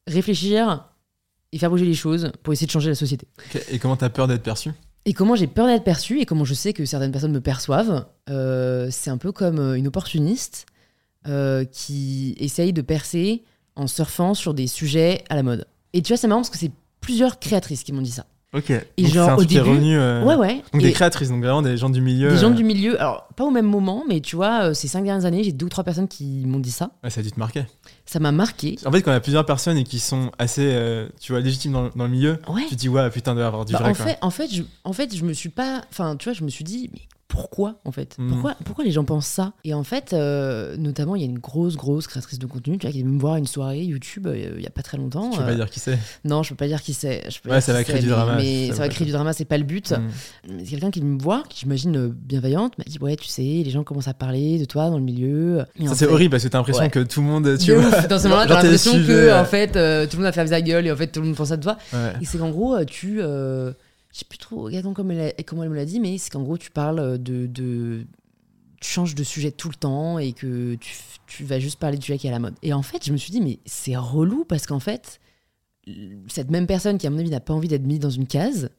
réfléchir 0.07 0.89
et 1.53 1.59
faire 1.59 1.71
bouger 1.71 1.85
les 1.85 1.95
choses 1.95 2.33
pour 2.43 2.53
essayer 2.53 2.67
de 2.67 2.73
changer 2.73 2.89
la 2.89 2.97
société. 2.97 3.29
Et 3.71 3.79
comment 3.79 3.97
t'as 3.97 4.09
peur 4.09 4.27
d'être 4.27 4.43
perçu? 4.43 4.73
Et 5.07 5.13
comment 5.13 5.37
j'ai 5.37 5.47
peur 5.47 5.67
d'être 5.67 5.85
perçue 5.85 6.21
et 6.21 6.27
comment 6.27 6.45
je 6.45 6.55
sais 6.55 6.73
que 6.73 6.85
certaines 6.87 7.13
personnes 7.13 7.33
me 7.33 7.41
perçoivent, 7.41 8.07
euh, 8.31 8.89
c'est 8.91 9.11
un 9.11 9.19
peu 9.19 9.33
comme 9.33 9.59
euh, 9.59 9.75
une 9.75 9.87
opportuniste 9.87 10.65
euh, 11.27 11.65
qui 11.65 12.35
essaye 12.39 12.73
de 12.73 12.81
percer 12.81 13.45
en 13.77 13.87
surfant 13.87 14.35
sur 14.35 14.55
des 14.55 14.67
sujets 14.67 15.23
à 15.29 15.37
la 15.37 15.43
mode. 15.43 15.67
Et 15.93 16.01
tu 16.01 16.13
vois, 16.13 16.17
c'est 16.17 16.27
marrant 16.27 16.41
parce 16.41 16.51
que 16.51 16.59
c'est 16.59 16.73
plusieurs 17.01 17.39
créatrices 17.39 17.83
qui 17.83 17.93
m'ont 17.93 18.03
dit 18.03 18.11
ça. 18.11 18.27
Ok. 18.55 18.71
Et 18.71 19.03
Donc, 19.03 19.13
genre, 19.13 19.39
au 19.39 19.45
début- 19.45 19.61
revenu, 19.69 19.99
euh, 19.99 20.23
Ouais, 20.23 20.37
ouais. 20.37 20.63
Donc 20.73 20.81
Et- 20.83 20.87
des 20.87 20.93
créatrices, 20.93 21.29
donc 21.29 21.43
vraiment 21.43 21.61
des 21.63 21.77
gens 21.77 21.91
du 21.91 22.01
milieu. 22.01 22.31
des 22.31 22.37
gens 22.39 22.51
euh, 22.53 22.55
du 22.55 22.63
milieu, 22.63 23.01
alors 23.01 23.27
pas 23.35 23.43
au 23.45 23.51
même 23.51 23.67
moment, 23.67 24.05
mais 24.09 24.21
tu 24.21 24.37
vois, 24.37 24.67
euh, 24.71 24.75
ces 24.75 24.87
cinq 24.87 25.03
dernières 25.05 25.25
années, 25.25 25.43
j'ai 25.43 25.51
deux 25.53 25.67
ou 25.67 25.69
trois 25.69 25.83
personnes 25.83 26.07
qui 26.07 26.45
m'ont 26.47 26.61
dit 26.61 26.71
ça. 26.71 26.91
ouais, 27.03 27.11
ça 27.11 27.21
a 27.21 27.23
dû 27.25 27.33
te 27.33 27.39
marquer. 27.41 27.65
Ça 28.07 28.21
m'a 28.21 28.31
marqué. 28.33 28.77
En 28.87 28.93
fait, 28.93 29.03
quand 29.03 29.11
il 29.11 29.15
y 29.15 29.17
a 29.17 29.21
plusieurs 29.21 29.45
personnes 29.47 29.77
et 29.77 29.85
qui 29.85 29.99
sont 29.99 30.31
assez, 30.39 30.63
euh, 30.65 31.09
tu 31.21 31.33
vois, 31.33 31.41
légitimes 31.41 31.73
dans, 31.73 31.89
dans 31.97 32.05
le 32.05 32.11
milieu, 32.11 32.39
Ouais. 32.49 32.63
tu 32.69 32.77
te 32.77 32.81
dis, 32.81 32.89
ouais, 32.89 33.11
putain, 33.11 33.35
y 33.37 33.41
avoir 33.43 33.65
du 33.65 33.73
Bah, 33.73 33.81
vrai, 33.81 33.91
en, 33.91 33.95
quoi. 33.95 34.05
fait, 34.07 34.19
en, 34.23 34.31
fait, 34.31 34.55
je, 34.55 34.63
en 34.85 34.93
fait, 34.93 35.17
je 35.17 35.25
me 35.25 35.33
suis 35.33 35.49
pas. 35.49 35.83
Enfin, 35.91 36.15
tu 36.17 36.25
vois, 36.29 36.33
je 36.35 36.45
me 36.45 36.49
suis 36.49 36.65
dit, 36.65 36.91
mais 36.93 37.01
pourquoi, 37.35 37.81
en 37.85 37.91
fait 37.91 38.15
Mm. 38.17 38.29
pourquoi, 38.29 38.55
pourquoi 38.65 38.85
les 38.85 38.93
gens 38.93 39.05
pensent 39.05 39.27
ça 39.27 39.55
Et 39.65 39.75
en 39.75 39.83
fait, 39.83 40.13
euh, 40.13 40.77
notamment, 40.77 41.17
il 41.17 41.23
y 41.23 41.25
a 41.25 41.29
une 41.29 41.41
grosse, 41.41 41.75
grosse 41.77 42.07
créatrice 42.07 42.39
de 42.39 42.47
contenu, 42.47 42.79
tu 42.79 42.87
vois, 42.87 42.93
qui 42.93 43.01
est 43.01 43.03
venue 43.03 43.15
me 43.17 43.21
voir 43.21 43.35
à 43.35 43.39
une 43.39 43.47
soirée 43.49 43.83
YouTube 43.83 44.29
euh, 44.29 44.55
il 44.57 44.63
y 44.63 44.67
a 44.67 44.71
pas 44.71 44.83
très 44.83 44.97
longtemps. 44.99 45.31
Tu 45.31 45.39
peux 45.39 45.43
euh, 45.43 45.47
pas 45.49 45.55
dire 45.57 45.69
qui 45.69 45.81
c'est. 45.81 45.99
Non, 46.25 46.45
je 46.45 46.51
peux 46.51 46.55
pas 46.55 46.69
dire 46.69 46.81
qui 46.81 46.95
c'est. 46.95 47.25
Ouais, 47.49 47.61
ça 47.61 47.73
va 47.73 47.83
créer 47.83 48.01
du 48.01 48.07
drama, 48.09 48.37
Mais 48.37 48.69
ça 48.69 48.79
va 48.79 48.89
créer 48.89 49.05
du 49.05 49.13
drama, 49.13 49.33
c'est 49.33 49.45
pas 49.45 49.59
le 49.59 49.65
but. 49.65 49.91
Mm. 49.91 50.03
Mais 50.51 50.65
c'est 50.65 50.71
quelqu'un 50.71 50.91
qui 50.93 51.01
vient 51.01 51.09
me 51.09 51.21
voir, 51.21 51.49
qui 51.49 51.59
j'imagine 51.61 51.97
euh, 51.97 52.09
bienveillante, 52.15 52.79
m'a 52.79 52.85
dit 52.87 52.99
Ouais, 53.01 53.17
tu 53.17 53.27
sais, 53.27 53.43
les 53.43 53.71
gens 53.71 53.83
commencent 53.83 54.07
à 54.09 54.15
parler 54.15 54.59
de 54.59 54.65
toi 54.65 54.89
dans 54.91 54.99
le 54.99 55.05
milieu. 55.05 55.65
Et 55.81 55.85
en 55.85 55.89
Ça, 55.89 55.97
c'est 55.97 56.07
fait- 56.07 56.13
horrible 56.13 56.31
parce 56.31 56.45
que 56.45 56.49
t'as 56.49 56.59
l'impression 56.59 56.83
Ouais. 56.85 56.91
que 56.91 57.01
tout 57.01 57.21
le 57.21 57.27
monde, 57.27 57.59
tu 57.59 57.75
vois. 57.75 57.85
ouf. 57.89 58.07
Dans 58.09 58.19
ce 58.19 58.25
moment-là, 58.29 58.47
t'as 58.47 58.63
l'impression 58.63 58.93
que, 58.93 59.31
en 59.33 59.39
euh, 59.43 59.45
fait, 59.45 59.75
euh, 59.77 60.05
tout 60.07 60.13
le 60.13 60.23
monde 60.23 60.27
va 60.27 60.33
faire 60.33 60.49
sa 60.49 60.63
gueule 60.63 60.87
et 60.87 60.93
en 60.93 60.97
fait, 60.97 61.09
tout 61.09 61.21
le 61.21 61.27
monde 61.27 61.37
pense 61.37 61.51
à 61.51 61.59
toi. 61.59 61.77
Et 62.21 62.25
c'est 62.25 62.39
qu'en 62.39 62.51
gros, 62.51 62.77
euh, 62.77 62.85
tu. 62.85 63.19
euh, 63.21 63.73
je 64.15 64.21
sais 64.21 64.25
plus 64.25 64.39
trop 64.39 64.63
regarde 64.63 64.91
comment 64.95 65.11
elle, 65.11 65.35
a- 65.39 65.43
comment 65.43 65.65
elle 65.65 65.69
me 65.71 65.75
l'a 65.77 65.85
dit, 65.85 66.01
mais 66.01 66.17
c'est 66.17 66.31
qu'en 66.31 66.43
gros, 66.43 66.57
tu 66.57 66.71
parles 66.71 67.19
de, 67.23 67.45
de. 67.47 68.07
Tu 68.81 68.89
changes 68.91 69.15
de 69.15 69.25
sujet 69.25 69.51
tout 69.51 69.69
le 69.69 69.75
temps 69.75 70.19
et 70.19 70.33
que 70.33 70.75
tu, 70.77 70.95
tu 71.27 71.45
vas 71.45 71.59
juste 71.59 71.79
parler 71.79 71.97
du 71.99 72.05
sujet 72.05 72.19
qui 72.19 72.27
est 72.27 72.31
à 72.31 72.33
la 72.35 72.39
mode. 72.39 72.55
Et 72.63 72.73
en 72.73 72.83
fait, 72.83 73.05
je 73.05 73.13
me 73.13 73.17
suis 73.17 73.31
dit, 73.33 73.41
mais 73.41 73.59
c'est 73.67 73.97
relou 73.97 74.45
parce 74.45 74.67
qu'en 74.67 74.79
fait, 74.81 75.21
cette 76.29 76.51
même 76.51 76.67
personne 76.67 76.99
qui, 76.99 77.07
à 77.07 77.11
mon 77.11 77.19
avis, 77.19 77.31
n'a 77.31 77.41
pas 77.41 77.55
envie 77.55 77.69
d'être 77.69 77.85
mise 77.85 77.99
dans 78.01 78.11
une 78.11 78.27
case, 78.27 78.71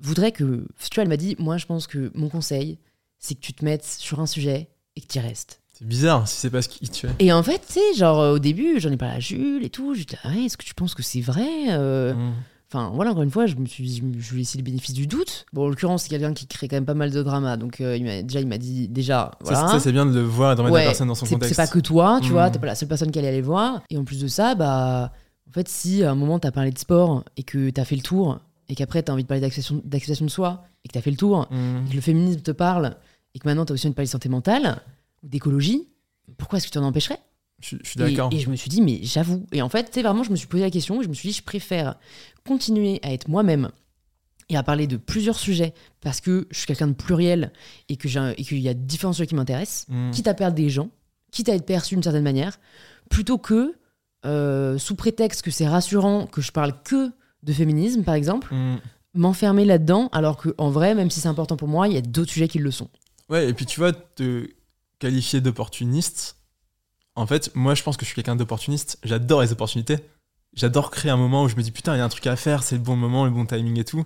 voudrait 0.00 0.32
que. 0.32 0.66
Tu 0.78 0.94
vois, 0.94 1.02
elle 1.04 1.08
m'a 1.08 1.16
dit, 1.16 1.36
moi, 1.38 1.56
je 1.58 1.66
pense 1.66 1.86
que 1.86 2.10
mon 2.14 2.28
conseil, 2.28 2.78
c'est 3.18 3.34
que 3.34 3.40
tu 3.40 3.52
te 3.54 3.64
mettes 3.64 3.84
sur 3.84 4.20
un 4.20 4.26
sujet 4.26 4.68
et 4.96 5.00
que 5.00 5.06
tu 5.06 5.18
y 5.18 5.20
restes. 5.20 5.60
C'est 5.74 5.86
bizarre 5.86 6.26
si 6.28 6.36
c'est 6.36 6.50
pas 6.50 6.62
ce 6.62 6.68
qui 6.68 6.88
tu 6.88 7.06
es. 7.06 7.10
Et 7.18 7.32
en 7.32 7.42
fait, 7.42 7.62
tu 7.66 7.74
sais, 7.74 7.94
genre 7.96 8.18
euh, 8.20 8.34
au 8.34 8.38
début, 8.38 8.80
j'en 8.80 8.90
ai 8.92 8.96
parlé 8.96 9.14
à 9.16 9.20
Jules 9.20 9.64
et 9.64 9.70
tout. 9.70 9.94
Je 9.94 10.02
dis, 10.04 10.16
ah 10.24 10.28
ouais, 10.30 10.44
est-ce 10.44 10.56
que 10.56 10.64
tu 10.64 10.74
penses 10.74 10.94
que 10.94 11.02
c'est 11.02 11.20
vrai 11.22 11.48
Euh, 11.70 12.14
Mm. 12.14 12.32
Enfin, 12.72 12.92
voilà, 12.94 13.10
encore 13.10 13.24
une 13.24 13.30
fois, 13.32 13.46
je 13.46 13.56
me 13.56 13.66
suis, 13.66 13.88
je, 13.96 14.02
je 14.20 14.30
lui 14.30 14.36
ai 14.36 14.38
laissé 14.42 14.56
le 14.56 14.62
bénéfice 14.62 14.94
du 14.94 15.08
doute. 15.08 15.44
Bon, 15.52 15.64
en 15.64 15.68
l'occurrence, 15.68 16.04
c'est 16.04 16.08
quelqu'un 16.08 16.32
qui 16.32 16.46
crée 16.46 16.68
quand 16.68 16.76
même 16.76 16.84
pas 16.86 16.94
mal 16.94 17.10
de 17.10 17.20
drama. 17.22 17.56
Donc, 17.56 17.80
euh, 17.80 17.96
il 17.96 18.04
m'a, 18.04 18.22
déjà, 18.22 18.40
il 18.40 18.46
m'a 18.46 18.58
dit, 18.58 18.86
déjà, 18.88 19.32
Ça, 19.42 19.52
voilà. 19.54 19.68
ça, 19.68 19.80
c'est 19.80 19.90
bien 19.90 20.06
de 20.06 20.12
le 20.14 20.20
voir 20.22 20.52
et 20.52 20.54
de 20.54 20.60
remettre 20.60 20.74
Ouais, 20.74 20.80
la 20.84 20.86
personne 20.90 21.08
dans 21.08 21.16
son 21.16 21.26
c'est, 21.26 21.34
contexte. 21.34 21.56
c'est 21.56 21.60
pas 21.60 21.66
que 21.66 21.80
toi, 21.80 22.20
tu 22.22 22.30
vois, 22.30 22.48
Mm. 22.48 22.52
t'es 22.52 22.58
pas 22.60 22.66
la 22.66 22.74
seule 22.76 22.88
personne 22.88 23.10
qui 23.10 23.18
allait 23.18 23.26
aller 23.28 23.40
voir. 23.42 23.82
Et 23.90 23.98
en 23.98 24.04
plus 24.04 24.20
de 24.20 24.28
ça, 24.28 24.54
bah, 24.54 25.12
en 25.48 25.52
fait, 25.52 25.68
si 25.68 26.04
à 26.04 26.12
un 26.12 26.14
moment 26.14 26.38
t'as 26.38 26.52
parlé 26.52 26.70
de 26.70 26.78
sport 26.78 27.24
et 27.36 27.42
que 27.42 27.70
t'as 27.70 27.84
fait 27.84 27.96
le 27.96 28.02
tour, 28.02 28.38
et 28.68 28.76
qu'après 28.76 29.02
t'as 29.02 29.12
envie 29.14 29.24
de 29.24 29.28
parler 29.28 29.40
d'acceptation, 29.40 29.82
d'acceptation 29.84 30.24
de 30.26 30.30
soi, 30.30 30.62
et 30.84 30.88
que 30.88 30.92
t'as 30.92 31.00
fait 31.00 31.10
le 31.10 31.16
tour, 31.16 31.48
Mm. 31.50 31.86
et 31.86 31.90
que 31.90 31.94
le 31.96 32.00
féminisme 32.00 32.40
te 32.40 32.52
parle, 32.52 32.94
et 33.34 33.40
que 33.40 33.48
maintenant 33.48 33.64
t'as 33.64 33.74
aussi 33.74 33.88
envie 33.88 33.94
de 33.94 33.96
parler 33.96 34.06
de 34.06 34.12
santé 34.12 34.28
mentale, 34.28 34.80
ou 35.24 35.28
d'écologie, 35.28 35.88
pourquoi 36.38 36.58
est-ce 36.58 36.68
que 36.68 36.72
tu 36.72 36.78
en 36.78 36.84
empêcherais? 36.84 37.18
Je, 37.60 37.76
je 37.82 37.88
suis 37.90 37.98
d'accord. 37.98 38.30
et 38.32 38.38
je 38.38 38.48
me 38.50 38.56
suis 38.56 38.68
dit, 38.70 38.80
mais 38.82 39.00
j'avoue. 39.02 39.46
Et 39.52 39.60
en 39.62 39.68
fait, 39.68 39.84
tu 39.84 39.92
sais, 39.94 40.02
vraiment, 40.02 40.22
je 40.24 40.30
me 40.30 40.36
suis 40.36 40.46
posé 40.46 40.62
la 40.62 40.70
question 40.70 41.00
et 41.00 41.04
je 41.04 41.08
me 41.08 41.14
suis 41.14 41.28
dit, 41.30 41.34
je 41.34 41.42
préfère 41.42 41.96
continuer 42.46 43.00
à 43.02 43.12
être 43.12 43.28
moi-même 43.28 43.70
et 44.48 44.56
à 44.56 44.62
parler 44.62 44.86
de 44.86 44.96
plusieurs 44.96 45.38
sujets 45.38 45.74
parce 46.00 46.20
que 46.20 46.46
je 46.50 46.58
suis 46.58 46.66
quelqu'un 46.66 46.88
de 46.88 46.94
pluriel 46.94 47.52
et 47.88 47.96
qu'il 47.96 48.58
y 48.58 48.68
a 48.68 48.74
différents 48.74 49.12
sujets 49.12 49.26
qui 49.26 49.34
m'intéressent, 49.34 49.86
Mm. 49.88 50.10
quitte 50.10 50.26
à 50.28 50.34
perdre 50.34 50.56
des 50.56 50.68
gens, 50.70 50.88
quitte 51.30 51.48
à 51.48 51.54
être 51.54 51.66
perçu 51.66 51.94
d'une 51.94 52.02
certaine 52.02 52.24
manière, 52.24 52.58
plutôt 53.10 53.38
que, 53.38 53.74
euh, 54.26 54.76
sous 54.78 54.94
prétexte 54.96 55.42
que 55.42 55.50
c'est 55.50 55.68
rassurant 55.68 56.26
que 56.26 56.40
je 56.40 56.50
parle 56.52 56.74
que 56.82 57.10
de 57.42 57.52
féminisme, 57.52 58.02
par 58.02 58.14
exemple, 58.14 58.52
Mm. 58.54 58.78
m'enfermer 59.14 59.64
là-dedans, 59.64 60.08
alors 60.12 60.36
qu'en 60.36 60.70
vrai, 60.70 60.94
même 60.94 61.10
si 61.10 61.20
c'est 61.20 61.28
important 61.28 61.56
pour 61.56 61.68
moi, 61.68 61.88
il 61.88 61.94
y 61.94 61.98
a 61.98 62.00
d'autres 62.02 62.30
sujets 62.32 62.48
qui 62.48 62.58
le 62.58 62.70
sont. 62.70 62.88
Ouais, 63.28 63.48
et 63.48 63.54
puis 63.54 63.66
tu 63.66 63.78
vois, 63.80 63.92
te 63.92 64.48
qualifier 64.98 65.40
d'opportuniste, 65.40 66.36
en 67.20 67.26
fait, 67.26 67.54
moi 67.54 67.74
je 67.74 67.82
pense 67.82 67.96
que 67.96 68.04
je 68.04 68.06
suis 68.06 68.14
quelqu'un 68.14 68.36
d'opportuniste. 68.36 68.98
J'adore 69.04 69.42
les 69.42 69.52
opportunités. 69.52 69.98
J'adore 70.54 70.90
créer 70.90 71.10
un 71.10 71.16
moment 71.16 71.44
où 71.44 71.48
je 71.48 71.56
me 71.56 71.62
dis 71.62 71.70
putain, 71.70 71.94
il 71.94 71.98
y 71.98 72.00
a 72.00 72.04
un 72.04 72.08
truc 72.08 72.26
à 72.26 72.36
faire, 72.36 72.62
c'est 72.62 72.76
le 72.76 72.80
bon 72.80 72.96
moment, 72.96 73.24
le 73.24 73.30
bon 73.30 73.46
timing 73.46 73.78
et 73.78 73.84
tout. 73.84 74.04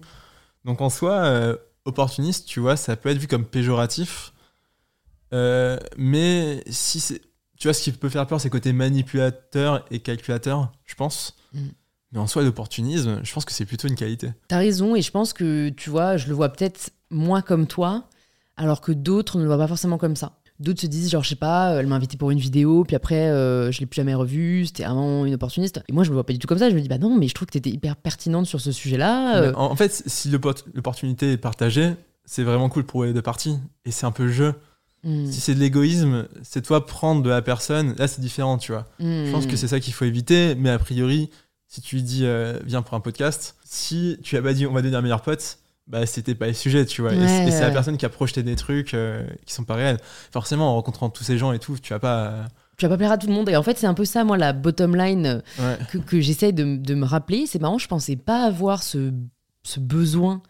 Donc 0.64 0.80
en 0.80 0.90
soi, 0.90 1.12
euh, 1.24 1.56
opportuniste, 1.84 2.46
tu 2.46 2.60
vois, 2.60 2.76
ça 2.76 2.96
peut 2.96 3.08
être 3.08 3.18
vu 3.18 3.28
comme 3.28 3.44
péjoratif. 3.44 4.32
Euh, 5.32 5.78
mais 5.96 6.62
si 6.68 7.00
c'est. 7.00 7.20
Tu 7.56 7.68
vois, 7.68 7.74
ce 7.74 7.82
qui 7.82 7.92
peut 7.92 8.08
faire 8.08 8.26
peur, 8.26 8.40
c'est 8.40 8.50
côté 8.50 8.72
manipulateur 8.72 9.84
et 9.90 10.00
calculateur, 10.00 10.72
je 10.84 10.94
pense. 10.96 11.36
Mm. 11.52 11.68
Mais 12.12 12.18
en 12.18 12.26
soi, 12.26 12.42
l'opportunisme, 12.42 13.20
je 13.22 13.32
pense 13.32 13.44
que 13.44 13.52
c'est 13.52 13.64
plutôt 13.64 13.88
une 13.88 13.94
qualité. 13.94 14.32
T'as 14.48 14.58
raison, 14.58 14.94
et 14.96 15.02
je 15.02 15.10
pense 15.10 15.32
que, 15.32 15.68
tu 15.70 15.90
vois, 15.90 16.16
je 16.16 16.28
le 16.28 16.34
vois 16.34 16.48
peut-être 16.48 16.90
moins 17.10 17.42
comme 17.42 17.66
toi, 17.66 18.08
alors 18.56 18.80
que 18.80 18.92
d'autres 18.92 19.38
ne 19.38 19.42
le 19.42 19.48
voient 19.48 19.58
pas 19.58 19.68
forcément 19.68 19.98
comme 19.98 20.16
ça. 20.16 20.38
D'autres 20.64 20.80
se 20.80 20.86
disent, 20.86 21.10
genre, 21.10 21.22
je 21.22 21.28
sais 21.28 21.34
pas, 21.36 21.74
elle 21.78 21.86
m'a 21.86 21.94
invité 21.96 22.16
pour 22.16 22.30
une 22.30 22.38
vidéo, 22.38 22.84
puis 22.84 22.96
après, 22.96 23.28
euh, 23.30 23.70
je 23.70 23.80
l'ai 23.80 23.86
plus 23.86 23.96
jamais 23.96 24.14
revue, 24.14 24.66
c'était 24.66 24.84
vraiment 24.84 25.24
une 25.26 25.34
opportuniste. 25.34 25.82
Et 25.88 25.92
moi, 25.92 26.02
je 26.04 26.08
me 26.10 26.14
vois 26.14 26.24
pas 26.24 26.32
du 26.32 26.38
tout 26.38 26.48
comme 26.48 26.58
ça, 26.58 26.70
je 26.70 26.74
me 26.74 26.80
dis, 26.80 26.88
bah 26.88 26.98
non, 26.98 27.16
mais 27.16 27.28
je 27.28 27.34
trouve 27.34 27.46
que 27.46 27.52
t'étais 27.52 27.70
hyper 27.70 27.94
pertinente 27.96 28.46
sur 28.46 28.60
ce 28.60 28.72
sujet-là. 28.72 29.36
euh, 29.36 29.52
En, 29.54 29.70
en 29.70 29.76
fait, 29.76 30.02
si 30.06 30.28
l'oppor- 30.30 30.64
l'opportunité 30.74 31.32
est 31.32 31.36
partagée, 31.36 31.92
c'est 32.24 32.42
vraiment 32.42 32.68
cool 32.68 32.84
pour 32.84 33.04
les 33.04 33.12
deux 33.12 33.22
parties. 33.22 33.58
Et 33.84 33.90
c'est 33.90 34.06
un 34.06 34.12
peu 34.12 34.24
le 34.24 34.32
jeu. 34.32 34.54
Mm. 35.04 35.26
Si 35.30 35.40
c'est 35.40 35.54
de 35.54 35.60
l'égoïsme, 35.60 36.26
c'est 36.42 36.62
toi 36.62 36.86
prendre 36.86 37.22
de 37.22 37.28
la 37.28 37.42
personne. 37.42 37.94
Là, 37.98 38.08
c'est 38.08 38.22
différent, 38.22 38.56
tu 38.56 38.72
vois. 38.72 38.86
Je 38.98 39.30
pense 39.30 39.46
que 39.46 39.56
c'est 39.56 39.68
ça 39.68 39.78
qu'il 39.80 39.92
faut 39.92 40.06
éviter. 40.06 40.54
Mais 40.54 40.70
a 40.70 40.78
priori, 40.78 41.28
si 41.68 41.82
tu 41.82 41.96
lui 41.96 42.02
dis 42.02 42.24
euh, 42.24 42.58
viens 42.64 42.80
pour 42.80 42.94
un 42.94 43.00
podcast, 43.00 43.56
si 43.64 44.16
tu 44.22 44.36
as 44.38 44.42
pas 44.42 44.54
dit 44.54 44.66
on 44.66 44.72
va 44.72 44.80
devenir 44.80 45.02
meilleur 45.02 45.20
pote, 45.20 45.58
bah 45.86 46.06
c'était 46.06 46.34
pas 46.34 46.46
le 46.46 46.54
sujet, 46.54 46.86
tu 46.86 47.02
vois. 47.02 47.12
Et 47.12 47.18
Ouais, 47.18 47.26
c'est- 47.28 47.46
et 47.48 47.50
c'est 47.50 47.60
la 47.60 47.70
personne 47.70 47.96
qui 47.96 48.06
a 48.06 48.08
projeté 48.08 48.42
des 48.42 48.56
trucs 48.56 48.94
euh, 48.94 49.26
qui 49.46 49.52
sont 49.54 49.64
pas 49.64 49.74
réels. 49.74 49.98
Forcément, 50.32 50.70
en 50.70 50.74
rencontrant 50.74 51.10
tous 51.10 51.24
ces 51.24 51.36
gens 51.38 51.52
et 51.52 51.58
tout, 51.58 51.76
tu 51.82 51.92
vas 51.92 51.98
pas. 51.98 52.26
euh, 52.28 52.42
Tu 52.78 52.86
vas 52.86 52.88
pas 52.90 52.96
plaire 52.96 53.12
à 53.12 53.18
tout 53.18 53.26
le 53.26 53.32
monde. 53.34 53.48
Et 53.50 53.56
en 53.56 53.62
fait, 53.62 53.76
c'est 53.78 53.86
un 53.86 53.94
peu 53.94 54.04
ça, 54.04 54.24
moi, 54.24 54.36
la 54.38 54.52
bottom 54.52 54.96
line 54.96 55.26
euh, 55.26 55.40
ouais. 55.60 55.78
que, 55.92 55.98
que 55.98 56.20
j'essaye 56.20 56.52
de, 56.52 56.76
de 56.76 56.94
me 56.94 57.04
rappeler. 57.04 57.46
C'est 57.46 57.60
marrant, 57.60 57.78
je 57.78 57.86
pensais 57.88 58.16
pas 58.16 58.44
avoir 58.44 58.82
ce, 58.82 59.12
ce 59.62 59.78
besoin 59.80 60.42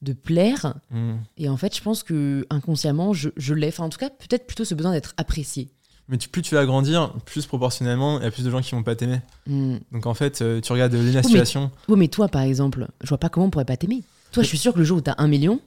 de 0.00 0.12
plaire. 0.12 0.74
Mm. 0.90 1.14
Et 1.36 1.48
en 1.48 1.56
fait, 1.56 1.76
je 1.76 1.82
pense 1.82 2.02
que 2.02 2.46
inconsciemment, 2.50 3.12
je, 3.12 3.28
je 3.36 3.52
l'ai. 3.54 3.68
Enfin, 3.68 3.84
en 3.84 3.88
tout 3.90 3.98
cas, 3.98 4.10
peut-être 4.10 4.46
plutôt 4.46 4.64
ce 4.64 4.74
besoin 4.74 4.92
d'être 4.92 5.12
apprécié. 5.18 5.68
Mais 6.08 6.16
tu- 6.16 6.30
plus 6.30 6.40
tu 6.40 6.54
vas 6.54 6.64
grandir, 6.64 7.12
plus 7.26 7.44
proportionnellement, 7.46 8.18
il 8.18 8.24
y 8.24 8.26
a 8.26 8.30
plus 8.30 8.44
de 8.44 8.50
gens 8.50 8.62
qui 8.62 8.74
vont 8.74 8.82
pas 8.82 8.96
t'aimer. 8.96 9.20
Mm. 9.46 9.76
Donc 9.92 10.06
en 10.06 10.14
fait, 10.14 10.40
euh, 10.40 10.60
tu 10.62 10.72
regardes 10.72 10.94
Lena 10.94 11.22
Situation. 11.22 11.70
Ouais, 11.88 11.96
mais 11.96 12.08
toi, 12.08 12.28
par 12.28 12.40
exemple, 12.42 12.88
je 13.02 13.08
vois 13.08 13.18
pas 13.18 13.28
comment 13.28 13.46
on 13.46 13.50
pourrait 13.50 13.66
pas 13.66 13.76
t'aimer. 13.76 14.02
Toi, 14.32 14.42
je 14.42 14.48
suis 14.48 14.58
sûr 14.58 14.72
que 14.72 14.78
le 14.78 14.84
jour 14.84 14.98
où 14.98 15.00
t'as 15.00 15.14
un 15.18 15.26
million, 15.28 15.60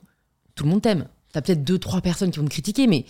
tout 0.55 0.63
le 0.63 0.69
monde 0.69 0.81
t'aime. 0.81 1.05
T'as 1.33 1.41
peut-être 1.41 1.63
deux, 1.63 1.77
trois 1.79 2.01
personnes 2.01 2.31
qui 2.31 2.39
vont 2.39 2.45
te 2.45 2.51
critiquer, 2.51 2.87
mais 2.87 3.05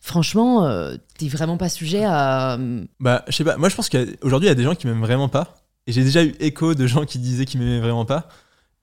franchement, 0.00 0.66
euh, 0.66 0.96
t'es 1.18 1.28
vraiment 1.28 1.56
pas 1.56 1.68
sujet 1.68 2.04
à. 2.04 2.58
Bah, 3.00 3.24
je 3.28 3.32
sais 3.36 3.44
pas. 3.44 3.56
Moi, 3.56 3.68
je 3.68 3.76
pense 3.76 3.88
qu'aujourd'hui, 3.88 4.46
il 4.46 4.50
y 4.50 4.52
a 4.52 4.54
des 4.54 4.62
gens 4.64 4.74
qui 4.74 4.86
m'aiment 4.86 5.00
vraiment 5.00 5.28
pas. 5.28 5.56
Et 5.86 5.92
j'ai 5.92 6.04
déjà 6.04 6.22
eu 6.22 6.34
écho 6.38 6.74
de 6.74 6.86
gens 6.86 7.04
qui 7.04 7.18
disaient 7.18 7.44
qu'ils 7.44 7.60
m'aimaient 7.60 7.80
vraiment 7.80 8.04
pas. 8.04 8.28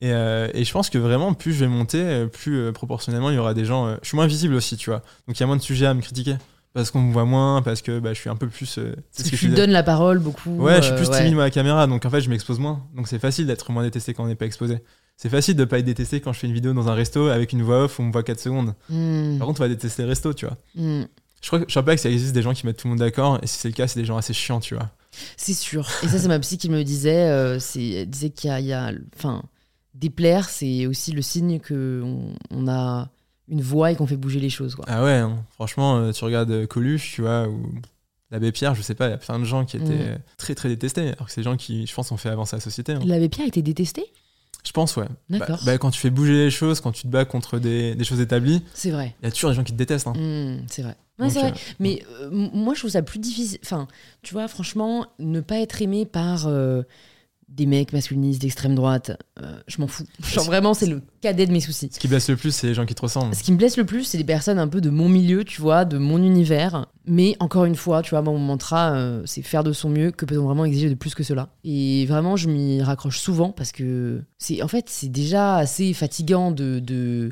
Et, 0.02 0.12
euh, 0.14 0.50
et 0.54 0.64
je 0.64 0.72
pense 0.72 0.90
que 0.90 0.98
vraiment, 0.98 1.34
plus 1.34 1.54
je 1.54 1.60
vais 1.60 1.68
monter, 1.68 2.02
euh, 2.02 2.28
plus 2.28 2.58
euh, 2.58 2.72
proportionnellement, 2.72 3.30
il 3.30 3.36
y 3.36 3.40
aura 3.40 3.54
des 3.54 3.66
gens. 3.66 3.88
euh, 3.88 3.96
je 4.02 4.08
suis 4.10 4.16
moins 4.16 4.28
visible 4.28 4.54
aussi, 4.56 4.76
tu 4.78 4.90
vois. 4.90 5.02
Donc 5.28 5.38
il 5.38 5.42
y 5.42 5.44
a 5.44 5.48
moins 5.48 5.58
de 5.58 5.62
sujets 5.62 5.86
à 5.86 5.94
me 5.94 6.02
critiquer. 6.02 6.36
Parce 6.74 6.92
qu'on 6.92 7.02
me 7.02 7.12
voit 7.12 7.26
moins, 7.26 7.64
parce 7.64 7.82
que 7.82 8.00
bah, 8.00 8.14
je 8.14 8.20
suis 8.20 8.30
un 8.30 8.36
peu 8.36 8.48
plus. 8.48 8.78
euh, 8.78 8.94
Parce 9.16 9.28
ce 9.28 9.32
que 9.32 9.36
tu 9.36 9.50
donnes 9.50 9.72
la 9.72 9.82
parole 9.82 10.20
beaucoup. 10.20 10.52
Ouais, 10.58 10.78
je 10.78 10.82
suis 10.84 10.94
euh, 10.94 10.98
plus 10.98 11.10
timide 11.10 11.34
à 11.40 11.44
la 11.44 11.50
caméra, 11.50 11.88
donc 11.88 12.06
en 12.06 12.10
fait, 12.12 12.22
je 12.22 12.30
m'expose 12.30 12.60
moins. 12.60 12.86
Donc 12.96 13.08
c'est 13.08 13.18
facile 13.20 13.48
d'être 13.48 13.72
moins 13.72 13.82
détesté 13.84 14.14
quand 14.14 14.24
on 14.24 14.28
n'est 14.28 14.36
pas 14.36 14.46
exposé. 14.46 14.84
C'est 15.22 15.28
facile 15.30 15.56
de 15.58 15.66
pas 15.66 15.80
être 15.80 15.86
détesté 15.86 16.22
quand 16.22 16.32
je 16.32 16.40
fais 16.40 16.48
une 16.48 16.54
vidéo 16.54 16.72
dans 16.72 16.88
un 16.88 16.94
resto 16.94 17.28
avec 17.28 17.52
une 17.52 17.62
voix 17.62 17.84
off 17.84 18.00
où 18.00 18.04
on 18.04 18.06
me 18.06 18.12
voit 18.14 18.24
4 18.24 18.40
secondes. 18.40 18.74
Mm, 18.90 19.38
Par 19.38 19.48
contre, 19.48 19.60
on 19.60 19.64
va 19.66 19.68
détester 19.68 20.04
le 20.04 20.08
resto, 20.08 20.34
tu 20.34 20.46
vois. 20.46 20.58
mm. 20.76 21.04
Je 21.42 21.48
crois 21.48 21.60
que 21.60 21.66
je 21.68 21.74
sais 21.74 21.84
pas 21.84 21.96
que 21.96 22.02
ça 22.02 22.10
existe 22.10 22.34
des 22.34 22.42
gens 22.42 22.54
qui 22.54 22.66
mettent 22.66 22.78
tout 22.78 22.88
le 22.88 22.92
monde 22.92 23.00
d'accord, 23.00 23.38
et 23.44 23.48
si 23.48 23.58
c'est 23.60 23.68
le 23.68 23.74
cas, 23.74 23.88
c'est 23.88 24.00
des 24.00 24.06
gens 24.06 24.16
assez 24.18 24.34
chiants, 24.34 24.60
tu 24.62 24.76
vois. 24.76 24.90
C'est 25.36 25.54
sûr. 25.54 25.88
Et 26.04 26.08
ça, 26.08 26.20
c'est 26.20 26.28
ma 26.30 26.40
psy 26.40 26.58
qui 26.58 26.70
me 26.70 26.84
disait. 26.84 27.30
euh, 27.30 27.60
c'est, 27.60 27.86
elle 27.90 28.10
disait 28.10 28.30
qu'il 28.30 28.50
y 28.62 28.72
a, 28.74 28.92
enfin, 29.18 29.44
déplaire, 29.94 30.48
c'est 30.50 30.86
aussi 30.86 31.12
le 31.12 31.22
signe 31.22 31.60
que 31.60 32.02
on, 32.04 32.34
on 32.52 32.68
a 32.70 33.10
une 33.50 33.62
voix 33.62 33.92
et 33.92 33.96
qu'on 33.96 34.08
fait 34.08 34.16
bouger 34.18 34.40
les 34.40 34.50
choses. 34.50 34.76
Quoi. 34.76 34.86
Ah 34.88 35.04
ouais, 35.04 35.12
hein. 35.16 35.44
franchement, 35.56 35.98
euh, 35.98 36.12
tu 36.14 36.24
regardes 36.24 36.52
euh, 36.52 36.66
Coluche, 36.68 37.14
tu 37.16 37.22
vois, 37.24 37.48
ou 37.50 37.62
l'abbé 38.32 38.52
Pierre, 38.52 38.76
je 38.76 38.82
sais 38.82 38.94
pas, 38.96 39.08
il 39.08 39.12
y 39.12 39.14
a 39.14 39.18
plein 39.18 39.40
de 39.40 39.44
gens 39.46 39.66
qui 39.66 39.76
étaient 39.78 39.86
Mm. 39.86 40.02
euh, 40.12 40.18
très 40.38 40.56
très 40.56 40.70
détestés, 40.70 41.08
alors 41.14 41.26
que 41.26 41.32
c'est 41.32 41.42
des 41.42 41.46
gens 41.46 41.58
qui, 41.58 41.88
je 41.88 41.94
pense, 41.94 42.12
ont 42.12 42.18
fait 42.18 42.30
avancer 42.30 42.56
la 42.56 42.62
société. 42.62 42.94
hein. 42.94 43.00
L'abbé 43.06 43.28
Pierre 43.28 43.48
était 43.48 43.62
détesté? 43.62 44.06
Je 44.66 44.72
pense, 44.72 44.98
ouais. 44.98 45.06
Bah, 45.30 45.40
D'accord. 45.40 45.60
bah, 45.66 45.78
quand 45.78 45.90
tu 45.92 46.00
fais 46.00 46.10
bouger 46.10 46.34
les 46.34 46.52
choses, 46.52 46.80
quand 46.82 46.92
tu 46.92 47.04
te 47.04 47.08
bats 47.08 47.26
contre 47.26 47.60
des, 47.60 47.96
des 47.96 48.04
choses 48.04 48.20
établies, 48.20 48.62
C'est 48.74 48.92
vrai. 48.92 49.16
il 49.22 49.26
y 49.26 49.28
a 49.30 49.32
toujours 49.32 49.50
des 49.52 49.56
gens 49.56 49.64
qui 49.64 49.72
te 49.72 49.78
détestent. 49.78 50.08
hein. 50.08 50.14
Mm, 50.14 50.66
c'est 50.68 50.82
vrai. 50.82 50.96
Ouais, 51.18 51.26
Donc, 51.26 51.34
c'est 51.34 51.40
vrai. 51.42 51.52
euh, 51.52 51.74
Mais 51.80 52.04
euh, 52.22 52.30
moi, 52.32 52.74
je 52.74 52.80
trouve 52.80 52.92
ça 52.92 53.02
plus 53.02 53.20
difficile. 53.20 53.60
Enfin, 53.64 53.88
tu 54.22 54.34
vois, 54.34 54.48
franchement, 54.48 55.06
ne 55.20 55.40
pas 55.42 55.60
être 55.60 55.82
aimé 55.82 56.06
par 56.06 56.48
euh, 56.48 56.84
des 57.50 57.66
mecs 57.66 57.92
masculinistes 57.92 58.42
d'extrême 58.42 58.74
droite, 58.76 59.12
euh, 59.42 59.60
je 59.68 59.82
m'en 59.82 59.88
fous. 59.88 60.06
Genre 60.24 60.46
vraiment, 60.46 60.74
c'est 60.74 60.86
le 60.86 61.02
cadet 61.20 61.46
de 61.46 61.52
mes 61.52 61.60
soucis. 61.60 61.90
Ce 61.92 62.00
qui 62.00 62.08
blesse 62.08 62.30
le 62.30 62.38
plus, 62.38 62.52
c'est 62.56 62.68
les 62.68 62.74
gens 62.74 62.86
qui 62.86 62.96
te 62.96 63.02
ressemblent. 63.02 63.36
Ce 63.36 63.44
qui 63.44 63.52
me 63.52 63.58
blesse 63.58 63.76
le 63.76 63.86
plus, 63.86 64.04
c'est 64.06 64.18
des 64.18 64.24
personnes 64.24 64.60
un 64.60 64.68
peu 64.70 64.80
de 64.82 64.90
mon 64.90 65.10
milieu, 65.10 65.44
tu 65.44 65.60
vois, 65.60 65.84
de 65.84 65.98
mon 65.98 66.24
univers. 66.24 66.86
Mais 67.06 67.36
encore 67.40 67.66
une 67.66 67.76
fois, 67.76 68.02
tu 68.02 68.12
vois, 68.12 68.22
mon 68.22 68.38
mantra, 68.38 68.94
euh, 68.94 69.24
c'est 69.26 69.42
faire 69.42 69.64
de 69.64 69.74
son 69.74 69.90
mieux. 69.90 70.12
Que 70.12 70.26
peut-on 70.26 70.46
vraiment 70.46 70.64
exiger 70.64 70.90
de 70.90 70.96
plus 70.96 71.16
que 71.16 71.24
cela 71.24 71.50
Et 71.66 72.06
vraiment, 72.06 72.38
je 72.38 72.48
m'y 72.50 72.82
raccroche 72.82 73.20
souvent 73.20 73.50
parce 73.52 73.72
que 73.74 74.22
c'est, 74.38 74.62
en 74.62 74.68
fait, 74.70 74.86
c'est 74.88 75.10
déjà 75.12 75.58
assez 75.58 75.94
fatigant 75.94 76.52
de, 76.52 76.80
de- 76.80 77.32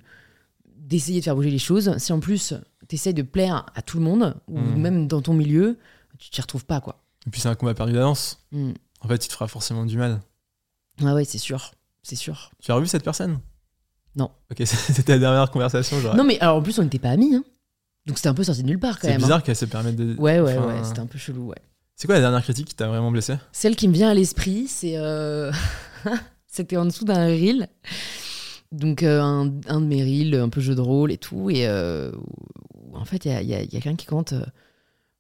d'essayer 0.78 1.20
de 1.20 1.24
faire 1.24 1.36
bouger 1.36 1.52
les 1.52 1.60
choses. 1.60 1.96
Si 2.00 2.12
en 2.12 2.20
plus, 2.20 2.54
t'essayes 2.88 3.14
de 3.14 3.22
plaire 3.22 3.66
à 3.76 3.82
tout 3.82 3.98
le 3.98 4.04
monde, 4.04 4.36
ou 4.48 4.58
Mm. 4.60 4.76
même 4.82 5.08
dans 5.08 5.22
ton 5.22 5.34
milieu, 5.34 5.78
tu 6.18 6.30
t'y 6.32 6.42
retrouves 6.42 6.66
pas, 6.66 6.82
quoi. 6.82 7.04
Et 7.28 7.30
puis 7.30 7.42
c'est 7.42 7.50
un 7.50 7.56
combat 7.56 7.74
perdu 7.74 7.92
d'avance. 7.94 8.40
Mm. 8.52 8.72
En 9.02 9.08
fait, 9.08 9.26
il 9.26 9.28
te 9.28 9.34
fera 9.34 9.48
forcément 9.48 9.86
du 9.86 9.98
mal. 9.98 10.20
Ah 11.04 11.14
ouais, 11.14 11.26
c'est 11.26 11.38
sûr. 11.38 11.72
C'est 12.04 12.16
sûr. 12.16 12.52
Tu 12.62 12.72
as 12.72 12.76
revu 12.76 12.88
cette 12.88 13.04
personne? 13.04 13.40
Non. 14.16 14.32
Ok, 14.52 14.62
c'était 14.66 15.14
la 15.14 15.20
dernière 15.20 15.52
conversation. 15.52 16.00
Genre. 16.00 16.16
Non, 16.16 16.24
mais 16.24 16.40
alors 16.40 16.58
en 16.58 16.62
plus, 16.62 16.80
on 16.80 16.84
n'était 16.84 17.00
pas 17.00 17.10
amis, 17.12 17.36
hein. 17.36 17.44
Donc 18.06 18.18
c'était 18.18 18.30
un 18.30 18.34
peu 18.34 18.44
sorti 18.46 18.62
de 18.64 18.68
nulle 18.68 18.80
part, 18.80 18.96
quand 18.96 19.02
c'est 19.02 19.08
même. 19.10 19.18
hein. 19.22 19.26
bizarre 19.26 19.44
qu'elle 19.44 19.56
se 19.56 19.66
permette 19.66 19.96
de. 19.98 20.16
Ouais, 20.18 20.40
ouais, 20.40 20.58
enfin, 20.58 20.68
ouais, 20.68 20.84
c'était 20.84 21.00
un 21.02 21.06
peu 21.06 21.18
chelou, 21.18 21.48
ouais. 21.48 21.58
C'est 21.96 22.08
quoi 22.08 22.16
la 22.16 22.22
dernière 22.22 22.42
critique 22.44 22.68
qui 22.68 22.76
t'a 22.76 22.88
vraiment 22.88 23.12
blessé? 23.12 23.36
Celle 23.52 23.76
qui 23.76 23.88
me 23.88 23.94
vient 23.94 24.10
à 24.10 24.14
l'esprit, 24.14 24.68
c'est. 24.68 24.98
euh, 24.98 25.52
C'était 26.48 26.78
en 26.78 26.86
dessous 26.86 27.06
d'un 27.06 27.26
reel. 27.28 27.68
Donc, 28.72 29.04
euh, 29.04 29.22
un, 29.22 29.52
un 29.68 29.82
de 29.82 29.86
mes 29.86 30.04
reels, 30.04 30.36
un 30.36 30.50
peu 30.50 30.62
jeu 30.62 30.74
de 30.76 30.82
rôle 30.82 31.12
et 31.12 31.18
tout. 31.18 31.50
Et 31.50 31.68
euh, 31.68 32.12
en 32.94 33.06
fait, 33.06 33.26
il 33.26 33.32
y 33.46 33.54
a, 33.54 33.58
a 33.60 33.66
quelqu'un 33.66 33.96
qui 33.96 34.06
compte. 34.06 34.34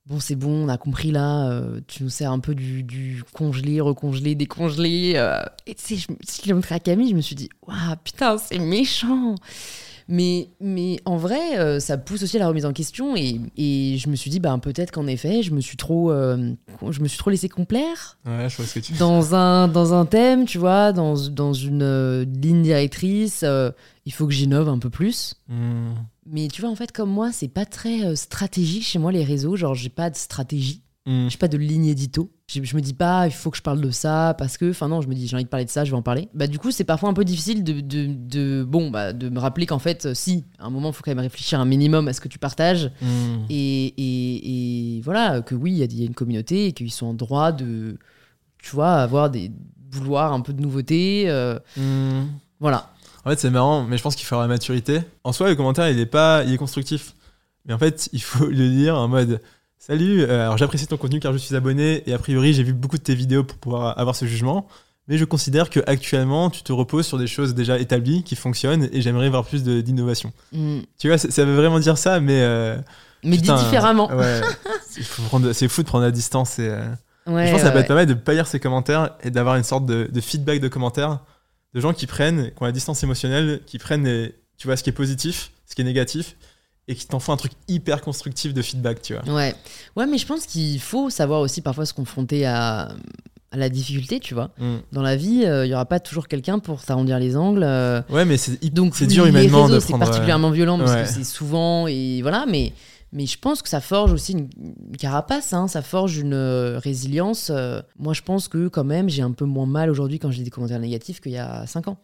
Bon, 0.07 0.21
c'est 0.21 0.35
bon, 0.35 0.65
on 0.65 0.69
a 0.69 0.77
compris 0.77 1.11
là. 1.11 1.49
euh, 1.49 1.81
tu 1.85 2.03
nous 2.03 2.09
sers 2.09 2.31
un 2.31 2.39
peu 2.39 2.55
du, 2.55 2.81
du 2.83 3.23
congelé, 3.33 3.81
recongelé, 3.81 4.35
décongelé. 4.35 5.13
euh. 5.17 5.41
et 5.65 5.75
tu 5.75 5.83
sais, 5.83 5.95
je, 5.97 6.07
si 6.25 6.41
je 6.43 6.47
l'ai 6.47 6.53
montré 6.53 6.75
à 6.75 6.79
Camille, 6.79 7.09
je 7.09 7.15
me 7.15 7.19
suis 7.21 7.35
dit, 7.35 7.49
waouh, 7.67 7.77
putain, 8.03 8.37
c'est 8.37 8.57
méchant. 8.59 9.35
Mais, 10.07 10.47
mais 10.61 11.01
en 11.03 11.17
vrai, 11.17 11.59
euh, 11.59 11.81
ça 11.81 11.97
pousse 11.97 12.23
aussi 12.23 12.37
à 12.37 12.39
la 12.39 12.47
remise 12.47 12.65
en 12.65 12.71
question. 12.71 13.17
Et, 13.17 13.41
et 13.57 13.97
je 13.97 14.07
me 14.09 14.15
suis 14.15 14.29
dit, 14.29 14.39
bah, 14.39 14.57
peut-être 14.61 14.91
qu'en 14.91 15.07
effet, 15.07 15.43
je 15.43 15.51
me 15.53 15.59
suis 15.59 15.75
trop, 15.75 16.13
je 16.13 17.01
me 17.01 17.07
suis 17.09 17.17
trop 17.17 17.29
laissé 17.29 17.49
complaire 17.49 18.17
Ouais, 18.25 18.47
je 18.47 18.55
vois 18.55 18.65
ce 18.65 18.75
que 18.75 18.79
tu 18.79 18.93
dans 18.93 19.35
un, 19.35 19.67
dans 19.67 19.93
un 19.93 20.05
thème, 20.05 20.45
tu 20.45 20.57
vois, 20.57 20.93
dans, 20.93 21.15
dans 21.27 21.51
une 21.51 22.21
ligne 22.41 22.61
directrice. 22.63 23.43
il 24.05 24.13
faut 24.13 24.25
que 24.25 24.33
j'innove 24.33 24.69
un 24.69 24.79
peu 24.79 24.89
plus. 24.89 25.33
Hmm. 25.49 25.89
Mais 26.29 26.47
tu 26.49 26.61
vois, 26.61 26.69
en 26.69 26.75
fait, 26.75 26.91
comme 26.91 27.09
moi, 27.09 27.31
c'est 27.31 27.47
pas 27.47 27.65
très 27.65 28.05
euh, 28.05 28.15
stratégique 28.15 28.83
chez 28.83 28.99
moi, 28.99 29.11
les 29.11 29.23
réseaux. 29.23 29.55
Genre, 29.55 29.73
j'ai 29.75 29.89
pas 29.89 30.09
de 30.09 30.15
stratégie. 30.15 30.81
Hmm. 31.05 31.29
J'ai 31.29 31.37
pas 31.37 31.47
de 31.47 31.57
ligne 31.57 31.85
édito. 31.85 32.29
Je, 32.49 32.61
je 32.63 32.75
me 32.75 32.81
dis 32.81 32.93
pas, 32.93 33.27
il 33.27 33.31
faut 33.31 33.49
que 33.49 33.55
je 33.57 33.61
parle 33.61 33.79
de 33.79 33.91
ça 33.91 34.35
parce 34.37 34.57
que, 34.57 34.69
enfin 34.71 34.89
non, 34.89 34.99
je 35.01 35.07
me 35.07 35.15
dis, 35.15 35.25
j'ai 35.27 35.35
envie 35.37 35.45
de 35.45 35.49
parler 35.49 35.63
de 35.65 35.69
ça, 35.69 35.85
je 35.85 35.91
vais 35.91 35.95
en 35.97 36.01
parler. 36.01 36.27
Bah 36.33 36.47
du 36.47 36.59
coup, 36.59 36.69
c'est 36.71 36.83
parfois 36.83 37.07
un 37.09 37.13
peu 37.13 37.23
difficile 37.23 37.63
de, 37.63 37.79
de, 37.79 38.07
de- 38.13 38.63
bon, 38.67 38.89
bah, 38.89 39.13
de 39.13 39.29
me 39.29 39.39
rappeler 39.39 39.65
qu'en 39.65 39.79
fait, 39.79 40.05
euh, 40.05 40.13
si, 40.13 40.43
à 40.59 40.65
un 40.65 40.69
moment, 40.69 40.89
il 40.89 40.93
faut 40.93 41.03
quand 41.03 41.11
même 41.11 41.19
réfléchir 41.19 41.61
un 41.61 41.65
minimum 41.65 42.09
à 42.09 42.13
ce 42.13 42.19
que 42.19 42.27
tu 42.27 42.39
partages. 42.39 42.91
Hmm. 43.01 43.45
Et, 43.49 43.85
et, 43.97 44.97
et 44.97 45.01
voilà, 45.01 45.41
que 45.41 45.55
oui, 45.55 45.71
il 45.71 45.77
y, 45.77 45.81
a- 45.83 45.85
il 45.85 45.99
y 45.99 46.03
a 46.03 46.05
une 46.07 46.13
communauté 46.13 46.65
et 46.67 46.71
qu'ils 46.73 46.91
sont 46.91 47.05
en 47.07 47.13
droit 47.13 47.53
de, 47.53 47.97
tu 48.61 48.71
vois, 48.75 48.95
avoir 48.95 49.29
des 49.29 49.51
vouloir 49.93 50.33
un 50.33 50.41
peu 50.41 50.51
de 50.51 50.61
nouveauté. 50.61 51.23
euh, 51.29 51.57
Hmm. 51.77 52.25
voilà. 52.59 52.91
En 53.27 53.29
fait, 53.31 53.39
c'est 53.41 53.49
marrant, 53.49 53.83
mais 53.83 53.97
je 53.97 54.03
pense 54.03 54.15
qu'il 54.15 54.25
faut 54.25 54.35
avoir 54.35 54.47
la 54.47 54.53
maturité. 54.53 55.01
En 55.25 55.33
soi, 55.33 55.49
le 55.49 55.55
commentaire, 55.57 55.89
il 55.89 55.99
est 55.99 56.05
pas, 56.05 56.43
il 56.45 56.53
est 56.53 56.57
constructif. 56.57 57.13
Mais 57.65 57.73
en 57.73 57.77
fait, 57.77 58.07
il 58.13 58.21
faut 58.21 58.45
le 58.47 58.67
lire 58.67 58.95
en 58.95 59.09
mode 59.09 59.41
Salut, 59.77 60.21
euh, 60.23 60.43
alors 60.45 60.57
j'apprécie 60.57 60.87
ton 60.87 60.95
contenu 60.95 61.19
car 61.19 61.33
je 61.33 61.37
suis 61.37 61.53
abonné 61.53 62.03
et 62.09 62.13
a 62.13 62.17
priori, 62.17 62.53
j'ai 62.53 62.63
vu 62.63 62.71
beaucoup 62.71 62.97
de 62.97 63.03
tes 63.03 63.15
vidéos 63.15 63.43
pour 63.43 63.57
pouvoir 63.57 63.99
avoir 63.99 64.15
ce 64.15 64.25
jugement. 64.25 64.65
Mais 65.09 65.17
je 65.17 65.25
considère 65.25 65.69
que 65.69 65.81
actuellement, 65.87 66.49
tu 66.49 66.63
te 66.63 66.71
reposes 66.71 67.05
sur 67.05 67.17
des 67.17 67.27
choses 67.27 67.53
déjà 67.53 67.77
établies 67.79 68.23
qui 68.23 68.37
fonctionnent 68.37 68.87
et 68.93 69.01
j'aimerais 69.01 69.29
voir 69.29 69.43
plus 69.43 69.63
d'innovation. 69.63 70.31
Mm. 70.53 70.79
Tu 70.97 71.07
vois, 71.09 71.17
ça 71.17 71.29
ça 71.29 71.43
veut 71.43 71.55
vraiment 71.55 71.79
dire 71.79 71.97
ça, 71.97 72.21
mais. 72.21 72.39
euh, 72.41 72.77
Mais 73.25 73.35
putain, 73.37 73.57
dit 73.57 73.63
différemment. 73.65 74.09
Ouais. 74.09 74.41
C'est 75.53 75.67
fou 75.67 75.83
de 75.83 75.87
prendre 75.87 76.05
la 76.05 76.11
distance 76.11 76.59
et. 76.59 76.69
euh, 76.69 76.87
Ouais, 77.27 77.45
je 77.47 77.51
pense 77.51 77.59
que 77.59 77.65
ça 77.67 77.71
peut 77.71 77.75
ouais, 77.79 77.81
être 77.81 77.89
pas 77.89 77.95
mal 77.95 78.05
de 78.05 78.13
pas 78.13 78.31
lire 78.33 78.47
ces 78.47 78.57
commentaires 78.61 79.09
et 79.21 79.31
d'avoir 79.31 79.57
une 79.57 79.63
sorte 79.65 79.85
de, 79.85 80.09
de 80.09 80.21
feedback 80.21 80.61
de 80.61 80.69
commentaires 80.69 81.19
de 81.73 81.79
gens 81.81 81.93
qui 81.93 82.07
prennent, 82.07 82.47
qui 82.51 82.61
ont 82.61 82.65
la 82.65 82.71
distance 82.71 83.03
émotionnelle, 83.03 83.61
qui 83.65 83.77
prennent, 83.77 84.05
les- 84.05 84.33
tu 84.57 84.67
vois, 84.67 84.77
ce 84.77 84.83
qui 84.83 84.89
est 84.89 84.93
positif, 84.93 85.51
ce 85.65 85.75
qui 85.75 85.81
est 85.81 85.85
négatif, 85.85 86.35
et 86.87 86.95
qui 86.95 87.05
t'en 87.07 87.19
font 87.19 87.33
un 87.33 87.37
truc 87.37 87.51
hyper 87.67 88.01
constructif 88.01 88.53
de 88.53 88.61
feedback, 88.61 89.01
tu 89.01 89.13
vois. 89.13 89.23
Ouais. 89.33 89.53
Ouais, 89.95 90.05
mais 90.07 90.17
je 90.17 90.25
pense 90.25 90.45
qu'il 90.45 90.79
faut 90.79 91.09
savoir 91.09 91.41
aussi 91.41 91.61
parfois 91.61 91.85
se 91.85 91.93
confronter 91.93 92.45
à, 92.45 92.93
à 93.51 93.57
la 93.57 93.67
difficulté, 93.69 94.19
tu 94.21 94.33
vois. 94.33 94.51
Mm. 94.57 94.77
Dans 94.93 95.01
la 95.01 95.15
vie, 95.17 95.43
euh, 95.45 95.65
il 95.65 95.69
y 95.69 95.73
aura 95.73 95.85
pas 95.85 95.99
toujours 95.99 96.27
quelqu'un 96.29 96.59
pour 96.59 96.81
t'arrondir 96.83 97.19
les 97.19 97.35
angles. 97.35 97.63
euh, 97.63 98.01
Ouais, 98.09 98.23
mais 98.23 98.37
c'est 98.37 98.63
Donc 98.73 98.95
c'est 98.95 99.05
dur 99.07 99.25
humainement 99.25 99.63
réseaux, 99.63 99.75
de 99.75 99.79
c'est 99.81 99.87
prendre. 99.89 100.03
euh, 100.03 100.07
particulièrement 100.07 100.49
violent 100.51 100.77
parce 100.79 100.91
ouais. 100.93 101.03
que 101.03 101.09
c'est 101.09 101.23
souvent 101.25 101.87
et 101.87 102.21
voilà, 102.21 102.45
mais 102.47 102.71
mais 103.11 103.25
je 103.25 103.39
pense 103.39 103.61
que 103.61 103.69
ça 103.69 103.81
forge 103.81 104.11
aussi 104.13 104.33
une, 104.33 104.49
une 104.57 104.97
carapace, 104.97 105.53
hein, 105.53 105.67
ça 105.67 105.81
forge 105.81 106.17
une 106.17 106.33
euh, 106.33 106.79
résilience. 106.79 107.49
euh. 107.49 107.81
moi, 107.97 108.13
je 108.13 108.21
pense 108.21 108.47
que 108.47 108.67
quand 108.67 108.83
même, 108.83 109.09
j'ai 109.09 109.21
un 109.21 109.31
peu 109.31 109.45
moins 109.45 109.65
mal 109.65 109.89
aujourd'hui 109.89 110.19
quand 110.19 110.31
j'ai 110.31 110.43
des 110.43 110.49
commentaires 110.49 110.79
négatifs 110.79 111.21
qu'il 111.21 111.31
y 111.31 111.37
a 111.37 111.65
5 111.65 111.87
ans. 111.87 111.97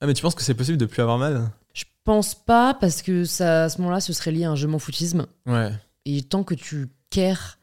Ah, 0.00 0.06
mais 0.06 0.14
tu 0.14 0.22
penses 0.22 0.34
que 0.34 0.42
c'est 0.42 0.54
possible 0.54 0.78
de 0.78 0.86
plus 0.86 1.02
avoir 1.02 1.18
mal? 1.18 1.50
Je 1.74 1.84
pense 2.04 2.34
pas 2.34 2.74
parce 2.74 3.02
que 3.02 3.24
ça, 3.24 3.64
à 3.64 3.68
ce 3.68 3.78
moment-là, 3.80 4.00
ce 4.00 4.12
serait 4.12 4.32
lié 4.32 4.44
à 4.44 4.50
un 4.50 4.56
je 4.56 4.66
m'en 4.66 4.78
foutisme. 4.78 5.26
Ouais. 5.46 5.70
Et 6.06 6.22
tant 6.22 6.42
que 6.44 6.54
tu 6.54 6.88
cares 7.10 7.58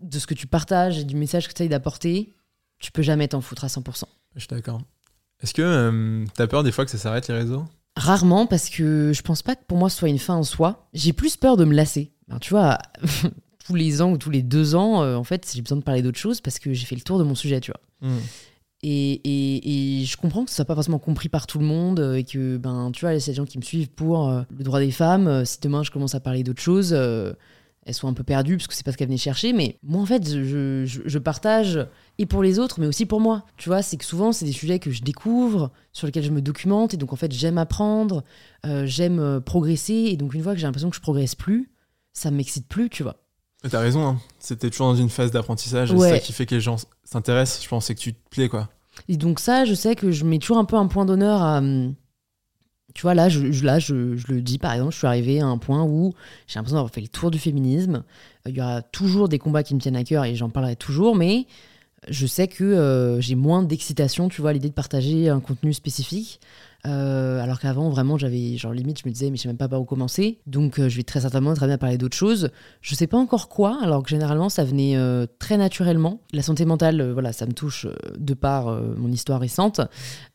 de 0.00 0.18
ce 0.18 0.26
que 0.26 0.34
tu 0.34 0.46
partages 0.46 0.98
et 0.98 1.04
du 1.04 1.16
message 1.16 1.48
que 1.48 1.52
tu 1.52 1.58
essayes 1.58 1.68
d'apporter, 1.70 2.34
tu 2.78 2.92
peux 2.92 3.02
jamais 3.02 3.28
t'en 3.28 3.40
foutre 3.40 3.64
à 3.64 3.68
100%. 3.68 4.04
Je 4.34 4.40
suis 4.40 4.48
d'accord. 4.48 4.82
Est-ce 5.42 5.54
que 5.54 5.62
euh, 5.62 6.24
t'as 6.34 6.46
peur 6.46 6.62
des 6.62 6.72
fois 6.72 6.84
que 6.84 6.90
ça 6.90 6.98
s'arrête 6.98 7.28
les 7.28 7.34
réseaux? 7.34 7.64
Rarement 7.96 8.46
parce 8.46 8.68
que 8.68 9.12
je 9.14 9.22
pense 9.22 9.42
pas 9.42 9.56
que 9.56 9.64
pour 9.66 9.78
moi 9.78 9.88
ce 9.88 9.96
soit 9.98 10.08
une 10.08 10.18
fin 10.18 10.34
en 10.34 10.42
soi. 10.42 10.86
J'ai 10.92 11.12
plus 11.12 11.36
peur 11.36 11.56
de 11.56 11.64
me 11.64 11.74
lasser. 11.74 12.12
Alors, 12.28 12.40
tu 12.40 12.50
vois, 12.50 12.78
tous 13.66 13.74
les 13.74 14.02
ans 14.02 14.12
ou 14.12 14.18
tous 14.18 14.30
les 14.30 14.42
deux 14.42 14.74
ans, 14.74 15.02
euh, 15.02 15.16
en 15.16 15.24
fait, 15.24 15.50
j'ai 15.54 15.62
besoin 15.62 15.78
de 15.78 15.82
parler 15.82 16.02
d'autre 16.02 16.18
chose 16.18 16.40
parce 16.40 16.58
que 16.58 16.72
j'ai 16.74 16.84
fait 16.86 16.94
le 16.96 17.00
tour 17.00 17.18
de 17.18 17.24
mon 17.24 17.34
sujet, 17.34 17.60
tu 17.60 17.70
vois. 17.72 18.10
Hmm. 18.10 18.18
Et, 18.82 19.12
et- 19.12 20.00
et 20.00 20.04
je 20.04 20.16
comprends 20.18 20.44
que 20.44 20.50
ce 20.50 20.56
soit 20.56 20.64
pas 20.66 20.74
forcément 20.74 20.98
compris 20.98 21.28
par 21.30 21.46
tout 21.46 21.58
le 21.58 21.64
monde 21.64 21.98
euh, 22.00 22.14
et 22.16 22.24
que, 22.24 22.58
ben, 22.58 22.90
tu 22.92 23.00
vois, 23.00 23.12
il 23.14 23.20
y 23.20 23.22
a 23.22 23.26
des 23.26 23.32
gens 23.34 23.46
qui 23.46 23.56
me 23.58 23.62
suivent 23.62 23.88
pour 23.88 24.28
euh, 24.28 24.42
le 24.56 24.62
droit 24.64 24.80
des 24.80 24.90
femmes. 24.90 25.44
si 25.46 25.58
demain 25.62 25.82
je 25.82 25.90
commence 25.90 26.14
à 26.14 26.20
parler 26.20 26.42
d'autre 26.42 26.60
chose, 26.60 26.94
elles 27.86 27.94
sont 27.94 28.08
un 28.08 28.12
peu 28.12 28.24
perdues 28.24 28.56
parce 28.58 28.66
que 28.66 28.74
c'est 28.74 28.84
pas 28.84 28.92
ce 28.92 28.96
qu'elles 28.98 29.06
venaient 29.08 29.16
chercher. 29.16 29.52
Mais 29.54 29.78
moi, 29.82 30.02
en 30.02 30.06
fait, 30.06 30.28
je, 30.28 30.84
je- 30.84 31.00
je 31.04 31.18
partage 31.18 31.86
et 32.18 32.26
pour 32.26 32.42
les 32.42 32.58
autres, 32.58 32.80
mais 32.80 32.86
aussi 32.86 33.06
pour 33.06 33.20
moi. 33.20 33.44
Tu 33.56 33.68
vois, 33.68 33.80
c'est 33.80 33.96
que 33.96 34.04
souvent, 34.04 34.32
c'est 34.32 34.44
des 34.44 34.52
sujets 34.52 34.78
que 34.78 34.90
je 34.90 35.02
découvre, 35.02 35.70
sur 35.92 36.06
lesquels 36.06 36.24
je 36.24 36.30
me 36.30 36.42
documente. 36.42 36.92
Et 36.92 36.96
donc, 36.96 37.12
en 37.12 37.16
fait, 37.16 37.32
j'aime 37.32 37.56
apprendre, 37.58 38.24
euh, 38.66 38.84
j'aime 38.86 39.18
euh, 39.20 39.40
progresser. 39.40 39.94
Et 39.94 40.16
donc, 40.16 40.34
une 40.34 40.42
fois 40.42 40.52
que 40.52 40.58
j'ai 40.58 40.66
l'impression 40.66 40.90
que 40.90 40.96
je 40.96 41.00
progresse 41.00 41.34
plus, 41.34 41.70
ça 42.12 42.30
m'excite 42.30 42.66
plus, 42.68 42.90
tu 42.90 43.02
vois. 43.02 43.16
T'as 43.70 43.80
raison, 43.80 44.06
hein. 44.06 44.18
c'était 44.38 44.68
toujours 44.70 44.88
dans 44.88 44.96
une 44.96 45.08
phase 45.08 45.30
d'apprentissage. 45.30 45.90
et 45.90 45.94
Ouais. 45.94 46.08
C'est 46.08 46.14
ça 46.16 46.20
qui 46.20 46.32
fait 46.32 46.46
que 46.46 46.54
les 46.54 46.60
gens 46.60 46.76
s'intéressent. 47.04 47.62
Je 47.64 47.68
pense 47.68 47.86
c'est 47.86 47.94
que 47.94 48.00
tu 48.00 48.14
te 48.14 48.28
plais, 48.30 48.48
quoi. 48.48 48.68
Et 49.08 49.16
donc 49.16 49.40
ça, 49.40 49.64
je 49.64 49.74
sais 49.74 49.94
que 49.94 50.10
je 50.10 50.24
mets 50.24 50.38
toujours 50.38 50.58
un 50.58 50.64
peu 50.64 50.76
un 50.76 50.86
point 50.86 51.04
d'honneur 51.04 51.42
à... 51.42 51.58
hum, 51.58 51.94
Tu 52.96 53.02
vois, 53.02 53.12
là, 53.12 53.28
je, 53.28 53.62
là 53.62 53.78
je, 53.78 54.16
je 54.16 54.26
le 54.32 54.40
dis, 54.40 54.56
par 54.56 54.72
exemple, 54.72 54.92
je 54.92 54.96
suis 54.96 55.06
arrivée 55.06 55.40
à 55.40 55.46
un 55.46 55.58
point 55.58 55.82
où 55.82 56.14
j'ai 56.46 56.58
l'impression 56.58 56.76
d'avoir 56.76 56.90
fait 56.90 57.02
le 57.02 57.08
tour 57.08 57.30
du 57.30 57.38
féminisme. 57.38 58.04
Euh, 58.46 58.50
Il 58.50 58.56
y 58.56 58.60
aura 58.62 58.80
toujours 58.80 59.28
des 59.28 59.38
combats 59.38 59.62
qui 59.62 59.74
me 59.74 59.80
tiennent 59.80 59.96
à 59.96 60.02
cœur 60.02 60.24
et 60.24 60.34
j'en 60.34 60.48
parlerai 60.48 60.76
toujours, 60.76 61.14
mais 61.14 61.46
je 62.08 62.26
sais 62.26 62.48
que 62.48 62.64
euh, 62.64 63.20
j'ai 63.20 63.34
moins 63.34 63.62
d'excitation, 63.62 64.30
tu 64.30 64.40
vois, 64.40 64.48
à 64.48 64.52
l'idée 64.54 64.70
de 64.70 64.74
partager 64.74 65.28
un 65.28 65.40
contenu 65.40 65.74
spécifique. 65.74 66.40
Euh, 66.86 67.38
alors 67.42 67.60
qu'avant, 67.60 67.90
vraiment, 67.90 68.16
j'avais, 68.16 68.56
genre, 68.56 68.72
limite, 68.72 69.00
je 69.02 69.06
me 69.06 69.12
disais, 69.12 69.28
mais 69.28 69.36
je 69.36 69.42
sais 69.42 69.48
même 69.48 69.58
pas 69.58 69.68
par 69.68 69.78
où 69.78 69.84
commencer. 69.84 70.38
Donc, 70.46 70.76
je 70.78 70.96
vais 70.96 71.02
très 71.02 71.20
certainement 71.20 71.52
très 71.52 71.66
bien 71.66 71.76
parler 71.76 71.98
d'autres 71.98 72.16
choses. 72.16 72.48
Je 72.80 72.94
sais 72.94 73.06
pas 73.06 73.18
encore 73.18 73.50
quoi, 73.50 73.78
alors 73.82 74.04
que 74.04 74.08
généralement, 74.08 74.48
ça 74.48 74.64
venait 74.64 74.96
très 75.38 75.58
naturellement. 75.58 76.22
La 76.32 76.40
santé 76.40 76.64
mentale, 76.64 77.10
voilà, 77.12 77.34
ça 77.34 77.44
me 77.44 77.52
touche 77.52 77.86
de 78.16 78.32
par 78.32 78.80
mon 78.96 79.12
histoire 79.12 79.40
récente. 79.40 79.82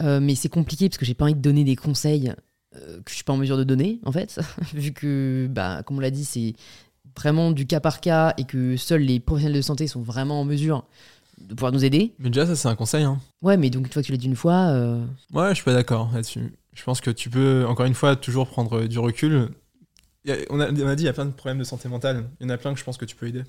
Mais 0.04 0.36
c'est 0.36 0.50
compliqué 0.50 0.90
parce 0.90 1.00
que 1.00 1.06
j'ai 1.06 1.16
pas 1.16 1.26
envie 1.26 1.36
de 1.36 1.40
donner 1.40 1.64
des 1.64 1.76
conseils 1.76 2.34
que 2.74 3.10
je 3.10 3.16
suis 3.16 3.24
pas 3.24 3.34
en 3.34 3.38
mesure 3.38 3.58
de 3.58 3.64
donner, 3.64 4.00
en 4.06 4.12
fait. 4.12 4.40
Vu 4.74 4.92
que, 4.94 5.48
bah, 5.50 5.84
comme 5.84 5.98
on 5.98 6.00
l'a 6.02 6.12
dit, 6.12 6.26
c'est 6.26 6.54
vraiment 7.18 7.52
du 7.52 7.66
cas 7.68 7.80
par 7.80 8.00
cas 8.02 8.34
et 8.38 8.46
que 8.46 8.78
seuls 8.78 9.02
les 9.02 9.20
professionnels 9.20 9.58
de 9.58 9.62
santé 9.62 9.88
sont 9.88 10.02
vraiment 10.02 10.40
en 10.42 10.46
mesure 10.46 10.86
de 11.40 11.54
pouvoir 11.54 11.72
nous 11.72 11.84
aider. 11.84 12.14
Mais 12.20 12.30
déjà, 12.30 12.46
ça, 12.46 12.56
c'est 12.56 12.68
un 12.68 12.76
conseil. 12.76 13.04
Hein. 13.04 13.20
Ouais, 13.42 13.58
mais 13.58 13.70
donc, 13.70 13.88
une 13.88 13.92
fois 13.92 14.02
que 14.02 14.06
tu 14.06 14.12
l'as 14.12 14.18
dit 14.18 14.28
une 14.28 14.36
fois, 14.36 14.70
euh, 14.70 15.04
Ouais, 15.34 15.50
je 15.50 15.56
suis 15.56 15.64
pas 15.64 15.74
d'accord 15.74 16.10
là-dessus. 16.14 16.54
Je 16.74 16.84
pense 16.84 17.02
que 17.02 17.12
tu 17.12 17.30
peux, 17.30 17.66
encore 17.68 17.86
une 17.86 17.94
fois, 17.96 18.16
toujours 18.16 18.48
prendre 18.48 18.86
du 18.86 19.00
recul. 19.00 19.50
A- 20.30 20.34
on, 20.50 20.60
a, 20.60 20.72
on 20.72 20.88
a 20.88 20.96
dit, 20.96 21.04
il 21.04 21.08
y 21.08 21.10
a 21.10 21.14
plein 21.14 21.26
de 21.26 21.32
problèmes 21.32 21.58
de 21.60 21.64
santé 21.64 21.90
mentale. 21.90 22.30
Il 22.40 22.44
y 22.44 22.50
en 22.50 22.54
a 22.54 22.58
plein 22.58 22.74
que 22.74 22.80
je 22.80 22.84
pense 22.86 22.98
que 22.98 23.06
tu 23.06 23.16
peux 23.16 23.28
aider. 23.28 23.44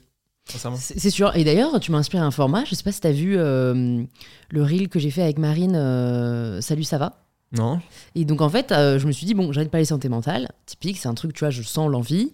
Sincèrement. 0.48 0.76
C'est 0.80 0.98
c'est 0.98 1.10
sûr. 1.10 1.36
Et 1.36 1.44
d'ailleurs, 1.44 1.78
tu 1.78 1.92
m'as 1.92 1.98
inspiré 1.98 2.24
un 2.24 2.32
format. 2.32 2.64
Je 2.64 2.74
sais 2.74 2.82
pas 2.82 2.90
si 2.90 3.00
tu 3.00 3.06
as 3.06 3.12
vu 3.12 3.36
euh, 3.38 4.02
le 4.50 4.62
reel 4.64 4.88
que 4.88 4.98
j'ai 4.98 5.10
fait 5.12 5.22
avec 5.22 5.38
Marine. 5.38 5.76
euh, 5.76 6.60
Salut, 6.60 6.82
ça 6.84 6.98
va? 6.98 7.21
Non 7.52 7.80
Et 8.14 8.24
donc, 8.24 8.40
en 8.40 8.48
fait, 8.48 8.72
euh, 8.72 8.98
je 8.98 9.06
me 9.06 9.12
suis 9.12 9.26
dit, 9.26 9.34
bon, 9.34 9.48
envie 9.48 9.64
de 9.64 9.68
parler 9.68 9.84
santé 9.84 10.08
mentale. 10.08 10.50
Typique, 10.66 10.98
c'est 10.98 11.08
un 11.08 11.14
truc, 11.14 11.34
tu 11.34 11.40
vois, 11.40 11.50
je 11.50 11.62
sens 11.62 11.90
l'envie. 11.90 12.32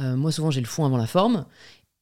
Euh, 0.00 0.16
moi, 0.16 0.32
souvent, 0.32 0.50
j'ai 0.50 0.60
le 0.60 0.66
fond 0.66 0.84
avant 0.84 0.96
la 0.96 1.06
forme. 1.06 1.44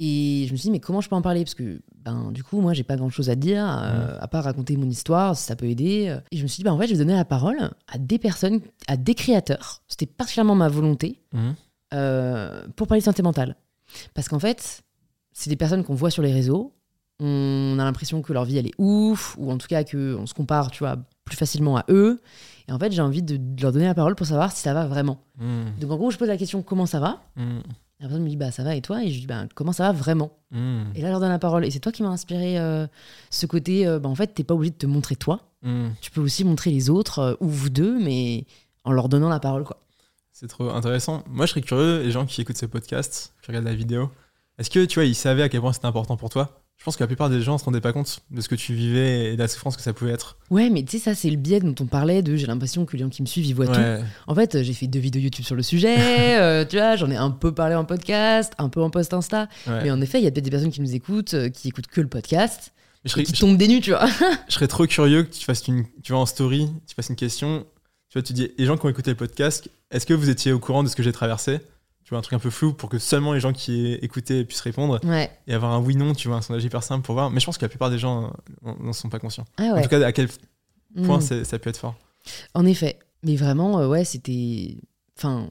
Et 0.00 0.44
je 0.46 0.52
me 0.52 0.56
suis 0.56 0.68
dit, 0.68 0.70
mais 0.70 0.78
comment 0.78 1.00
je 1.00 1.08
peux 1.08 1.16
en 1.16 1.22
parler? 1.22 1.42
Parce 1.44 1.54
que, 1.54 1.80
ben, 1.96 2.30
du 2.30 2.44
coup, 2.44 2.60
moi, 2.60 2.72
j'ai 2.72 2.84
pas 2.84 2.96
grand 2.96 3.10
chose 3.10 3.30
à 3.30 3.34
dire, 3.34 3.66
euh, 3.66 4.16
à 4.20 4.28
part 4.28 4.44
raconter 4.44 4.76
mon 4.76 4.88
histoire, 4.88 5.36
si 5.36 5.44
ça 5.44 5.56
peut 5.56 5.66
aider. 5.66 6.16
Et 6.30 6.36
je 6.36 6.42
me 6.42 6.48
suis 6.48 6.58
dit, 6.58 6.64
ben, 6.64 6.72
en 6.72 6.78
fait, 6.78 6.86
je 6.86 6.92
vais 6.92 6.98
donner 6.98 7.14
la 7.14 7.24
parole 7.24 7.70
à 7.88 7.98
des 7.98 8.18
personnes, 8.18 8.60
à 8.86 8.96
des 8.96 9.14
créateurs. 9.14 9.82
C'était 9.88 10.06
particulièrement 10.06 10.54
ma 10.54 10.68
volonté 10.68 11.20
euh, 11.94 12.66
pour 12.76 12.86
parler 12.86 13.00
de 13.00 13.04
santé 13.04 13.22
mentale. 13.22 13.56
Parce 14.14 14.28
qu'en 14.28 14.38
fait, 14.38 14.82
c'est 15.32 15.50
des 15.50 15.56
personnes 15.56 15.84
qu'on 15.84 15.94
voit 15.94 16.10
sur 16.10 16.22
les 16.22 16.32
réseaux. 16.32 16.74
On 17.20 17.76
a 17.78 17.84
l'impression 17.84 18.22
que 18.22 18.32
leur 18.32 18.44
vie, 18.44 18.58
elle 18.58 18.66
est 18.66 18.74
ouf, 18.78 19.34
ou 19.38 19.50
en 19.50 19.58
tout 19.58 19.66
cas 19.66 19.82
qu'on 19.82 20.26
se 20.26 20.34
compare, 20.34 20.70
tu 20.70 20.80
vois, 20.80 20.96
plus 21.24 21.36
facilement 21.36 21.76
à 21.76 21.84
eux. 21.88 22.20
Et 22.68 22.72
en 22.72 22.78
fait, 22.78 22.92
j'ai 22.92 23.00
envie 23.02 23.22
de, 23.22 23.36
de 23.38 23.62
leur 23.62 23.72
donner 23.72 23.86
la 23.86 23.94
parole 23.94 24.14
pour 24.14 24.26
savoir 24.26 24.52
si 24.52 24.60
ça 24.60 24.74
va 24.74 24.86
vraiment. 24.86 25.18
Mhm. 25.40 25.72
Donc 25.80 25.90
en 25.90 25.96
gros, 25.96 26.10
je 26.10 26.18
pose 26.18 26.28
la 26.28 26.36
question 26.36 26.62
comment 26.62 26.86
ça 26.86 27.00
va 27.00 27.22
Mhm. 27.36 27.62
La 28.00 28.06
personne 28.06 28.22
me 28.22 28.28
dit 28.28 28.36
bah 28.36 28.52
ça 28.52 28.62
va 28.62 28.76
et 28.76 28.80
toi? 28.80 29.02
Et 29.02 29.10
je 29.10 29.18
dis 29.20 29.26
bah 29.26 29.46
comment 29.56 29.72
ça 29.72 29.84
va 29.84 29.92
vraiment? 29.92 30.30
Mhm. 30.52 30.92
Et 30.94 31.00
là, 31.00 31.08
je 31.08 31.10
leur 31.12 31.20
donne 31.20 31.30
la 31.30 31.38
parole. 31.40 31.64
Et 31.64 31.70
c'est 31.70 31.80
toi 31.80 31.90
qui 31.90 32.02
m'as 32.04 32.10
inspiré 32.10 32.58
euh, 32.58 32.86
ce 33.30 33.46
côté. 33.46 33.86
euh, 33.88 33.98
bah, 33.98 34.08
en 34.08 34.14
fait, 34.14 34.28
t'es 34.28 34.44
pas 34.44 34.54
obligé 34.54 34.70
de 34.70 34.76
te 34.76 34.86
montrer 34.86 35.16
toi. 35.16 35.40
Mhm. 35.62 35.94
Tu 36.00 36.10
peux 36.12 36.20
aussi 36.20 36.44
montrer 36.44 36.70
les 36.70 36.90
autres 36.90 37.18
euh, 37.18 37.34
ou 37.40 37.48
vous 37.48 37.70
deux, 37.70 37.98
mais 37.98 38.44
en 38.84 38.92
leur 38.92 39.08
donnant 39.08 39.28
la 39.28 39.40
parole 39.40 39.64
quoi. 39.64 39.78
C'est 40.32 40.46
trop 40.46 40.70
intéressant. 40.70 41.24
Moi, 41.26 41.46
je 41.46 41.50
serais 41.50 41.62
curieux, 41.62 42.02
les 42.02 42.12
gens 42.12 42.24
qui 42.24 42.40
écoutent 42.40 42.56
ce 42.58 42.66
podcast, 42.66 43.34
qui 43.42 43.48
regardent 43.48 43.64
la 43.66 43.74
vidéo, 43.74 44.10
est-ce 44.58 44.70
que 44.70 44.84
tu 44.84 45.00
vois, 45.00 45.04
ils 45.04 45.16
savaient 45.16 45.42
à 45.42 45.48
quel 45.48 45.60
point 45.60 45.72
c'était 45.72 45.86
important 45.86 46.16
pour 46.16 46.28
toi? 46.30 46.60
Je 46.78 46.84
pense 46.84 46.96
que 46.96 47.02
la 47.02 47.08
plupart 47.08 47.28
des 47.28 47.40
gens 47.42 47.54
ne 47.54 47.58
se 47.58 47.64
rendaient 47.64 47.80
pas 47.80 47.92
compte 47.92 48.20
de 48.30 48.40
ce 48.40 48.48
que 48.48 48.54
tu 48.54 48.72
vivais 48.72 49.32
et 49.32 49.32
de 49.34 49.38
la 49.38 49.48
souffrance 49.48 49.76
que 49.76 49.82
ça 49.82 49.92
pouvait 49.92 50.12
être. 50.12 50.36
Ouais, 50.48 50.70
mais 50.70 50.84
tu 50.84 50.92
sais, 50.92 50.98
ça, 51.04 51.14
c'est 51.16 51.28
le 51.28 51.36
biais 51.36 51.58
dont 51.58 51.74
on 51.80 51.86
parlait 51.86 52.22
de 52.22 52.36
j'ai 52.36 52.46
l'impression 52.46 52.86
que 52.86 52.96
les 52.96 53.02
gens 53.02 53.08
qui 53.08 53.20
me 53.20 53.26
suivent, 53.26 53.46
ils 53.46 53.54
voient 53.54 53.66
tout. 53.66 53.80
En 54.28 54.34
fait, 54.34 54.62
j'ai 54.62 54.72
fait 54.72 54.86
deux 54.86 55.00
vidéos 55.00 55.20
YouTube 55.20 55.44
sur 55.44 55.56
le 55.56 55.62
sujet, 55.62 55.96
euh, 56.38 56.64
tu 56.64 56.76
vois, 56.76 56.94
j'en 56.96 57.10
ai 57.10 57.16
un 57.16 57.30
peu 57.30 57.52
parlé 57.52 57.74
en 57.74 57.84
podcast, 57.84 58.52
un 58.58 58.68
peu 58.68 58.80
en 58.80 58.90
post 58.90 59.12
Insta. 59.12 59.48
ouais. 59.66 59.82
Mais 59.82 59.90
en 59.90 60.00
effet, 60.00 60.20
il 60.20 60.24
y 60.24 60.28
a 60.28 60.30
peut-être 60.30 60.44
des 60.44 60.50
personnes 60.52 60.70
qui 60.70 60.80
nous 60.80 60.94
écoutent, 60.94 61.34
euh, 61.34 61.48
qui 61.48 61.66
écoutent 61.68 61.88
que 61.88 62.00
le 62.00 62.06
podcast, 62.08 62.72
je, 63.04 63.10
serais, 63.10 63.22
et 63.22 63.24
qui 63.24 63.34
je- 63.34 63.40
tombent 63.40 63.56
des 63.58 63.66
nues, 63.68 63.80
tu 63.80 63.90
vois. 63.90 64.06
je 64.48 64.54
serais 64.54 64.68
trop 64.68 64.86
curieux 64.86 65.24
que 65.24 65.34
tu 65.34 65.44
fasses 65.44 65.66
une, 65.66 65.84
tu 66.04 66.12
vois, 66.12 66.20
en 66.20 66.26
story, 66.26 66.68
tu 66.86 66.94
fasses 66.94 67.08
une 67.08 67.16
question. 67.16 67.66
Tu 68.08 68.18
vois, 68.18 68.22
tu 68.22 68.32
dis, 68.32 68.52
les 68.56 68.64
gens 68.66 68.76
qui 68.78 68.86
ont 68.86 68.88
écouté 68.88 69.10
le 69.10 69.16
podcast, 69.16 69.68
est-ce 69.90 70.06
que 70.06 70.14
vous 70.14 70.30
étiez 70.30 70.52
au 70.52 70.60
courant 70.60 70.84
de 70.84 70.88
ce 70.88 70.94
que 70.96 71.02
j'ai 71.02 71.12
traversé? 71.12 71.58
Tu 72.08 72.14
vois, 72.14 72.20
un 72.20 72.22
truc 72.22 72.32
un 72.32 72.38
peu 72.38 72.48
flou 72.48 72.72
pour 72.72 72.88
que 72.88 72.98
seulement 72.98 73.34
les 73.34 73.40
gens 73.40 73.52
qui 73.52 73.84
aient 73.84 73.96
écouté 74.02 74.42
puissent 74.46 74.62
répondre 74.62 74.98
Ouais. 75.04 75.30
et 75.46 75.52
avoir 75.52 75.72
un 75.72 75.78
oui-non, 75.78 76.14
tu 76.14 76.28
vois, 76.28 76.38
un 76.38 76.40
sondage 76.40 76.64
hyper 76.64 76.82
simple 76.82 77.04
pour 77.04 77.12
voir. 77.14 77.28
Mais 77.30 77.38
je 77.38 77.44
pense 77.44 77.58
que 77.58 77.66
la 77.66 77.68
plupart 77.68 77.90
des 77.90 77.98
gens 77.98 78.32
n'en 78.62 78.94
sont 78.94 79.10
pas 79.10 79.18
conscients. 79.18 79.44
Ah 79.58 79.74
En 79.76 79.82
tout 79.82 79.90
cas, 79.90 80.00
à 80.06 80.10
quel 80.12 80.28
point 81.04 81.18
Mm. 81.18 81.20
c'est- 81.20 81.44
ça 81.44 81.58
peut 81.58 81.68
être 81.68 81.76
fort. 81.76 81.96
En 82.54 82.64
effet. 82.64 82.98
Mais 83.24 83.36
vraiment, 83.36 83.78
euh, 83.80 83.88
ouais, 83.88 84.06
c'était. 84.06 84.78
Enfin, 85.18 85.50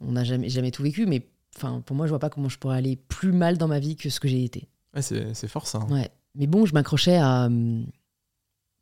on 0.00 0.12
n'a 0.12 0.22
jamais, 0.22 0.48
jamais 0.48 0.70
tout 0.70 0.84
vécu, 0.84 1.06
mais 1.06 1.28
enfin, 1.56 1.80
pour 1.84 1.96
moi, 1.96 2.06
je 2.06 2.10
vois 2.10 2.20
pas 2.20 2.30
comment 2.30 2.48
je 2.48 2.56
pourrais 2.58 2.76
aller 2.76 2.94
plus 2.94 3.32
mal 3.32 3.58
dans 3.58 3.66
ma 3.66 3.80
vie 3.80 3.96
que 3.96 4.10
ce 4.10 4.20
que 4.20 4.28
j'ai 4.28 4.44
été. 4.44 4.68
Ouais, 4.94 5.02
c'est 5.02 5.34
c'est 5.34 5.48
fort 5.48 5.66
ça. 5.66 5.78
hein. 5.78 5.88
Ouais. 5.92 6.08
Mais 6.36 6.46
bon, 6.46 6.66
je 6.66 6.72
m'accrochais 6.72 7.16
à. 7.16 7.46
hum, 7.46 7.84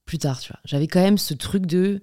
plus 0.05 0.19
tard, 0.19 0.41
tu 0.41 0.53
vois. 0.53 0.61
J'avais 0.67 0.89
quand 0.89 1.01
même 1.01 1.17
ce 1.17 1.33
truc 1.33 1.65
de. 1.65 2.03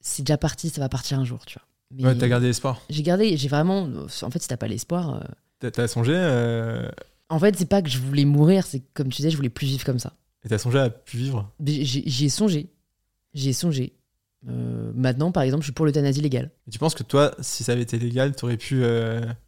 C'est 0.00 0.24
déjà 0.24 0.36
parti, 0.36 0.68
ça 0.68 0.82
va 0.82 0.90
partir 0.90 1.18
un 1.18 1.24
jour, 1.24 1.46
tu 1.46 1.58
vois. 1.58 1.66
Mais 1.94 2.04
Ouais, 2.06 2.16
t'as 2.16 2.28
gardé 2.28 2.48
espoir. 2.48 2.80
J'ai 2.90 3.02
gardé, 3.02 3.36
j'ai 3.36 3.48
vraiment. 3.48 3.88
En 4.22 4.30
fait, 4.30 4.40
si 4.40 4.48
t'as 4.48 4.56
pas 4.56 4.68
l'espoir. 4.68 5.22
euh, 5.62 5.70
T'as- 5.70 5.86
songé, 5.88 6.12
euh, 6.14 6.88
En 7.28 7.38
fait, 7.38 7.56
c'est 7.56 7.68
pas 7.68 7.82
que 7.82 7.88
je 7.88 7.98
voulais 7.98 8.24
mourir, 8.24 8.66
c'est 8.66 8.82
comme 8.94 9.08
tu 9.08 9.16
disais, 9.16 9.30
je 9.30 9.36
voulais 9.36 9.48
plus 9.50 9.66
vivre 9.66 9.84
comme 9.84 9.98
ça. 9.98 10.14
et 10.44 10.48
t'as 10.48 10.58
songé 10.58 10.78
à 10.80 10.90
plus 10.90 11.18
vivre? 11.18 11.52
J'y 11.64 12.24
ai 12.24 12.28
songé. 12.28 12.70
J'y 13.34 13.50
ai 13.50 13.52
songé. 13.52 13.92
Euh, 14.48 14.90
maintenant, 14.94 15.30
par 15.30 15.44
exemple, 15.44 15.62
je 15.62 15.66
suis 15.66 15.72
pour 15.72 15.86
l'euthanasie 15.86 16.20
légale. 16.20 16.50
Et 16.66 16.70
tu 16.72 16.78
penses 16.80 16.94
que 16.96 17.04
toi, 17.04 17.32
si 17.40 17.62
ça 17.62 17.72
avait 17.72 17.82
été 17.82 17.96
légal, 17.98 18.34
t'aurais 18.34 18.56
pu 18.56 18.82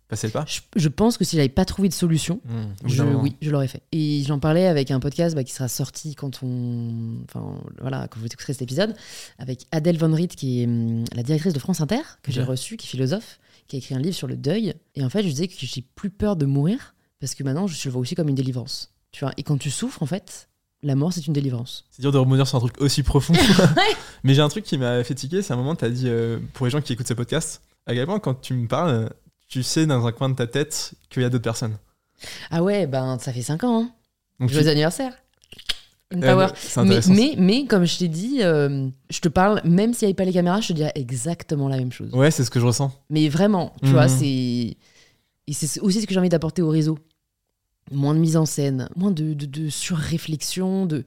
passer 0.09 0.27
le 0.29 0.33
pas 0.33 0.45
Je, 0.47 0.61
je 0.77 0.89
pense 0.89 1.19
que 1.19 1.25
si 1.25 1.37
j'avais 1.37 1.49
pas 1.49 1.65
trouvé 1.65 1.89
de 1.89 1.95
solution, 1.95 2.41
Mmh, 2.45 2.65
bout 2.83 2.89
je, 2.89 3.03
oui, 3.03 3.37
l'aurais 3.43 3.69
fait. 3.69 3.83
Et 3.93 4.23
j'en 4.27 4.39
parlais 4.39 4.67
avec 4.67 4.91
un 4.91 5.01
podcast 5.01 5.35
bah, 5.35 5.45
qui 5.45 5.53
sera 5.53 5.69
sorti 5.69 6.15
quand 6.15 6.43
on, 6.43 7.19
enfin 7.25 7.59
voilà, 7.81 8.09
quand 8.09 8.21
vous 8.21 8.27
écouterez 8.27 8.53
cet 8.53 8.63
épisode, 8.63 8.95
avec 9.39 9.67
Adèle 9.73 9.99
Von 9.99 10.13
Riet, 10.13 10.29
qui 10.29 10.63
est 10.63 10.67
hum, 10.67 11.05
la 11.15 11.23
directrice 11.23 11.53
de 11.53 11.59
France 11.59 11.81
Inter, 11.81 12.01
que 12.23 12.33
j'ai 12.33 12.43
reçue, 12.43 12.77
qui 12.77 12.87
est 12.87 12.91
philosophe, 12.91 13.39
qui 13.67 13.77
a 13.77 13.79
écrit 13.79 13.95
un 13.95 13.99
livre 13.99 14.15
sur 14.15 14.27
le 14.27 14.37
deuil. 14.37 14.75
Et 14.95 15.05
en 15.05 15.11
fait, 15.11 15.23
je 15.23 15.29
disais 15.29 15.49
que 15.49 15.55
j'ai 15.59 15.83
plus 15.95 16.11
peur 16.11 16.37
de 16.37 16.47
mourir 16.47 16.95
parce 17.21 17.35
que 17.35 17.43
maintenant, 17.43 17.67
je 17.67 17.89
le 17.89 17.93
vois 17.93 18.03
aussi 18.03 18.15
comme 18.15 18.29
une 18.29 18.35
délivrance. 18.35 18.93
Tu 19.11 19.25
vois. 19.25 19.33
Et 19.37 19.43
quand 19.43 19.57
tu 19.57 19.71
souffres, 19.71 20.03
en 20.03 20.07
fait, 20.07 20.49
la 20.83 20.95
mort, 20.95 21.13
c'est 21.13 21.27
une 21.27 21.33
délivrance. 21.33 21.87
C'est 21.91 22.03
dur 22.03 22.13
de 22.13 22.19
rebondir 22.19 22.47
sur 22.47 22.59
un 22.59 22.61
truc 22.61 22.81
aussi 22.81 23.03
profond. 23.03 23.33
Mais 24.25 24.35
j'ai 24.35 24.43
un 24.43 24.49
truc 24.49 24.65
qui 24.65 24.77
m'a 24.77 25.03
fait 25.05 25.15
tiquer, 25.15 25.41
c'est 25.41 25.53
un 25.53 25.57
moment, 25.57 25.75
t'as 25.75 25.89
dit, 25.89 26.09
euh, 26.09 26.39
pour 26.53 26.67
les 26.67 26.71
gens 26.71 26.81
qui 26.83 26.93
écoutent 26.93 27.09
ce 27.09 27.15
podcast, 27.15 27.63
à 27.87 27.95
quel 27.95 28.05
point 28.07 28.19
quand 28.19 28.35
tu 28.35 28.55
me 28.55 28.69
parles, 28.69 29.11
tu 29.55 29.63
sais 29.63 29.87
dans 29.87 30.05
un 30.05 30.11
coin 30.11 30.29
de 30.29 30.35
ta 30.35 30.49
tête 30.49 30.95
qu'il 31.11 31.23
y 31.23 31.25
a 31.25 31.31
d'autres 31.31 31.45
personnes. 31.45 31.77
Ah 32.51 32.61
ouais, 32.63 32.89
ben 32.89 33.19
ça 33.21 33.33
fait 33.33 33.43
5 33.43 33.63
ans. 33.63 33.83
Hein. 33.85 33.91
Donc 34.41 34.49
tu- 34.49 34.55
Joyeux 34.57 34.69
anniversaire. 34.69 35.13
Euh, 36.13 36.21
power. 36.21 36.49
c'est 36.57 36.77
Mais, 36.81 36.83
intéressant. 36.97 37.15
mais, 37.15 37.35
mais 37.39 37.67
comme 37.67 37.85
je 37.85 37.99
t'ai 37.99 38.09
dit, 38.09 38.39
euh, 38.43 38.89
je 39.11 39.21
te 39.21 39.29
parle, 39.29 39.61
même 39.65 39.95
s'il 39.95 40.07
n'y 40.07 40.11
avait 40.11 40.15
pas 40.17 40.25
les 40.25 40.33
caméras, 40.33 40.61
je 40.61 40.69
te 40.69 40.73
dirais 40.73 40.91
exactement 40.97 41.69
la 41.69 41.77
même 41.77 41.93
chose. 41.93 42.13
Ouais, 42.13 42.33
c'est 42.33 42.45
ce 42.45 42.51
que 42.51 42.59
je 42.59 42.67
ressens. 42.67 42.93
Mais 43.11 43.29
vraiment, 43.29 43.73
tu 43.81 43.87
Mhm. 43.89 43.93
vois, 43.93 44.09
c'est. 44.09 44.27
Et 45.47 45.53
c'est 45.53 45.81
aussi 45.81 46.01
ce 46.01 46.07
que 46.07 46.13
j'ai 46.15 46.19
envie 46.19 46.29
d'apporter 46.29 46.63
au 46.63 46.69
réseau. 46.69 46.99
Moins 47.93 48.15
de 48.15 48.19
mise 48.19 48.37
en 48.37 48.47
scène, 48.47 48.89
moins 48.97 49.13
de, 49.13 49.35
de, 49.35 49.47
de 49.47 49.69
surréflexion, 49.69 50.87
de. 50.87 51.05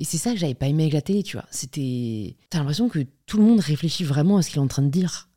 Et 0.00 0.04
c'est 0.04 0.18
ça 0.18 0.32
que 0.32 0.38
j'avais 0.38 0.54
pas 0.54 0.66
aimé 0.66 0.82
avec 0.82 0.92
la 0.94 1.02
télé, 1.02 1.22
tu 1.22 1.36
vois. 1.38 1.46
C'était. 1.50 2.36
T'as 2.50 2.58
l'impression 2.58 2.90
que 2.90 2.98
tout 3.24 3.38
le 3.38 3.44
monde 3.44 3.60
réfléchit 3.60 4.04
vraiment 4.04 4.36
à 4.36 4.42
ce 4.42 4.50
qu'il 4.50 4.58
est 4.58 4.62
en 4.62 4.66
train 4.68 4.82
de 4.82 4.90
dire. 4.90 5.28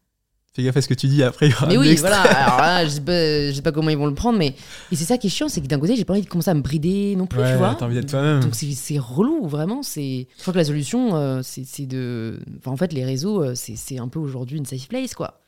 Fais 0.56 0.62
gaffe 0.64 0.78
à 0.78 0.82
ce 0.82 0.88
que 0.88 0.94
tu 0.94 1.08
dis 1.08 1.24
après. 1.24 1.48
il 1.48 1.52
y 1.52 1.56
aura 1.56 1.66
Mais 1.68 1.78
un 1.78 1.80
oui, 1.80 1.88
extrait. 1.90 2.10
voilà. 2.10 2.22
Alors 2.46 2.58
là, 2.60 2.86
je 2.86 2.90
sais, 2.92 3.02
pas, 3.02 3.48
je 3.50 3.54
sais 3.56 3.62
pas 3.64 3.72
comment 3.72 3.90
ils 3.90 3.98
vont 3.98 4.06
le 4.06 4.14
prendre, 4.14 4.38
mais. 4.38 4.56
Et 4.92 4.96
c'est 4.96 5.04
ça 5.06 5.18
qui 5.18 5.28
est 5.28 5.30
chiant, 5.32 5.50
c'est 5.50 5.62
que 5.62 5.68
d'un 5.68 5.80
côté, 5.80 5.96
j'ai 5.96 6.06
pas 6.06 6.14
envie 6.14 6.22
de 6.22 6.28
commencer 6.30 6.52
à 6.52 6.54
me 6.54 6.62
brider 6.62 7.16
non 7.16 7.26
plus, 7.26 7.40
Ouais, 7.40 7.52
tu 7.54 7.58
vois. 7.58 7.76
t'as 7.78 7.86
envie 7.86 7.96
d'être 7.96 8.10
toi-même. 8.10 8.40
Donc 8.42 8.54
c'est- 8.54 9.00
relou, 9.00 9.48
vraiment. 9.48 9.82
Je 9.82 10.26
crois 10.42 10.54
que 10.54 10.58
la 10.60 10.66
solution, 10.66 11.16
euh, 11.16 11.42
c'est 11.44 11.86
de. 11.88 12.40
Enfin, 12.60 12.72
en 12.72 12.78
fait, 12.78 12.94
les 12.94 13.04
réseaux, 13.04 13.42
euh, 13.44 13.54
c'est 13.56 13.98
un 13.98 14.08
peu 14.08 14.20
aujourd'hui 14.20 14.58
une 14.60 14.66
safe 14.66 14.88
place, 14.88 15.16
quoi. 15.16 15.40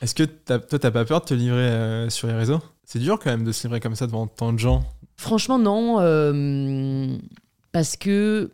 Est-ce 0.00 0.14
que 0.14 0.22
t'as- 0.22 0.58
toi, 0.60 0.78
t'as 0.78 0.90
pas 0.92 1.04
peur 1.04 1.20
de 1.20 1.26
te 1.26 1.34
livrer 1.34 1.58
euh, 1.60 2.08
sur 2.10 2.28
les 2.28 2.34
réseaux? 2.34 2.60
C'est 2.84 2.98
dur 3.00 3.18
quand 3.18 3.30
même 3.30 3.44
de 3.44 3.52
se 3.52 3.66
livrer 3.66 3.80
comme 3.80 3.94
ça 3.96 4.06
devant 4.06 4.26
tant 4.26 4.52
de 4.52 4.58
gens. 4.58 4.84
Franchement, 5.16 5.58
non. 5.58 5.96
euh, 6.00 7.16
parce 7.72 7.96
que 7.96 8.50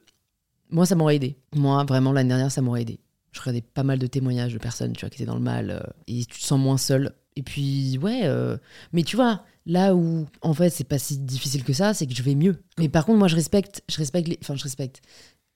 moi, 0.70 0.86
ça 0.86 0.94
m'aurait 0.94 1.16
aidé. 1.16 1.36
Moi, 1.54 1.82
vraiment, 1.84 2.12
l'année 2.12 2.28
dernière, 2.28 2.50
ça 2.52 2.60
m'aurait 2.62 2.82
aidé. 2.82 2.98
Je 3.32 3.40
regardais 3.40 3.60
pas 3.62 3.82
mal 3.82 3.98
de 3.98 4.06
témoignages 4.06 4.52
de 4.54 4.58
personnes, 4.58 4.92
tu 4.94 5.00
vois, 5.00 5.10
qui 5.10 5.16
étaient 5.16 5.26
dans 5.30 5.34
le 5.36 5.42
mal. 5.42 5.70
euh, 5.70 5.80
et 6.06 6.24
tu 6.24 6.38
te 6.40 6.44
sens 6.44 6.58
moins 6.58 6.78
seul. 6.78 7.12
Et 7.36 7.42
puis, 7.42 7.98
ouais. 8.02 8.22
euh, 8.24 8.56
mais 8.92 9.02
tu 9.04 9.14
vois, 9.16 9.44
là 9.66 9.94
où, 9.94 10.26
en 10.42 10.54
fait, 10.54 10.70
c'est 10.70 10.84
pas 10.84 10.98
si 10.98 11.18
difficile 11.18 11.62
que 11.62 11.72
ça, 11.72 11.94
c'est 11.94 12.06
que 12.06 12.14
je 12.14 12.22
vais 12.22 12.34
mieux. 12.34 12.56
Mais 12.78 12.88
par 12.88 13.04
contre, 13.06 13.18
moi, 13.18 13.28
je 13.28 13.36
respecte. 13.36 13.82
Je 13.88 13.96
respecte 13.98 14.28
les. 14.28 14.38
Enfin, 14.42 14.56
je 14.56 14.64
respecte. 14.64 15.02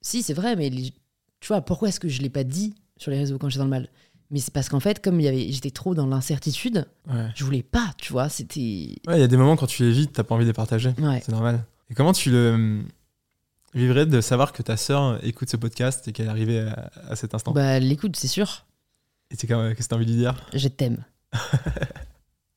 Si, 0.01 0.21
c'est 0.23 0.33
vrai, 0.33 0.55
mais 0.55 0.69
les- 0.69 0.91
tu 1.41 1.47
vois, 1.47 1.61
pourquoi 1.61 1.89
est-ce 1.89 1.99
que 1.99 2.07
je 2.07 2.21
l'ai 2.21 2.29
pas 2.29 2.43
dit 2.45 2.73
sur 2.97 3.11
les 3.11 3.17
réseaux 3.17 3.37
quand 3.37 3.49
j'étais 3.49 3.59
dans 3.59 3.65
le 3.65 3.69
mal? 3.71 3.89
Mais 4.31 4.39
c'est 4.39 4.53
parce 4.53 4.69
qu'en 4.69 4.79
fait, 4.79 5.01
comme 5.03 5.19
il 5.19 5.23
y 5.25 5.27
avait, 5.27 5.51
j'étais 5.51 5.69
trop 5.71 5.93
dans 5.93 6.07
l'incertitude, 6.07 6.85
Ouais. 7.07 7.27
je 7.35 7.43
voulais 7.43 7.63
pas, 7.63 7.93
tu 7.97 8.13
vois. 8.13 8.29
C'était. 8.29 8.95
Ouais, 9.07 9.17
il 9.17 9.19
y 9.19 9.23
a 9.23 9.27
des 9.27 9.37
moments 9.37 9.55
quand 9.57 9.67
tu 9.67 9.83
les 9.83 9.91
vis, 9.91 10.07
t'as 10.07 10.23
pas 10.23 10.35
envie 10.35 10.45
de 10.45 10.49
les 10.49 10.53
partager. 10.53 10.89
Ouais. 10.99 11.21
C'est 11.25 11.31
normal. 11.33 11.65
Et 11.89 11.93
comment 11.95 12.13
tu 12.13 12.31
le 12.31 12.83
vivrais 13.73 14.05
de 14.05 14.21
savoir 14.21 14.53
que 14.53 14.61
ta 14.63 14.77
sœur 14.77 15.19
écoute 15.23 15.49
ce 15.49 15.57
podcast 15.57 16.07
et 16.07 16.11
qu'elle 16.11 16.27
est 16.27 16.29
arrivée 16.29 16.59
à, 16.61 16.91
à 17.09 17.15
cet 17.15 17.33
instant 17.33 17.51
Bah, 17.51 17.79
l'écoute, 17.79 18.15
c'est 18.15 18.27
sûr. 18.27 18.65
Et 19.31 19.35
c'est 19.35 19.47
quand- 19.47 19.69
qu'est-ce 19.75 19.87
que 19.87 19.89
t'as 19.89 19.95
envie 19.95 20.05
de 20.05 20.11
lui 20.11 20.17
dire? 20.19 20.35
Je 20.53 20.67
t'aime. 20.67 21.03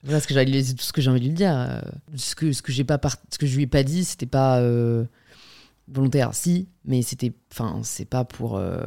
voilà 0.04 0.20
ce 0.20 0.26
que 0.26 0.34
tout 0.74 0.82
ce 0.82 0.92
que 0.92 1.00
j'ai 1.00 1.10
envie 1.10 1.20
de 1.20 1.26
lui 1.26 1.32
dire. 1.34 1.54
Euh, 1.56 1.80
Ce 2.16 2.34
que 2.34 2.52
ce 2.52 2.62
que 2.62 2.72
j'ai 2.72 2.84
pas 2.84 2.98
part- 2.98 3.16
ce 3.32 3.38
que 3.38 3.46
je 3.46 3.56
lui 3.56 3.64
ai 3.64 3.66
pas 3.66 3.82
dit, 3.82 4.04
c'était 4.04 4.26
pas 4.26 4.60
euh, 4.60 5.04
volontaire, 5.88 6.34
si, 6.34 6.68
mais 6.84 7.02
c'était 7.02 7.32
enfin 7.52 7.80
c'est 7.82 8.04
pas 8.04 8.24
pour 8.24 8.56
euh, 8.56 8.78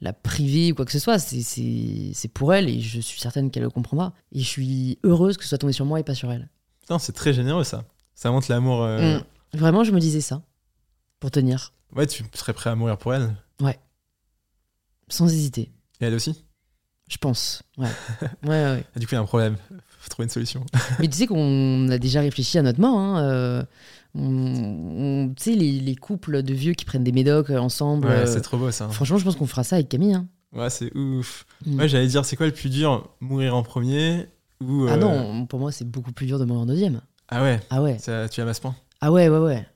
la 0.00 0.12
priver 0.12 0.72
ou 0.72 0.74
quoi 0.74 0.84
que 0.84 0.92
ce 0.92 0.98
soit. 0.98 1.18
C'est 1.18 1.42
c'est 1.42 2.10
c'est 2.14 2.28
pour 2.28 2.54
elle 2.54 2.68
et 2.68 2.80
je 2.80 3.00
suis 3.00 3.20
certaine 3.20 3.50
qu'elle 3.50 3.64
le 3.64 3.70
comprendra. 3.70 4.12
Et 4.32 4.40
je 4.40 4.48
suis 4.48 4.98
heureuse 5.04 5.36
que 5.36 5.42
ce 5.42 5.48
soit 5.50 5.58
tombé 5.58 5.72
sur 5.72 5.84
moi 5.84 5.98
et 6.00 6.04
pas 6.04 6.14
sur 6.14 6.30
elle. 6.32 6.48
Putain, 6.80 6.98
c'est 6.98 7.12
très 7.12 7.32
généreux 7.32 7.64
ça. 7.64 7.84
Ça 8.14 8.30
montre 8.30 8.46
l'amour. 8.50 8.82
euh, 8.84 9.18
Mm. 9.18 9.22
Vraiment, 9.58 9.84
je 9.84 9.92
me 9.92 10.00
disais 10.00 10.20
ça 10.20 10.42
pour 11.20 11.30
tenir, 11.30 11.72
Ouais, 11.94 12.06
tu 12.06 12.24
serais 12.34 12.52
prêt 12.52 12.70
à 12.70 12.74
mourir 12.74 12.98
pour 12.98 13.14
elle. 13.14 13.34
sans 15.08 15.32
hésiter. 15.32 15.70
Et 16.00 16.06
elle 16.06 16.14
aussi? 16.14 16.44
Je 17.08 17.16
pense. 17.18 17.62
Ouais. 17.78 17.86
ouais, 18.44 18.48
ouais. 18.48 18.84
Ah, 18.94 18.98
Du 18.98 19.06
coup, 19.06 19.12
il 19.12 19.16
y 19.16 19.18
a 19.18 19.20
un 19.20 19.26
problème. 19.26 19.56
Faut 20.00 20.08
trouver 20.10 20.24
une 20.24 20.30
solution. 20.30 20.64
Mais 20.98 21.08
tu 21.08 21.16
sais 21.16 21.26
qu'on 21.26 21.88
a 21.90 21.98
déjà 21.98 22.20
réfléchi 22.20 22.58
à 22.58 22.62
notre 22.62 22.80
mort. 22.80 22.98
Hein. 22.98 23.22
euh, 23.22 23.62
on- 24.14 25.26
on- 25.28 25.34
tu 25.34 25.42
sais, 25.44 25.54
les, 25.54 25.72
les 25.80 25.94
couples 25.94 26.42
de 26.42 26.54
vieux 26.54 26.72
qui 26.72 26.84
prennent 26.84 27.04
des 27.04 27.12
médocs 27.12 27.50
euh, 27.50 27.58
ensemble. 27.58 28.08
Ouais, 28.08 28.14
euh, 28.14 28.26
c'est 28.26 28.40
trop 28.40 28.56
beau 28.56 28.70
ça. 28.70 28.88
franchement, 28.88 29.18
je 29.18 29.24
pense 29.24 29.36
qu'on 29.36 29.46
fera 29.46 29.62
ça 29.62 29.76
avec 29.76 29.88
Camille. 29.88 30.14
hein. 30.14 30.26
Ouais, 30.52 30.70
c'est 30.70 30.94
ouf. 30.96 31.44
Mm. 31.66 31.78
Ouais, 31.78 31.88
j'allais 31.88 32.06
dire, 32.08 32.24
c'est 32.24 32.34
quoi 32.36 32.46
le 32.46 32.52
plus 32.52 32.70
dur 32.70 33.08
Mourir 33.20 33.54
en 33.54 33.62
premier 33.62 34.26
ou. 34.60 34.86
Ah 34.88 34.96
non, 34.96 35.46
pour 35.46 35.60
moi, 35.60 35.70
c'est 35.70 35.84
beaucoup 35.88 36.12
plus 36.12 36.26
dur 36.26 36.38
de 36.38 36.44
mourir 36.44 36.62
en 36.62 36.66
deuxième. 36.66 37.00
Ah 37.28 37.42
ouais, 37.42 37.60
Ah 37.70 37.82
ouais. 37.82 37.98
ça, 37.98 38.28
tu 38.28 38.40
aimes 38.40 38.48
à 38.48 38.54
ce 38.54 38.60
point? 38.60 38.74
Ah 39.00 39.12
ouais, 39.12 39.28
ouais, 39.28 39.38
ouais. 39.38 39.66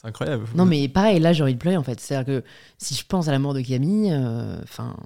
C'est 0.00 0.08
incroyable. 0.08 0.46
Non, 0.54 0.64
mais 0.64 0.88
pareil, 0.88 1.18
là, 1.20 1.32
j'ai 1.32 1.42
envie 1.42 1.54
de 1.54 1.58
pleurer 1.58 1.76
en 1.76 1.82
fait. 1.82 2.00
C'est-à-dire 2.00 2.40
que 2.40 2.46
si 2.78 2.94
je 2.94 3.04
pense 3.06 3.28
à 3.28 3.32
la 3.32 3.38
mort 3.38 3.52
de 3.54 3.60
Camille, 3.60 4.10
euh, 4.12 4.58
enfin. 4.62 4.96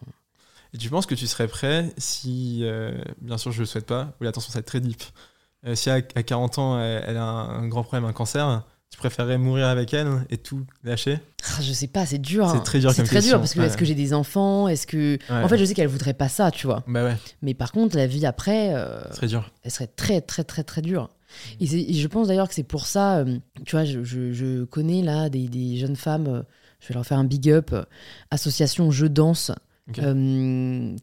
Et 0.72 0.78
tu 0.78 0.88
penses 0.90 1.06
que 1.06 1.14
tu 1.14 1.26
serais 1.26 1.48
prêt 1.48 1.92
si, 1.98 2.60
euh, 2.62 2.92
bien 3.20 3.38
sûr 3.38 3.52
je 3.52 3.60
le 3.60 3.66
souhaite 3.66 3.86
pas, 3.86 4.12
oui 4.20 4.26
attention 4.26 4.50
ça 4.50 4.58
va 4.58 4.60
être 4.60 4.66
très 4.66 4.80
deep, 4.80 5.02
Euh, 5.66 5.74
si 5.76 5.88
à, 5.88 5.94
à 5.94 6.22
40 6.22 6.58
ans 6.58 6.78
elle, 6.80 7.04
elle 7.06 7.16
a 7.16 7.22
un, 7.24 7.62
un 7.62 7.68
grand 7.68 7.82
problème, 7.84 8.04
un 8.04 8.12
cancer, 8.12 8.62
tu 8.90 8.98
préférerais 8.98 9.38
mourir 9.38 9.66
avec 9.66 9.94
elle 9.94 10.08
et 10.30 10.36
tout 10.36 10.64
lâcher? 10.84 11.18
Ah, 11.48 11.62
je 11.62 11.72
sais 11.72 11.86
pas, 11.88 12.06
c'est 12.06 12.18
dur. 12.18 12.48
C'est 12.50 12.56
hein. 12.56 12.60
très 12.60 12.78
dur 12.80 12.92
C'est 12.92 13.02
très 13.04 13.16
question, 13.16 13.32
dur 13.32 13.40
parce 13.40 13.54
que 13.54 13.60
ouais. 13.60 13.66
est-ce 13.66 13.76
que 13.76 13.84
j'ai 13.84 13.94
des 13.94 14.12
enfants? 14.14 14.68
Est-ce 14.68 14.86
que. 14.86 15.18
Ouais. 15.30 15.42
En 15.42 15.48
fait, 15.48 15.58
je 15.58 15.64
sais 15.64 15.74
qu'elle 15.74 15.88
voudrait 15.88 16.14
pas 16.14 16.28
ça, 16.28 16.50
tu 16.50 16.66
vois. 16.66 16.82
Bah 16.86 17.02
ouais, 17.04 17.16
Mais 17.42 17.54
par 17.54 17.72
contre, 17.72 17.96
la 17.96 18.06
vie 18.06 18.24
après. 18.26 18.72
euh, 18.74 19.00
très 19.12 19.26
dur. 19.26 19.50
elle 19.62 19.70
serait 19.70 19.86
très 19.88 20.20
très 20.20 20.44
très 20.44 20.62
très 20.64 20.82
dure. 20.82 21.08
Et, 21.60 21.66
je 21.66 22.06
pense 22.08 22.28
d'ailleurs 22.28 22.48
que 22.48 22.54
c'est 22.54 22.62
pour 22.62 22.86
ça, 22.86 23.18
euh, 23.18 23.38
tu 23.64 23.76
vois, 23.76 23.84
je, 23.84 24.02
je- 24.04 24.32
je 24.32 24.64
connais 24.64 25.02
là 25.02 25.28
des, 25.28 25.48
des 25.48 25.76
jeunes 25.76 25.96
femmes, 25.96 26.26
euh, 26.28 26.42
je 26.80 26.88
vais 26.88 26.94
leur 26.94 27.06
faire 27.06 27.18
un 27.18 27.24
big 27.24 27.50
up, 27.50 27.70
euh, 27.72 27.84
association 28.30 28.90
Je 28.90 29.06
Danse, 29.06 29.50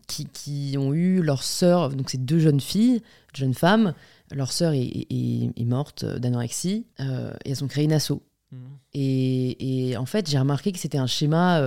qui, 0.08 0.26
qui 0.34 0.76
ont 0.78 0.94
eu 0.94 1.22
leur 1.22 1.44
sœur, 1.44 1.90
donc 1.90 2.10
c'est 2.10 2.24
deux 2.24 2.40
jeunes 2.40 2.60
filles, 2.62 3.02
jeunes 3.34 3.54
femmes, 3.54 3.94
leur 4.32 4.52
sœur 4.52 4.74
est, 4.74 4.82
est- 5.10 5.52
est 5.56 5.66
morte 5.66 6.04
d'anorexie, 6.06 6.86
et 7.00 7.50
elles 7.50 7.64
ont 7.64 7.68
créé 7.68 7.84
une 7.86 7.94
asso. 7.94 8.22
Mhm. 8.52 8.60
Et, 8.94 9.90
et 9.90 9.98
en 9.98 10.06
fait, 10.06 10.30
j'ai 10.30 10.40
remarqué 10.40 10.72
que 10.72 10.80
c'était 10.80 10.98
un 10.98 11.08
schéma 11.08 11.62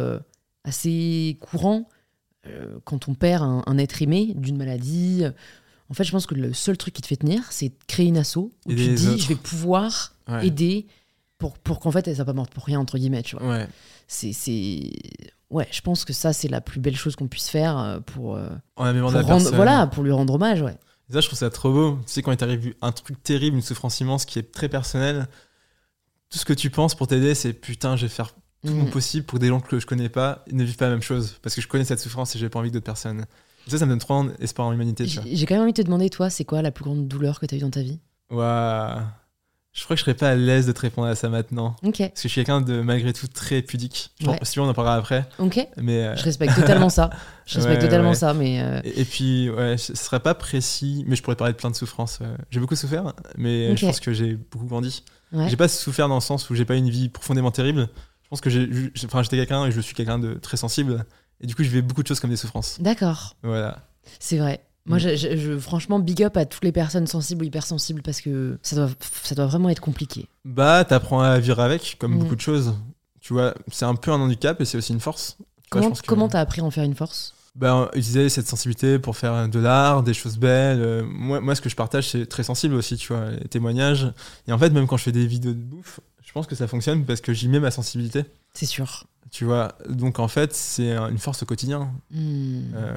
assez 0.65 1.39
courant 1.41 1.89
quand 2.85 3.09
on 3.09 3.15
perd 3.15 3.43
un, 3.43 3.63
un 3.67 3.79
être 3.79 4.03
aimé 4.03 4.33
d'une 4.37 4.57
maladie. 4.57 5.25
En 5.95 5.97
fait, 5.97 6.05
je 6.05 6.11
pense 6.11 6.27
que 6.27 6.35
le 6.35 6.53
seul 6.53 6.77
truc 6.77 6.93
qui 6.95 7.03
te 7.03 7.07
fait 7.07 7.17
tenir, 7.17 7.41
c'est 7.51 7.69
de 7.69 7.75
créer 7.87 8.07
une 8.07 8.19
asso 8.19 8.37
où 8.37 8.51
tu 8.67 8.75
te 8.75 8.91
dis, 8.95 9.09
autres. 9.09 9.23
je 9.23 9.29
vais 9.29 9.37
pouvoir 9.37 10.13
Ouais. 10.29 10.47
aider 10.47 10.87
pour, 11.39 11.59
pour 11.59 11.79
qu'en 11.81 11.91
fait, 11.93 12.09
elle 12.09 12.17
soit 12.17 12.25
pas 12.25 12.33
morte 12.33 12.53
pour 12.53 12.65
rien, 12.65 12.81
entre 12.81 12.99
guillemets, 12.99 13.23
tu 13.23 13.37
vois. 13.37 13.47
Ouais. 13.49 13.69
C'est, 14.09 14.33
c'est... 14.33 14.91
Ouais, 15.51 15.69
je 15.71 15.81
pense 15.83 16.05
que 16.05 16.13
ça, 16.13 16.33
c'est 16.33 16.49
la 16.49 16.61
plus 16.61 16.81
belle 16.81 16.97
chose 16.97 17.15
qu'on 17.15 17.29
puisse 17.29 17.49
faire 17.49 17.79
euh, 17.79 18.01
pour, 18.01 18.35
euh, 18.37 18.49
En 18.77 18.93
pour 18.93 19.11
la 19.13 19.23
rendre, 19.23 19.51
voilà, 19.55 19.87
pour 19.87 20.03
lui 20.03 20.11
rendre 20.11 20.35
hommage, 20.35 20.63
ouais. 20.63 20.77
Et 21.11 21.13
ça 21.13 21.21
je 21.21 21.27
trouve 21.27 21.39
ça 21.39 21.51
trop 21.51 21.71
beau. 21.71 21.99
Tu 22.07 22.13
sais 22.15 22.23
quand 22.23 22.33
il 22.33 22.37
t'arrive 22.39 22.75
un 22.81 22.91
truc 22.91 23.23
terrible, 23.23 23.57
une 23.57 23.63
souffrance 23.63 24.01
immense 24.01 24.25
qui 24.25 24.39
est 24.39 24.51
très 24.53 24.69
personnelle, 24.71 25.29
tout 26.31 26.39
ce 26.39 26.45
que 26.47 26.55
tu 26.55 26.71
penses 26.71 26.95
pour 26.95 27.07
t'aider 27.07 27.35
c'est 27.35 27.53
putain 27.53 27.95
je 27.97 28.07
vais 28.07 28.09
faire 28.09 28.33
tout 28.65 28.73
mon 28.73 28.85
Mhm. 28.85 28.91
possible 28.91 29.27
pour 29.27 29.39
que 29.39 29.45
des 29.45 29.49
gens 29.51 29.61
que 29.61 29.79
je 29.79 29.85
connais 29.87 30.09
pas 30.09 30.43
ne 30.51 30.65
vivent 30.65 30.77
pas 30.79 30.87
la 30.87 30.93
même 30.93 31.03
chose 31.03 31.39
parce 31.43 31.55
que 31.55 31.61
je 31.61 31.69
connais 31.69 31.85
cette 31.85 32.01
souffrance 32.01 32.35
et 32.35 32.39
j'ai 32.39 32.49
pas 32.49 32.59
envie 32.59 32.71
que 32.71 32.75
d'autres 32.75 32.87
personnes. 32.87 33.27
Ça 33.67 33.79
ça 33.79 33.87
me 33.87 33.91
donne 33.91 33.99
trop 33.99 34.25
espoir 34.41 34.69
en 34.69 34.71
vois. 35.21 35.31
J'ai 35.33 35.47
quand 35.47 35.55
même 35.55 35.63
envie 35.65 35.73
de 35.73 35.77
te 35.83 35.87
demander, 35.87 36.11
toi, 36.11 36.31
c'est 36.31 36.45
quoi 36.45 36.63
la 36.63 36.71
plus 36.71 36.85
grande 36.85 37.09
douleur 37.09 37.41
que 37.41 37.47
tu 37.47 37.55
as 37.55 37.59
eue 37.59 37.63
dans 37.63 37.71
ta 37.71 37.83
vie? 37.83 37.99
Ouah. 38.31 39.05
Je 39.73 39.83
crois 39.83 39.97
que 39.97 39.99
je 39.99 40.05
serais 40.05 40.15
pas 40.15 40.29
à 40.31 40.35
l'aise 40.37 40.67
de 40.69 40.73
te 40.73 40.81
répondre 40.83 41.09
à 41.09 41.17
ça 41.17 41.29
maintenant. 41.29 41.75
Ok, 41.83 41.99
Parce 41.99 42.11
que 42.11 42.21
je 42.23 42.29
suis 42.29 42.35
quelqu'un 42.45 42.61
de 42.61 42.81
malgré 42.81 43.13
tout 43.13 43.27
très 43.27 43.61
pudique. 43.61 44.13
Je 44.21 44.29
Ouais. 44.29 44.39
pense- 44.39 44.51
Si 44.51 44.61
on 44.61 44.69
en 44.69 44.73
parlera 44.75 44.95
après. 44.95 45.29
ok. 45.41 45.67
Mais, 45.79 46.05
euh, 46.05 46.17
Je 46.17 46.23
respecte 46.23 46.55
totalement 46.55 46.89
ça. 46.89 47.11
Je 47.47 47.57
respecte 47.57 47.79
Ouais, 47.83 47.89
totalement 47.89 48.11
ouais. 48.11 48.15
ça, 48.15 48.35
mais 48.35 48.63
euh, 48.63 48.81
et, 48.85 49.01
et 49.01 49.05
puis, 49.05 49.51
ouais, 49.51 49.77
ce 49.77 49.97
serait 49.97 50.21
pas 50.21 50.35
précis, 50.35 51.03
mais 51.09 51.17
je 51.17 51.25
pourrais 51.25 51.35
parler 51.35 51.55
de 51.55 51.59
plein 51.59 51.71
de 51.73 51.75
souffrances. 51.77 52.21
euh. 52.23 52.37
J'ai 52.51 52.61
beaucoup 52.61 52.77
souffert, 52.77 53.15
mais 53.37 53.77
je 53.77 53.85
pense 53.87 53.99
que 53.99 54.13
j'ai 54.13 54.35
beaucoup 54.37 54.67
grandi. 54.67 55.03
J'ai 55.49 55.57
pas 55.57 55.67
souffert 55.67 56.09
dans 56.09 56.15
le 56.15 56.21
sens 56.21 56.49
où 56.51 56.55
j'ai 56.55 56.65
pas 56.65 56.75
eu 56.77 56.79
une 56.79 56.91
vie 56.91 57.09
profondément 57.09 57.51
terrible. 57.51 57.89
Je 58.23 58.29
pense 58.29 58.41
que 58.41 58.51
j'ai, 58.51 58.69
j'ai- 58.95 59.07
enfin, 59.07 59.25
j'étais 59.25 59.37
quelqu'un 59.37 59.67
et 59.67 59.73
je 59.73 59.81
suis 59.81 59.95
quelqu'un 59.95 60.21
de 60.21 60.35
très 60.35 60.57
sensible. 60.57 61.05
Et 61.41 61.47
du 61.47 61.55
coup, 61.55 61.63
je 61.65 61.69
vis 61.71 61.83
beaucoup 61.83 62.03
de 62.03 62.09
choses 62.09 62.21
comme 62.21 62.31
des 62.31 62.37
souffrances. 62.37 62.79
D'accord, 62.81 63.37
Voilà. 63.43 63.79
c'est 64.21 64.39
vrai. 64.39 64.65
Moi, 64.87 64.99
Mm. 64.99 65.01
je, 65.01 65.17
je- 65.17 65.37
je- 65.37 65.59
franchement, 65.59 65.99
big 65.99 66.23
up 66.23 66.37
à 66.37 66.45
toutes 66.45 66.63
les 66.65 66.73
personnes 66.73 67.07
sensibles 67.07 67.43
ou 67.43 67.47
hypersensibles 67.47 68.03
parce 68.03 68.21
que 68.21 68.59
ça 68.63 68.77
doit, 68.77 68.91
ça 69.23 69.35
doit 69.35 69.47
vraiment 69.47 69.71
être 69.71 69.81
compliqué. 69.81 70.29
Bah, 70.45 70.85
t'apprends 70.85 71.21
à 71.21 71.39
vivre 71.39 71.61
avec, 71.61 71.97
comme 71.99 72.15
Mm. 72.15 72.19
beaucoup 72.19 72.37
de 72.37 72.41
choses. 72.41 72.75
Tu 73.21 73.33
vois, 73.33 73.55
c'est 73.73 73.87
un 73.87 73.95
peu 73.95 74.11
un 74.13 74.21
handicap 74.21 74.61
et 74.61 74.65
c'est 74.67 74.77
aussi 74.77 74.93
une 74.93 75.01
force. 75.01 75.39
Que- 75.71 76.07
comment 76.07 76.29
t'as 76.29 76.41
appris 76.41 76.61
à 76.61 76.65
en 76.65 76.71
faire 76.71 76.85
une 76.85 76.95
force? 76.95 77.35
Bah, 77.57 77.89
utiliser 77.95 78.29
cette 78.29 78.47
sensibilité 78.49 78.99
pour 78.99 79.17
faire 79.17 79.49
de 79.49 79.59
l'art, 79.59 80.03
des 80.03 80.13
choses 80.13 80.37
belles. 80.39 80.81
Euh, 80.83 81.03
moi, 81.09 81.41
moi, 81.41 81.55
ce 81.55 81.61
que 81.61 81.69
je 81.71 81.77
partage, 81.77 82.11
c'est 82.11 82.27
très 82.27 82.43
sensible 82.43 82.75
aussi, 82.75 82.97
tu 82.97 83.13
vois, 83.13 83.31
les 83.31 83.49
témoignages. 83.49 84.13
Et 84.49 84.53
en 84.53 84.59
fait, 84.59 84.71
même 84.71 84.87
quand 84.87 84.97
je 84.97 85.05
fais 85.05 85.13
des 85.13 85.27
vidéos 85.27 85.53
de 85.53 85.59
bouffe, 85.59 86.01
je 86.23 86.33
pense 86.33 86.47
que 86.47 86.55
ça 86.57 86.67
fonctionne 86.67 87.05
parce 87.07 87.21
que 87.21 87.33
j'y 87.33 87.49
mets 87.49 87.61
ma 87.61 87.71
sensibilité, 87.71 88.25
C'est 88.55 88.67
sûr. 88.67 89.05
Tu 89.35 89.45
vois. 89.45 89.77
Donc, 89.89 90.21
en 90.21 90.29
fait, 90.29 90.55
c'est 90.55 90.93
un- 90.93 91.09
une 91.09 91.19
force 91.19 91.43
au 91.43 91.47
quotidien. 91.47 91.93
Hmm. 92.13 92.73
Euh, 92.77 92.97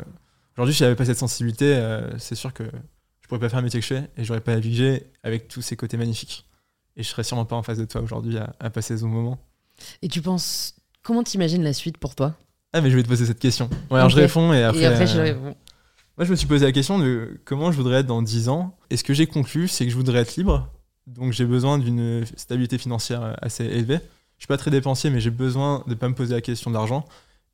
Aujourd'hui, 0.56 0.74
si 0.74 0.80
j'avais 0.80 0.96
pas 0.96 1.06
cette 1.06 1.18
sensibilité, 1.18 1.76
euh, 1.76 2.16
c'est 2.20 2.36
sûr 2.36 2.54
que 2.54 2.64
je 2.64 3.28
pourrais 3.28 3.40
pas 3.40 3.50
faire 3.50 3.60
le 3.60 3.64
métier 3.66 3.80
que 3.80 3.86
je 3.86 3.94
fais 3.96 4.10
et 4.18 4.24
j'aurais 4.24 4.40
pas 4.42 4.62
j'ai 4.62 5.04
avec 5.24 5.48
tous 5.48 5.62
ces 5.64 5.76
côtés 5.76 5.98
magnifiques. 5.98 6.46
Et 6.96 7.02
je 7.04 7.08
serais 7.10 7.24
sûrement 7.24 7.46
pas 7.46 7.56
en 7.56 7.64
face 7.64 7.78
de 7.80 7.86
toi 7.86 8.02
aujourd'hui 8.02 8.38
à, 8.38 8.56
à 8.60 8.70
passer 8.70 8.98
ce 8.98 9.06
moment. 9.06 9.40
Et 10.04 10.08
tu 10.08 10.22
penses, 10.22 10.76
comment 11.04 11.24
t'imagines 11.24 11.64
la 11.64 11.74
suite 11.74 11.98
pour 11.98 12.14
toi? 12.16 12.36
Ah, 12.74 12.82
mais 12.82 12.90
je 12.92 12.96
vais 12.96 13.04
te 13.04 13.08
poser 13.08 13.26
cette 13.26 13.40
question. 13.40 13.68
Ouais, 13.90 13.98
alors 13.98 14.10
je 14.10 14.16
réponds 14.16 14.54
et 14.54 14.64
après. 14.64 14.82
Et 14.82 14.86
après, 14.86 15.08
je 15.08 15.18
euh, 15.20 15.24
réponds. 15.24 15.56
Moi, 16.18 16.26
je 16.26 16.32
me 16.32 16.36
suis 16.36 16.48
posé 16.48 16.66
la 16.66 16.72
question 16.72 16.98
de 17.00 17.40
comment 17.46 17.72
je 17.72 17.78
voudrais 17.78 18.00
être 18.02 18.08
dans 18.08 18.22
10 18.22 18.50
ans. 18.50 18.76
Et 18.92 18.98
ce 18.98 19.04
que 19.04 19.14
j'ai 19.16 19.26
conclu, 19.28 19.68
c'est 19.68 19.86
que 19.86 19.92
je 19.92 19.96
voudrais 19.96 20.20
être 20.20 20.36
libre. 20.36 20.70
Donc, 21.08 21.34
j'ai 21.34 21.46
besoin 21.46 21.78
d'une 21.80 22.26
stabilité 22.36 22.78
financière 22.78 23.36
assez 23.42 23.66
élevée. 23.66 24.00
Je 24.38 24.44
suis 24.44 24.48
pas 24.48 24.58
très 24.58 24.72
dépensier, 24.72 25.10
mais 25.10 25.20
j'ai 25.20 25.32
besoin 25.32 25.84
de 25.88 25.96
pas 25.96 26.08
me 26.10 26.16
poser 26.16 26.34
la 26.34 26.42
question 26.42 26.70
de 26.70 26.76
l'argent. 26.76 27.06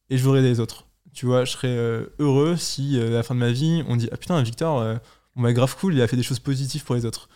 Et 0.10 0.18
je 0.18 0.24
voudrais 0.24 0.42
les 0.42 0.60
autres. 0.60 0.86
Tu 1.14 1.26
vois, 1.26 1.46
je 1.46 1.52
serais 1.52 1.68
euh, 1.70 2.08
heureux 2.20 2.56
si, 2.58 2.98
euh, 2.98 3.08
à 3.08 3.12
la 3.12 3.24
fin 3.24 3.36
de 3.36 3.40
ma 3.40 3.52
vie, 3.52 3.84
on 3.88 3.96
dit 3.96 4.10
Ah 4.12 4.18
putain, 4.18 4.42
Victor, 4.42 4.80
euh, 4.80 4.96
on 5.36 5.42
va 5.42 5.54
grave 5.54 5.76
cool, 5.78 5.94
il 5.94 6.02
a 6.02 6.08
fait 6.08 6.18
des 6.18 6.24
choses 6.24 6.40
positives 6.40 6.84
pour 6.84 6.96
les 6.96 7.06
autres. 7.06 7.30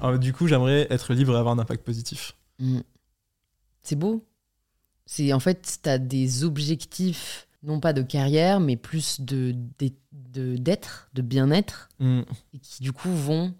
Alors, 0.00 0.18
du 0.18 0.32
coup, 0.32 0.46
j'aimerais 0.46 0.86
être 0.90 1.14
libre 1.14 1.34
et 1.34 1.38
avoir 1.38 1.54
un 1.54 1.58
impact 1.58 1.84
positif. 1.84 2.36
Hmm. 2.58 2.80
C'est 3.82 3.96
beau. 3.96 4.24
C'est 5.06 5.32
en 5.32 5.40
fait, 5.40 5.78
t'as 5.82 5.98
des 5.98 6.44
objectifs 6.44 7.46
non 7.62 7.80
pas 7.80 7.92
de 7.92 8.02
carrière, 8.02 8.60
mais 8.60 8.76
plus 8.76 9.20
de 9.20 9.54
d'être, 9.78 9.96
de, 10.12 10.56
d'être, 10.56 11.08
de 11.14 11.22
bien-être, 11.22 11.88
Mm. 11.98 12.20
et 12.52 12.58
qui 12.58 12.82
du 12.82 12.92
coup 12.92 13.10
vont 13.10 13.54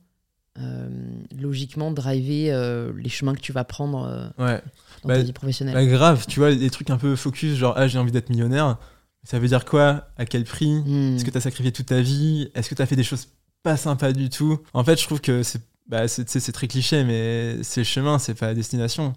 logiquement 1.36 1.90
driver 1.90 2.50
euh, 2.52 2.92
les 2.96 3.08
chemins 3.08 3.34
que 3.34 3.40
tu 3.40 3.52
vas 3.52 3.64
prendre 3.64 4.04
euh, 4.38 4.44
Ouais. 4.44 4.62
dans 5.02 5.08
Bah, 5.08 5.16
ta 5.16 5.22
vie 5.22 5.32
professionnelle. 5.32 5.74
Bah, 5.74 5.84
grave, 5.86 6.26
tu 6.28 6.40
vois, 6.40 6.54
des 6.54 6.70
trucs 6.70 6.90
un 6.90 6.96
peu 6.98 7.16
focus, 7.16 7.56
genre, 7.56 7.74
ah, 7.76 7.88
j'ai 7.88 7.98
envie 7.98 8.12
d'être 8.12 8.30
millionnaire. 8.30 8.76
Ça 9.24 9.38
veut 9.38 9.48
dire 9.48 9.64
quoi? 9.64 10.08
À 10.18 10.26
quel 10.26 10.44
prix? 10.44 10.72
Hmm. 10.72 11.16
Est-ce 11.16 11.24
que 11.24 11.30
tu 11.30 11.36
as 11.38 11.40
sacrifié 11.40 11.72
toute 11.72 11.86
ta 11.86 12.00
vie? 12.00 12.50
Est-ce 12.54 12.68
que 12.68 12.74
tu 12.74 12.82
as 12.82 12.86
fait 12.86 12.96
des 12.96 13.02
choses 13.04 13.28
pas 13.62 13.76
sympas 13.76 14.12
du 14.12 14.28
tout? 14.28 14.58
En 14.74 14.84
fait, 14.84 15.00
je 15.00 15.04
trouve 15.06 15.20
que 15.20 15.42
c'est 15.42 15.60
bah, 15.86 16.08
c'est- 16.08 16.52
très 16.52 16.66
cliché, 16.66 17.04
mais 17.04 17.62
c'est 17.62 17.80
le 17.80 17.84
chemin, 17.84 18.18
c'est 18.18 18.34
pas 18.34 18.46
la 18.46 18.54
destination. 18.54 19.14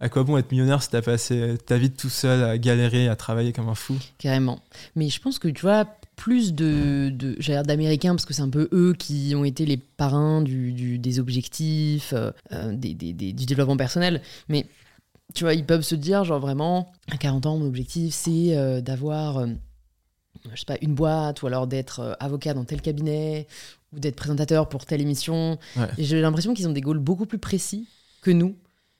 À 0.00 0.08
quoi 0.08 0.24
bon 0.24 0.36
être 0.36 0.50
millionnaire 0.50 0.82
si 0.82 0.88
t'as 0.90 1.02
passé 1.02 1.56
ta 1.64 1.78
vie 1.78 1.90
tout 1.90 2.08
seul 2.08 2.42
à 2.42 2.58
galérer, 2.58 3.06
à 3.08 3.14
travailler 3.14 3.52
comme 3.52 3.68
un 3.68 3.76
fou? 3.76 3.96
Carrément. 4.18 4.60
Mais 4.96 5.08
je 5.08 5.20
pense 5.20 5.38
que 5.38 5.46
tu 5.46 5.62
vois, 5.62 5.86
plus 6.16 6.52
de, 6.54 7.10
de 7.10 7.62
d'Américains, 7.62 8.14
parce 8.14 8.26
que 8.26 8.34
c'est 8.34 8.42
un 8.42 8.50
peu 8.50 8.68
eux 8.72 8.94
qui 8.98 9.32
ont 9.36 9.44
été 9.44 9.64
les 9.66 9.76
parrains 9.76 10.42
du, 10.42 10.72
du- 10.72 10.98
des 10.98 11.18
objectifs, 11.18 12.12
euh, 12.12 12.30
euh, 12.52 12.72
des, 12.74 12.94
des- 12.94 13.12
des- 13.12 13.32
du 13.32 13.46
développement 13.46 13.76
personnel. 13.76 14.20
Mais 14.48 14.66
tu 15.34 15.44
vois, 15.44 15.54
ils 15.54 15.64
peuvent 15.64 15.82
se 15.82 15.94
dire, 15.94 16.24
genre 16.24 16.38
vraiment, 16.40 16.92
à 17.10 17.16
40 17.16 17.46
ans, 17.46 17.58
mon 17.58 17.66
objectif, 17.66 18.14
c'est 18.14 18.56
euh, 18.56 18.80
d'avoir, 18.80 19.38
euh, 19.38 19.46
je 20.52 20.58
sais 20.60 20.66
pas, 20.66 20.76
une 20.82 20.94
boîte, 20.94 21.42
ou 21.42 21.46
alors 21.46 21.66
d'être 21.66 22.16
avocat 22.20 22.54
dans 22.54 22.64
tel 22.64 22.80
cabinet, 22.82 23.46
ou 23.94 23.98
d'être 23.98 24.16
présentateur 24.16 24.68
pour 24.68 24.84
telle 24.84 25.00
émission. 25.00 25.58
Ouais. 25.76 25.88
Et 25.98 26.04
j'ai 26.04 26.20
l'impression 26.20 26.52
qu'ils 26.54 26.68
ont 26.68 26.72
des 26.72 26.80
goals 26.82 26.98
beaucoup 26.98 27.26
plus 27.26 27.38
précis 27.38 27.88
que 28.20 28.30
nous. 28.30 28.54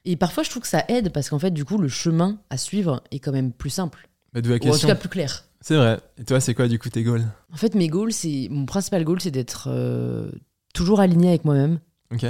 Et 0.05 0.17
parfois, 0.17 0.43
je 0.43 0.51
trouve 0.51 0.63
que 0.63 0.69
ça 0.69 0.85
aide, 0.89 1.11
parce 1.13 1.29
qu'en 1.31 1.39
fait, 1.39 1.51
du 1.53 1.65
coup, 1.65 1.79
le 1.79 1.89
chemin 1.89 2.39
à 2.51 2.57
suivre 2.57 3.03
est 3.13 3.19
quand 3.21 3.33
même 3.33 3.53
plus 3.53 3.71
simple. 3.71 4.09
bah, 4.33 4.41
D'où 4.41 4.51
la 4.51 4.57
Ou 4.57 4.69
en 4.69 4.73
tout 4.79 4.87
cas, 4.87 4.95
plus 4.97 5.09
clair. 5.09 5.45
C'est 5.63 5.77
vrai. 5.77 6.01
Et 6.19 6.25
toi, 6.25 6.41
c'est 6.41 6.55
quoi 6.55 6.69
du 6.69 6.79
coup 6.79 6.89
tes 6.89 7.03
goals? 7.03 7.25
En 7.53 7.57
fait, 7.57 7.75
mes 7.75 7.89
goals, 7.89 8.13
c'est 8.13 8.49
mon 8.51 8.67
principal 8.67 9.05
goal, 9.05 9.21
c'est 9.21 9.31
d'être 9.31 9.69
euh, 9.71 10.31
toujours 10.75 11.01
aligné 11.01 11.29
avec 11.29 11.45
moi-même. 11.45 11.79
Ok. 12.13 12.27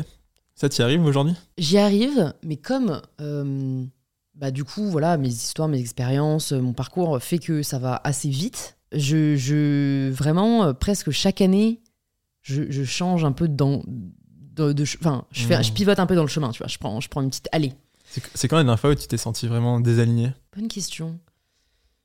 Ça, 0.54 0.68
t'y 0.68 0.82
arrives 0.82 1.04
aujourd'hui? 1.04 1.34
J'y 1.59 1.78
arrive, 1.78 2.34
mais 2.44 2.56
comme 2.56 3.00
euh, 3.20 3.84
bah, 4.34 4.50
du 4.50 4.64
coup, 4.64 4.84
voilà, 4.90 5.16
mes 5.16 5.28
histoires, 5.28 5.68
mes 5.68 5.80
expériences, 5.80 6.52
euh, 6.52 6.60
mon 6.60 6.72
parcours 6.74 7.20
fait 7.22 7.38
que 7.38 7.62
ça 7.62 7.78
va 7.78 8.00
assez 8.04 8.28
vite. 8.28 8.76
Je, 8.92 9.34
je 9.36 10.10
vraiment 10.10 10.64
euh, 10.64 10.72
presque 10.74 11.10
chaque 11.10 11.40
année, 11.40 11.80
je, 12.42 12.70
je 12.70 12.84
change 12.84 13.24
un 13.24 13.32
peu 13.32 13.48
dans, 13.48 13.82
de, 13.86 14.84
enfin, 15.00 15.24
je 15.32 15.46
fais, 15.46 15.59
Mmh. 15.59 15.64
je 15.64 15.72
pivote 15.72 15.98
un 15.98 16.06
peu 16.06 16.14
dans 16.14 16.22
le 16.22 16.28
chemin, 16.28 16.50
tu 16.50 16.59
vois. 16.59 16.68
Je 16.68 16.76
prends, 16.76 17.00
je 17.00 17.09
prends 17.09 17.22
une 17.22 17.30
petite 17.30 17.48
allée. 17.52 17.72
C'est 18.10 18.22
c'est 18.34 18.48
quand 18.48 18.56
la 18.56 18.62
dernière 18.64 18.78
fois 18.78 18.90
où 18.90 18.94
tu 18.94 19.06
t'es 19.09 19.16
senti 19.16 19.46
vraiment 19.46 19.80
désaligné 19.80 20.32
Bonne 20.54 20.68
question. 20.68 21.18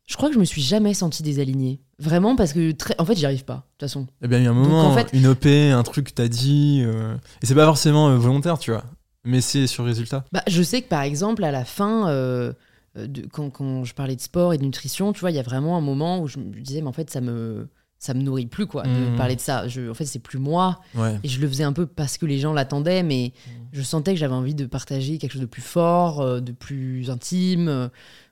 Je 0.07 0.15
crois 0.15 0.29
que 0.29 0.35
je 0.35 0.39
me 0.39 0.45
suis 0.45 0.61
jamais 0.61 0.93
senti 0.93 1.21
désalignée. 1.21 1.79
Vraiment 1.99 2.35
parce 2.35 2.53
que 2.53 2.71
très, 2.71 2.95
en 2.97 3.05
fait, 3.05 3.15
j'y 3.15 3.25
arrive 3.25 3.43
pas. 3.43 3.55
De 3.55 3.59
toute 3.59 3.81
façon. 3.81 4.07
Il 4.21 4.31
y 4.31 4.35
a 4.35 4.39
bien 4.39 4.51
un 4.51 4.55
Donc, 4.55 4.63
moment, 4.65 4.87
en 4.87 4.93
fait- 4.95 5.09
une 5.13 5.27
OP, 5.27 5.45
un 5.45 5.83
truc 5.83 6.07
que 6.07 6.13
t'as 6.13 6.27
dit. 6.29 6.81
euh, 6.85 7.15
Et 7.41 7.45
c'est 7.45 7.55
pas 7.55 7.65
forcément 7.65 8.07
euh, 8.09 8.17
volontaire, 8.17 8.57
tu 8.57 8.71
vois. 8.71 8.83
Mais 9.25 9.41
c'est 9.41 9.67
sur 9.67 9.83
résultat. 9.83 10.23
Bah, 10.31 10.43
je 10.47 10.63
sais 10.63 10.81
que 10.81 10.87
par 10.87 11.01
exemple, 11.01 11.43
à 11.43 11.51
la 11.51 11.65
fin, 11.65 12.07
euh, 12.09 12.53
euh, 12.97 13.07
de, 13.07 13.25
quand, 13.27 13.49
quand 13.49 13.83
je 13.83 13.93
parlais 13.93 14.15
de 14.15 14.21
sport 14.21 14.53
et 14.53 14.57
de 14.57 14.63
nutrition, 14.63 15.11
tu 15.11 15.19
vois, 15.19 15.31
il 15.31 15.35
y 15.35 15.39
a 15.39 15.43
vraiment 15.43 15.75
un 15.77 15.81
moment 15.81 16.21
où 16.21 16.27
je 16.27 16.39
me 16.39 16.45
disais, 16.61 16.79
mais 16.81 16.87
en 16.87 16.93
fait, 16.93 17.09
ça 17.09 17.19
me, 17.19 17.67
ça 17.99 18.13
me 18.13 18.21
nourrit 18.21 18.45
plus, 18.45 18.67
quoi, 18.67 18.83
de 18.83 19.09
Mhm. 19.09 19.17
parler 19.17 19.35
de 19.35 19.41
ça. 19.41 19.67
Je, 19.67 19.89
en 19.89 19.93
fait, 19.93 20.05
c'est 20.05 20.19
plus 20.19 20.39
moi. 20.39 20.79
Ouais. 20.95 21.19
Et 21.23 21.27
je 21.27 21.41
le 21.41 21.47
faisais 21.49 21.63
un 21.65 21.73
peu 21.73 21.85
parce 21.85 22.17
que 22.17 22.25
les 22.25 22.37
gens 22.37 22.53
l'attendaient, 22.53 23.03
mais 23.03 23.33
je 23.73 23.81
sentais 23.81 24.13
que 24.13 24.19
j'avais 24.19 24.35
envie 24.35 24.55
de 24.55 24.65
partager 24.67 25.17
quelque 25.17 25.33
chose 25.33 25.41
de 25.41 25.45
plus 25.47 25.61
fort, 25.63 26.39
de 26.41 26.51
plus 26.53 27.09
intime, 27.09 27.89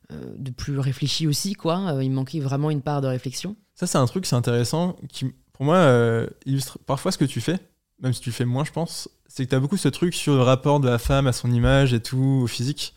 de 0.10 0.52
plus 0.52 0.77
réfléchi 0.80 1.27
aussi, 1.27 1.53
quoi. 1.53 1.95
Euh, 1.95 2.03
il 2.03 2.11
manquait 2.11 2.40
vraiment 2.40 2.69
une 2.69 2.82
part 2.82 3.02
de 3.02 3.07
réflexion. 3.07 3.56
Ça, 3.73 3.88
c'est 3.88 3.98
un 3.98 4.06
truc, 4.06 4.26
c'est 4.26 4.36
intéressant, 4.36 4.95
qui, 5.10 5.34
pour 5.53 5.65
moi, 5.65 5.77
euh, 5.77 6.27
illustre 6.45 6.80
parfois 6.86 7.11
ce 7.11 7.18
que 7.18 7.26
tu 7.26 7.41
fais, 7.41 7.60
même 8.02 8.14
si 8.14 8.22
tu 8.22 8.32
fais 8.32 8.45
moins, 8.45 8.64
je 8.64 8.72
pense. 8.72 9.10
C'est 9.27 9.45
que 9.45 9.49
tu 9.49 9.56
as 9.56 9.60
beaucoup 9.60 9.77
ce 9.77 9.90
truc 9.90 10.14
sur 10.14 10.36
le 10.36 10.41
rapport 10.41 10.80
de 10.80 10.88
la 10.88 10.98
femme 10.98 11.27
à 11.27 11.34
son 11.34 11.52
image 11.52 11.94
et 11.94 11.99
tout, 11.99 12.41
au 12.44 12.48
physique. 12.48 12.94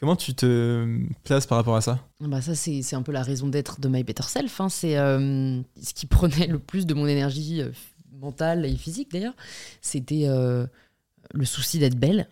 Comment 0.00 0.16
tu 0.16 0.34
te 0.34 0.98
places 1.22 1.46
par 1.46 1.56
rapport 1.56 1.76
à 1.76 1.80
ça? 1.80 1.98
Bah 2.20 2.42
ça, 2.42 2.54
c'est 2.54 2.94
un 2.94 3.02
peu 3.02 3.12
la 3.12 3.22
raison 3.22 3.48
d'être 3.48 3.80
de 3.80 3.88
My 3.88 4.02
Better 4.02 4.24
Self. 4.24 4.60
hein. 4.60 4.68
C'est 4.68 4.98
euh, 4.98 5.60
ce 5.82 5.94
qui 5.94 6.06
prenait 6.06 6.46
le 6.46 6.58
plus 6.58 6.84
de 6.84 6.94
mon 6.94 7.06
énergie 7.06 7.62
euh, 7.62 7.70
mentale 8.12 8.66
et 8.66 8.76
physique, 8.76 9.10
d'ailleurs. 9.12 9.34
C'était 9.80 10.24
euh, 10.26 10.66
le 11.32 11.44
souci 11.44 11.78
d'être 11.78 11.96
belle 11.96 12.28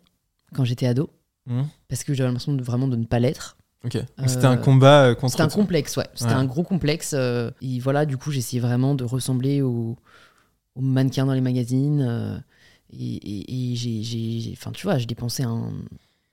quand 0.55 0.65
j'étais 0.65 0.87
ado. 0.87 1.11
Mhm. 1.47 1.67
Parce 1.89 2.05
que 2.05 2.15
j'avais 2.15 2.29
l'impression 2.29 2.53
de, 2.53 2.63
vraiment 2.63 2.89
de 2.89 2.97
ne 2.97 3.07
pas 3.07 3.21
l'être. 3.21 3.57
Ok. 3.85 3.97
Euh, 3.97 4.03
C'était 4.27 4.45
un 4.47 4.57
combat 4.57 5.07
euh, 5.07 5.15
contre. 5.15 5.33
C'était 5.33 5.43
un 5.43 5.49
complexe, 5.49 5.97
ouais. 5.97 6.07
C'était 6.15 6.31
Ouais. 6.33 6.37
un 6.37 6.45
gros 6.45 6.63
complexe. 6.63 7.15
euh, 7.17 7.51
et 7.61 7.81
voilà, 7.81 8.07
du 8.07 8.17
coup, 8.17 8.31
j'essayais 8.31 8.61
vraiment 8.61 8.95
de 8.95 9.05
ressembler 9.05 9.61
aux, 9.63 9.97
aux 10.77 10.81
mannequins 10.81 11.27
dans 11.27 11.35
les 11.35 11.41
magazines. 11.41 12.01
euh, 12.09 12.37
et 12.93 13.15
et- 13.17 13.73
et 13.73 13.77
j'ai- 13.77 14.53
Enfin, 14.53 14.71
tu 14.73 14.87
vois, 14.87 14.99
je 14.99 15.07
dépensais 15.07 15.43
un. 15.45 15.73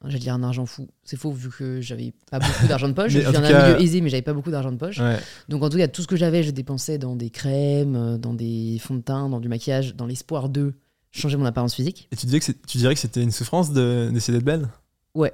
J'allais 0.06 0.20
dire 0.20 0.34
un 0.34 0.44
argent 0.44 0.66
fou. 0.66 0.88
C'est 1.04 1.18
faux 1.18 1.32
vu 1.32 1.50
que 1.50 1.82
j'avais 1.82 2.14
pas 2.32 2.40
beaucoup 2.40 2.68
d'argent 2.70 2.88
de 2.88 2.94
poche. 2.94 3.12
Je 3.12 3.20
d'un 3.20 3.42
cas- 3.42 3.68
milieu 3.74 3.82
aisé, 3.82 4.00
mais 4.02 4.10
j'avais 4.10 4.22
pas 4.22 4.34
beaucoup 4.34 4.52
d'argent 4.52 4.72
de 4.72 4.78
poche. 4.78 5.00
Ouais. 5.00 5.18
Donc 5.50 5.62
en 5.64 5.70
tout 5.70 5.78
cas, 5.78 5.88
tout 5.90 6.02
ce 6.02 6.08
que 6.08 6.16
j'avais, 6.16 6.42
je 6.44 6.52
dépensais 6.52 6.98
dans 6.98 7.16
des 7.18 7.30
crèmes, 7.30 8.18
dans 8.18 8.34
des 8.34 8.78
fonds 8.82 8.96
de 8.96 9.02
teint, 9.02 9.28
dans 9.28 9.40
du 9.42 9.50
maquillage, 9.50 9.96
dans 9.96 10.06
l'espoir 10.06 10.48
de 10.50 10.74
changer 11.12 11.36
mon 11.36 11.44
apparence 11.46 11.74
physique. 11.76 12.08
Et 12.12 12.16
tu, 12.16 12.28
disais 12.28 12.40
que 12.40 12.52
tu 12.68 12.78
dirais 12.78 12.94
que 12.94 13.00
c'était 13.02 13.22
une 13.24 13.32
souffrance 13.32 13.72
de- 13.74 14.10
d'essayer 14.14 14.38
d'être 14.38 14.46
belle? 14.46 14.70
Ouais. 15.16 15.34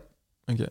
Ok. 0.49 0.61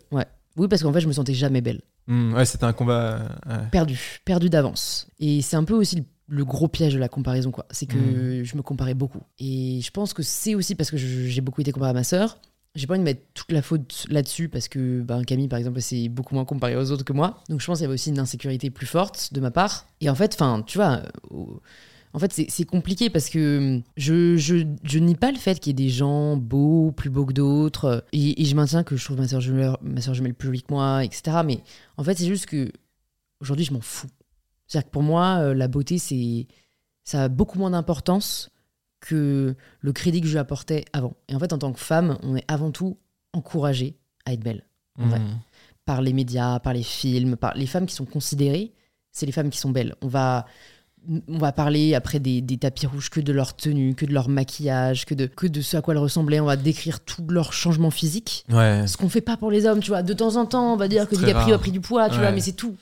Oui, 0.56 0.68
parce 0.68 0.82
qu'en 0.82 0.92
fait, 0.92 1.00
je 1.00 1.08
me 1.08 1.12
sentais 1.12 1.34
jamais 1.34 1.60
belle. 1.60 1.82
Hmm, 2.06 2.34
ouais, 2.34 2.44
c'était 2.44 2.64
un 2.64 2.72
combat. 2.72 3.18
euh, 3.48 3.58
ouais. 3.62 3.68
Perdu, 3.72 4.20
perdu 4.24 4.50
d'avance. 4.50 5.08
Et 5.18 5.42
c'est 5.42 5.56
un 5.56 5.64
peu 5.64 5.74
aussi 5.74 5.96
le, 5.96 6.04
le 6.28 6.44
gros 6.44 6.68
piège 6.68 6.94
de 6.94 6.98
la 6.98 7.08
comparaison, 7.08 7.50
quoi. 7.50 7.66
C'est 7.70 7.86
que 7.86 8.42
je 8.44 8.56
me 8.56 8.62
comparais 8.62 8.94
beaucoup. 8.94 9.22
Et 9.38 9.80
je 9.82 9.90
pense 9.90 10.12
que 10.14 10.22
c'est 10.22 10.54
aussi 10.54 10.74
parce 10.74 10.90
que 10.90 10.96
j'ai 10.96 11.40
beaucoup 11.40 11.60
été 11.60 11.72
comparée 11.72 11.90
à 11.90 11.94
ma 11.94 12.04
sœur. 12.04 12.38
J'ai 12.76 12.86
pas 12.88 12.94
envie 12.94 13.00
de 13.00 13.04
mettre 13.04 13.22
toute 13.34 13.52
la 13.52 13.62
faute 13.62 14.04
là-dessus 14.10 14.48
parce 14.48 14.66
que 14.68 15.00
ben, 15.00 15.24
Camille, 15.24 15.46
par 15.46 15.60
exemple, 15.60 15.80
c'est 15.80 16.08
beaucoup 16.08 16.34
moins 16.34 16.44
comparée 16.44 16.76
aux 16.76 16.90
autres 16.90 17.04
que 17.04 17.12
moi. 17.12 17.38
Donc 17.48 17.60
je 17.60 17.66
pense 17.66 17.78
qu'il 17.78 17.84
y 17.84 17.86
avait 17.86 17.94
aussi 17.94 18.10
une 18.10 18.18
insécurité 18.18 18.68
plus 18.70 18.86
forte 18.86 19.32
de 19.32 19.40
ma 19.40 19.52
part. 19.52 19.86
Et 20.00 20.10
en 20.10 20.14
fait, 20.16 20.34
enfin, 20.34 20.60
tu 20.66 20.78
vois, 20.78 21.02
euh, 21.32 21.36
en 22.14 22.18
fait, 22.20 22.32
c'est- 22.32 22.64
compliqué 22.64 23.10
parce 23.10 23.28
que 23.28 23.82
je, 23.96 24.36
je, 24.36 24.64
je 24.84 24.98
nie 25.00 25.16
pas 25.16 25.32
le 25.32 25.36
fait 25.36 25.58
qu'il 25.58 25.70
y 25.70 25.82
ait 25.82 25.86
des 25.86 25.90
gens 25.90 26.36
beaux, 26.36 26.92
plus 26.92 27.10
beaux 27.10 27.26
que 27.26 27.32
d'autres. 27.32 28.04
Et, 28.12 28.40
et 28.40 28.44
je 28.44 28.54
maintiens 28.54 28.84
que 28.84 28.96
je 28.96 29.04
trouve 29.04 29.18
ma 29.18 29.26
soeur 29.26 29.40
jumelle, 29.40 29.76
ma 29.82 30.00
sœur 30.00 30.14
jumelle 30.14 30.32
plus 30.34 30.46
jolie 30.46 30.62
que 30.62 30.72
moi, 30.72 31.04
etc. 31.04 31.38
Mais 31.44 31.60
en 31.96 32.04
fait, 32.04 32.16
c'est 32.16 32.26
juste 32.26 32.46
que 32.46 32.70
aujourd'hui, 33.40 33.64
je 33.64 33.72
m'en 33.72 33.80
fous. 33.80 34.06
C'est-à-dire 34.66 34.86
que 34.86 34.92
pour 34.92 35.02
moi, 35.02 35.38
euh, 35.40 35.54
la 35.54 35.66
beauté, 35.68 35.98
c'est 35.98 36.46
ça 37.02 37.24
a 37.24 37.28
beaucoup 37.28 37.58
moins 37.58 37.70
d'importance 37.70 38.50
que 39.00 39.54
le 39.80 39.92
crédit 39.92 40.20
que 40.20 40.26
je 40.26 40.32
lui 40.32 40.38
apportais 40.38 40.84
avant. 40.92 41.16
Et 41.28 41.34
en 41.34 41.38
fait, 41.40 41.52
en 41.52 41.58
tant 41.58 41.72
que 41.72 41.80
femme, 41.80 42.16
on 42.22 42.36
est 42.36 42.44
avant 42.48 42.70
tout 42.70 42.96
encouragé 43.32 43.96
à 44.24 44.32
être 44.32 44.40
belle. 44.42 44.64
En 44.98 45.08
vrai. 45.08 45.18
Hmm. 45.18 45.40
Par 45.84 46.00
les 46.00 46.12
médias, 46.14 46.60
par 46.60 46.72
les 46.72 46.82
films, 46.84 47.36
par 47.36 47.54
les 47.54 47.66
femmes 47.66 47.84
qui 47.86 47.94
sont 47.94 48.06
considérées, 48.06 48.72
c'est 49.10 49.26
les 49.26 49.32
femmes 49.32 49.50
qui 49.50 49.58
sont 49.58 49.70
belles. 49.70 49.94
On 50.00 50.08
va, 50.08 50.46
on 51.28 51.38
va 51.38 51.52
parler 51.52 51.94
après 51.94 52.18
des, 52.18 52.40
des 52.40 52.56
tapis 52.56 52.86
rouges 52.86 53.10
que 53.10 53.20
de 53.20 53.32
leur 53.32 53.54
tenue, 53.56 53.94
que 53.94 54.06
de 54.06 54.12
leur 54.12 54.28
maquillage, 54.28 55.04
que 55.06 55.14
de, 55.14 55.26
que 55.26 55.46
de 55.46 55.60
ce 55.60 55.76
à 55.76 55.82
quoi 55.82 55.94
elles 55.94 56.00
ressemblaient. 56.00 56.40
On 56.40 56.46
va 56.46 56.56
décrire 56.56 57.00
tout 57.00 57.24
leur 57.28 57.52
changement 57.52 57.90
physique. 57.90 58.44
Ouais. 58.50 58.84
Ce 58.86 58.96
qu'on 58.96 59.08
fait 59.08 59.20
pas 59.20 59.36
pour 59.36 59.50
les 59.50 59.66
hommes, 59.66 59.80
tu 59.80 59.90
vois. 59.90 60.02
De 60.02 60.12
temps 60.14 60.36
en 60.36 60.46
temps, 60.46 60.72
on 60.72 60.76
va 60.76 60.88
dire 60.88 61.08
que 61.08 61.14
DiCaprio 61.16 61.46
rare. 61.48 61.54
a 61.54 61.58
pris 61.58 61.72
du 61.72 61.80
poids, 61.80 62.08
tu 62.08 62.14
Ouais. 62.16 62.20
vois, 62.22 62.32
mais 62.32 62.40
c'est 62.40 62.52
tout. 62.52 62.74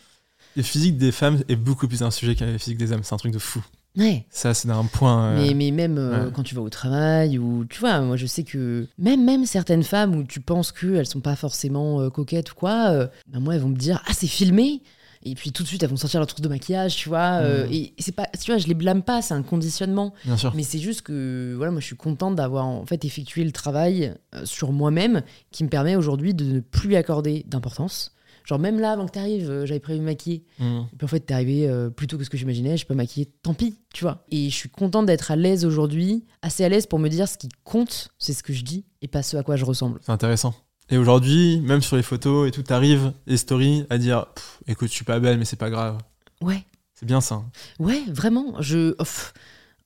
Le 0.57 0.63
physique 0.63 0.99
des 0.99 1.13
femmes 1.13 1.43
est 1.49 1.57
beaucoup 1.57 1.89
plus 1.89 2.03
un 2.03 2.11
sujet 2.11 2.35
que 2.35 2.45
le 2.45 2.59
physique 2.59 2.79
des 2.79 2.93
hommes. 2.93 3.01
C'est 3.03 3.15
un 3.15 3.19
truc 3.19 3.33
de 3.33 3.39
fou. 3.39 3.65
Ouais. 3.97 4.25
Ça, 4.31 4.55
c'est 4.55 4.71
un 4.71 4.85
point. 4.85 5.27
euh, 5.33 5.37
Mais, 5.43 5.55
mais 5.55 5.71
même 5.71 5.99
euh, 5.99 6.25
ouais. 6.27 6.31
quand 6.35 6.43
tu 6.43 6.55
vas 6.55 6.63
au 6.63 6.71
travail, 6.71 7.39
ou 7.39 7.65
tu 7.67 7.79
vois, 7.81 8.01
moi 8.01 8.17
je 8.17 8.25
sais 8.27 8.43
que 8.43 8.87
même, 8.99 9.23
même 9.25 9.45
certaines 9.45 9.83
femmes 9.83 10.15
où 10.15 10.25
tu 10.25 10.41
penses 10.41 10.73
qu'elles 10.73 11.07
sont 11.07 11.21
pas 11.21 11.37
forcément 11.37 12.01
euh, 12.01 12.09
coquettes 12.09 12.53
ou 12.53 12.55
quoi, 12.55 13.09
ben 13.29 13.41
moi 13.41 13.55
elles 13.55 13.61
vont 13.61 13.69
me 13.69 13.77
dire 13.77 14.03
Ah, 14.07 14.13
c'est 14.15 14.27
filmé 14.27 14.81
Et 15.25 15.35
puis 15.35 15.53
tout 15.53 15.63
de 15.63 15.69
suite 15.69 15.83
elles 15.83 15.91
vont 15.91 15.97
sortir 15.97 16.21
leur 16.21 16.27
trousse 16.27 16.41
de 16.41 16.49
maquillage, 16.49 16.97
tu 16.97 17.09
vois. 17.09 17.41
euh, 17.43 17.67
Mhm. 17.67 17.73
et 17.73 17.95
c'est 17.99 18.13
pas, 18.15 18.27
tu 18.41 18.51
vois, 18.51 18.59
je 18.59 18.67
les 18.67 18.75
blâme 18.75 19.03
pas, 19.03 19.23
c'est 19.23 19.35
un 19.35 19.43
conditionnement. 19.43 20.13
Bien 20.25 20.37
sûr. 20.37 20.53
Mais 20.55 20.63
c'est 20.63 20.79
juste 20.79 21.03
que 21.03 21.55
voilà, 21.57 21.71
moi 21.73 21.81
je 21.81 21.87
suis 21.87 21.97
contente 21.97 22.35
d'avoir 22.37 22.67
en 22.67 22.85
fait 22.87 23.05
effectué 23.05 23.45
le 23.45 23.53
travail 23.53 24.15
euh, 24.35 24.45
sur 24.45 24.73
moi-même 24.73 25.23
qui 25.51 25.65
me 25.65 25.69
permet 25.69 25.97
aujourd'hui 25.97 26.35
de 26.35 26.45
ne 26.45 26.61
plus 26.61 26.97
accorder 26.97 27.45
d'importance. 27.47 28.13
Genre 28.45 28.59
même 28.59 28.81
là, 28.81 28.91
avant 28.91 29.07
que 29.07 29.13
tu 29.13 29.21
arrives, 29.21 29.65
j'avais 29.67 29.79
prévu 29.79 29.99
de 30.01 30.05
me 30.05 30.09
maquiller. 30.11 30.43
Hmm. 30.59 30.81
Et 30.93 30.97
puis 30.97 31.05
en 31.05 31.07
fait, 31.09 31.21
t'es 31.21 31.33
arrivé 31.33 31.69
euh, 31.69 31.91
plus 31.91 32.09
tôt 32.09 32.19
que 32.19 32.25
ce 32.25 32.31
que 32.31 32.37
j'imaginais, 32.37 32.77
je 32.77 32.85
peux 32.85 32.95
maquiller, 32.95 33.27
tant 33.45 33.55
pis, 33.55 33.79
tu 33.95 34.03
vois. 34.03 34.25
Et 34.33 34.51
je 34.51 34.55
suis 34.57 34.69
contente 34.69 35.07
d'être 35.07 35.31
à 35.31 35.37
l'aise 35.37 35.65
aujourd'hui, 35.65 36.25
assez 36.43 36.65
à 36.65 36.69
l'aise 36.69 36.87
pour 36.87 36.99
me 36.99 37.09
dire 37.09 37.29
ce 37.29 37.39
qui 37.39 37.49
compte, 37.63 38.09
c'est 38.19 38.33
ce 38.33 38.43
que 38.43 38.53
je 38.53 38.65
dis 38.65 38.85
et 39.01 39.07
pas 39.07 39.23
ce 39.23 39.37
à 39.37 39.45
quoi 39.45 39.55
je 39.55 39.65
ressemble. 39.65 40.01
C'est 40.03 40.11
intéressant. 40.11 40.55
Et 40.93 40.99
aujourd'hui, 40.99 41.61
même 41.63 41.81
sur 41.83 41.97
les 41.97 42.03
photos 42.03 42.47
et 42.47 42.51
tout, 42.51 42.63
t'arrives, 42.63 43.13
les 43.27 43.37
stories, 43.39 43.87
à 43.91 43.99
dire 43.99 44.27
écoute, 44.69 44.89
je 44.89 44.95
suis 44.95 45.05
pas 45.05 45.19
belle, 45.19 45.39
mais 45.39 45.45
c'est 45.47 45.57
pas 45.57 45.71
grave. 45.71 45.99
Ouais, 46.43 46.63
C'est 46.95 47.07
bien 47.07 47.21
ça. 47.21 47.37
hein. 47.37 47.45
ouais, 47.81 48.03
vraiment. 48.09 48.61
Je, 48.61 48.95
off. 48.99 49.33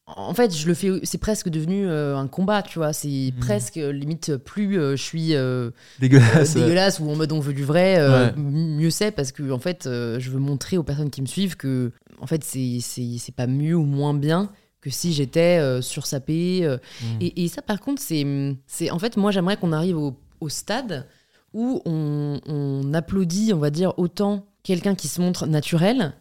en 0.07 0.35
fait, 0.35 0.55
je 0.57 0.67
le 0.67 0.75
fais. 0.75 0.91
C'est 1.05 1.19
presque 1.19 1.49
devenu 1.49 1.87
euh, 1.87 2.17
un 2.17 2.27
combat, 2.27 2.63
tu 2.63 2.79
vois. 2.81 2.93
C'est 2.93 3.33
Mhm. 3.35 3.41
presque 3.41 3.77
euh, 3.77 3.93
limite 3.93 4.37
plus 4.37 4.79
euh, 4.81 4.97
je 4.97 5.03
suis 5.03 5.35
euh, 5.37 5.71
Dégueulasse. 6.01 6.99
ou 7.01 7.09
en 7.11 7.15
mode 7.17 7.31
on 7.33 7.41
veut 7.41 7.55
du 7.55 7.65
vrai. 7.65 7.99
Ouais. 8.09 8.33
Mieux 8.37 8.91
c'est 8.91 9.11
parce 9.13 9.31
que 9.33 9.51
en 9.53 9.59
fait, 9.61 9.83
je 9.85 10.31
veux 10.31 10.41
montrer 10.41 10.77
aux 10.77 10.83
personnes 10.83 11.11
qui 11.11 11.23
me 11.23 11.27
suivent 11.27 11.57
que 11.57 11.93
en 12.19 12.27
fait, 12.27 12.43
c'est 12.43 13.35
pas 13.37 13.47
mieux 13.47 13.75
ou 13.77 13.85
moins 13.85 14.15
bien 14.15 14.51
que 14.81 14.91
si 14.91 15.13
j'étais 15.13 15.59
euh, 15.61 15.83
sursapé. 15.83 16.65
euh. 16.65 16.79
Mm. 17.03 17.07
Et, 17.21 17.45
et 17.45 17.49
ça, 17.49 17.61
par 17.63 17.81
contre, 17.81 18.01
c'est 18.03 18.25
c'est 18.67 18.91
en 18.91 18.99
fait, 18.99 19.17
moi, 19.17 19.31
j'aimerais 19.31 19.57
qu'on 19.57 19.73
arrive 19.73 19.99
au, 19.99 20.17
au 20.41 20.49
stade 20.49 21.07
où 21.53 21.81
on, 21.87 22.41
on 22.47 22.93
applaudit, 22.95 23.53
on 23.55 23.59
va 23.59 23.71
dire, 23.71 23.93
autant 23.99 24.47
quelqu'un 24.63 24.95
qui 24.95 25.09
se 25.09 25.21
montre 25.21 25.47
naturel 25.47 26.15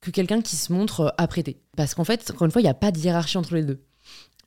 que 0.00 0.10
quelqu'un 0.10 0.42
qui 0.42 0.56
se 0.56 0.72
montre 0.72 1.00
euh, 1.00 1.08
apprêté. 1.18 1.60
Parce 1.76 1.94
qu'en 1.94 2.04
fait, 2.04 2.30
encore 2.30 2.44
une 2.44 2.50
fois, 2.52 2.60
il 2.60 2.64
n'y 2.64 2.70
a 2.70 2.74
pas 2.74 2.92
de 2.92 2.98
hiérarchie 2.98 3.38
entre 3.38 3.54
les 3.54 3.62
deux. 3.64 3.80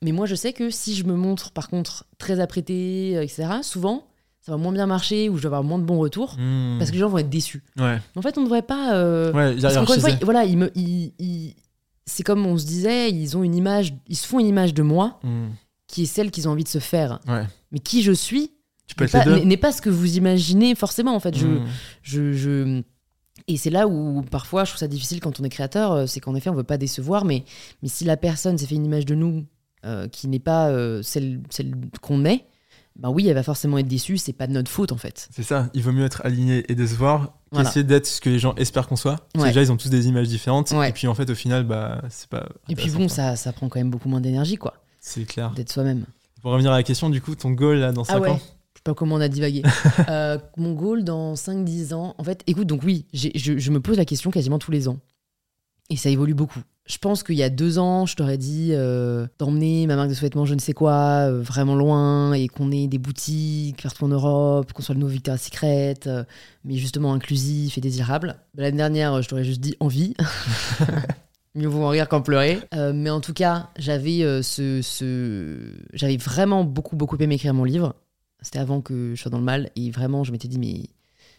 Mais 0.02 0.12
moi, 0.12 0.24
je 0.26 0.34
sais 0.34 0.52
que 0.54 0.70
si 0.70 0.94
je 0.94 1.04
me 1.04 1.14
montre, 1.14 1.50
par 1.50 1.68
contre, 1.68 2.04
très 2.18 2.40
apprêté, 2.40 3.16
euh, 3.16 3.22
etc., 3.22 3.46
souvent, 3.62 4.06
ça 4.40 4.52
va 4.52 4.56
moins 4.58 4.72
bien 4.72 4.86
marcher 4.86 5.28
ou 5.28 5.36
je 5.36 5.42
vais 5.42 5.46
avoir 5.48 5.62
moins 5.64 5.78
de 5.78 5.84
bons 5.84 5.98
retours 5.98 6.36
Mm. 6.38 6.78
parce 6.78 6.90
que 6.90 6.94
les 6.94 7.00
gens 7.00 7.10
vont 7.10 7.18
être 7.18 7.28
déçus. 7.28 7.62
Ouais, 7.78 7.98
En 8.16 8.22
fait, 8.22 8.38
on 8.38 8.40
ne 8.40 8.46
devrait 8.46 8.62
pas. 8.62 8.94
euh, 8.94 9.32
ouais, 9.32 9.60
parce 9.60 9.74
qu'encore 9.74 9.96
une 9.96 10.00
fois, 10.00 10.10
voilà, 10.22 10.44
ils 10.44 10.56
me, 10.56 10.70
ils- 10.74 11.12
ils- 11.18 11.56
c'est 12.06 12.22
comme 12.22 12.46
on 12.46 12.56
se 12.56 12.64
disait, 12.64 13.10
ils 13.10 13.36
ont 13.36 13.42
une 13.42 13.54
image, 13.54 13.92
ils 14.08 14.16
se 14.16 14.26
font 14.26 14.38
une 14.40 14.46
image 14.46 14.72
de 14.72 14.82
moi 14.82 15.20
Mm. 15.22 15.48
qui 15.88 16.04
est 16.04 16.06
celle 16.06 16.30
qu'ils 16.30 16.48
ont 16.48 16.52
envie 16.52 16.64
de 16.64 16.68
se 16.68 16.78
faire. 16.78 17.18
Ouais. 17.28 17.44
Mais 17.72 17.80
qui 17.80 18.02
je 18.02 18.12
suis 18.12 18.52
Tu 18.90 18.94
peux 18.96 19.06
n'est 19.44 19.56
pas, 19.56 19.70
ce 19.72 19.80
que 19.80 19.88
vous 19.90 20.16
imaginez 20.16 20.74
forcément. 20.74 21.14
En 21.14 21.20
fait, 21.20 21.36
je, 21.36 21.46
Mm. 21.46 21.66
je, 22.02 22.32
je- 22.32 22.82
Et 23.48 23.56
c'est 23.56 23.70
là 23.70 23.88
où 23.88 24.22
parfois 24.30 24.64
je 24.64 24.70
trouve 24.72 24.80
ça 24.80 24.88
difficile 24.88 25.20
quand 25.20 25.40
on 25.40 25.44
est 25.44 25.48
créateur, 25.48 25.92
euh, 25.92 26.06
c'est 26.06 26.20
qu'en 26.20 26.34
effet 26.34 26.50
on 26.50 26.54
veut 26.54 26.62
pas 26.62 26.76
décevoir, 26.76 27.24
mais, 27.24 27.44
mais 27.82 27.88
si 27.88 28.04
la 28.04 28.16
personne 28.16 28.58
s'est 28.58 28.66
fait 28.66 28.74
une 28.74 28.84
image 28.84 29.06
de 29.06 29.14
nous 29.14 29.46
euh, 29.86 30.08
qui 30.08 30.28
n'est 30.28 30.38
pas 30.40 30.68
euh, 30.68 31.00
celle, 31.02 31.40
celle 31.48 31.74
qu'on 32.02 32.24
est, 32.26 32.44
ben 32.96 33.08
oui, 33.08 33.26
elle 33.28 33.34
va 33.34 33.42
forcément 33.42 33.78
être 33.78 33.88
déçue, 33.88 34.18
c'est 34.18 34.34
pas 34.34 34.46
de 34.46 34.52
notre 34.52 34.70
faute 34.70 34.92
en 34.92 34.98
fait. 34.98 35.28
C'est 35.34 35.42
ça, 35.42 35.70
il 35.72 35.82
vaut 35.82 35.92
mieux 35.92 36.04
être 36.04 36.20
aligné 36.24 36.70
et 36.70 36.74
décevoir 36.74 37.32
Voilà. 37.50 37.64
qu'essayer 37.66 37.84
d'être 37.84 38.06
ce 38.06 38.20
que 38.20 38.28
les 38.28 38.38
gens 38.38 38.54
espèrent 38.56 38.86
qu'on 38.88 38.96
soit. 38.96 39.26
Parce 39.32 39.44
que 39.44 39.48
déjà, 39.50 39.62
ils 39.62 39.72
ont 39.72 39.76
tous 39.78 39.88
des 39.90 40.06
images 40.08 40.28
différentes. 40.28 40.70
Ouais. 40.72 40.90
Et 40.90 40.92
puis 40.92 41.06
en 41.06 41.14
fait, 41.14 41.30
au 41.30 41.34
final, 41.34 41.64
bah, 41.64 42.02
c'est 42.10 42.28
pas. 42.28 42.46
Et 42.68 42.74
puis 42.74 42.90
bon, 42.90 43.08
ça, 43.08 43.36
ça 43.36 43.52
prend 43.54 43.68
quand 43.70 43.78
même 43.80 43.90
beaucoup 43.90 44.08
moins 44.10 44.20
d'énergie, 44.20 44.56
quoi, 44.56 44.74
C'est 45.00 45.24
clair. 45.24 45.50
d'être 45.52 45.72
soi-même. 45.72 46.04
Pour 46.42 46.52
revenir 46.52 46.72
à 46.72 46.76
la 46.76 46.82
question, 46.82 47.08
du 47.08 47.22
coup, 47.22 47.34
ton 47.36 47.52
goal 47.52 47.78
là 47.78 47.92
dans 47.92 48.04
5 48.04 48.14
Ah 48.16 48.20
ouais. 48.20 48.30
ans 48.30 48.40
sais 48.80 48.84
pas 48.84 48.94
comment 48.94 49.16
on 49.16 49.20
a 49.20 49.28
divagué. 49.28 49.62
Euh, 50.08 50.38
mon 50.56 50.72
goal 50.72 51.04
dans 51.04 51.34
5-10 51.34 51.94
ans, 51.94 52.14
en 52.18 52.24
fait, 52.24 52.42
écoute, 52.46 52.66
donc 52.66 52.82
oui, 52.82 53.06
je, 53.12 53.28
je 53.34 53.70
me 53.70 53.80
pose 53.80 53.96
la 53.96 54.04
question 54.04 54.30
quasiment 54.30 54.58
tous 54.58 54.70
les 54.70 54.88
ans. 54.88 54.98
Et 55.88 55.96
ça 55.96 56.08
évolue 56.08 56.34
beaucoup. 56.34 56.60
Je 56.86 56.98
pense 56.98 57.22
qu'il 57.22 57.36
y 57.36 57.42
a 57.42 57.50
deux 57.50 57.78
ans, 57.78 58.06
je 58.06 58.16
t'aurais 58.16 58.38
dit 58.38 58.70
euh, 58.72 59.26
d'emmener 59.38 59.86
ma 59.86 59.94
marque 59.94 60.08
de 60.08 60.14
sous-vêtements, 60.14 60.46
je 60.46 60.54
ne 60.54 60.58
sais 60.58 60.72
quoi, 60.72 61.28
euh, 61.28 61.42
vraiment 61.42 61.76
loin, 61.76 62.32
et 62.32 62.48
qu'on 62.48 62.72
ait 62.72 62.88
des 62.88 62.98
boutiques 62.98 63.82
partout 63.82 64.04
en 64.04 64.08
Europe, 64.08 64.72
qu'on 64.72 64.82
soit 64.82 64.94
le 64.94 65.00
nouveau 65.00 65.12
Victoria's 65.12 65.42
Secret, 65.42 65.94
mais 66.64 66.76
justement 66.76 67.12
inclusif 67.12 67.78
et 67.78 67.80
désirable. 67.80 68.36
L'année 68.56 68.78
dernière, 68.78 69.22
je 69.22 69.28
t'aurais 69.28 69.44
juste 69.44 69.60
dit 69.60 69.76
envie. 69.80 70.14
Mieux 71.56 71.66
vaut 71.66 71.82
en 71.82 71.88
rire 71.88 72.08
qu'en 72.08 72.22
pleurer. 72.22 72.60
Euh, 72.74 72.92
mais 72.94 73.10
en 73.10 73.20
tout 73.20 73.32
cas, 73.32 73.70
j'avais 73.76 74.22
euh, 74.22 74.40
ce, 74.40 74.82
ce... 74.82 75.74
j'avais 75.92 76.16
vraiment 76.16 76.62
beaucoup, 76.62 76.94
beaucoup 76.94 77.16
aimé 77.16 77.34
écrire 77.34 77.54
mon 77.54 77.64
livre. 77.64 77.96
C'était 78.42 78.58
avant 78.58 78.80
que 78.80 79.14
je 79.14 79.20
sois 79.20 79.30
dans 79.30 79.38
le 79.38 79.44
mal. 79.44 79.70
Et 79.76 79.90
vraiment, 79.90 80.24
je 80.24 80.32
m'étais 80.32 80.48
dit, 80.48 80.58
mais 80.58 80.88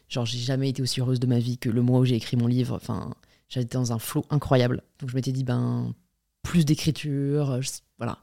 genre, 0.09 0.25
j'ai 0.25 0.37
jamais 0.37 0.69
été 0.69 0.81
aussi 0.81 0.99
heureuse 0.99 1.19
de 1.19 1.27
ma 1.27 1.39
vie 1.39 1.57
que 1.57 1.69
le 1.69 1.81
mois 1.81 1.99
où 1.99 2.05
j'ai 2.05 2.15
écrit 2.15 2.37
mon 2.37 2.47
livre. 2.47 2.75
Enfin, 2.75 3.13
j'étais 3.49 3.77
dans 3.77 3.93
un 3.93 3.99
flot 3.99 4.25
incroyable. 4.29 4.83
Donc 4.99 5.09
je 5.09 5.15
m'étais 5.15 5.31
dit, 5.31 5.43
ben, 5.43 5.93
plus 6.43 6.65
d'écriture, 6.65 7.51
euh, 7.51 7.61
voilà. 7.97 8.19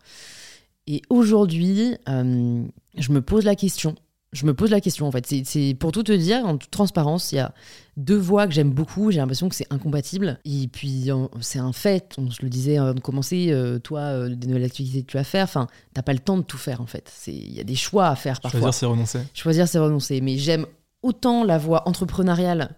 Et 0.86 1.02
aujourd'hui, 1.10 1.96
euh, 2.08 2.64
je 2.96 3.12
me 3.12 3.20
pose 3.20 3.44
la 3.44 3.54
question. 3.54 3.94
Je 4.32 4.44
me 4.44 4.52
pose 4.52 4.70
la 4.70 4.80
question, 4.82 5.06
en 5.06 5.10
fait. 5.10 5.26
C'est- 5.44 5.74
pour 5.74 5.90
tout 5.90 6.02
te 6.02 6.12
dire, 6.12 6.44
en 6.44 6.58
toute 6.58 6.70
transparence, 6.70 7.32
il 7.32 7.36
y 7.36 7.38
a 7.38 7.54
deux 7.96 8.18
voix 8.18 8.46
que 8.46 8.52
j'aime 8.52 8.70
beaucoup. 8.72 9.10
J'ai 9.10 9.20
l'impression 9.20 9.48
que 9.48 9.54
c'est 9.54 9.66
incompatible. 9.72 10.38
Et 10.44 10.68
puis, 10.68 11.08
c'est 11.40 11.58
un 11.58 11.72
fait. 11.72 12.14
On 12.18 12.30
se 12.30 12.42
le 12.42 12.50
disait 12.50 12.76
avant 12.76 12.92
de 12.94 13.00
commencer. 13.00 13.48
euh, 13.50 13.78
toi, 13.78 14.00
euh, 14.00 14.28
des 14.34 14.46
nouvelles 14.46 14.64
activités 14.64 15.02
que 15.02 15.10
tu 15.10 15.16
vas 15.16 15.24
faire, 15.24 15.44
enfin, 15.44 15.66
t'as 15.94 16.02
pas 16.02 16.12
le 16.12 16.18
temps 16.18 16.36
de 16.36 16.42
tout 16.42 16.58
faire, 16.58 16.80
en 16.82 16.86
fait. 16.86 17.10
Il 17.26 17.54
y 17.54 17.60
a 17.60 17.64
des 17.64 17.74
choix 17.74 18.08
à 18.08 18.16
faire 18.16 18.40
parfois. 18.42 18.60
Choisir, 18.60 18.74
c'est 18.74 18.86
renoncer. 18.86 19.18
Choisir, 19.32 19.66
c'est 19.66 19.78
renoncer. 19.78 20.20
Mais 20.20 20.36
j'aime 20.36 20.66
autant 21.02 21.42
la 21.44 21.56
voie 21.56 21.88
entrepreneuriale 21.88 22.76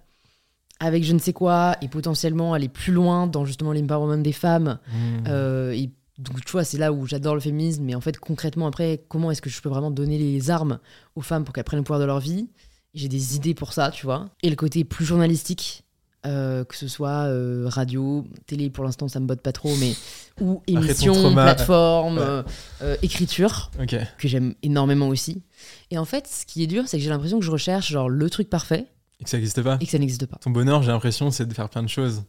avec 0.79 1.05
je 1.05 1.13
ne 1.13 1.19
sais 1.19 1.33
quoi 1.35 1.77
et 1.83 1.89
potentiellement 1.89 2.55
aller 2.55 2.69
plus 2.69 2.93
loin 2.93 3.27
dans 3.27 3.45
justement 3.45 3.73
l'empowerment 3.73 4.23
des 4.23 4.33
femmes. 4.33 4.79
Mm. 4.93 5.25
Euh, 5.29 5.73
et 5.73 5.91
donc, 6.21 6.45
tu 6.45 6.53
vois, 6.53 6.65
c'est 6.65 6.79
là 6.79 6.93
où 6.93 7.07
j'adore 7.07 7.35
le 7.35 7.41
féminisme. 7.41 7.83
Mais 7.85 7.95
en 7.95 8.01
fait, 8.01 8.19
concrètement, 8.19 8.67
après, 8.67 9.03
comment 9.09 9.31
est-ce 9.31 9.43
que 9.43 9.51
je 9.51 9.61
peux 9.61 9.69
vraiment 9.69 9.91
donner 9.91 10.19
les 10.19 10.51
armes 10.51 10.79
aux 11.17 11.23
femmes 11.23 11.45
pour 11.45 11.55
qu'elles 11.55 11.65
prennent 11.65 11.81
le 11.81 11.85
pouvoir 11.85 12.01
de 12.01 12.05
leur 12.05 12.21
vie? 12.21 12.49
J'ai 12.95 13.09
des 13.09 13.37
idées 13.37 13.55
pour 13.55 13.73
ça, 13.73 13.91
tu 13.91 14.05
vois. 14.07 14.29
Et 14.43 14.51
le 14.51 14.57
côté 14.57 14.85
plus 14.85 15.05
journalistique. 15.05 15.85
euh, 16.27 16.65
que 16.65 16.77
ce 16.77 16.87
soit 16.87 17.29
euh, 17.29 17.65
radio, 17.67 18.27
télé 18.47 18.69
pour 18.69 18.85
l'instant 18.85 19.09
ça 19.09 19.21
me 19.21 19.27
botte 19.27 19.41
pas 19.41 19.53
trop, 19.53 19.75
mais 19.77 19.95
ou 20.43 20.61
émission, 20.67 21.33
plateforme, 21.33 22.19
ouais. 22.19 22.43
euh, 22.83 22.97
écriture 23.01 23.71
que 24.19 24.29
j'aime 24.29 24.55
énormément 24.63 25.09
aussi. 25.09 25.41
Et 25.91 25.97
en 25.97 26.05
fait, 26.05 26.27
ce 26.27 26.45
qui 26.45 26.63
est 26.63 26.67
dur, 26.67 26.85
c'est 26.87 26.99
que 26.99 27.03
j'ai 27.03 27.09
l'impression 27.09 27.39
que 27.39 27.45
je 27.47 27.51
recherche 27.51 27.89
genre 27.91 28.11
le 28.11 28.29
truc 28.29 28.51
parfait 28.51 28.85
Et 29.19 29.25
que 29.25 29.31
ça 29.31 29.39
n'existe 29.39 29.63
pas. 29.63 29.79
et 29.81 29.87
que 29.87 29.91
ça 29.91 29.99
n'existe 29.99 30.27
pas. 30.27 30.37
Ton 30.43 30.51
bonheur, 30.51 30.83
j'ai 30.83 30.91
l'impression, 30.93 31.31
c'est 31.31 31.47
de 31.47 31.55
faire 31.55 31.71
plein 31.71 31.83
de 31.83 31.89
choses. 31.89 32.25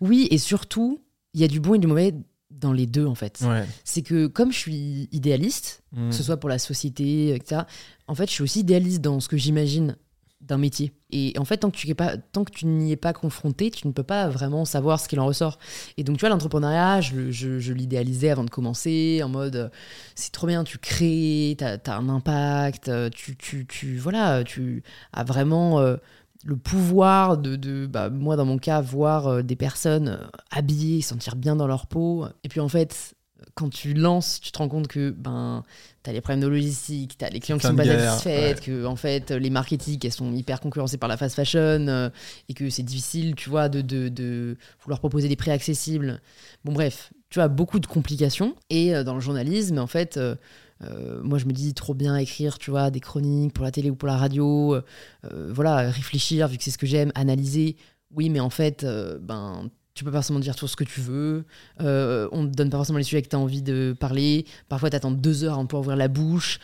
Oui, 0.00 0.26
et 0.32 0.38
surtout, 0.38 1.00
il 1.34 1.40
y 1.40 1.44
a 1.44 1.48
du 1.48 1.60
bon 1.60 1.74
et 1.74 1.78
du 1.78 1.86
mauvais 1.86 2.14
dans 2.50 2.72
les 2.72 2.86
deux 2.86 3.06
en 3.06 3.14
fait. 3.14 3.40
Ouais. 3.42 3.64
C'est 3.84 4.02
que 4.02 4.26
comme 4.26 4.52
je 4.52 4.58
suis 4.58 5.08
idéaliste, 5.12 5.82
Mm. 5.92 6.10
que 6.10 6.14
ce 6.14 6.22
soit 6.22 6.36
pour 6.36 6.48
la 6.50 6.58
société, 6.58 7.34
etc., 7.34 7.62
en 8.08 8.14
fait, 8.14 8.26
je 8.28 8.32
suis 8.32 8.42
aussi 8.42 8.60
idéaliste 8.60 9.00
dans 9.00 9.20
ce 9.20 9.28
que 9.28 9.36
j'imagine 9.38 9.96
d'un 10.40 10.58
métier. 10.58 10.92
Et 11.10 11.34
en 11.38 11.44
fait, 11.44 11.58
tant 11.58 11.70
que 11.70 11.76
tu 11.76 11.88
es 11.88 11.94
pas, 11.94 12.16
tant 12.16 12.44
que 12.44 12.52
tu 12.52 12.64
n'y 12.66 12.92
es 12.92 12.96
pas 12.96 13.12
confronté, 13.12 13.70
tu 13.70 13.86
ne 13.86 13.92
peux 13.92 14.02
pas 14.04 14.28
vraiment 14.28 14.64
savoir 14.64 15.00
ce 15.00 15.08
qu'il 15.08 15.18
en 15.18 15.26
ressort. 15.26 15.58
Et 15.96 16.04
donc, 16.04 16.16
tu 16.16 16.20
vois, 16.20 16.28
l'entrepreneuriat, 16.28 17.00
je, 17.00 17.30
je- 17.30 17.58
je 17.58 17.72
l'idéalisais 17.72 18.30
avant 18.30 18.44
de 18.44 18.50
commencer, 18.50 19.20
en 19.24 19.28
mode, 19.28 19.56
euh, 19.56 19.68
c'est 20.14 20.30
trop 20.32 20.46
bien, 20.46 20.62
tu 20.64 20.78
crées, 20.78 21.56
tu 21.58 21.64
as, 21.64 21.80
un 21.96 22.08
impact, 22.08 22.88
euh, 22.88 23.10
tu, 23.10 23.36
tu, 23.36 23.66
tu, 23.66 23.96
voilà, 23.98 24.44
tu 24.44 24.82
as 25.12 25.24
vraiment 25.24 25.80
euh, 25.80 25.96
le 26.44 26.56
pouvoir 26.56 27.38
de, 27.38 27.56
de 27.56 27.86
bah, 27.86 28.10
moi, 28.10 28.36
dans 28.36 28.44
mon 28.44 28.58
cas, 28.58 28.80
voir 28.80 29.26
euh, 29.26 29.42
des 29.42 29.56
personnes 29.56 30.08
euh, 30.08 30.26
habillées, 30.50 31.02
sentir 31.02 31.36
bien 31.36 31.56
dans 31.56 31.66
leur 31.66 31.86
peau. 31.86 32.26
Et 32.44 32.48
puis, 32.48 32.60
en 32.60 32.68
fait, 32.68 33.14
quand 33.54 33.70
tu 33.70 33.94
lances, 33.94 34.40
tu 34.40 34.52
te 34.52 34.58
rends 34.58 34.68
compte 34.68 34.88
que 34.88 35.10
ben, 35.10 35.64
tu 36.04 36.10
as 36.10 36.12
les 36.12 36.20
problèmes 36.20 36.40
de 36.40 36.46
logistique, 36.46 37.18
tu 37.18 37.24
as 37.24 37.30
les 37.30 37.40
clients 37.40 37.58
qui 37.58 37.66
sont 37.66 37.74
pas 37.74 37.84
satisfaits, 37.84 38.60
que 38.64 38.84
en 38.84 38.96
fait, 38.96 39.30
les 39.30 39.50
marketing, 39.50 39.98
elles 40.04 40.12
sont 40.12 40.32
hyper 40.32 40.60
concurrencées 40.60 40.96
par 40.96 41.08
la 41.08 41.16
fast 41.16 41.34
fashion 41.34 41.86
euh, 41.88 42.10
et 42.48 42.54
que 42.54 42.70
c'est 42.70 42.82
difficile, 42.82 43.34
tu 43.34 43.50
vois, 43.50 43.68
de, 43.68 43.80
de, 43.80 44.08
de 44.08 44.56
vouloir 44.82 45.00
proposer 45.00 45.28
des 45.28 45.36
prix 45.36 45.50
accessibles. 45.50 46.20
Bon, 46.64 46.72
bref, 46.72 47.12
tu 47.30 47.40
as 47.40 47.48
beaucoup 47.48 47.80
de 47.80 47.86
complications. 47.86 48.54
Et 48.70 48.94
euh, 48.94 49.04
dans 49.04 49.14
le 49.14 49.20
journalisme, 49.20 49.78
en 49.78 49.86
fait, 49.86 50.16
euh, 50.16 50.36
euh, 50.84 51.20
moi, 51.22 51.38
je 51.38 51.46
me 51.46 51.52
dis 51.52 51.74
trop 51.74 51.94
bien 51.94 52.16
écrire, 52.16 52.58
tu 52.58 52.70
vois, 52.70 52.90
des 52.90 53.00
chroniques 53.00 53.52
pour 53.52 53.64
la 53.64 53.70
télé 53.70 53.90
ou 53.90 53.96
pour 53.96 54.06
la 54.08 54.16
radio. 54.16 54.74
euh, 54.74 54.82
euh, 55.24 55.50
voilà, 55.52 55.90
réfléchir, 55.90 56.46
vu 56.48 56.56
que 56.58 56.64
c'est 56.64 56.70
ce 56.70 56.78
que 56.78 56.86
j'aime, 56.86 57.10
analyser. 57.14 57.76
Oui, 58.14 58.30
mais 58.30 58.40
en 58.40 58.50
fait, 58.50 58.84
euh, 58.84 59.18
ben, 59.20 59.68
tu 59.94 60.04
peux 60.04 60.10
pas 60.12 60.18
forcément 60.18 60.38
dire 60.38 60.54
tout 60.54 60.68
ce 60.68 60.76
que 60.76 60.84
tu 60.84 61.00
veux. 61.00 61.44
On 61.80 62.46
te 62.46 62.54
donne 62.56 62.70
pas 62.70 62.76
forcément 62.76 62.98
les 62.98 63.04
sujets 63.04 63.20
que 63.22 63.28
tu 63.28 63.34
as 63.34 63.38
envie 63.40 63.62
de 63.62 63.96
parler. 63.98 64.46
Parfois, 64.68 64.88
tu 64.90 64.96
attends 64.96 65.10
deux 65.10 65.42
heures 65.42 65.58
pouvoir 65.66 65.80
ouvrir 65.80 65.96
la 65.96 66.06
bouche. 66.06 66.60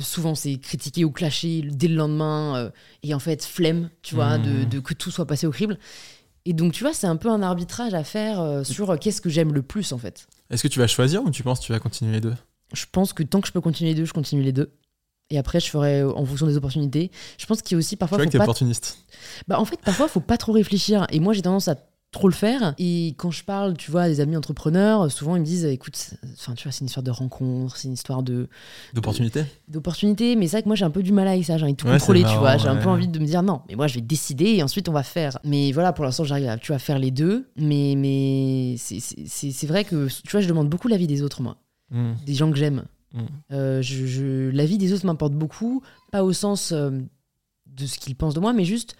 Souvent, 0.00 0.34
c'est 0.34 0.56
critiqué 0.56 1.04
ou 1.04 1.10
clashé 1.12 1.62
dès 1.70 1.86
le 1.88 1.94
lendemain. 1.94 2.72
et 3.04 3.14
en 3.14 3.18
fait, 3.20 3.44
flemme, 3.44 3.88
tu 4.02 4.14
vois, 4.16 4.38
de, 4.38 4.50
Mhm. 4.50 4.68
de 4.68 4.80
que 4.80 4.94
tout 4.94 5.10
soit 5.12 5.26
passé 5.26 5.46
au 5.46 5.50
crible. 5.52 5.78
Et 6.44 6.52
donc, 6.52 6.72
tu 6.72 6.82
vois, 6.84 6.92
c'est 6.92 7.06
un 7.06 7.16
peu 7.16 7.30
un 7.30 7.40
arbitrage 7.42 7.94
à 7.94 8.02
faire 8.04 8.66
sur 8.66 8.98
qu'est-ce 8.98 9.20
que 9.20 9.30
j'aime 9.30 9.52
le 9.54 9.62
plus, 9.62 9.92
en 9.92 9.98
fait. 9.98 10.26
Est-ce 10.50 10.62
que 10.64 10.68
tu 10.68 10.80
vas 10.80 10.86
choisir 10.88 11.22
ou 11.22 11.30
tu 11.30 11.42
penses 11.44 11.60
que 11.60 11.66
tu 11.66 11.72
vas 11.72 11.78
continuer 11.78 12.12
les 12.12 12.20
deux? 12.20 12.34
Je 12.74 12.86
pense 12.90 13.12
que 13.12 13.22
tant 13.22 13.40
que 13.40 13.48
je 13.48 13.52
peux 13.52 13.60
continuer 13.60 13.90
les 13.90 13.96
deux, 13.96 14.04
je 14.04 14.12
continue 14.12 14.42
les 14.42 14.52
deux. 14.52 14.72
Et 15.30 15.38
après, 15.38 15.58
je 15.58 15.70
ferai 15.70 16.00
euh, 16.00 16.12
en 16.12 16.24
fonction 16.26 16.46
des 16.46 16.56
opportunités. 16.56 17.10
Je 17.38 17.46
pense 17.46 17.62
qu'il 17.62 17.74
y 17.74 17.76
a 17.76 17.78
aussi 17.78 17.94
Je 17.94 17.98
parfois. 17.98 18.18
vois 18.18 18.24
faut 18.26 18.30
que 18.30 18.36
t'es 18.36 18.42
opportuniste. 18.42 18.98
bah, 19.48 19.58
en 19.58 19.64
fait, 19.64 19.80
parfois, 19.80 20.06
faut 20.08 20.20
pas 20.20 20.36
trop 20.36 20.52
réfléchir. 20.52 21.06
Et 21.10 21.18
moi, 21.20 21.32
j'ai 21.32 21.40
tendance 21.42 21.68
à 21.68 21.76
trop 22.12 22.28
le 22.28 22.34
faire. 22.34 22.74
Et 22.78 23.14
quand 23.16 23.32
je 23.32 23.42
parle, 23.42 23.74
tu 23.76 23.90
vois, 23.90 24.02
à 24.02 24.08
des 24.08 24.20
amis 24.20 24.36
entrepreneurs, 24.36 25.10
souvent 25.10 25.34
ils 25.34 25.40
me 25.40 25.44
disent, 25.44 25.64
écoute, 25.64 25.98
enfin, 26.34 26.54
tu 26.54 26.62
vois, 26.64 26.70
c'est 26.72 26.80
une 26.82 26.86
histoire 26.86 27.02
de 27.02 27.10
rencontre, 27.10 27.76
c'est 27.76 27.88
une 27.88 27.94
histoire 27.94 28.22
de 28.22 28.48
D'opportunité 28.92 29.44
d'opportunité. 29.66 30.36
Mais 30.36 30.46
c'est 30.46 30.58
vrai 30.58 30.62
que 30.62 30.68
moi, 30.68 30.76
j'ai 30.76 30.84
un 30.84 30.90
peu 30.90 31.02
du 31.02 31.10
mal 31.10 31.26
avec 31.26 31.44
ça. 31.44 31.56
J'ai 31.56 31.64
envie 31.64 31.72
de 31.72 31.76
tout 31.78 31.86
Ouais, 31.86 31.94
contrôler, 31.94 32.22
tu 32.22 32.36
vois. 32.36 32.56
J'ai 32.58 32.68
un 32.68 32.76
peu 32.76 32.88
envie 32.88 33.08
de 33.08 33.18
me 33.18 33.24
dire 33.26 33.42
non, 33.42 33.62
mais 33.68 33.74
moi, 33.74 33.86
je 33.88 33.94
vais 33.94 34.00
décider 34.02 34.44
et 34.44 34.62
ensuite 34.62 34.88
on 34.88 34.92
va 34.92 35.02
faire. 35.02 35.38
Mais 35.42 35.72
voilà, 35.72 35.92
pour 35.92 36.04
l'instant, 36.04 36.22
j'arrive 36.22 36.48
à, 36.48 36.56
tu 36.58 36.70
vois, 36.70 36.78
faire 36.78 36.98
les 37.00 37.10
deux. 37.10 37.48
Mais 37.56 37.94
mais 37.96 38.76
c'est 38.78 39.66
vrai 39.66 39.84
que 39.84 40.06
tu 40.22 40.30
vois, 40.30 40.40
je 40.40 40.46
demande 40.48 40.68
beaucoup 40.68 40.86
l'avis 40.88 41.06
des 41.08 41.22
autres, 41.22 41.42
moi 41.42 41.56
Mm. 41.90 42.12
des 42.26 42.34
gens 42.34 42.50
que 42.50 42.56
j'aime. 42.58 42.84
Mm. 43.12 43.20
Euh, 43.52 43.82
je, 43.82 44.06
je- 44.06 44.50
la 44.50 44.66
vie 44.66 44.78
des 44.78 44.92
autres 44.92 45.06
m'importe 45.06 45.34
beaucoup, 45.34 45.82
pas 46.10 46.24
au 46.24 46.32
sens 46.32 46.72
euh, 46.72 46.90
de 47.66 47.86
ce 47.86 47.98
qu'ils 47.98 48.16
pensent 48.16 48.34
de 48.34 48.40
moi, 48.40 48.52
mais 48.52 48.64
juste, 48.64 48.96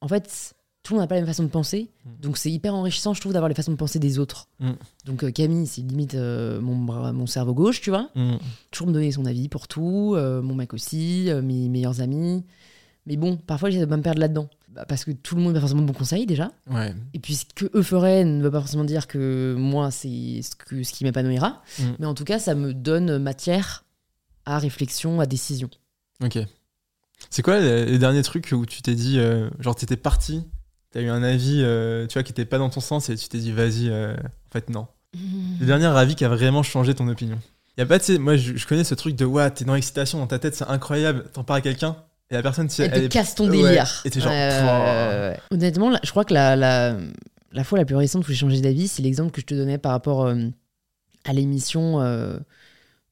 en 0.00 0.08
fait, 0.08 0.54
tout 0.82 0.94
le 0.94 0.98
monde 0.98 1.04
n'a 1.04 1.08
pas 1.08 1.16
la 1.16 1.20
même 1.22 1.28
façon 1.28 1.42
de 1.42 1.48
penser. 1.48 1.90
Mm. 2.04 2.08
Donc 2.22 2.38
c'est 2.38 2.50
hyper 2.50 2.74
enrichissant, 2.74 3.12
je 3.14 3.20
trouve, 3.20 3.32
d'avoir 3.32 3.48
les 3.48 3.54
façons 3.54 3.72
de 3.72 3.76
penser 3.76 3.98
des 3.98 4.18
autres. 4.18 4.48
Donc 5.04 5.24
euh, 5.24 5.30
Camille, 5.30 5.66
c'est 5.66 5.82
limite 5.82 6.14
euh, 6.14 6.60
mon, 6.60 6.76
bras- 6.76 7.12
mon 7.12 7.26
cerveau 7.26 7.54
gauche, 7.54 7.80
tu 7.80 7.90
vois. 7.90 8.10
Toujours 8.70 8.86
me 8.88 8.92
donner 8.92 9.12
son 9.12 9.24
avis 9.26 9.48
pour 9.48 9.66
tout. 9.68 10.14
euh, 10.16 10.40
mon 10.42 10.54
mec 10.54 10.72
aussi, 10.74 11.28
mes 11.42 11.68
meilleurs 11.68 12.00
amis. 12.00 12.44
Mais 13.06 13.16
bon, 13.16 13.36
parfois, 13.38 13.70
j'essaie 13.70 13.84
de 13.86 13.90
pas 13.90 13.96
me 13.96 14.02
perdre 14.02 14.20
là-dedans. 14.20 14.48
Bah, 14.72 14.84
parce 14.86 15.04
que 15.04 15.10
tout 15.10 15.34
le 15.34 15.42
monde 15.42 15.54
pas 15.54 15.60
forcément 15.60 15.82
de 15.82 15.86
bons 15.86 15.92
conseils, 15.92 16.26
déjà. 16.26 16.52
Ouais. 16.68 16.94
Et 17.12 17.18
puis 17.18 17.34
ce 17.34 17.44
que 17.44 17.66
eux 17.74 17.82
feraient 17.82 18.24
ne 18.24 18.42
veut 18.42 18.52
pas 18.52 18.60
forcément 18.60 18.84
dire 18.84 19.08
que 19.08 19.56
moi, 19.58 19.90
c'est 19.90 20.42
ce, 20.42 20.54
que, 20.54 20.82
ce 20.84 20.92
qui 20.92 21.02
m'épanouira. 21.02 21.62
Mm. 21.78 21.84
Mais 21.98 22.06
en 22.06 22.14
tout 22.14 22.24
cas, 22.24 22.38
ça 22.38 22.54
me 22.54 22.72
donne 22.72 23.18
matière 23.18 23.84
à 24.46 24.58
réflexion, 24.58 25.20
à 25.20 25.26
décision. 25.26 25.70
Ok. 26.22 26.38
C'est 27.30 27.42
quoi 27.42 27.58
les, 27.58 27.84
les 27.84 27.98
derniers 27.98 28.22
trucs 28.22 28.52
où 28.52 28.64
tu 28.64 28.80
t'es 28.80 28.94
dit, 28.94 29.18
euh, 29.18 29.50
genre 29.58 29.74
t'étais 29.74 29.96
parti, 29.96 30.44
t'as 30.92 31.00
eu 31.00 31.08
un 31.08 31.22
avis, 31.22 31.62
euh, 31.62 32.06
tu 32.06 32.14
vois, 32.14 32.22
qui 32.22 32.30
était 32.32 32.44
pas 32.44 32.58
dans 32.58 32.70
ton 32.70 32.80
sens 32.80 33.10
et 33.10 33.16
tu 33.16 33.28
t'es 33.28 33.38
dit, 33.38 33.52
vas-y, 33.52 33.88
euh, 33.88 34.14
en 34.14 34.52
fait, 34.52 34.70
non. 34.70 34.86
Le 35.60 35.66
dernier 35.66 35.86
avis 35.86 36.14
qui 36.14 36.24
a 36.24 36.28
vraiment 36.28 36.62
changé 36.62 36.94
ton 36.94 37.08
opinion. 37.08 37.38
Y 37.76 37.82
a 37.82 37.86
pas, 37.86 37.98
tu 37.98 38.06
sais, 38.06 38.18
moi 38.18 38.36
je, 38.36 38.56
je 38.56 38.66
connais 38.66 38.84
ce 38.84 38.94
truc 38.94 39.16
de, 39.16 39.24
ouais, 39.24 39.50
t'es 39.50 39.64
dans 39.64 39.74
l'excitation, 39.74 40.18
dans 40.18 40.26
ta 40.28 40.38
tête, 40.38 40.54
c'est 40.54 40.68
incroyable, 40.68 41.24
t'en 41.32 41.42
parles 41.42 41.58
à 41.58 41.62
quelqu'un 41.62 41.96
et 42.30 42.34
la 42.34 42.42
personne, 42.42 42.68
Elle 42.78 42.90
te 42.90 42.96
elle 42.96 43.04
est- 43.04 43.08
casse 43.08 43.34
ton 43.34 43.48
Ouais. 43.48 43.62
délire. 43.62 44.02
Et 44.04 44.10
t'es 44.10 44.20
genre, 44.20 44.32
oh. 44.32 45.54
Honnêtement, 45.54 45.92
je 46.02 46.10
crois 46.10 46.24
que 46.24 46.34
la, 46.34 46.56
la, 46.56 46.96
la 47.52 47.64
fois 47.64 47.78
la 47.78 47.84
plus 47.84 47.96
récente 47.96 48.26
où 48.26 48.30
j'ai 48.30 48.36
changé 48.38 48.60
d'avis, 48.60 48.88
c'est 48.88 49.02
l'exemple 49.02 49.30
que 49.32 49.40
je 49.40 49.46
te 49.46 49.54
donnais 49.54 49.78
par 49.78 49.92
rapport 49.92 50.26
euh, 50.26 50.36
à 51.24 51.32
l'émission. 51.32 52.00
euh, 52.00 52.38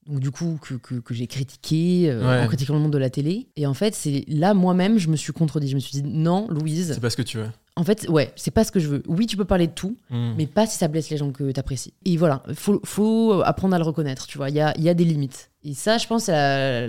donc 0.06 0.20
du 0.20 0.30
coup 0.30 0.58
que, 0.62 0.72
que, 0.74 0.94
que 0.94 1.12
j'ai 1.12 1.26
critiqué 1.26 2.06
euh, 2.08 2.26
Ouais. 2.26 2.42
en 2.42 2.46
critiquant 2.46 2.72
le 2.72 2.80
monde 2.80 2.94
de 2.94 2.96
la 2.96 3.10
télé 3.10 3.48
et 3.56 3.66
en 3.66 3.74
fait 3.74 3.94
c'est 3.94 4.24
là 4.26 4.54
moi-même 4.54 4.96
je 4.96 5.08
me 5.10 5.16
suis 5.16 5.34
contredit 5.34 5.68
je 5.68 5.74
me 5.74 5.80
suis 5.80 6.00
dit 6.00 6.02
non 6.02 6.46
Louise 6.48 6.92
c'est 6.94 7.00
pas 7.00 7.10
ce 7.10 7.16
que 7.18 7.20
tu 7.20 7.36
veux. 7.36 7.48
en 7.76 7.84
fait 7.84 8.08
ouais 8.08 8.32
c'est 8.34 8.50
pas 8.50 8.64
ce 8.64 8.72
que 8.72 8.80
je 8.80 8.88
veux 8.88 9.02
oui 9.06 9.26
tu 9.26 9.36
peux 9.36 9.44
parler 9.44 9.66
de 9.66 9.72
tout 9.72 9.98
Mm. 10.08 10.32
mais 10.38 10.46
pas 10.46 10.66
si 10.66 10.78
ça 10.78 10.88
blesse 10.88 11.10
les 11.10 11.18
gens 11.18 11.30
que 11.30 11.52
t'apprécies. 11.52 11.92
Et 12.06 12.16
voilà, 12.16 12.42
faut, 12.54 12.80
faut 12.86 13.42
apprendre 13.44 13.74
à 13.74 13.78
le 13.78 13.84
reconnaître, 13.84 14.26
tu 14.26 14.38
vois, 14.38 14.48
il 14.48 14.56
y 14.56 14.60
a, 14.62 14.72
il 14.78 14.82
y 14.84 14.88
a 14.88 14.94
des 14.94 15.04
limites. 15.04 15.50
Et 15.62 15.74
ça, 15.74 15.98
je 15.98 16.06
pense, 16.06 16.24
c'est 16.24 16.32
la, 16.32 16.88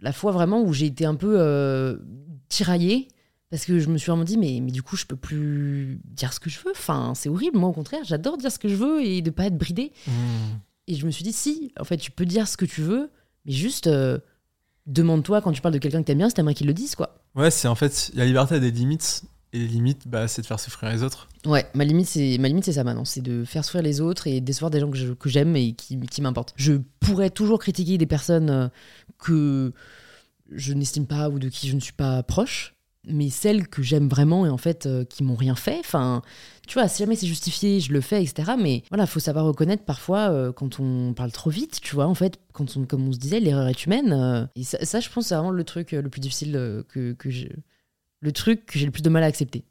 la 0.00 0.12
fois 0.12 0.32
vraiment 0.32 0.62
où 0.62 0.72
j'ai 0.72 0.86
été 0.86 1.04
un 1.04 1.14
peu 1.14 1.36
euh, 1.38 1.96
tiraillée, 2.48 3.08
parce 3.50 3.64
que 3.64 3.78
je 3.78 3.88
me 3.88 3.98
suis 3.98 4.10
vraiment 4.10 4.24
dit, 4.24 4.38
mais, 4.38 4.60
mais 4.62 4.70
du 4.70 4.82
coup, 4.82 4.96
je 4.96 5.06
peux 5.06 5.16
plus 5.16 6.00
dire 6.04 6.32
ce 6.32 6.40
que 6.40 6.48
je 6.48 6.60
veux. 6.60 6.70
Enfin, 6.70 7.12
c'est 7.16 7.28
horrible, 7.28 7.58
moi, 7.58 7.68
au 7.68 7.72
contraire, 7.72 8.02
j'adore 8.04 8.38
dire 8.38 8.52
ce 8.52 8.58
que 8.58 8.68
je 8.68 8.76
veux 8.76 9.04
et 9.04 9.22
de 9.22 9.30
pas 9.30 9.46
être 9.46 9.58
bridée. 9.58 9.92
Mm. 10.06 10.12
Et 10.86 10.94
je 10.94 11.06
me 11.06 11.10
suis 11.10 11.24
dit, 11.24 11.32
si, 11.32 11.72
en 11.78 11.84
fait, 11.84 11.96
tu 11.96 12.10
peux 12.10 12.24
dire 12.24 12.46
ce 12.46 12.56
que 12.56 12.64
tu 12.64 12.80
veux, 12.82 13.10
mais 13.44 13.52
juste 13.52 13.88
euh, 13.88 14.18
demande-toi 14.86 15.40
quand 15.40 15.52
tu 15.52 15.60
parles 15.60 15.74
de 15.74 15.78
quelqu'un 15.78 16.00
que 16.00 16.06
t'aimes 16.06 16.18
bien, 16.18 16.28
si 16.28 16.34
t'aimerais 16.34 16.54
qu'il 16.54 16.66
le 16.66 16.74
dise, 16.74 16.94
quoi. 16.94 17.22
Ouais, 17.34 17.50
c'est 17.50 17.68
en 17.68 17.74
fait, 17.74 18.10
la 18.14 18.24
liberté 18.24 18.56
a 18.56 18.60
des 18.60 18.70
limites 18.70 19.22
et 19.52 19.58
les 19.58 19.66
limites, 19.66 20.06
bah, 20.06 20.28
c'est 20.28 20.42
de 20.42 20.46
faire 20.46 20.60
souffrir 20.60 20.90
les 20.90 21.02
autres. 21.02 21.28
Ouais, 21.44 21.66
ma 21.74 21.84
limite, 21.84 22.06
c'est 22.06 22.38
ma 22.38 22.48
limite, 22.48 22.64
c'est 22.64 22.74
ça 22.74 22.84
maintenant, 22.84 23.04
c'est 23.04 23.20
de 23.20 23.44
faire 23.44 23.64
souffrir 23.64 23.82
les 23.82 24.00
autres 24.00 24.26
et 24.26 24.40
décevoir 24.40 24.70
des 24.70 24.78
gens 24.78 24.90
que 24.90 25.28
j'aime 25.28 25.56
et 25.56 25.72
qui, 25.72 25.98
qui 25.98 26.22
m'importent. 26.22 26.52
Je 26.56 26.74
pourrais 27.00 27.30
toujours 27.30 27.58
critiquer 27.58 27.98
des 27.98 28.06
personnes 28.06 28.50
euh, 28.50 28.68
que 29.18 29.72
je 30.52 30.72
n'estime 30.72 31.06
pas 31.06 31.28
ou 31.28 31.38
de 31.38 31.48
qui 31.48 31.68
je 31.68 31.74
ne 31.74 31.80
suis 31.80 31.92
pas 31.92 32.22
proche, 32.22 32.74
mais 33.08 33.28
celles 33.28 33.66
que 33.66 33.82
j'aime 33.82 34.08
vraiment 34.08 34.46
et 34.46 34.50
en 34.50 34.56
fait 34.56 34.86
euh, 34.86 35.04
qui 35.04 35.24
m'ont 35.24 35.34
rien 35.34 35.56
fait. 35.56 35.78
Enfin, 35.80 36.22
tu 36.68 36.74
vois, 36.74 36.86
si 36.86 37.02
jamais 37.02 37.16
c'est 37.16 37.26
justifié, 37.26 37.80
je 37.80 37.92
le 37.92 38.00
fais, 38.00 38.22
etc. 38.22 38.52
Mais 38.56 38.84
voilà, 38.90 39.06
faut 39.06 39.18
savoir 39.18 39.46
reconnaître 39.46 39.84
parfois 39.84 40.30
euh, 40.30 40.52
quand 40.52 40.78
on 40.78 41.12
parle 41.12 41.32
trop 41.32 41.50
vite, 41.50 41.80
tu 41.80 41.96
vois. 41.96 42.06
En 42.06 42.14
fait, 42.14 42.38
quand 42.52 42.76
on, 42.76 42.84
comme 42.84 43.08
on 43.08 43.12
se 43.12 43.18
disait, 43.18 43.40
l'erreur 43.40 43.66
est 43.66 43.84
humaine. 43.84 44.48
et 44.54 44.62
ça, 44.62 44.84
ça, 44.84 45.00
je 45.00 45.08
pense, 45.08 45.26
c'est 45.26 45.34
vraiment 45.34 45.50
le 45.50 45.64
truc 45.64 45.90
le 45.90 46.08
plus 46.08 46.20
difficile 46.20 46.84
que, 46.88 47.14
que 47.14 47.30
je, 47.30 47.48
le 48.20 48.32
truc 48.32 48.66
que 48.66 48.78
j'ai 48.78 48.86
le 48.86 48.92
plus 48.92 49.02
de 49.02 49.08
mal 49.10 49.22
à 49.22 49.26
accepter, 49.26 49.64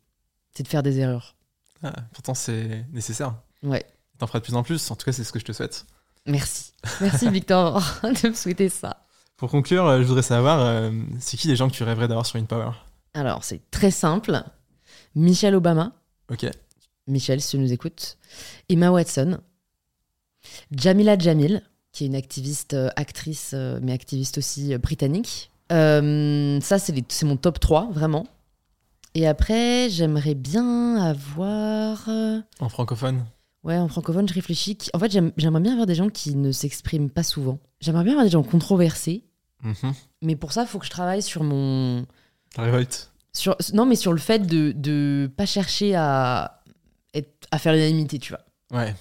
c'est 0.53 0.63
de 0.63 0.67
faire 0.67 0.83
des 0.83 0.99
erreurs. 0.99 1.35
Ah, 1.83 1.93
pourtant, 2.13 2.33
c'est 2.33 2.85
nécessaire. 2.91 3.35
Ouais. 3.63 3.85
T'en 4.17 4.27
feras 4.27 4.39
de 4.39 4.43
plus 4.43 4.55
en 4.55 4.63
plus, 4.63 4.91
en 4.91 4.95
tout 4.95 5.05
cas, 5.05 5.11
c'est 5.11 5.23
ce 5.23 5.31
que 5.31 5.39
je 5.39 5.45
te 5.45 5.51
souhaite. 5.53 5.85
Merci. 6.25 6.73
Merci 7.01 7.29
Victor 7.31 7.81
de 8.03 8.29
me 8.29 8.33
souhaiter 8.33 8.69
ça. 8.69 9.05
Pour 9.37 9.49
conclure, 9.49 9.85
euh, 9.85 10.01
je 10.01 10.03
voudrais 10.07 10.21
savoir, 10.23 10.59
euh, 10.59 10.91
c'est 11.19 11.37
qui 11.37 11.47
les 11.47 11.55
gens 11.55 11.69
que 11.69 11.73
tu 11.75 11.83
rêverais 11.83 12.07
d'avoir 12.09 12.25
sur 12.25 12.37
InPower? 12.37 12.71
Alors, 13.13 13.43
c'est 13.45 13.61
très 13.71 13.91
simple. 13.91 14.43
Michelle 15.15 15.55
Obama, 15.55 15.93
Ok. 16.29 16.45
Michelle, 17.07 17.41
si 17.41 17.51
tu 17.51 17.57
nous 17.57 17.71
écoutes, 17.73 18.17
Emma 18.67 18.91
Watson, 18.91 19.39
Jamila 20.71 21.17
Jamil, 21.17 21.63
qui 21.91 22.03
est 22.03 22.07
une 22.07 22.15
activiste, 22.15 22.73
euh, 22.73 22.89
actrice, 22.97 23.51
euh, 23.53 23.79
mais 23.81 23.93
activiste 23.93 24.37
aussi 24.37 24.77
britannique. 24.77 25.49
Ça, 25.71 26.77
c'est 26.79 27.23
mon 27.23 27.37
top 27.37 27.59
3, 27.59 27.89
vraiment. 27.91 28.27
Et 29.15 29.27
après, 29.27 29.89
j'aimerais 29.89 30.35
bien 30.35 30.95
avoir... 30.97 32.07
euh, 32.09 32.39
En 32.59 32.69
francophone? 32.69 33.25
Ouais, 33.63 33.77
en 33.77 33.87
francophone, 33.89 34.27
je 34.29 34.33
réfléchis. 34.33 34.77
En 34.93 34.99
fait, 34.99 35.11
j'aime- 35.11 35.31
j'aimerais 35.35 35.61
bien 35.61 35.71
avoir 35.73 35.87
des 35.87 35.95
gens 35.95 36.09
qui 36.09 36.35
ne 36.35 36.51
s'expriment 36.51 37.09
pas 37.09 37.23
souvent. 37.23 37.59
J'aimerais 37.81 38.03
bien 38.03 38.13
avoir 38.13 38.25
des 38.25 38.31
gens 38.31 38.43
controversés. 38.43 39.25
Mhm. 39.63 39.93
Mais 40.21 40.35
pour 40.35 40.53
ça, 40.53 40.61
il 40.61 40.67
faut 40.67 40.79
que 40.79 40.85
je 40.85 40.91
travaille 40.91 41.21
sur 41.21 41.43
mon... 41.43 42.05
La 42.57 42.63
révolte. 42.63 43.11
Sur, 43.33 43.55
non, 43.73 43.85
mais 43.85 43.95
sur 43.95 44.13
le 44.13 44.19
fait 44.19 44.39
de 44.39 44.73
ne 44.75 45.27
pas 45.27 45.45
chercher 45.45 45.95
à, 45.95 46.61
être, 47.13 47.47
à 47.51 47.59
faire 47.59 47.73
l'unanimité, 47.73 48.17
tu 48.19 48.33
vois. 48.33 48.41
Ouais. 48.79 48.95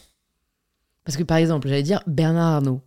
Parce 1.04 1.16
que 1.16 1.22
par 1.22 1.36
exemple, 1.38 1.68
j'allais 1.68 1.82
dire 1.82 2.02
Bernard 2.06 2.56
Arnault. 2.56 2.82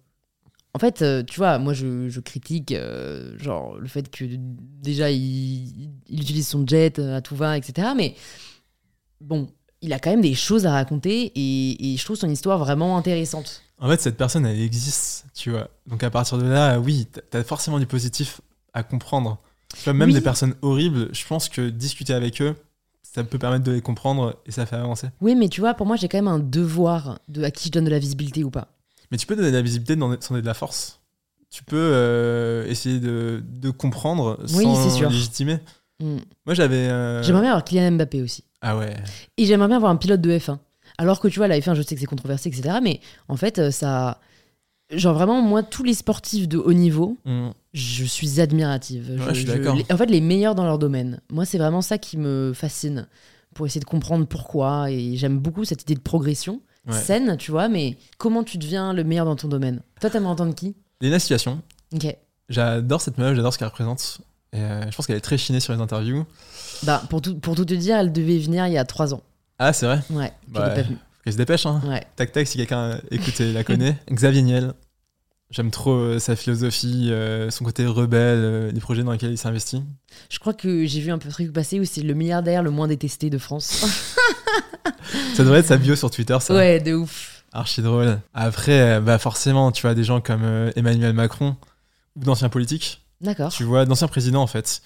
En 0.74 0.80
fait, 0.80 1.02
euh, 1.02 1.22
tu 1.24 1.38
vois, 1.38 1.58
moi 1.58 1.74
je, 1.74 2.08
je 2.08 2.20
critique 2.22 2.72
euh, 2.72 3.38
genre 3.38 3.76
le 3.78 3.88
fait 3.88 4.10
que 4.10 4.24
déjà 4.30 5.12
il, 5.12 5.90
il 6.08 6.22
utilise 6.22 6.48
son 6.48 6.66
jet 6.66 6.98
euh, 6.98 7.18
à 7.18 7.22
tout 7.22 7.36
va, 7.36 7.58
etc. 7.58 7.90
Mais 7.96 8.16
bon, 9.20 9.50
il 9.82 9.92
a 9.94 10.00
quand 10.00 10.12
même 10.12 10.22
des 10.22 10.34
choses 10.36 10.66
à 10.66 10.72
raconter 10.72 11.32
et, 11.36 11.94
et 11.94 11.98
je 11.98 12.06
trouve 12.06 12.16
son 12.18 12.30
histoire 12.30 12.58
vraiment 12.60 12.98
intéressante. 12.98 13.62
En 13.80 13.90
fait, 13.90 14.00
cette 14.00 14.16
personne, 14.18 14.46
elle 14.46 14.62
existe, 14.62 15.26
tu 15.34 15.50
vois. 15.52 15.70
Donc 15.88 16.04
à 16.04 16.10
partir 16.10 16.38
de 16.38 16.46
là, 16.46 16.80
oui, 16.80 17.08
t'as 17.32 17.44
forcément 17.44 17.80
du 17.80 17.88
positif 17.88 18.40
à 18.74 18.84
comprendre. 18.84 19.40
Tu 19.76 19.84
vois, 19.86 19.94
même 19.94 20.10
Oui. 20.10 20.14
des 20.14 20.22
personnes 20.22 20.56
horribles, 20.62 21.10
je 21.14 21.26
pense 21.26 21.50
que 21.50 21.70
discuter 21.70 22.14
avec 22.14 22.42
eux, 22.42 22.56
ça 23.02 23.24
peut 23.24 23.40
permettre 23.40 23.64
de 23.66 23.72
les 23.72 23.82
comprendre 23.82 24.38
et 24.46 24.52
ça 24.52 24.66
fait 24.66 24.76
avancer. 24.76 25.08
Oui, 25.20 25.36
mais 25.36 25.50
tu 25.50 25.60
vois, 25.62 25.74
pour 25.74 25.86
moi, 25.88 25.96
j'ai 25.98 26.08
quand 26.08 26.18
même 26.18 26.28
un 26.28 26.40
devoir 26.40 27.20
de 27.28 27.44
à 27.44 27.52
qui 27.52 27.68
je 27.68 27.72
donne 27.72 27.86
de 27.86 27.90
la 27.90 28.00
visibilité 28.00 28.44
ou 28.44 28.52
pas. 28.52 28.68
Mais 29.12 29.18
tu 29.18 29.28
peux 29.28 29.36
donner 29.36 29.52
de 29.52 29.56
la 29.56 29.62
visibilité 29.62 29.94
sans 30.00 30.34
donner 30.34 30.42
de 30.42 30.48
la 30.48 30.54
force. 30.54 31.00
Tu 31.50 31.64
peux 31.64 31.76
euh, 31.78 32.66
essayer 32.68 33.00
de, 33.00 33.44
de 33.46 33.70
comprendre 33.72 34.38
Oui, 34.56 34.64
sans 34.64 34.90
sûr. 34.90 35.10
légitimer. 35.10 35.60
Hmm. 36.00 36.18
Moi, 36.46 36.56
j'avais. 36.56 36.78
euh, 36.88 37.22
J'aimerais 37.24 37.42
bien 37.42 37.52
avoir 37.52 37.64
Kylian 37.66 37.92
Mbappé 37.92 38.22
aussi. 38.22 38.44
Ah 38.62 38.78
ouais. 38.78 38.94
Et 39.38 39.46
j'aimerais 39.46 39.68
bien 39.68 39.78
avoir 39.78 39.92
un 39.92 39.98
pilote 39.98 40.22
de 40.22 40.32
F1. 40.32 40.58
Alors 40.98 41.20
que 41.20 41.28
tu 41.28 41.40
vois, 41.40 41.48
la 41.48 41.60
F1, 41.60 41.74
je 41.76 41.82
sais 41.82 41.96
que 41.96 42.00
c'est 42.02 42.08
controversé, 42.08 42.48
etc. 42.50 42.78
Mais 42.82 43.00
en 43.28 43.36
fait, 43.36 43.60
euh, 43.60 43.72
ça. 43.72 44.20
Genre 44.94 45.14
vraiment, 45.14 45.42
moi, 45.42 45.64
tous 45.64 45.84
les 45.84 45.94
sportifs 45.94 46.48
de 46.50 46.58
haut 46.58 46.74
niveau, 46.74 47.18
Mm. 47.26 47.50
je 47.74 48.04
suis 48.06 48.40
admirative. 48.42 49.10
Ouais, 49.20 49.34
je 49.34 49.40
suis 49.40 49.46
d'accord. 49.46 49.78
en 49.90 49.98
fait, 49.98 50.06
les 50.08 50.20
meilleurs 50.22 50.54
dans 50.56 50.66
leur 50.66 50.78
domaine. 50.80 51.20
Moi, 51.32 51.46
c'est 51.46 51.58
vraiment 51.58 51.82
ça 51.82 51.98
qui 51.98 52.18
me 52.18 52.52
fascine 52.54 53.08
pour 53.56 53.66
essayer 53.66 53.80
de 53.82 53.86
comprendre 53.86 54.26
pourquoi. 54.26 54.90
Et 54.92 55.16
j'aime 55.18 55.40
beaucoup 55.40 55.64
cette 55.66 55.82
idée 55.84 55.96
de 55.96 56.02
progression 56.02 56.62
Ouais. 56.88 56.94
saine, 57.00 57.38
tu 57.38 57.52
vois. 57.52 57.68
Mais 57.70 57.98
comment 58.18 58.44
tu 58.44 58.58
deviens 58.58 58.94
le 58.94 59.04
meilleur 59.04 59.26
dans 59.26 59.36
ton 59.36 59.48
domaine 59.48 59.82
Toi, 60.00 60.10
t'aimerais 60.10 60.32
entendre 60.32 60.56
qui 60.56 60.76
Léna 61.02 61.20
Situation, 61.20 61.62
Ok. 61.94 62.16
j'adore 62.50 63.02
cette 63.02 63.18
meuf, 63.18 63.36
j'adore 63.36 63.54
ce 63.54 63.58
qu'elle 63.60 63.68
représente. 63.68 64.22
Et 64.54 64.60
euh, 64.60 64.90
je 64.92 64.96
pense 64.96 65.08
qu'elle 65.08 65.16
est 65.18 65.22
très 65.22 65.38
chinée 65.38 65.60
sur 65.60 65.74
les 65.74 65.80
interviews. 65.80 66.26
Bah, 66.84 67.02
pour 67.10 67.22
tout, 67.22 67.36
pour 67.40 67.56
tout 67.56 67.66
te 67.66 67.74
dire, 67.74 67.98
elle 67.98 68.12
devait 68.12 68.38
venir 68.40 68.68
il 68.68 68.74
y 68.74 68.78
a 68.78 68.84
trois 68.86 69.14
ans. 69.14 69.22
Ah, 69.60 69.74
c'est 69.74 69.86
vrai 69.86 70.02
Ouais. 70.10 70.32
Bah, 70.48 70.64
elle 70.66 70.72
est 70.72 70.76
pas 70.76 70.82
venue. 70.88 70.96
Faut 70.98 71.24
qu'elle 71.24 71.34
se 71.34 71.38
dépêche, 71.38 71.66
hein. 71.66 71.82
Ouais. 71.86 72.04
Tac 72.16 72.32
tac, 72.32 72.48
si 72.48 72.58
quelqu'un 72.58 73.00
écoute 73.12 73.40
et 73.40 73.54
la 73.54 73.64
connaît. 73.64 73.96
Xavier 74.12 74.42
Niel. 74.42 74.74
J'aime 75.52 75.70
trop 75.70 75.92
euh, 75.92 76.20
sa 76.20 76.38
philosophie, 76.38 77.10
euh, 77.12 77.50
son 77.52 77.66
côté 77.66 77.86
rebelle, 77.86 78.40
euh, 78.40 78.72
les 78.72 78.80
projets 78.80 79.04
dans 79.04 79.12
lesquels 79.12 79.32
il 79.32 79.38
s'investit. 79.38 79.84
Je 80.30 80.40
crois 80.40 80.54
que 80.54 80.86
j'ai 80.86 81.02
vu 81.02 81.12
un 81.12 81.18
peu 81.18 81.28
de 81.28 81.34
truc 81.34 81.52
passer 81.52 81.78
où 81.80 81.84
c'est 81.84 82.02
le 82.02 82.14
milliardaire 82.14 82.64
le 82.64 82.72
moins 82.72 82.88
détesté 82.88 83.30
de 83.30 83.38
France. 83.38 83.86
Ça 85.36 85.44
devrait 85.44 85.60
être 85.60 85.68
sa 85.68 85.78
bio 85.78 85.96
sur 85.96 86.10
Twitter, 86.10 86.38
ça. 86.40 86.56
ouais, 86.56 86.80
de 86.80 86.94
ouf. 86.94 87.44
Archi 87.52 87.82
drôle. 87.82 88.20
Après, 88.34 89.02
bah 89.02 89.18
forcément, 89.18 89.72
tu 89.72 89.82
vois 89.82 89.94
des 89.94 90.06
gens 90.06 90.22
comme 90.22 90.72
Emmanuel 90.76 91.14
Macron 91.14 91.58
ou 92.16 92.24
d'anciens 92.24 92.48
politiques. 92.50 93.02
D'accord. 93.20 93.52
Tu 93.52 93.64
vois 93.64 93.86
d'anciens 93.86 94.08
présidents 94.08 94.42
en 94.42 94.48
fait. 94.48 94.82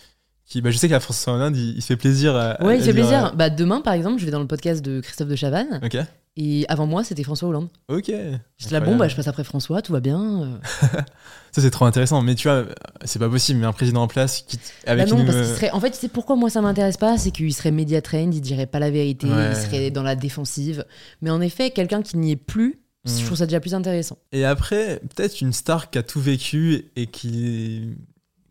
Qui, 0.47 0.61
bah, 0.61 0.69
je 0.71 0.77
sais 0.77 0.87
qu'à 0.89 0.99
François 0.99 1.33
Hollande, 1.33 1.57
il, 1.57 1.75
il 1.75 1.81
se 1.81 1.87
fait 1.87 1.95
plaisir. 1.97 2.35
À, 2.35 2.61
Ouais, 2.63 2.73
à 2.73 2.75
il 2.75 2.83
fait 2.83 2.93
dire, 2.93 3.03
plaisir. 3.07 3.33
Bah, 3.35 3.49
demain, 3.49 3.81
par 3.81 3.93
exemple, 3.93 4.19
je 4.19 4.25
vais 4.25 4.31
dans 4.31 4.39
le 4.39 4.47
podcast 4.47 4.83
de 4.83 5.01
Christophe 5.01 5.27
de 5.29 5.35
Chavannes. 5.35 5.79
euh, 5.81 5.85
Ok. 5.87 5.97
Et 6.37 6.65
avant 6.67 6.85
moi, 6.85 7.03
c'était 7.05 7.23
François 7.23 7.47
Hollande. 7.47 7.69
Ok. 7.87 8.07
J'étais 8.07 8.19
là, 8.19 8.37
Incroyable. 8.59 8.85
bon, 8.87 8.95
bah, 8.97 9.07
je 9.07 9.15
passe 9.15 9.27
après 9.29 9.45
François, 9.45 9.81
tout 9.81 9.93
va 9.93 10.01
bien. 10.01 10.43
euh. 10.43 10.57
Ça 11.53 11.61
c'est 11.61 11.71
trop 11.71 11.85
intéressant. 11.85 12.21
Mais 12.21 12.35
tu 12.35 12.49
vois, 12.49 12.65
c'est 13.05 13.19
pas 13.19 13.29
possible. 13.29 13.61
Mais 13.61 13.65
un 13.65 13.71
président 13.71 14.01
en 14.03 14.07
place 14.09 14.41
qui 14.41 14.59
avec 14.85 15.05
Bah 15.07 15.11
non, 15.15 15.21
une. 15.21 15.25
parce 15.25 15.37
qu'il 15.37 15.55
serait. 15.55 15.71
En 15.71 15.79
fait, 15.79 15.91
tu 15.91 15.97
sais 15.97 16.09
pourquoi 16.09 16.35
moi 16.35 16.49
ça 16.49 16.59
m'intéresse 16.61 16.97
pas 16.97 17.17
C'est 17.17 17.31
qu'il 17.31 17.53
serait 17.53 17.71
média 17.71 18.01
il 18.13 18.41
dirait 18.41 18.65
pas 18.65 18.79
la 18.79 18.91
vérité, 18.91 19.27
Ouais. 19.27 19.51
il 19.51 19.55
serait 19.55 19.91
dans 19.91 20.03
la 20.03 20.15
défensive. 20.17 20.83
Mais 21.21 21.29
en 21.29 21.39
effet, 21.39 21.69
quelqu'un 21.71 22.01
qui 22.01 22.17
n'y 22.17 22.31
est 22.31 22.35
plus, 22.35 22.81
Mm. 23.05 23.19
je 23.19 23.25
trouve 23.25 23.37
ça 23.37 23.45
déjà 23.45 23.59
plus 23.59 23.73
intéressant. 23.75 24.17
Et 24.31 24.43
après, 24.45 24.99
peut-être 25.15 25.39
une 25.39 25.53
star 25.53 25.89
qui 25.91 25.99
a 25.99 26.03
tout 26.03 26.19
vécu 26.19 26.85
et 26.95 27.05
qui 27.05 27.95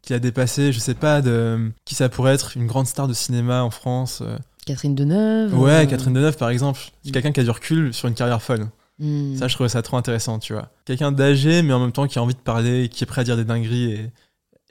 qui 0.05 0.15
a 0.15 0.19
dépassé, 0.19 0.73
je 0.73 0.79
sais 0.79 0.95
pas, 0.95 1.23
de 1.23 1.73
qui 1.85 1.95
ça 1.95 2.09
pourrait 2.09 2.35
être, 2.35 2.57
une 2.57 2.67
grande 2.67 2.87
star 2.87 3.09
de 3.09 3.15
cinéma 3.15 3.63
en 3.63 3.71
France. 3.71 4.23
euh. 4.23 4.37
Catherine 4.67 4.95
Deneuve. 4.95 5.59
Ouais, 5.59 5.85
euh, 5.85 5.87
Catherine 5.87 6.15
Deneuve, 6.15 6.37
par 6.37 6.51
exemple. 6.51 6.81
C'est 7.05 7.11
quelqu'un 7.11 7.33
qui 7.33 7.41
a 7.41 7.45
du 7.45 7.51
recul 7.51 7.93
sur 7.93 8.09
une 8.09 8.15
carrière 8.15 8.43
folle. 8.43 8.69
hmm. 8.99 9.37
Ça, 9.37 9.49
je 9.49 9.55
trouvais 9.55 9.69
ça 9.69 9.83
trop 9.83 9.97
intéressant, 9.97 10.39
tu 10.39 10.53
vois. 10.53 10.71
Quelqu'un 10.85 11.13
d'âgé, 11.13 11.63
mais 11.63 11.73
en 11.73 11.81
même 11.81 11.93
temps 11.93 12.07
qui 12.07 12.19
a 12.19 12.23
envie 12.23 12.35
de 12.35 12.41
parler, 12.41 12.89
qui 12.89 13.05
est 13.05 13.07
prêt 13.07 13.23
à 13.23 13.25
dire 13.25 13.37
des 13.37 13.45
dingueries 13.45 13.93
et, 13.93 14.11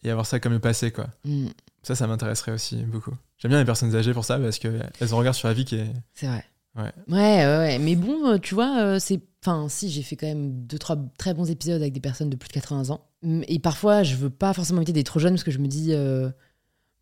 et 0.03 0.09
avoir 0.09 0.25
ça 0.25 0.39
comme 0.39 0.53
le 0.53 0.59
passé, 0.59 0.91
quoi. 0.91 1.07
Hmm. 1.25 1.47
Ça, 1.83 1.95
ça 1.95 2.07
m'intéresserait 2.07 2.53
aussi 2.53 2.77
beaucoup. 2.77 3.13
J'aime 3.37 3.49
bien 3.49 3.59
les 3.59 3.65
personnes 3.65 3.93
âgées 3.95 4.13
pour 4.13 4.25
ça 4.25 4.39
parce 4.39 4.57
qu'elles 4.57 5.13
ont 5.13 5.17
un 5.17 5.19
regard 5.19 5.35
sur 5.35 5.47
la 5.47 5.53
vie 5.53 5.65
qui 5.65 5.75
est. 5.75 5.93
C'est 6.13 6.27
vrai. 6.27 6.45
Ouais. 6.75 6.91
Ouais, 7.07 7.45
ouais. 7.45 7.79
Mais 7.79 7.95
bon, 7.95 8.29
euh, 8.31 8.37
tu 8.37 8.55
vois, 8.55 8.99
c'est. 8.99 9.21
Enfin, 9.43 9.67
si, 9.69 9.89
j'ai 9.89 10.01
fait 10.01 10.15
quand 10.15 10.27
même 10.27 10.65
deux, 10.65 10.79
trois 10.79 10.95
très 11.17 11.33
bons 11.33 11.51
épisodes 11.51 11.81
avec 11.81 11.93
des 11.93 11.99
personnes 11.99 12.29
de 12.29 12.37
plus 12.37 12.47
de 12.47 12.53
80 12.53 12.91
ans. 12.91 13.01
Et 13.47 13.59
parfois, 13.59 14.03
je 14.03 14.15
veux 14.15 14.29
pas 14.29 14.53
forcément 14.53 14.79
éviter 14.81 14.93
d'être 14.93 15.05
trop 15.07 15.19
jeune 15.19 15.33
parce 15.33 15.43
que 15.43 15.51
je 15.51 15.59
me 15.59 15.67
dis. 15.67 15.89
euh, 15.93 16.29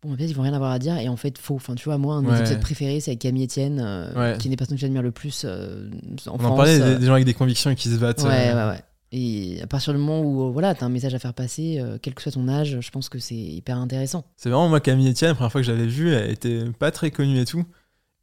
Bon, 0.04 0.16
peut-être 0.16 0.30
ils 0.30 0.34
vont 0.34 0.42
rien 0.42 0.52
avoir 0.52 0.72
à 0.72 0.80
dire. 0.80 0.96
Et 0.98 1.08
en 1.08 1.16
fait, 1.16 1.38
faux. 1.38 1.54
Enfin, 1.54 1.76
tu 1.76 1.84
vois, 1.84 1.96
moi, 1.96 2.16
un 2.16 2.22
de 2.22 2.26
mes 2.26 2.32
Ouais. 2.32 2.40
épisodes 2.40 2.58
préférés, 2.60 2.98
c'est 2.98 3.12
avec 3.12 3.20
Camille 3.20 3.44
Etienne, 3.44 3.78
euh, 3.80 4.08
Ouais. 4.32 4.36
qui 4.36 4.42
est 4.42 4.44
une 4.46 4.50
des 4.50 4.56
personnes 4.56 4.76
que 4.76 4.80
j'admire 4.80 5.00
le 5.02 5.12
plus 5.12 5.44
euh, 5.44 5.88
en 6.26 6.34
On 6.34 6.38
France. 6.38 6.52
en 6.52 6.56
parlait 6.56 6.76
des, 6.78 6.82
euh, 6.84 6.98
des 6.98 7.06
gens 7.06 7.12
avec 7.12 7.24
des 7.24 7.34
convictions 7.34 7.70
et 7.70 7.76
qui 7.76 7.88
se 7.88 7.94
battent. 7.96 8.20
Ouais, 8.24 8.48
euh, 8.50 8.54
ouais, 8.68 8.72
ouais. 8.74 8.82
Et 9.12 9.60
à 9.62 9.68
partir 9.68 9.92
du 9.92 10.00
moment 10.00 10.20
où, 10.22 10.52
voilà, 10.52 10.74
t'as 10.74 10.86
un 10.86 10.88
message 10.88 11.14
à 11.14 11.20
faire 11.20 11.34
passer, 11.34 11.78
euh, 11.78 11.98
quel 12.02 12.14
que 12.14 12.22
soit 12.22 12.32
ton 12.32 12.48
âge, 12.48 12.78
je 12.80 12.90
pense 12.90 13.08
que 13.08 13.20
c'est 13.20 13.36
hyper 13.36 13.76
intéressant. 13.78 14.24
C'est 14.36 14.48
vraiment 14.48 14.68
moi, 14.68 14.80
Camille 14.80 15.08
Etienne, 15.08 15.28
la 15.30 15.34
première 15.36 15.52
fois 15.52 15.60
que 15.60 15.66
je 15.68 15.70
l'avais 15.70 15.86
vue, 15.86 16.12
elle 16.12 16.30
était 16.32 16.64
pas 16.80 16.90
très 16.90 17.12
connue 17.12 17.38
et 17.38 17.44
tout. 17.44 17.64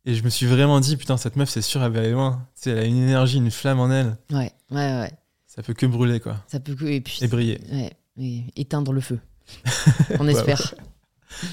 Et 0.06 0.16
je 0.16 0.24
me 0.26 0.30
suis 0.30 0.48
vraiment 0.48 0.82
dit, 0.82 0.98
putain, 0.98 1.16
cette 1.16 1.38
meuf, 1.38 1.48
c'est 1.50 1.62
sûr, 1.62 1.82
elle 1.82 1.94
va 1.94 2.00
aller 2.00 2.12
loin. 2.12 2.46
Tu 2.56 2.64
sais, 2.64 2.70
elle 2.72 2.80
a 2.80 2.84
une 2.84 2.98
énergie, 2.98 3.38
une 3.38 3.52
flamme 3.52 3.80
en 3.80 3.90
elle. 3.90 4.18
Ouais, 4.32 4.52
ouais, 4.72 5.00
ouais. 5.00 5.12
Ça 5.60 5.64
peut 5.64 5.74
que 5.74 5.86
brûler, 5.86 6.22
quoi. 6.22 6.38
Ça 6.48 6.62
peut 6.62 6.74
que. 6.74 6.86
Et 6.86 7.02
puis. 7.02 7.20
Et 7.22 7.28
briller. 7.28 7.60
Ouais, 7.70 7.92
et 8.18 8.44
éteindre 8.56 8.94
le 8.94 9.02
feu. 9.02 9.20
On 10.20 10.26
Ouais, 10.26 10.32
espère. 10.32 10.74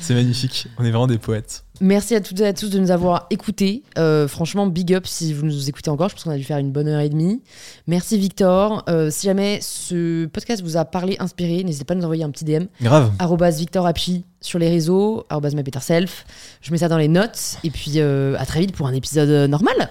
C'est 0.00 0.14
magnifique. 0.14 0.68
On 0.78 0.84
est 0.84 0.90
vraiment 0.90 1.08
des 1.08 1.18
poètes. 1.18 1.64
Merci 1.80 2.14
à 2.14 2.20
toutes 2.20 2.38
et 2.38 2.46
à 2.46 2.52
tous 2.52 2.70
de 2.70 2.78
nous 2.78 2.92
avoir 2.92 3.26
écoutés. 3.30 3.82
Euh, 3.98 4.28
franchement, 4.28 4.68
big 4.68 4.94
up 4.94 5.08
si 5.08 5.34
vous 5.34 5.44
nous 5.44 5.68
écoutez 5.68 5.90
encore. 5.90 6.08
Je 6.08 6.14
pense 6.14 6.22
qu'on 6.22 6.30
a 6.30 6.38
dû 6.38 6.44
faire 6.44 6.58
une 6.58 6.70
bonne 6.70 6.86
heure 6.86 7.00
et 7.00 7.08
demie. 7.08 7.42
Merci 7.88 8.16
Victor. 8.16 8.84
Euh, 8.88 9.10
si 9.10 9.26
jamais 9.26 9.58
ce 9.60 10.26
podcast 10.26 10.62
vous 10.62 10.76
a 10.76 10.84
parlé, 10.84 11.16
inspiré, 11.18 11.64
n'hésitez 11.64 11.84
pas 11.84 11.94
à 11.94 11.96
nous 11.96 12.04
envoyer 12.04 12.22
un 12.22 12.30
petit 12.30 12.44
DM. 12.44 12.66
Grave. 12.80 13.12
Arrobas 13.18 13.50
Victor 13.50 13.86
Happy 13.86 14.24
sur 14.40 14.60
les 14.60 14.68
réseaux. 14.68 15.26
Arrobas 15.28 15.50
mypetterself. 15.50 16.24
Je 16.62 16.70
mets 16.70 16.78
ça 16.78 16.88
dans 16.88 16.98
les 16.98 17.08
notes. 17.08 17.58
Et 17.64 17.70
puis 17.70 17.94
euh, 17.96 18.36
à 18.38 18.46
très 18.46 18.60
vite 18.60 18.72
pour 18.72 18.86
un 18.86 18.94
épisode 18.94 19.50
normal. 19.50 19.90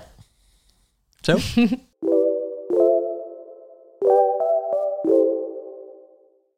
Ciao. 1.21 1.37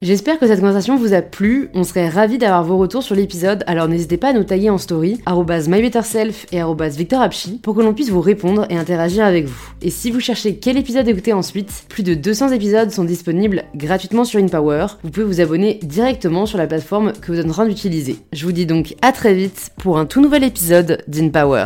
J'espère 0.07 0.39
que 0.39 0.47
cette 0.47 0.61
conversation 0.61 0.95
vous 0.95 1.13
a 1.13 1.21
plu. 1.21 1.69
On 1.73 1.83
serait 1.83 2.07
ravis 2.07 2.37
d'avoir 2.37 2.63
vos 2.63 2.77
retours 2.77 3.03
sur 3.03 3.13
l'épisode, 3.13 3.65
alors 3.67 3.89
n'hésitez 3.89 4.15
pas 4.15 4.29
à 4.29 4.33
nous 4.33 4.45
taguer 4.45 4.69
en 4.69 4.77
story, 4.77 5.19
mybetterself 5.27 6.45
et 6.53 6.61
victorapchi, 6.95 7.59
pour 7.61 7.75
que 7.75 7.81
l'on 7.81 7.93
puisse 7.93 8.09
vous 8.09 8.21
répondre 8.21 8.65
et 8.69 8.77
interagir 8.77 9.25
avec 9.25 9.47
vous. 9.47 9.73
Et 9.81 9.89
si 9.89 10.09
vous 10.09 10.21
cherchez 10.21 10.55
quel 10.55 10.77
épisode 10.77 11.09
écouter 11.09 11.33
ensuite, 11.33 11.83
plus 11.89 12.03
de 12.03 12.13
200 12.13 12.53
épisodes 12.53 12.89
sont 12.89 13.03
disponibles 13.03 13.65
gratuitement 13.75 14.23
sur 14.23 14.39
InPower. 14.39 14.85
Vous 15.03 15.09
pouvez 15.09 15.25
vous 15.25 15.41
abonner 15.41 15.77
directement 15.83 16.45
sur 16.45 16.57
la 16.57 16.67
plateforme 16.67 17.11
que 17.11 17.33
vous 17.33 17.39
êtes 17.39 17.47
en 17.47 17.49
train 17.49 17.67
d'utiliser. 17.67 18.15
Je 18.31 18.45
vous 18.45 18.53
dis 18.53 18.65
donc 18.65 18.95
à 19.01 19.11
très 19.11 19.33
vite 19.33 19.71
pour 19.77 19.97
un 19.97 20.05
tout 20.05 20.21
nouvel 20.21 20.45
épisode 20.45 21.03
d'InPower. 21.09 21.65